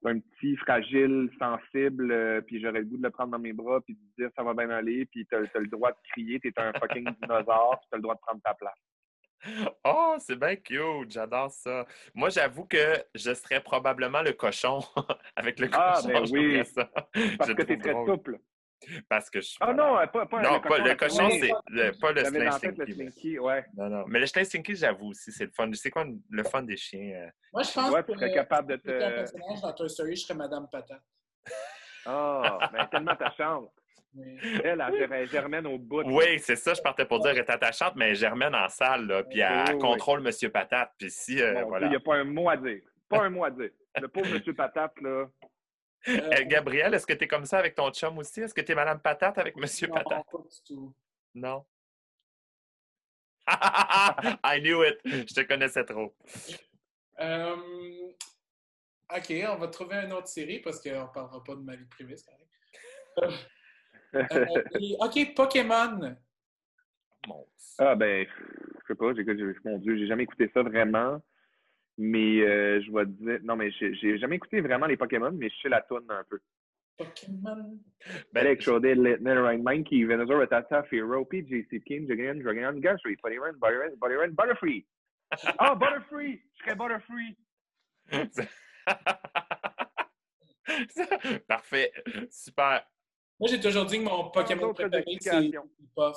c'est 0.01 0.09
un 0.09 0.19
petit 0.19 0.55
fragile, 0.57 1.29
sensible, 1.39 2.11
euh, 2.11 2.41
puis 2.41 2.59
j'aurais 2.61 2.79
le 2.79 2.85
goût 2.85 2.97
de 2.97 3.03
le 3.03 3.09
prendre 3.09 3.31
dans 3.31 3.39
mes 3.39 3.53
bras 3.53 3.79
puis 3.81 3.95
de 3.95 4.23
dire 4.23 4.29
ça 4.35 4.43
va 4.43 4.53
bien 4.53 4.69
aller, 4.69 5.05
puis 5.05 5.25
t'as 5.27 5.37
as 5.41 5.59
le 5.59 5.67
droit 5.67 5.91
de 5.91 5.97
crier, 6.11 6.39
t'es 6.39 6.51
un 6.57 6.73
fucking 6.73 7.07
dinosaure, 7.21 7.79
puis 7.79 7.87
t'as 7.89 7.97
le 7.97 8.01
droit 8.03 8.15
de 8.15 8.19
prendre 8.19 8.41
ta 8.41 8.53
place. 8.53 8.73
Oh, 9.83 10.15
c'est 10.19 10.35
bien 10.37 10.55
cute. 10.55 11.11
J'adore 11.11 11.51
ça. 11.51 11.85
Moi, 12.13 12.29
j'avoue 12.29 12.65
que 12.65 13.03
je 13.13 13.33
serais 13.33 13.61
probablement 13.61 14.21
le 14.21 14.33
cochon. 14.33 14.79
Avec 15.35 15.59
le 15.59 15.69
Ah, 15.71 15.93
cochon, 15.95 16.07
ben 16.07 16.25
j'aimerais 16.25 16.63
oui. 16.63 16.65
ça. 16.65 16.89
Parce 17.37 17.49
Je 17.49 17.55
que 17.55 17.61
t'es 17.63 17.77
très 17.77 17.91
drôle. 17.91 18.09
souple. 18.09 18.39
Parce 19.07 19.29
que 19.29 19.39
je 19.39 19.47
suis 19.47 19.57
Ah 19.61 19.73
malade. 19.73 19.77
non, 19.77 20.07
pas, 20.11 20.25
pas 20.25 20.41
Non, 20.41 20.53
le 20.55 20.59
pas 20.59 20.69
cochon. 20.69 20.83
le 20.83 20.95
cochon, 20.95 21.29
c'est 21.39 21.51
le- 21.69 21.91
pas 21.99 22.11
le 22.11 22.25
Slinky. 22.25 23.39
ouais. 23.39 23.65
Non, 23.77 23.89
non. 23.89 24.03
Mais 24.07 24.19
le 24.19 24.25
Slinky, 24.27 24.75
j'avoue 24.75 25.09
aussi, 25.11 25.31
c'est 25.31 25.45
le 25.45 25.51
fun. 25.51 25.71
C'est 25.73 25.89
quoi 25.89 26.05
le 26.29 26.43
fun 26.43 26.63
des 26.63 26.75
chiens? 26.75 27.13
euh? 27.27 27.29
Moi, 27.53 27.63
je 27.63 27.71
pense 27.71 27.89
vois, 27.89 28.03
que 28.03 28.11
tu 28.11 28.17
serais 28.17 28.31
capable 28.31 28.67
de 28.73 28.75
si 28.75 28.81
j'étais 28.85 29.03
un 29.05 29.09
te... 29.11 29.15
personnage 29.15 29.61
dans 29.61 29.73
Toy 29.73 29.89
Story, 29.89 30.15
je 30.17 30.21
serais 30.23 30.33
Madame 30.35 30.67
Patate. 30.69 31.01
Ah, 32.05 32.69
ben 32.73 32.87
tellement 32.87 33.15
ta 33.15 33.31
chance. 33.31 33.69
Elle, 34.15 34.83
elle, 34.87 35.11
elle 35.11 35.29
germaine 35.29 35.65
au 35.65 35.77
bout. 35.79 36.03
Oui, 36.05 36.39
c'est 36.39 36.55
ça, 36.55 36.73
je 36.73 36.81
partais 36.81 37.05
pour 37.05 37.19
dire, 37.21 37.31
elle 37.31 37.39
est 37.39 37.49
attachante, 37.49 37.95
mais 37.95 38.13
Germaine 38.13 38.53
en 38.53 38.69
salle, 38.69 39.07
là, 39.07 39.23
puis 39.23 39.39
elle, 39.39 39.51
Oui, 39.51 39.63
elle 39.69 39.75
oui, 39.75 39.81
contrôle 39.81 40.21
Monsieur 40.21 40.49
Patate. 40.49 40.91
Puis 40.97 41.09
si, 41.09 41.41
euh, 41.41 41.63
voilà. 41.63 41.87
Il 41.87 41.89
n'y 41.89 41.95
a 41.95 41.99
pas 41.99 42.15
un 42.15 42.23
mot 42.23 42.49
à 42.49 42.57
dire. 42.57 42.81
Pas 43.09 43.23
un 43.23 43.29
mot 43.31 43.43
à 43.43 43.49
dire. 43.51 43.71
Le 43.99 44.07
pauvre 44.07 44.29
Monsieur 44.31 44.53
Patate, 44.53 44.99
là. 45.01 45.09
Euh, 45.09 46.29
Eh, 46.37 46.45
Gabriel, 46.45 46.93
est-ce 46.93 47.07
que 47.07 47.13
tu 47.13 47.23
es 47.23 47.27
comme 47.27 47.45
ça 47.45 47.57
avec 47.59 47.75
ton 47.75 47.89
chum 47.91 48.17
aussi? 48.17 48.41
Est-ce 48.41 48.53
que 48.53 48.61
tu 48.61 48.71
es 48.71 48.75
Madame 48.75 48.99
Patate 48.99 49.37
avec 49.37 49.55
Monsieur 49.55 49.87
non, 49.87 49.95
Patate? 49.95 50.25
pas 50.31 50.37
du 50.37 50.63
tout. 50.65 50.93
Non? 51.33 51.65
I 53.47 54.59
knew 54.61 54.83
it! 54.83 54.99
Je 55.05 55.33
te 55.33 55.41
connaissais 55.41 55.83
trop. 55.85 56.15
Euh, 57.19 57.55
OK, 59.15 59.33
on 59.49 59.55
va 59.55 59.67
trouver 59.67 59.95
une 59.97 60.13
autre 60.13 60.27
série 60.27 60.59
parce 60.59 60.81
qu'on 60.81 60.89
ne 61.03 61.13
parlera 61.13 61.43
pas 61.43 61.55
de 61.55 61.61
ma 61.61 61.75
vie 61.75 61.85
privée, 61.85 62.15
c'est 62.17 62.25
correct. 62.25 63.39
Euh, 64.15 64.45
et- 64.79 64.95
OK, 64.99 65.33
Pokémon. 65.35 66.15
Mon 67.27 67.47
ah, 67.79 67.95
ben, 67.95 68.25
je 68.27 68.87
sais 68.87 68.95
pas. 68.95 69.13
j'ai- 69.15 69.23
Mon 69.65 69.77
Dieu, 69.79 69.97
j'ai 69.97 70.07
jamais 70.07 70.23
écouté 70.23 70.49
ça 70.53 70.61
vraiment. 70.61 71.21
Mais 71.97 72.41
euh, 72.41 72.81
je 72.81 72.91
vais 72.91 73.05
te 73.05 73.09
dire. 73.11 73.39
Non, 73.43 73.55
mais 73.55 73.71
j'ai 73.71 74.17
jamais 74.17 74.35
écouté 74.37 74.61
vraiment 74.61 74.87
les 74.87 74.97
Pokémon, 74.97 75.31
mais 75.31 75.49
je 75.49 75.55
sais 75.61 75.69
la 75.69 75.81
toune 75.81 76.05
un 76.09 76.23
peu. 76.23 76.39
Pokémon. 76.97 77.79
Ben, 78.33 78.41
Alex, 78.41 78.67
Rodel, 78.67 79.01
Netherine, 79.01 79.63
Minky, 79.63 80.03
Venusaur, 80.03 80.39
Ratata, 80.39 80.83
Firo, 80.83 81.25
PJ, 81.25 81.67
King, 81.85 82.07
Jagan, 82.07 82.39
Dragon, 82.41 82.73
Gasry, 82.79 83.15
Polyran, 83.17 83.53
Butterran, 83.53 83.95
Butterran, 83.99 84.29
Butterfree. 84.31 84.85
Ah, 85.57 85.73
Butterfree! 85.75 86.41
Je 86.53 86.63
serais 86.63 86.75
Butterfree! 86.75 87.35
Parfait. 91.47 91.91
Super. 92.29 92.83
Moi, 93.43 93.49
j'ai 93.51 93.59
toujours 93.59 93.83
dit 93.85 93.97
que 93.99 94.03
mon 94.03 94.29
Pokémon 94.29 94.73
préféré, 94.73 95.03
c'est 95.05 95.11
explications. 95.11 95.69
Puff. 95.97 96.15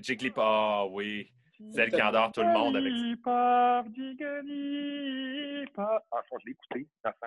Jigglypuff. 0.00 0.42
Ah 0.44 0.84
oui. 0.86 1.30
Celle 1.72 1.92
qui 1.92 2.02
endort 2.02 2.32
tout 2.32 2.40
le 2.40 2.48
monde 2.48 2.74
avec 2.76 2.90
ça. 2.92 3.84
Jigglypuff, 3.86 3.94
Jigglypuff. 3.94 5.78
Ah, 5.78 6.20
je 6.22 6.26
crois 6.26 6.38
que 6.38 6.42
je 6.42 6.46
l'ai 6.46 6.52
écouté, 6.52 6.88
enfant. 7.04 7.26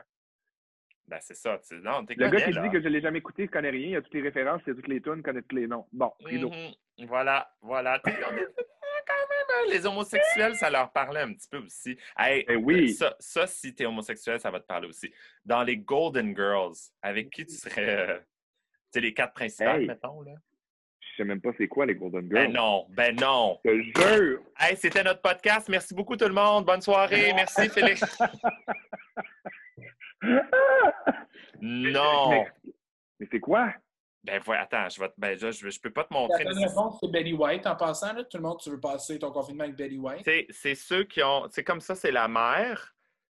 Ben, 1.08 1.20
c'est 1.22 1.36
ça. 1.36 1.58
tu- 1.66 1.76
Non, 1.80 2.02
Le 2.10 2.16
gars 2.16 2.42
qui 2.42 2.52
là. 2.52 2.62
dit 2.64 2.70
que 2.70 2.82
je 2.82 2.90
l'ai 2.90 3.00
jamais 3.00 3.20
écouté, 3.20 3.44
il 3.44 3.50
connaît 3.50 3.70
rien, 3.70 3.88
il 3.92 3.96
a 3.96 4.02
toutes 4.02 4.14
les 4.14 4.22
références, 4.22 4.62
il 4.68 4.72
a 4.72 4.76
toutes 4.76 4.90
les 4.90 5.02
tunes, 5.02 5.14
il 5.20 5.24
connaît 5.24 5.42
tous 5.42 5.56
les 5.56 5.68
noms. 5.68 5.86
Bon, 5.94 6.12
rideau. 6.26 6.50
Mhm. 6.50 7.06
Voilà, 7.08 7.50
voilà. 7.62 8.00
Quand 8.04 9.14
même, 9.30 9.48
hein, 9.50 9.72
les 9.72 9.86
homosexuels, 9.86 10.56
ça 10.58 10.70
leur 10.70 10.92
parlait 10.92 11.22
un 11.22 11.34
petit 11.34 11.48
peu 11.50 11.60
aussi. 11.60 11.98
Hey, 12.18 12.44
Ben 12.46 12.58
oui. 12.62 12.90
Ça, 12.92 13.16
ça, 13.20 13.48
si 13.48 13.74
t'es 13.74 13.86
homosexuel, 13.86 14.38
ça 14.42 14.52
va 14.52 14.60
te 14.60 14.66
parler 14.66 14.90
aussi. 14.90 15.10
Dans 15.46 15.64
les 15.64 15.78
Golden 15.78 16.36
Girls, 16.36 16.76
avec 17.02 17.30
qui 17.30 17.46
tu 17.46 17.56
serais. 17.56 18.26
Sais, 19.00 19.02
les 19.02 19.14
quatre 19.14 19.34
principales, 19.34 19.82
Hey. 19.82 19.88
mettons, 19.88 20.22
là. 20.22 20.32
Je 21.00 21.24
sais 21.24 21.28
même 21.28 21.42
pas 21.42 21.50
c'est 21.58 21.68
quoi 21.68 21.86
les 21.86 21.96
Golden 21.96 22.28
Ben 22.28 22.42
Girls. 22.52 22.54
non, 22.54 22.86
ben 22.90 23.16
non. 23.20 23.60
Je 23.66 23.92
te 23.92 24.08
jure. 24.16 24.42
Hey, 24.60 24.76
c'était 24.78 25.04
notre 25.04 25.22
podcast. 25.22 25.68
Merci 25.70 25.96
beaucoup, 25.96 26.16
tout 26.16 26.28
le 26.28 26.34
monde. 26.34 26.66
Bonne 26.66 26.82
soirée. 26.82 27.34
Merci, 27.34 27.70
Félix. 27.70 28.04
Non. 31.62 32.30
Mais, 32.32 32.48
mais 33.20 33.28
c'est 33.32 33.40
quoi? 33.40 33.74
Ben, 34.24 34.42
voilà, 34.44 34.64
attends, 34.64 34.90
je, 34.90 35.00
vais, 35.00 35.08
te- 35.10 35.14
ben, 35.18 35.38
je, 35.38 35.52
je, 35.52 35.70
je 35.70 35.80
peux 35.80 35.92
pas 35.92 36.04
te 36.04 36.14
La 36.14 36.20
montrer. 36.20 36.44
bonne 36.44 36.58
réponse, 36.64 36.98
c'est 37.02 37.10
Betty 37.12 37.34
White. 37.34 37.66
En 37.66 37.76
passant, 37.76 38.14
là, 38.14 38.24
tout 38.24 38.38
le 38.38 38.44
monde, 38.44 38.60
tu 38.60 38.70
veux 38.70 38.80
passer 38.80 39.18
ton 39.20 39.32
confinement 39.32 39.64
avec 39.64 39.76
Betty 39.76 39.98
White. 39.98 40.22
C'est 40.26 40.48
c'est 40.50 40.76
ceux 40.76 41.04
qui 41.06 41.24
ont. 41.24 41.48
C'est 41.52 41.64
comme 41.64 41.80
ça, 41.82 41.96
c'est 41.96 42.12
la 42.12 42.28
mère. 42.28 42.94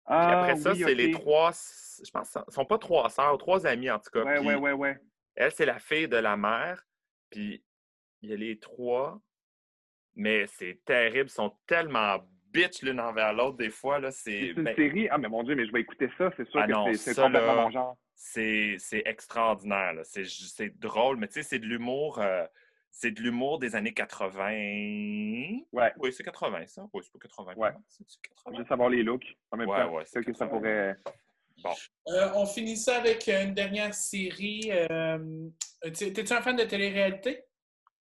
Puis 0.06 0.16
Ah, 0.18 0.40
après 0.40 0.56
ça, 0.58 0.72
oui, 0.72 0.82
c'est 0.84 0.96
les 0.96 1.12
trois. 1.12 1.52
Je 1.52 2.10
pense 2.12 2.32
que 2.34 2.40
ce 2.48 2.56
sont 2.56 2.66
pas 2.66 2.78
trois 2.78 3.10
sœurs, 3.10 3.38
trois 3.38 3.68
amis 3.68 3.92
en 3.92 4.00
tout 4.00 4.10
cas. 4.12 4.24
Ouais, 4.24 4.40
Puis 4.40 4.48
ouais, 4.48 4.56
ouais, 4.56 4.72
ouais. 4.72 4.98
Elle, 5.36 5.52
c'est 5.52 5.66
la 5.66 5.80
fille 5.80 6.08
de 6.08 6.18
la 6.18 6.36
mère. 6.38 6.84
Puis 7.30 7.64
il 8.22 8.30
y 8.30 8.34
a 8.34 8.36
les 8.36 8.60
trois. 8.60 9.20
Mais 10.16 10.48
c'est 10.48 10.80
terrible. 10.86 11.30
Ils 11.30 11.34
sont 11.34 11.56
tellement 11.68 12.18
bitch 12.52 12.82
l'une 12.82 13.00
envers 13.00 13.34
l'autre 13.34 13.58
des 13.58 13.70
fois. 13.70 14.00
là, 14.00 14.12
C'est 14.12 14.48
une 14.50 14.64
ben, 14.64 14.76
série. 14.76 15.08
Ah, 15.10 15.18
mais 15.18 15.30
mon 15.30 15.44
Dieu, 15.44 15.56
mais 15.56 15.66
je 15.66 15.72
vais 15.72 15.82
écouter 15.82 16.10
ça. 16.18 16.32
C'est 16.36 16.48
sûr 16.50 16.60
Ah 16.62 16.68
que 16.68 16.94
c'est- 16.98 17.16
complètement 17.16 17.54
là, 17.56 17.64
mon 17.64 17.72
genre. 17.72 17.98
c'est 18.16 18.76
c'est 18.80 19.04
extraordinaire. 19.06 19.94
C'est 20.04 20.78
drôle, 20.80 21.18
mais 21.18 21.28
tu 21.28 21.36
sais, 21.36 21.44
c'est 21.44 21.60
de 21.60 21.66
l'humour. 21.66 22.20
euh, 22.20 22.46
c'est 22.92 23.12
de 23.12 23.22
l'humour 23.22 23.60
des 23.60 23.76
années 23.76 23.94
80. 23.94 24.50
Ouais. 25.72 25.94
Oui, 25.98 26.12
c'est 26.12 26.24
80, 26.24 26.66
ça. 26.66 26.88
Oui, 26.92 27.04
c'est 27.04 27.14
pas 27.14 27.20
80. 27.20 27.54
Ouais. 27.56 27.70
C'est 27.88 28.04
80. 28.24 28.58
Juste 28.58 28.68
savoir 28.70 28.90
les 28.90 29.04
looks. 29.04 29.38
En 29.52 29.58
même 29.58 29.70
Ouais, 29.70 29.78
temps, 29.78 29.94
ouais, 29.94 30.04
c'est 30.08 30.24
que 30.26 30.34
ça 30.34 30.48
80. 30.48 30.58
pourrait. 30.58 30.98
Bon. 31.64 31.72
Euh, 32.08 32.30
on 32.36 32.46
finit 32.46 32.78
ça 32.78 32.98
avec 32.98 33.28
une 33.28 33.54
dernière 33.54 33.94
série. 33.94 34.72
euh, 34.72 35.18
t'es- 35.82 36.12
T'es-tu 36.14 36.34
un 36.34 36.42
fan 36.42 36.56
de 36.56 36.64
télé-réalité? 36.64 37.44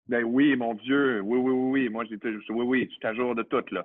Ben 0.07 0.23
oui, 0.23 0.55
mon 0.55 0.73
Dieu. 0.73 1.21
Oui, 1.21 1.37
oui, 1.37 1.51
oui, 1.51 1.81
oui. 1.83 1.89
Moi, 1.89 2.03
j'étais. 2.09 2.29
Oui, 2.49 2.65
oui, 2.65 2.87
je 2.89 2.95
suis 2.95 3.07
à 3.07 3.13
jour 3.13 3.35
de 3.35 3.43
tout, 3.43 3.63
là. 3.71 3.81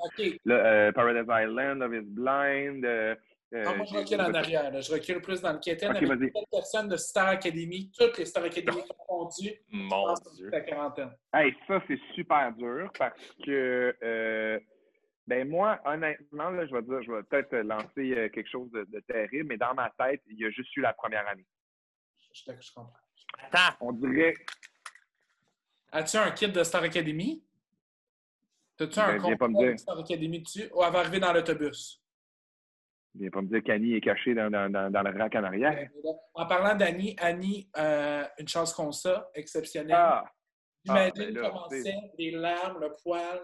Euh, 0.48 0.92
Paradise 0.92 1.26
Island, 1.28 1.78
Love 1.80 1.94
is 1.94 2.00
Blind. 2.06 2.84
euh, 2.84 3.14
euh, 3.54 3.64
Non, 3.64 3.76
moi, 3.76 3.86
je 3.88 3.96
recule 3.98 4.20
en 4.20 4.34
arrière. 4.34 4.72
là. 4.72 4.80
Je 4.80 4.90
recule 4.92 5.20
plus 5.20 5.40
dans 5.40 5.52
le 5.52 5.58
quétaine 5.60 5.90
Ok, 5.90 6.02
avec 6.02 6.32
quelle 6.32 6.44
personne 6.50 6.88
de 6.88 6.96
Star 6.96 7.28
Academy, 7.28 7.92
toutes 7.96 8.18
les 8.18 8.24
Star 8.24 8.42
Academy 8.44 8.82
confondues, 9.06 9.54
Mon 9.70 10.14
Dieu. 10.34 10.48
la 10.50 10.60
quarantaine. 10.62 11.10
Hey, 11.32 11.54
ça, 11.68 11.80
c'est 11.86 12.00
super 12.14 12.52
dur 12.56 12.90
parce 12.98 13.14
que, 13.44 13.94
euh, 14.02 14.58
ben 15.26 15.48
moi, 15.48 15.80
honnêtement, 15.84 16.50
là, 16.50 16.66
je 16.66 16.72
vais 16.74 16.82
dire, 16.82 17.02
je 17.02 17.12
vais 17.12 17.22
peut-être 17.24 17.54
lancer 17.56 18.12
euh, 18.16 18.28
quelque 18.28 18.48
chose 18.48 18.70
de, 18.70 18.84
de 18.84 19.00
terrible, 19.00 19.48
mais 19.48 19.56
dans 19.56 19.74
ma 19.74 19.90
tête, 19.90 20.22
il 20.28 20.38
y 20.38 20.44
a 20.44 20.50
juste 20.50 20.74
eu 20.76 20.80
la 20.80 20.92
première 20.92 21.26
année. 21.28 21.46
Je, 22.32 22.52
je 22.60 22.72
comprends. 22.72 22.92
Attends, 23.50 23.76
On 23.80 23.92
dirait, 23.92 24.34
As-tu 25.92 26.16
un 26.16 26.30
kit 26.30 26.48
de 26.48 26.62
Star 26.62 26.82
Academy? 26.82 27.42
As-tu 28.78 28.94
Ben, 28.96 29.02
un 29.02 29.18
viens 29.18 29.36
pas 29.36 29.48
me 29.48 29.52
complet 29.54 29.66
dire. 29.68 29.72
de 29.74 29.80
Star 29.80 29.98
Academy 29.98 30.40
dessus? 30.40 30.68
Ou 30.74 30.82
elle 30.84 30.92
va 30.92 30.98
arriver 31.00 31.20
dans 31.20 31.32
l'autobus? 31.32 32.02
viens 33.14 33.30
pas 33.30 33.40
me 33.40 33.48
dire 33.48 33.62
qu'Annie 33.64 33.94
est 33.94 34.00
cachée 34.02 34.34
dans, 34.34 34.50
dans, 34.50 34.70
dans, 34.70 34.90
dans 34.92 35.02
le 35.02 35.18
rack 35.18 35.34
en 35.36 35.44
arrière. 35.44 35.88
En 36.34 36.46
parlant 36.46 36.74
d'Annie, 36.76 37.16
Annie, 37.18 37.68
euh, 37.78 38.24
une 38.38 38.46
chance 38.48 38.74
qu'on 38.74 38.92
ça, 38.92 39.30
exceptionnelle. 39.34 39.96
Ah, 39.98 40.24
J'imagine 40.84 41.12
ah, 41.16 41.18
ben 41.24 41.34
là, 41.34 41.50
comment 41.50 41.68
c'est, 41.70 41.94
les 42.18 42.30
larmes, 42.32 42.78
le 42.80 42.92
poil. 43.02 43.40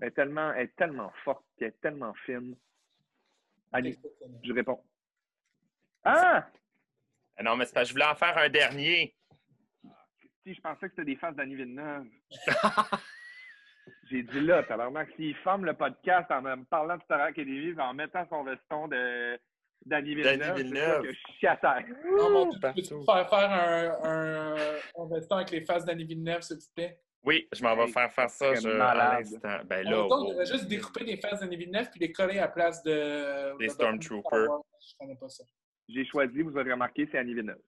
Elle 0.00 0.08
est 0.08 0.12
tellement, 0.12 0.52
elle 0.52 0.64
est 0.64 0.76
tellement 0.76 1.12
forte, 1.24 1.44
elle 1.60 1.68
est 1.68 1.80
tellement 1.80 2.14
fine. 2.24 2.56
Exceptionnel. 3.74 4.40
je 4.42 4.52
réponds. 4.52 4.82
Ah! 6.04 6.48
Ah 7.36 7.42
Non, 7.42 7.56
mais 7.56 7.66
c'est 7.66 7.74
parce 7.74 7.84
que 7.84 7.88
je 7.88 7.94
voulais 7.94 8.10
en 8.10 8.14
faire 8.14 8.36
un 8.38 8.48
dernier. 8.48 9.14
Si, 10.42 10.54
je 10.54 10.60
pensais 10.60 10.86
que 10.88 10.94
c'était 10.94 11.04
des 11.04 11.16
faces 11.16 11.34
d'Annie 11.34 11.56
Villeneuve. 11.56 12.06
J'ai 14.10 14.22
dit 14.22 14.40
là, 14.40 14.62
tabarnak, 14.62 15.08
s'il 15.16 15.34
ferme 15.38 15.64
le 15.64 15.74
podcast 15.74 16.30
en 16.30 16.40
me 16.42 16.64
parlant 16.64 16.96
de 16.96 17.02
Star 17.02 17.20
Academy, 17.20 17.74
en 17.78 17.94
mettant 17.94 18.26
son 18.28 18.44
veston 18.44 18.88
de 18.88 19.38
d'Annie 19.84 20.14
Villeneuve, 20.14 20.56
Villeneuve. 20.56 21.02
que 21.02 21.12
je 21.12 21.18
chie 21.38 21.46
à 21.46 21.56
terre. 21.56 21.84
Non, 22.04 22.30
mon 22.30 22.52
peux-tu 22.58 22.82
faire 23.04 23.28
faire 23.28 23.50
un, 23.52 24.04
un, 24.04 24.56
un 25.02 25.08
veston 25.08 25.36
avec 25.36 25.50
les 25.50 25.64
faces 25.64 25.84
d'Annie 25.84 26.04
Villeneuve, 26.04 26.42
s'il 26.42 26.56
vous 26.56 26.62
plaît? 26.74 26.98
Oui, 27.26 27.48
je 27.52 27.62
m'en 27.62 27.74
vais 27.76 27.88
faire 27.88 28.12
faire 28.12 28.30
ça 28.30 28.54
je, 28.54 28.68
à 28.68 28.94
l'instant. 29.18 29.58
Ben 29.66 29.84
On 29.86 29.90
là, 29.90 30.04
on 30.04 30.08
wow. 30.08 30.28
devrait 30.30 30.46
juste 30.46 30.68
découper 30.68 31.04
des 31.04 31.16
faces 31.16 31.40
d'Annie 31.40 31.56
Villeneuve 31.56 31.90
puis 31.90 31.98
les 32.00 32.12
coller 32.12 32.38
à 32.38 32.42
la 32.42 32.48
place 32.48 32.82
de... 32.84 33.58
Des 33.58 33.66
de- 33.66 33.72
Stormtroopers. 33.72 34.60
Je 34.80 34.94
connais 34.98 35.16
pas 35.16 35.28
ça. 35.28 35.42
J'ai 35.88 36.04
choisi, 36.04 36.42
vous 36.42 36.56
aurez 36.56 36.72
remarqué, 36.72 37.08
c'est 37.10 37.18
Annie 37.18 37.34
Villeneuve. 37.34 37.60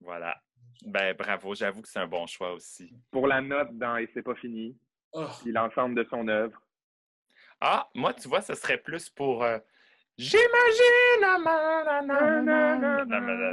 voilà. 0.00 0.36
Ben 0.84 1.14
bravo, 1.14 1.54
j'avoue 1.54 1.82
que 1.82 1.88
c'est 1.88 1.98
un 1.98 2.06
bon 2.06 2.26
choix 2.26 2.52
aussi. 2.52 2.90
Pour 3.10 3.26
la 3.26 3.40
note 3.40 3.76
dans 3.76 3.96
Et 3.96 4.08
c'est 4.14 4.22
pas 4.22 4.34
fini, 4.34 4.76
Oh. 5.12 5.26
puis 5.42 5.50
l'ensemble 5.52 5.94
de 5.96 6.06
son 6.08 6.28
œuvre. 6.28 6.62
Ah, 7.60 7.90
moi, 7.94 8.14
tu 8.14 8.28
vois, 8.28 8.40
ce 8.42 8.54
serait 8.54 8.78
plus 8.78 9.10
pour. 9.10 9.42
euh, 9.42 9.58
J'imagine 10.18 11.24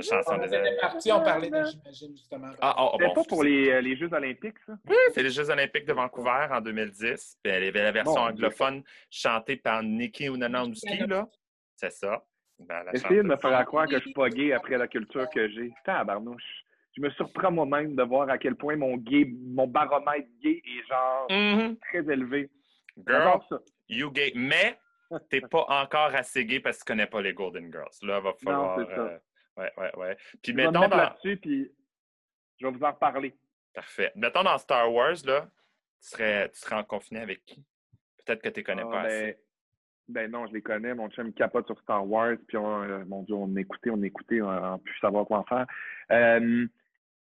chanson 0.02 0.34
On 0.34 0.48
des 0.48 0.78
parti, 0.82 1.12
on 1.12 1.22
parlait 1.24 1.50
de 1.50 1.64
j'imagine, 1.64 2.12
justement. 2.16 2.48
Ah, 2.62 2.90
C'était 2.94 3.08
bon. 3.08 3.14
pas 3.14 3.24
pour 3.24 3.44
les, 3.44 3.70
euh, 3.70 3.82
les 3.82 3.96
Jeux 3.96 4.12
olympiques, 4.14 4.58
ça? 4.66 4.74
Oui, 4.88 4.96
c'est 5.14 5.24
les 5.24 5.30
Jeux 5.30 5.50
olympiques 5.50 5.86
de 5.86 5.94
Vancouver 5.94 6.48
en 6.52 6.62
2010. 6.62 7.38
Puis 7.42 7.54
elle 7.54 7.64
avait 7.64 7.84
la 7.84 7.92
version 7.92 8.14
Bon, 8.16 8.20
anglophone 8.28 8.84
chantée 9.10 9.56
par 9.58 9.82
Nikki 9.84 10.26
Unanowski, 10.26 11.00
là. 11.08 11.28
C'est 11.76 11.92
ça. 11.92 12.24
Ben, 12.60 12.84
Essayez 12.92 13.18
de 13.18 13.22
me 13.28 13.38
faire 13.38 13.66
croire 13.66 13.88
que 13.88 13.96
je 13.98 14.02
suis 14.02 14.14
pas 14.14 14.30
gay 14.30 14.52
après 14.52 14.78
la 14.78 14.88
culture 14.88 15.30
que 15.30 15.48
j'ai. 15.50 15.72
Tabarnouche. 15.86 16.64
Je 16.96 17.02
me 17.02 17.10
surprends 17.12 17.52
moi-même 17.52 17.96
de 17.96 18.02
voir 18.04 18.28
à 18.30 18.40
quel 18.40 18.56
point 18.56 18.76
mon 18.76 18.98
gay, 18.98 19.26
mon 19.32 19.68
baromètre 19.68 20.28
gay 20.42 20.62
est 20.66 20.88
genre 20.90 21.28
Mhm. 21.30 21.78
très 21.78 22.00
élevé. 22.12 22.50
Girl, 23.08 23.40
ça. 23.48 23.60
you 23.88 24.10
gay. 24.12 24.32
Mais 24.36 24.80
t'es 25.30 25.42
pas 25.42 25.66
encore 25.70 26.14
assez 26.16 26.46
gay 26.46 26.60
parce 26.60 26.78
que 26.80 26.84
tu 26.84 26.88
connais 26.92 27.08
pas 27.08 27.22
les 27.22 27.34
Golden 27.34 27.72
Girls. 27.72 27.90
Là, 28.04 28.20
va 28.20 28.34
falloir. 28.44 28.80
c'est 28.80 28.96
ça. 28.96 29.02
euh, 29.02 29.20
ouais, 29.58 29.72
ouais, 29.78 29.96
ouais. 29.98 30.18
Puis 30.42 30.52
Je 30.52 30.54
vais 30.54 30.64
me 30.66 30.72
mettons 30.72 30.88
dans. 30.88 30.98
là-dessus, 30.98 31.38
puis 31.38 31.72
je 32.60 32.66
vais 32.68 32.72
vous 32.74 32.84
en 32.84 32.92
reparler. 32.92 33.36
Parfait. 33.74 34.12
Mettons 34.16 34.44
dans 34.44 34.58
Star 34.58 34.92
Wars, 34.92 35.16
là, 35.26 35.48
tu 36.02 36.10
serais, 36.10 36.50
tu 36.50 36.60
serais 36.60 36.76
en 36.76 36.84
confiné 36.84 37.20
avec 37.22 37.44
qui? 37.46 37.64
Peut-être 38.26 38.42
que 38.42 38.50
tu 38.50 38.64
connais 38.64 38.84
Ah, 38.86 38.92
pas 38.92 39.04
ben, 39.04 39.06
assez. 39.06 39.38
ben 40.10 40.32
non, 40.32 40.48
je 40.48 40.54
les 40.54 40.62
connais. 40.62 40.94
Mon 40.94 41.10
chum 41.10 41.32
capote 41.34 41.68
sur 41.68 41.80
Star 41.82 42.06
Wars, 42.08 42.36
puis 42.48 42.58
on, 42.58 42.84
euh, 42.84 43.06
mon 43.06 43.24
Dieu, 43.24 43.36
on 43.36 43.56
écoutait, 43.56 43.90
on 43.92 44.02
écoutait, 44.04 44.42
on 44.42 44.52
n'a 44.52 44.78
plus 44.84 44.98
savoir 45.00 45.26
quoi 45.26 45.40
en 45.40 45.44
faire. 45.46 45.66
Euh, 46.12 46.68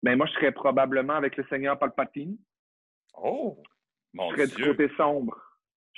ben 0.03 0.15
moi, 0.15 0.25
je 0.27 0.33
serais 0.33 0.51
probablement 0.51 1.13
avec 1.13 1.37
le 1.37 1.45
Seigneur 1.49 1.77
Palpatine. 1.79 2.37
Oh! 3.15 3.61
Mon 4.13 4.29
je 4.31 4.35
serais 4.35 4.47
du 4.47 4.55
Dieu! 4.55 4.65
côté 4.73 4.89
sombre. 4.95 5.39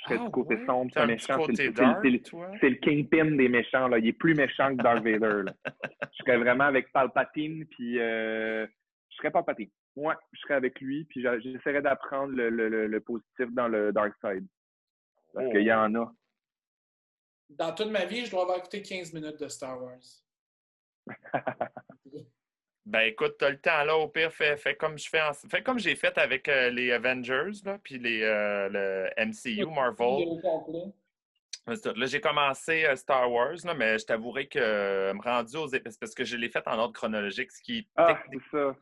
Je 0.00 0.04
serais 0.04 0.18
Ah, 0.20 0.24
du 0.24 0.30
côté 0.30 0.54
ouais? 0.56 0.66
sombre, 0.66 0.90
c'est 0.94 1.00
un 1.00 1.06
méchant. 1.06 1.26
C'est 1.26 1.46
côté 1.46 1.66
le, 1.68 1.74
c'est 1.74 2.68
le- 2.68 2.68
le- 2.70 2.74
kingpin 2.76 3.30
des 3.36 3.48
méchants. 3.48 3.88
Là. 3.88 3.98
Il 3.98 4.06
est 4.06 4.12
plus 4.14 4.34
méchant 4.34 4.74
que 4.76 4.82
Darth 4.82 5.04
Vader. 5.04 5.42
Là. 5.44 5.54
Je 6.12 6.18
serais 6.24 6.38
vraiment 6.38 6.64
avec 6.64 6.90
Palpatine, 6.92 7.66
puis 7.66 7.98
euh, 8.00 8.66
je 9.10 9.16
serais 9.16 9.30
Palpatine. 9.30 9.68
Ouais, 9.96 10.14
je 10.32 10.40
serais 10.40 10.54
avec 10.54 10.80
lui, 10.80 11.04
puis 11.04 11.20
j'essaierais 11.22 11.82
d'apprendre 11.82 12.32
le, 12.34 12.48
le- 12.48 12.68
le- 12.68 12.86
le 12.86 13.00
positif 13.00 13.46
dans 13.52 13.68
le 13.68 13.92
Dark 13.92 14.14
Side. 14.24 14.46
Parce 15.34 15.46
Oh. 15.48 15.52
qu'il 15.52 15.62
y 15.62 15.72
en 15.72 15.94
a. 15.94 16.12
Dans 17.50 17.74
toute 17.74 17.90
ma 17.90 18.04
vie, 18.06 18.24
je 18.24 18.30
dois 18.30 18.42
avoir 18.42 18.58
écouté 18.58 18.80
15 18.82 19.12
minutes 19.12 19.38
de 19.40 19.48
Star 19.48 19.82
Wars. 19.82 19.98
Ben 22.86 23.00
écoute, 23.00 23.36
t'as 23.38 23.50
le 23.50 23.58
temps 23.58 23.84
là, 23.84 23.96
au 23.96 24.08
pire, 24.08 24.32
fais, 24.32 24.56
fais 24.56 24.74
comme 24.74 24.98
je 24.98 25.08
fais 25.08 25.20
en- 25.20 25.32
fais 25.34 25.62
comme 25.62 25.78
j'ai 25.78 25.94
fait 25.94 26.16
avec 26.16 26.48
euh, 26.48 26.70
les 26.70 26.90
Avengers, 26.92 27.50
là, 27.64 27.78
puis 27.82 27.98
les, 27.98 28.22
euh, 28.22 28.68
le 28.70 29.10
MCU, 29.26 29.66
Marvel. 29.66 30.40
Là, 31.66 32.06
j'ai 32.06 32.20
commencé 32.20 32.84
euh, 32.86 32.96
Star 32.96 33.30
Wars, 33.30 33.54
là, 33.64 33.74
mais 33.74 33.98
je 33.98 34.06
t'avouerai 34.06 34.48
que 34.48 35.12
me 35.12 35.22
rendu 35.22 35.56
aux 35.56 35.68
épisodes, 35.68 36.00
parce 36.00 36.14
que 36.14 36.24
je 36.24 36.36
l'ai 36.36 36.48
fait 36.48 36.66
en 36.66 36.78
ordre 36.78 36.94
chronologique, 36.94 37.52
ce 37.52 37.62
qui 37.62 37.86
Ah, 37.96 38.14
technique, 38.14 38.42
c'est 38.50 38.56
ça. 38.56 38.74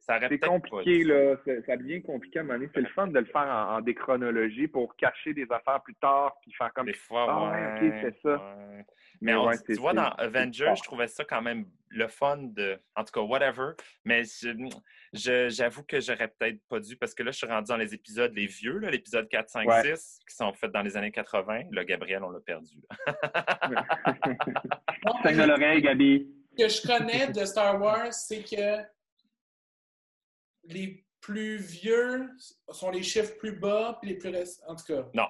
C'est 0.00 0.38
compliqué, 0.40 1.04
là. 1.04 1.36
C'est- 1.44 1.62
Ça 1.66 1.76
devient 1.76 2.02
compliqué 2.02 2.40
à 2.40 2.42
un 2.42 2.46
moment 2.46 2.58
donné. 2.58 2.70
C'est 2.74 2.80
le 2.80 2.88
fun 2.88 3.06
de 3.06 3.18
le 3.18 3.26
faire 3.26 3.42
en, 3.46 3.76
en 3.76 3.80
déchronologie 3.80 4.66
pour 4.66 4.96
cacher 4.96 5.32
des 5.34 5.46
affaires 5.50 5.80
plus 5.84 5.94
tard, 5.94 6.36
puis 6.42 6.52
faire 6.52 6.72
comme. 6.72 6.86
Des 6.86 6.94
fois, 6.94 7.26
Ah, 7.28 7.44
ouais. 7.44 7.50
ouais, 7.50 7.90
ok, 7.90 7.94
c'est 8.02 8.20
ça. 8.22 8.34
ouais. 8.36 8.84
Mais 9.22 9.32
Mais 9.32 9.34
on- 9.34 9.46
ouais, 9.46 9.58
tu 9.64 9.74
vois, 9.74 9.92
dans 9.92 10.08
Avengers, 10.08 10.72
je 10.76 10.82
trouvais 10.82 11.06
ça 11.06 11.24
quand 11.24 11.42
même 11.42 11.66
le 11.90 12.08
fun 12.08 12.38
de. 12.38 12.80
En 12.96 13.04
tout 13.04 13.12
cas, 13.12 13.20
whatever. 13.20 13.72
Mais 14.04 14.22
j'avoue 15.12 15.84
que 15.84 16.00
j'aurais 16.00 16.28
peut-être 16.28 16.58
pas 16.68 16.80
dû 16.80 16.96
parce 16.96 17.14
que 17.14 17.22
là, 17.22 17.30
je 17.30 17.36
suis 17.36 17.46
rendu 17.46 17.68
dans 17.68 17.76
les 17.76 17.94
épisodes, 17.94 18.32
les 18.34 18.46
vieux, 18.46 18.78
l'épisode 18.78 19.28
4, 19.28 19.48
5, 19.50 19.68
Ouais. 19.68 19.94
6, 19.94 20.18
qui 20.28 20.34
sont 20.34 20.52
faits 20.54 20.72
dans 20.72 20.82
les 20.82 20.96
années 20.96 21.12
80. 21.12 21.64
Là, 21.70 21.84
Gabriel, 21.84 22.24
on 22.24 22.30
l'a 22.30 22.40
perdu. 22.40 22.74
Saigne 25.22 25.46
l'oreille, 25.46 25.82
Gabi. 25.82 26.26
Ce 26.58 26.64
que 26.64 26.68
je 26.68 26.82
connais 26.98 27.28
de 27.28 27.44
Star 27.44 27.80
Wars, 27.80 28.12
c'est 28.12 28.42
que 28.42 28.82
les 30.64 31.04
plus 31.20 31.56
vieux 31.56 32.30
sont 32.70 32.90
les 32.90 33.02
chiffres 33.02 33.36
plus 33.36 33.52
bas, 33.52 33.98
puis 34.00 34.10
les 34.10 34.16
plus 34.16 34.30
récents. 34.30 34.62
En 34.66 34.76
tout 34.76 34.84
cas. 34.84 35.06
Non. 35.14 35.28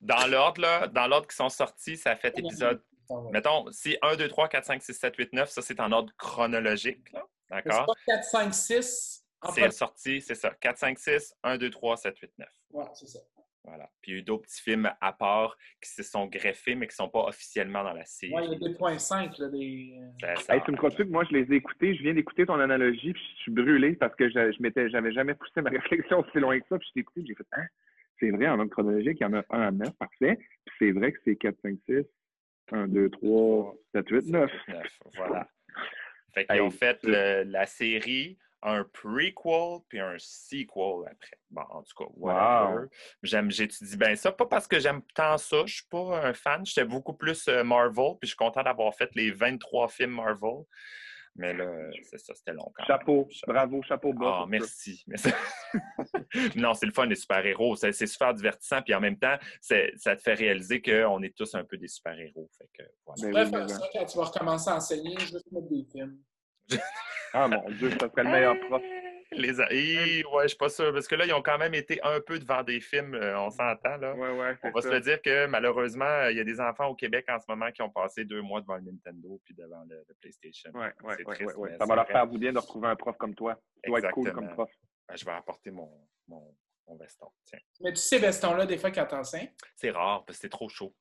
Dans 0.00 0.26
l'ordre, 0.30 0.60
là, 0.60 0.88
dans 0.88 1.06
l'ordre 1.06 1.28
qui 1.28 1.36
sont 1.36 1.48
sortis, 1.48 1.96
ça 1.96 2.16
fait 2.16 2.36
épisode. 2.38 2.82
Mettons, 3.30 3.70
si 3.70 3.96
1, 4.02 4.16
2, 4.16 4.28
3, 4.28 4.48
4, 4.48 4.64
5, 4.64 4.82
6, 4.82 4.94
7, 4.94 5.16
8, 5.16 5.32
9, 5.32 5.50
ça 5.50 5.62
c'est 5.62 5.80
en 5.80 5.92
ordre 5.92 6.12
chronologique. 6.16 7.12
D'accord? 7.50 7.94
4, 8.06 8.24
5, 8.24 8.54
6. 8.54 9.26
C'est 9.54 9.70
sorti, 9.72 10.22
c'est 10.22 10.34
ça. 10.34 10.50
4, 10.50 10.78
5, 10.78 10.98
6, 10.98 11.34
1, 11.42 11.58
2, 11.58 11.70
3, 11.70 11.96
7, 11.96 12.18
8, 12.18 12.32
9. 12.38 12.48
Voilà, 12.70 12.94
c'est 12.94 13.08
ça. 13.08 13.18
Voilà. 13.64 13.88
Puis 14.02 14.10
il 14.10 14.14
y 14.14 14.16
a 14.16 14.20
eu 14.20 14.22
d'autres 14.24 14.42
petits 14.42 14.60
films 14.60 14.90
à 15.00 15.12
part 15.12 15.56
qui 15.80 15.90
se 15.90 16.02
sont 16.02 16.26
greffés, 16.26 16.74
mais 16.74 16.86
qui 16.86 16.92
ne 16.92 17.04
sont 17.04 17.08
pas 17.08 17.26
officiellement 17.26 17.84
dans 17.84 17.92
la 17.92 18.04
série. 18.04 18.32
Oui, 18.34 18.42
il 18.44 18.52
y 18.52 18.66
a 18.66 18.68
2.5. 18.68 19.40
Là, 19.40 19.48
des... 19.48 19.94
hey, 20.48 20.60
tu 20.64 20.72
me 20.72 20.76
crois 20.76 20.90
que 20.90 21.02
moi, 21.04 21.24
je 21.30 21.36
les 21.36 21.52
ai 21.52 21.56
écoutés, 21.56 21.94
je 21.94 22.02
viens 22.02 22.14
d'écouter 22.14 22.44
ton 22.44 22.58
analogie, 22.58 23.12
puis 23.12 23.22
je 23.36 23.42
suis 23.42 23.52
brûlé 23.52 23.94
parce 23.94 24.14
que 24.16 24.28
je 24.28 24.88
n'avais 24.90 25.12
jamais 25.12 25.34
poussé 25.34 25.62
ma 25.62 25.70
réflexion 25.70 26.20
aussi 26.20 26.38
loin 26.38 26.58
que 26.58 26.66
ça, 26.68 26.78
puis 26.78 26.88
je 26.88 26.92
t'ai 26.94 27.00
écouté, 27.00 27.24
j'ai 27.26 27.34
fait 27.34 27.46
Hein? 27.52 27.66
C'est 28.18 28.30
vrai, 28.30 28.48
en 28.48 28.58
ordre 28.58 28.70
chronologique, 28.70 29.18
il 29.20 29.24
y 29.24 29.26
en 29.26 29.34
a 29.34 29.44
un 29.50 29.62
à 29.62 29.70
9, 29.70 29.90
parfait. 29.98 30.38
Puis 30.64 30.74
c'est 30.78 30.92
vrai 30.92 31.12
que 31.12 31.18
c'est 31.24 31.36
4, 31.36 31.56
5, 31.60 31.78
6, 31.88 32.04
1, 32.70 32.88
2, 32.88 33.10
3, 33.10 33.74
7, 33.94 34.08
8, 34.08 34.26
9. 34.26 34.50
9 34.68 34.98
voilà. 35.16 35.48
Fait 36.32 36.46
qu'ils 36.46 36.60
ont 36.62 36.70
fait 36.70 36.98
le, 37.02 37.42
la 37.44 37.66
série 37.66 38.38
un 38.62 38.84
prequel 38.84 39.80
puis 39.88 40.00
un 40.00 40.16
sequel 40.18 41.06
après. 41.10 41.38
Bon, 41.50 41.62
en 41.70 41.82
tout 41.82 41.94
cas, 41.96 42.10
whatever. 42.14 42.86
J'aime, 43.22 43.50
j'étudie 43.50 43.96
bien 43.96 44.14
ça. 44.14 44.32
Pas 44.32 44.46
parce 44.46 44.66
que 44.66 44.78
j'aime 44.78 45.02
tant 45.14 45.38
ça. 45.38 45.64
Je 45.66 45.74
suis 45.74 45.86
pas 45.90 46.26
un 46.26 46.32
fan. 46.32 46.64
J'étais 46.64 46.84
beaucoup 46.84 47.14
plus 47.14 47.48
euh, 47.48 47.64
Marvel. 47.64 48.14
Puis 48.20 48.28
je 48.28 48.28
suis 48.28 48.36
content 48.36 48.62
d'avoir 48.62 48.94
fait 48.94 49.10
les 49.14 49.30
23 49.30 49.88
films 49.88 50.12
Marvel. 50.12 50.64
Mais 51.34 51.54
là, 51.54 51.66
c'est 52.02 52.18
ça, 52.18 52.34
c'était 52.34 52.52
long 52.52 52.70
quand 52.74 52.84
Chapeau, 52.84 53.26
bravo, 53.46 53.82
chapeau 53.82 54.12
bas. 54.12 54.40
Ah, 54.42 54.46
merci. 54.46 55.02
non, 56.56 56.74
c'est 56.74 56.84
le 56.84 56.92
fun 56.92 57.06
des 57.06 57.14
super-héros. 57.14 57.74
C'est, 57.76 58.06
super 58.06 58.34
divertissant. 58.34 58.82
Puis 58.82 58.94
en 58.94 59.00
même 59.00 59.18
temps, 59.18 59.36
ça 59.60 60.16
te 60.16 60.22
fait 60.22 60.34
réaliser 60.34 60.82
qu'on 60.82 61.22
est 61.22 61.34
tous 61.34 61.54
un 61.54 61.64
peu 61.64 61.78
des 61.78 61.88
super-héros. 61.88 62.50
Fait 62.58 62.68
que, 62.76 62.82
voilà. 63.06 63.44
Tu 63.44 63.50
faire 63.50 63.70
ça 63.70 63.88
quand 63.94 64.04
tu 64.04 64.18
vas 64.18 64.24
recommencer 64.24 64.70
à 64.70 64.76
enseigner, 64.76 65.18
juste 65.20 65.50
mettre 65.50 65.68
des 65.70 65.84
films. 65.90 66.18
Ah 67.34 67.48
mon 67.48 67.70
Dieu, 67.70 67.90
ça 67.92 68.10
serait 68.10 68.24
le 68.24 68.30
meilleur 68.30 68.60
prof. 68.68 68.82
Les 69.32 69.58
ouais, 69.58 70.42
je 70.42 70.48
suis 70.48 70.56
pas 70.58 70.68
sûr. 70.68 70.92
Parce 70.92 71.08
que 71.08 71.14
là, 71.14 71.24
ils 71.24 71.32
ont 71.32 71.42
quand 71.42 71.56
même 71.56 71.74
été 71.74 71.98
un 72.02 72.20
peu 72.20 72.38
devant 72.38 72.62
des 72.62 72.80
films, 72.80 73.14
euh, 73.14 73.38
on 73.38 73.50
s'entend. 73.50 73.96
Là. 73.96 74.14
Ouais, 74.14 74.30
ouais, 74.38 74.56
on 74.62 74.70
va 74.70 74.82
se 74.82 74.88
le 74.88 75.00
dire 75.00 75.22
que 75.22 75.46
malheureusement, 75.46 76.26
il 76.28 76.36
y 76.36 76.40
a 76.40 76.44
des 76.44 76.60
enfants 76.60 76.88
au 76.88 76.94
Québec 76.94 77.24
en 77.28 77.38
ce 77.38 77.46
moment 77.48 77.70
qui 77.70 77.82
ont 77.82 77.90
passé 77.90 78.24
deux 78.24 78.42
mois 78.42 78.60
devant 78.60 78.76
le 78.76 78.82
Nintendo 78.82 79.40
puis 79.44 79.54
devant 79.54 79.82
le, 79.88 80.04
PlayStation. 80.20 80.70
Oui, 80.74 80.86
ouais, 81.02 81.24
ouais, 81.24 81.54
ouais, 81.54 81.76
Ça 81.78 81.86
va 81.86 81.96
leur 81.96 82.06
faire 82.06 82.26
vous 82.26 82.38
bien 82.38 82.52
de 82.52 82.58
retrouver 82.58 82.88
un 82.88 82.96
prof 82.96 83.16
comme 83.16 83.34
toi. 83.34 83.58
Tu 83.82 83.90
dois 83.90 84.00
être 84.00 84.10
cool 84.10 84.32
comme 84.32 84.48
prof. 84.50 84.70
Ben, 85.08 85.16
je 85.16 85.24
vais 85.24 85.32
apporter 85.32 85.70
mon, 85.70 85.90
mon, 86.28 86.54
mon 86.86 86.96
veston. 86.96 87.28
Tiens. 87.44 87.58
Mais 87.80 87.90
tu 87.92 88.00
sais, 88.00 88.18
veston-là, 88.18 88.66
des 88.66 88.78
fois, 88.78 88.90
quand 88.90 89.06
t'enseignes? 89.06 89.50
C'est 89.76 89.90
rare 89.90 90.24
parce 90.24 90.38
que 90.38 90.42
c'est 90.42 90.50
trop 90.50 90.68
chaud. 90.68 90.94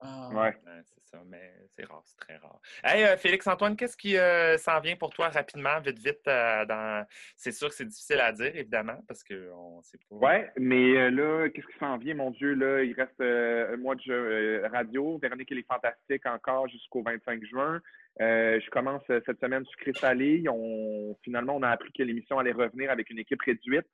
Ah. 0.00 0.30
Ouais. 0.32 0.54
c'est 0.84 1.04
ça, 1.04 1.22
mais 1.26 1.52
c'est 1.70 1.84
rare, 1.84 2.02
c'est 2.04 2.18
très 2.18 2.36
rare. 2.36 2.60
Hey, 2.84 3.04
euh, 3.04 3.16
Félix-Antoine, 3.16 3.76
qu'est-ce 3.76 3.96
qui 3.96 4.16
euh, 4.16 4.56
s'en 4.56 4.78
vient 4.80 4.94
pour 4.94 5.10
toi 5.10 5.28
rapidement, 5.28 5.80
vite, 5.80 5.98
vite? 5.98 6.20
Euh, 6.28 6.64
dans... 6.66 7.04
C'est 7.36 7.50
sûr 7.50 7.68
que 7.68 7.74
c'est 7.74 7.84
difficile 7.84 8.20
à 8.20 8.30
dire, 8.32 8.54
évidemment, 8.54 8.98
parce 9.08 9.24
qu'on 9.24 9.82
sait 9.82 9.98
pas. 10.08 10.16
Ouais, 10.16 10.50
mais 10.56 11.10
là, 11.10 11.48
qu'est-ce 11.48 11.66
qui 11.66 11.78
s'en 11.78 11.96
vient, 11.96 12.14
mon 12.14 12.30
Dieu? 12.30 12.54
Là, 12.54 12.82
il 12.84 12.92
reste 12.92 13.20
un 13.20 13.76
mois 13.76 13.96
de 13.96 14.02
jeu, 14.02 14.62
radio. 14.72 15.18
Véronique, 15.18 15.50
elle 15.50 15.58
est 15.58 15.66
fantastique 15.66 16.26
encore 16.26 16.68
jusqu'au 16.68 17.02
25 17.02 17.44
juin. 17.44 17.80
je 18.20 18.70
commence 18.70 19.02
cette 19.06 19.40
semaine 19.40 19.64
sur 19.64 19.78
Chris 19.78 20.48
On... 20.48 21.16
Finalement, 21.24 21.56
on 21.56 21.62
a 21.62 21.70
appris 21.70 21.92
que 21.92 22.02
l'émission 22.04 22.38
allait 22.38 22.52
revenir 22.52 22.90
avec 22.90 23.10
une 23.10 23.18
équipe 23.18 23.42
réduite. 23.42 23.86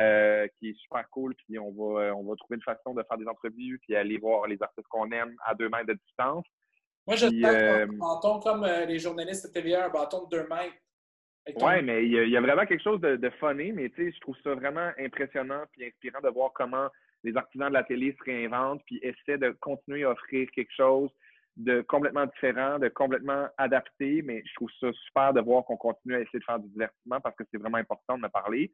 Euh, 0.00 0.46
qui 0.58 0.70
est 0.70 0.78
super 0.78 1.08
cool. 1.10 1.34
Puis 1.34 1.58
on 1.58 1.72
va, 1.72 2.02
euh, 2.02 2.14
on 2.14 2.22
va 2.22 2.36
trouver 2.36 2.54
une 2.54 2.62
façon 2.62 2.94
de 2.94 3.02
faire 3.02 3.18
des 3.18 3.26
entrevues 3.26 3.80
puis 3.80 3.96
aller 3.96 4.16
voir 4.16 4.46
les 4.46 4.62
artistes 4.62 4.86
qu'on 4.88 5.10
aime 5.10 5.34
à 5.44 5.56
deux 5.56 5.68
mètres 5.68 5.88
de 5.88 5.98
distance. 6.06 6.44
Moi, 7.04 7.16
je 7.16 7.26
euh, 7.26 7.84
un 7.84 7.86
bâton 7.86 8.38
comme 8.38 8.62
euh, 8.62 8.84
les 8.84 9.00
journalistes 9.00 9.48
de 9.48 9.52
TVA, 9.52 9.86
un 9.86 9.88
bâton 9.88 10.26
de 10.26 10.36
deux 10.36 10.46
mètres. 10.46 10.76
Oui, 11.56 11.82
mais 11.82 12.04
il 12.04 12.28
y, 12.28 12.36
a, 12.36 12.40
vraiment 12.40 12.66
quelque 12.66 12.82
chose 12.82 13.00
de, 13.00 13.16
de 13.16 13.30
funny, 13.40 13.72
mais 13.72 13.88
tu 13.88 14.04
sais, 14.04 14.12
je 14.14 14.20
trouve 14.20 14.36
ça 14.44 14.54
vraiment 14.54 14.92
impressionnant 14.98 15.64
puis 15.72 15.86
inspirant 15.86 16.20
de 16.20 16.28
voir 16.28 16.52
comment 16.52 16.88
les 17.24 17.36
artisans 17.36 17.68
de 17.68 17.72
la 17.72 17.82
télé 17.82 18.14
se 18.18 18.22
réinventent 18.22 18.82
puis 18.84 19.00
essaient 19.02 19.38
de 19.38 19.50
continuer 19.60 20.04
à 20.04 20.10
offrir 20.10 20.46
quelque 20.54 20.72
chose 20.76 21.10
de 21.56 21.80
complètement 21.80 22.26
différent, 22.26 22.78
de 22.78 22.88
complètement 22.88 23.48
adapté, 23.56 24.22
mais 24.22 24.44
je 24.46 24.54
trouve 24.54 24.70
ça 24.78 24.92
super 25.06 25.32
de 25.32 25.40
voir 25.40 25.64
qu'on 25.64 25.76
continue 25.76 26.14
à 26.14 26.20
essayer 26.20 26.38
de 26.38 26.44
faire 26.44 26.60
du 26.60 26.68
divertissement 26.68 27.20
parce 27.20 27.34
que 27.34 27.44
c'est 27.50 27.58
vraiment 27.58 27.78
important 27.78 28.16
de 28.16 28.22
me 28.22 28.28
parler. 28.28 28.70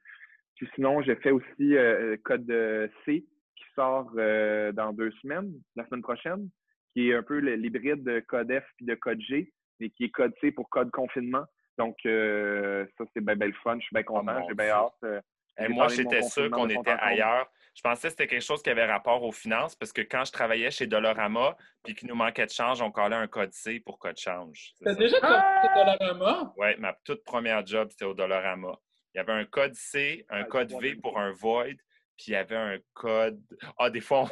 Puis 0.57 0.69
sinon, 0.75 1.03
j'ai 1.03 1.17
fait 1.17 1.31
aussi 1.31 1.77
euh, 1.77 2.13
euh 2.13 2.17
Code 2.25 2.51
euh, 2.51 2.89
C 3.05 3.25
qui 3.57 3.65
sort 3.75 4.11
euh, 4.17 4.73
dans 4.73 4.93
deux 4.93 5.11
semaines, 5.23 5.53
la 5.77 5.85
semaine 5.87 6.03
prochaine, 6.03 6.49
qui 6.93 7.11
est 7.11 7.15
un 7.15 7.23
peu 7.23 7.39
l'hybride 7.39 8.05
de 8.05 8.21
Code 8.21 8.53
F 8.53 8.65
puis 8.77 8.87
de 8.87 8.95
Code 8.95 9.21
G, 9.21 9.53
mais 9.81 9.91
qui 9.91 10.05
est 10.05 10.11
Code 10.11 10.33
C 10.41 10.53
pour 10.53 10.69
Code 10.71 10.91
confinement. 10.91 11.45
Donc, 11.77 11.97
ça, 12.05 13.05
c'est 13.13 13.25
bien, 13.25 13.35
bien 13.35 13.49
le 13.49 13.55
fun. 13.65 13.77
Je 13.81 13.87
suis 13.87 13.95
bien 13.95 14.05
oh 14.07 14.13
content. 14.13 14.47
j'ai 14.49 14.55
bien 14.55 14.71
hâte. 14.71 15.25
Et 15.59 15.69
moi, 15.69 15.89
j'étais 15.89 16.23
sûr 16.23 16.51
qu'on 16.51 16.69
était 16.69 16.97
ailleurs. 16.99 17.49
Je 17.75 17.83
pensais 17.83 18.07
que 18.07 18.11
c'était 18.11 18.27
quelque 18.29 18.45
chose 18.45 18.63
qui 18.63 18.71
avait 18.71 18.87
rapport 18.87 19.23
aux 19.25 19.33
finances 19.33 19.75
parce 19.75 19.93
que 19.93 20.03
quand 20.03 20.25
je 20.25 20.31
travaillais 20.31 20.71
chez 20.71 20.87
Dolorama 20.87 21.57
puis 21.83 21.95
qu'il 21.95 22.09
nous 22.09 22.15
manquait 22.15 22.47
de 22.47 22.51
change, 22.51 22.81
on 22.81 22.93
collait 22.93 23.17
un 23.17 23.27
code 23.27 23.53
C 23.53 23.81
pour 23.81 23.99
code 23.99 24.17
change. 24.17 24.75
T'as 24.85 24.95
déjà 24.95 25.19
travaillé 25.19 25.63
chez 25.63 25.75
Dolorama? 25.75 26.55
Oui, 26.57 26.69
ma 26.79 26.93
toute 27.05 27.25
première 27.25 27.67
job, 27.67 27.89
c'était 27.91 28.05
au 28.05 28.15
Dolorama. 28.15 28.79
Il 29.15 29.19
y 29.19 29.21
avait 29.21 29.33
un 29.33 29.45
code 29.45 29.75
C, 29.75 30.27
un 30.29 30.41
ah, 30.41 30.45
code 30.45 30.73
V 30.73 30.97
pour 30.97 31.19
un 31.19 31.31
void, 31.31 31.77
puis 32.17 32.27
il 32.29 32.33
y 32.33 32.37
avait 32.37 32.57
un 32.57 32.79
code. 32.93 33.41
Ah, 33.79 33.91
des 33.91 34.01
fois, 34.01 34.29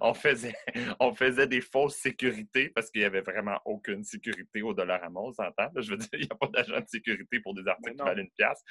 on, 0.00 0.14
faisait, 0.14 0.54
on 1.00 1.14
faisait 1.14 1.46
des 1.46 1.60
fausses 1.60 1.96
sécurités 1.96 2.68
parce 2.70 2.90
qu'il 2.90 3.00
n'y 3.00 3.06
avait 3.06 3.20
vraiment 3.20 3.58
aucune 3.64 4.04
sécurité 4.04 4.62
au 4.62 4.74
dollar 4.74 5.02
à 5.02 5.08
on 5.14 5.32
s'entend? 5.32 5.70
Je 5.76 5.90
veux 5.90 5.96
dire, 5.96 6.08
il 6.12 6.20
n'y 6.20 6.28
a 6.30 6.34
pas 6.34 6.48
d'agent 6.48 6.80
de 6.80 6.88
sécurité 6.88 7.40
pour 7.40 7.54
des 7.54 7.66
articles 7.66 7.96
qui 7.96 8.02
valent 8.02 8.20
une 8.20 8.30
pièce 8.30 8.62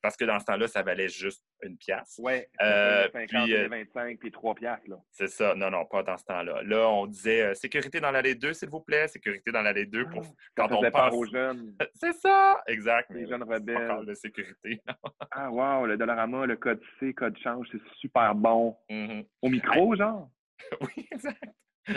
parce 0.00 0.16
que 0.16 0.24
dans 0.24 0.38
ce 0.38 0.44
temps-là, 0.44 0.68
ça 0.68 0.82
valait 0.82 1.08
juste 1.08 1.44
une 1.62 1.76
pièce. 1.76 2.18
Oui, 2.18 2.42
euh, 2.60 3.08
puis, 3.28 3.54
25 3.68 4.18
puis 4.18 4.30
3 4.30 4.54
pièces. 4.54 4.80
C'est 5.10 5.28
ça. 5.28 5.54
Non, 5.54 5.70
non, 5.70 5.84
pas 5.86 6.02
dans 6.02 6.16
ce 6.16 6.24
temps-là. 6.24 6.62
Là, 6.62 6.88
on 6.88 7.06
disait 7.06 7.42
euh, 7.42 7.54
sécurité 7.54 8.00
dans 8.00 8.10
l'allée 8.10 8.34
2, 8.34 8.52
s'il 8.52 8.68
vous 8.68 8.80
plaît, 8.80 9.08
sécurité 9.08 9.52
dans 9.52 9.62
l'allée 9.62 9.86
2 9.86 10.08
pour 10.08 10.24
ah, 10.24 10.30
quand 10.56 10.72
on 10.72 10.90
pense. 10.90 11.14
aux 11.14 11.26
jeunes. 11.26 11.74
C'est 11.94 12.14
ça, 12.14 12.60
exact. 12.66 13.10
Les 13.10 13.26
jeunes 13.26 13.42
rebelles. 13.42 13.88
Pas 13.88 14.04
de 14.04 14.14
sécurité. 14.14 14.80
ah, 15.30 15.50
wow, 15.50 15.86
le 15.86 15.96
Dollarama, 15.96 16.46
le 16.46 16.56
code 16.56 16.80
C, 16.98 17.14
code 17.14 17.36
change, 17.38 17.66
c'est 17.70 17.80
super 18.02 18.34
bon. 18.34 18.76
Mm-hmm. 18.90 19.26
Au 19.42 19.48
micro, 19.48 19.96
genre? 19.96 20.28
oui, 20.80 21.08
exact. 21.10 21.42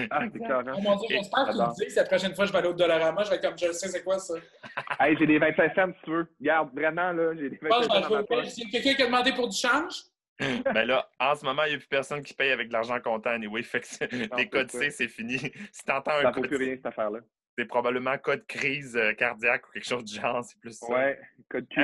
Ah, 0.09 0.21
c'est. 0.33 0.41
Oh 0.41 0.81
mon 0.81 0.95
Dieu, 0.95 1.07
j'espère 1.09 1.45
que 1.45 1.51
tu 1.51 1.57
me 1.57 1.75
dis 1.75 1.93
que 1.93 1.99
la 1.99 2.05
prochaine 2.05 2.33
fois 2.33 2.45
que 2.45 2.47
je 2.47 2.53
vais 2.53 2.59
aller 2.59 2.69
au 2.69 2.73
Dollarama, 2.73 3.23
je 3.23 3.29
vais 3.29 3.35
être 3.35 3.47
comme, 3.47 3.57
je 3.57 3.71
sais 3.71 3.87
c'est 3.87 4.03
quoi 4.03 4.17
ça. 4.17 4.33
hey, 4.99 5.15
j'ai 5.19 5.27
des 5.27 5.37
25 5.37 5.75
cents 5.75 5.93
si 5.93 6.05
tu 6.05 6.11
veux. 6.11 6.27
Regarde, 6.39 6.69
vraiment, 6.73 7.11
là, 7.11 7.35
j'ai 7.35 7.49
des 7.51 7.59
25 7.61 7.83
cents. 7.83 8.15
A 8.15 8.23
quelqu'un 8.71 8.93
qui 8.93 9.01
a 9.01 9.05
demandé 9.05 9.31
pour 9.33 9.47
du 9.47 9.57
change? 9.57 10.05
ben 10.39 10.85
là, 10.85 11.07
en 11.19 11.35
ce 11.35 11.45
moment, 11.45 11.63
il 11.65 11.69
n'y 11.69 11.75
a 11.75 11.77
plus 11.77 11.87
personne 11.87 12.21
qui 12.23 12.33
paye 12.33 12.51
avec 12.51 12.67
de 12.67 12.73
l'argent 12.73 12.99
comptant 12.99 13.29
anyway. 13.29 13.61
Fait 13.63 13.79
que 13.79 14.35
les 14.37 14.49
codes 14.49 14.71
C, 14.71 14.89
c'est 14.89 15.07
fini. 15.07 15.37
Si 15.71 15.85
t'entends 15.85 16.11
un 16.11 16.23
ça 16.23 16.31
code 16.31 16.47
plus 16.47 16.57
rien, 16.57 16.75
cette 16.75 16.87
affaire-là. 16.87 17.19
C'est 17.57 17.65
probablement 17.65 18.17
code 18.17 18.45
crise 18.47 18.97
euh, 18.97 19.13
cardiaque 19.13 19.65
ou 19.69 19.71
quelque 19.71 19.87
chose 19.87 20.03
du 20.03 20.19
genre. 20.19 20.43
C'est 20.43 20.59
plus 20.59 20.77
ça. 20.77 20.91
Ouais, 20.91 21.17
code 21.47 21.67
Q. 21.69 21.81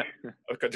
Ah, 0.49 0.55
code... 0.59 0.75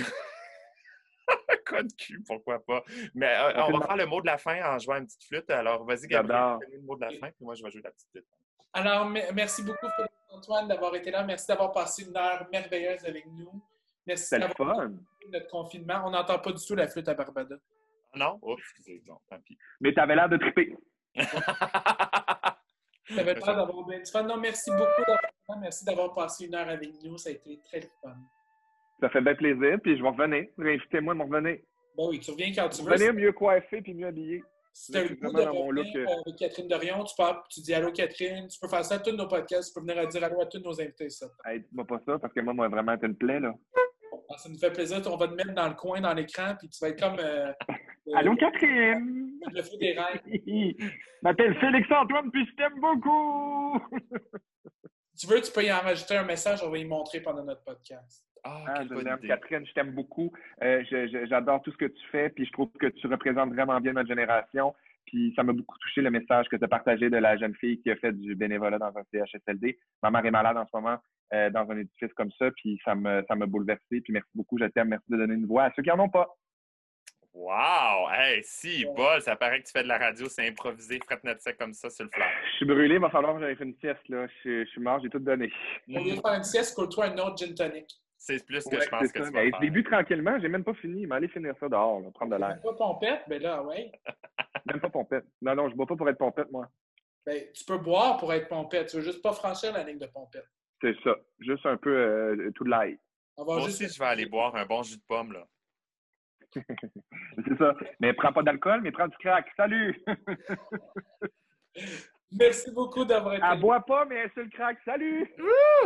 Code 1.65 1.95
Q, 1.97 2.23
pourquoi 2.28 2.59
pas. 2.59 2.84
Mais 3.13 3.28
euh, 3.28 3.63
on 3.67 3.78
va 3.78 3.88
faire 3.88 3.97
le 3.97 4.05
mot 4.05 4.21
de 4.21 4.28
la 4.28 4.38
fin 4.38 4.61
en 4.63 4.80
jouant 4.80 4.97
une 4.97 5.05
petite 5.05 5.23
flûte. 5.23 5.49
Alors, 5.49 5.86
vas-y, 5.86 6.07
Gabriel, 6.07 6.57
fais 6.61 6.76
le 6.76 6.82
mot 6.82 6.95
de 6.95 7.01
la 7.01 7.11
fin, 7.11 7.32
puis 7.32 7.43
moi, 7.43 7.55
je 7.55 7.63
vais 7.63 7.71
jouer 7.71 7.82
la 7.84 7.91
petite 7.91 8.09
flûte. 8.11 8.26
Alors, 8.73 9.05
merci 9.07 9.63
beaucoup, 9.63 9.88
Antoine, 10.32 10.67
d'avoir 10.67 10.93
été 10.95 11.09
là. 11.09 11.23
Merci 11.23 11.47
d'avoir 11.47 11.71
passé 11.71 12.03
une 12.03 12.15
heure 12.15 12.47
merveilleuse 12.51 13.05
avec 13.05 13.26
nous. 13.28 13.63
Merci 14.05 14.38
d'avoir 14.38 14.89
notre 15.32 15.47
confinement. 15.47 16.04
On 16.05 16.12
n'entend 16.12 16.39
pas 16.39 16.51
du 16.51 16.63
tout 16.63 16.75
la 16.75 16.87
flûte 16.87 17.08
à 17.08 17.13
Barbada. 17.13 17.55
Non? 18.16 18.37
Oh, 18.41 18.55
excusez, 18.58 19.01
moi 19.05 19.20
tant 19.29 19.39
pis. 19.39 19.58
Mais 19.79 19.93
tu 19.93 20.00
avais 20.00 20.16
l'air 20.16 20.29
de 20.29 20.37
triper. 20.37 20.75
Tu 23.08 23.20
avais 23.20 23.36
l'air 23.36 23.45
d'avoir 23.45 23.86
bien 23.86 24.00
du 24.00 24.12
fun. 24.12 24.24
Non, 24.24 24.37
merci 24.37 24.71
beaucoup. 24.71 25.59
Merci 25.62 25.86
d'avoir 25.86 26.13
passé 26.16 26.45
une 26.45 26.55
heure 26.55 26.67
avec 26.67 26.91
nous. 27.04 27.17
Ça 27.17 27.29
a 27.29 27.33
été 27.33 27.59
très 27.59 27.82
fun. 28.01 28.16
Ça 29.00 29.09
fait 29.09 29.22
bien 29.22 29.36
plaisir, 29.36 29.78
puis 29.84 29.97
je 29.97 30.01
vais 30.01 30.09
revenir. 30.09 30.46
Réinvitez-moi 30.58 31.13
à 31.13 31.17
me 31.17 31.24
revenir. 31.24 31.58
Ben 31.97 32.04
oui, 32.09 32.20
tu 32.20 32.32
reviens 32.32 32.51
quand 32.54 32.70
tu 32.70 32.82
veux. 32.82 32.92
Revenir 32.92 33.13
mieux 33.13 33.32
coiffé 33.32 33.82
puis 33.82 33.93
mieux 33.93 34.08
habillé. 34.08 34.43
Si 34.74 34.92
tu 34.92 34.97
as 34.97 35.04
le 35.04 35.16
goût 35.16 35.32
de 35.32 35.42
revenir 35.42 35.96
euh, 35.96 36.22
avec 36.26 36.36
Catherine 36.38 36.67
Dorion, 36.67 37.04
tu, 37.05 37.16
peux, 37.17 37.24
tu 37.50 37.62
dis 37.62 37.74
Allô 37.74 37.93
Catherine, 37.93 38.47
tu 38.50 38.59
peux 38.59 38.67
faire 38.67 38.84
ça 38.84 38.96
à 38.96 39.00
tous 39.00 39.16
nos 39.16 39.28
podcasts, 39.28 39.74
tu 39.74 39.80
peux 39.80 39.86
venir 39.86 40.04
à 40.04 40.05
dire 40.05 40.22
allô 40.22 40.42
à 40.42 40.46
tous 40.47 40.59
nos 40.59 40.82
invités. 40.82 41.09
Ça. 41.09 41.28
Hey, 41.46 41.62
dis-moi 41.62 41.86
pas 41.86 42.01
ça, 42.05 42.20
parce 42.20 42.34
que 42.34 42.42
moi, 42.42 42.54
moi 42.54 42.67
vraiment, 42.67 42.97
tu 42.97 43.08
me 43.08 43.13
plais, 43.13 43.39
là. 43.39 43.54
Ah, 44.30 44.38
ça 44.38 44.50
nous 44.50 44.58
fait 44.58 44.72
plaisir. 44.72 45.01
On 45.05 45.16
va 45.16 45.30
te 45.30 45.34
mettre 45.34 45.54
dans 45.54 45.70
le 45.70 45.76
coin, 45.76 46.01
dans 46.01 46.13
l'écran, 46.13 46.55
puis 46.59 46.67
tu 46.67 46.78
vas 46.82 46.89
être 46.89 47.00
comme. 47.00 47.17
Euh, 47.20 47.54
allô 48.16 48.36
Catherine! 48.36 49.39
Le 49.54 49.62
feu 49.62 49.78
des 49.80 49.93
rêves. 49.93 50.22
je 50.26 50.88
m'appelle 51.22 51.55
Félix-Antoine, 51.59 52.30
puis 52.32 52.46
je 52.46 52.55
t'aime 52.55 52.80
beaucoup! 52.82 53.80
tu 55.17 55.28
veux, 55.28 55.42
tu 55.42 55.51
peux 55.51 55.63
y 55.63 55.71
en 55.71 55.79
rajouter 55.79 56.17
un 56.17 56.24
message, 56.24 56.62
on 56.63 56.70
va 56.70 56.78
y 56.78 56.86
montrer 56.86 57.21
pendant 57.21 57.43
notre 57.43 57.63
podcast. 57.63 58.25
Ah, 58.43 58.63
Ah. 58.67 59.17
Catherine, 59.28 59.66
je 59.66 59.74
t'aime 59.74 59.92
beaucoup. 59.92 60.32
Euh, 60.62 60.83
J'adore 61.28 61.62
tout 61.63 61.71
ce 61.71 61.78
que 61.78 61.86
tu 61.86 62.08
fais, 62.12 62.29
puis 62.29 62.46
je 62.46 62.51
trouve 62.51 62.71
que 62.79 62.87
tu 62.87 63.08
représentes 63.08 63.54
vraiment 63.54 63.79
bien 63.82 63.93
notre 63.93 64.08
génération. 64.09 64.75
Puis 65.05 65.33
ça 65.36 65.43
m'a 65.43 65.54
beaucoup 65.54 65.78
touché 65.79 66.01
le 66.01 66.09
message 66.12 66.47
que 66.50 66.55
tu 66.55 66.63
as 66.63 66.67
partagé 66.67 67.09
de 67.09 67.17
la 67.17 67.37
jeune 67.37 67.55
fille 67.55 67.79
qui 67.79 67.92
a 67.92 67.96
fait 67.96 68.12
du 68.12 68.36
bénévolat 68.36 68.79
dans 68.79 68.93
un 68.97 69.04
CHSLD. 69.12 69.78
Ma 70.01 70.09
mère 70.12 70.25
est 70.25 70.32
malade 70.32 70.58
en 70.58 70.66
ce 70.66 70.71
moment 70.75 70.97
euh, 71.33 71.50
dans 71.51 71.70
un 71.71 71.78
édifice 71.78 72.13
comme 72.13 72.32
ça, 72.37 72.50
puis 72.51 72.79
ça 72.83 72.96
me 72.96 73.24
ça 73.28 73.36
m'a 73.36 73.46
bouleversé. 73.46 74.01
Puis 74.01 74.13
merci 74.13 74.29
beaucoup, 74.33 74.58
je 74.58 74.66
t'aime. 74.66 74.89
Merci 74.89 75.05
de 75.09 75.17
donner 75.17 75.36
une 75.36 75.46
voix 75.46 75.66
à 75.66 75.71
ceux 75.75 75.83
qui 75.83 75.92
en 75.92 76.00
ont 76.00 76.09
pas. 76.09 76.28
Wow! 77.37 78.09
Hey, 78.13 78.41
si, 78.45 78.86
bol, 78.95 79.21
ça 79.21 79.36
paraît 79.36 79.59
que 79.62 79.66
tu 79.66 79.71
fais 79.74 79.83
de 79.83 79.89
la 79.89 79.97
radio, 79.97 80.29
c'est 80.29 80.47
improvisé, 80.47 80.99
frette 81.05 81.21
notre 81.25 81.41
sec 81.41 81.57
comme 81.57 81.74
ça 81.74 81.89
sur 81.89 82.05
le 82.05 82.09
flash. 82.12 82.32
Je 82.51 82.55
suis 82.55 82.66
brûlé, 82.66 82.95
il 82.95 83.01
va 83.01 83.09
falloir 83.09 83.36
que 83.36 83.41
j'aille 83.41 83.57
faire 83.57 83.67
une 83.67 83.75
sieste. 83.75 84.07
Là. 84.07 84.25
Je, 84.28 84.33
suis- 84.39 84.66
je 84.66 84.70
suis 84.71 84.79
mort, 84.82 85.01
j'ai 85.03 85.09
tout 85.09 85.20
donné. 85.20 85.51
Au 85.89 85.99
lieu 85.99 86.16
de 86.16 86.21
faire 86.21 86.33
une 86.33 86.43
sieste, 86.45 86.74
coule-toi 86.75 87.07
un 87.07 87.17
autre 87.17 87.36
gin 87.37 87.53
tonic. 87.53 87.89
C'est 88.17 88.43
plus 88.45 88.63
que 88.63 88.75
Ouais, 88.78 88.82
je 88.86 88.89
pense 88.89 89.12
que 89.12 89.20
ça. 89.20 89.25
tu 89.28 89.33
vas 89.33 89.43
Mais 89.43 89.51
faire. 89.51 89.59
je 89.62 89.70
bu 89.70 89.83
tranquillement, 89.83 90.39
j'ai 90.39 90.47
même 90.47 90.63
pas 90.63 90.74
fini. 90.75 91.05
Mais 91.05 91.16
allez 91.16 91.28
finir 91.28 91.53
ça 91.59 91.67
dehors, 91.67 91.99
là, 91.99 92.07
prendre 92.13 92.33
de 92.33 92.39
l'air. 92.39 92.57
Pas 92.63 92.74
pompette, 92.74 93.21
mais 93.28 93.39
là, 93.39 93.62
ouais. 93.63 93.91
Même 94.66 94.79
pas 94.79 94.89
pompette. 94.89 95.25
Non, 95.41 95.53
non, 95.55 95.70
je 95.70 95.75
bois 95.75 95.86
pas 95.86 95.95
pour 95.97 96.09
être 96.09 96.17
pompette, 96.17 96.49
moi. 96.51 96.67
Ben, 97.25 97.43
tu 97.53 97.66
peux 97.66 97.78
boire 97.78 98.17
pour 98.17 98.33
être 98.33 98.47
pompette. 98.47 98.87
Tu 98.89 98.95
veux 98.95 99.03
juste 99.03 99.21
pas 99.21 99.33
franchir 99.33 99.74
la 99.74 99.83
ligne 99.83 99.99
de 99.99 100.07
pompette. 100.07 100.47
C'est 100.82 100.95
ça. 101.03 101.16
Juste 101.39 101.66
un 101.66 101.75
peu 101.78 101.93
euh, 101.95 102.51
tout 102.55 102.63
de 102.63 102.70
l'ail. 102.70 102.97
On 103.37 103.43
va 103.43 103.55
Moi 103.57 103.66
juste 103.67 103.82
aussi, 103.82 103.93
je 103.93 103.99
vais 103.99 104.05
aller 104.05 104.25
boire 104.25 104.55
un 104.55 104.66
bon 104.66 104.82
jus 104.83 104.95
de 104.97 105.03
pomme, 105.07 105.33
là. 105.33 105.45
C'est 107.47 107.57
ça. 107.57 107.75
Mais 107.99 108.13
prends 108.13 108.33
pas 108.33 108.43
d'alcool, 108.43 108.82
mais 108.82 108.91
prends 108.91 109.07
du 109.07 109.17
crack. 109.17 109.47
Salut! 109.55 110.01
Merci 112.32 112.71
beaucoup 112.71 113.05
d'avoir 113.05 113.36
été 113.36 113.45
Elle 113.49 113.59
boit 113.59 113.82
pas, 113.82 114.05
mais 114.05 114.15
elle 114.15 114.32
c'est 114.33 114.43
le 114.43 114.49
crack. 114.49 114.77
Salut! 114.83 115.32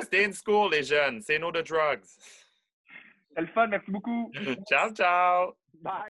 Stay 0.01 0.25
in 0.25 0.31
school, 0.31 0.71
les 0.71 0.83
jeunes. 0.83 1.21
Say 1.21 1.37
no 1.37 1.51
to 1.51 1.61
drugs. 1.61 2.05
C'est 3.35 3.41
le 3.41 3.47
fun, 3.47 3.67
merci 3.67 3.91
beaucoup. 3.91 4.31
ciao, 4.69 4.91
ciao! 4.91 5.53
Bye! 5.81 6.08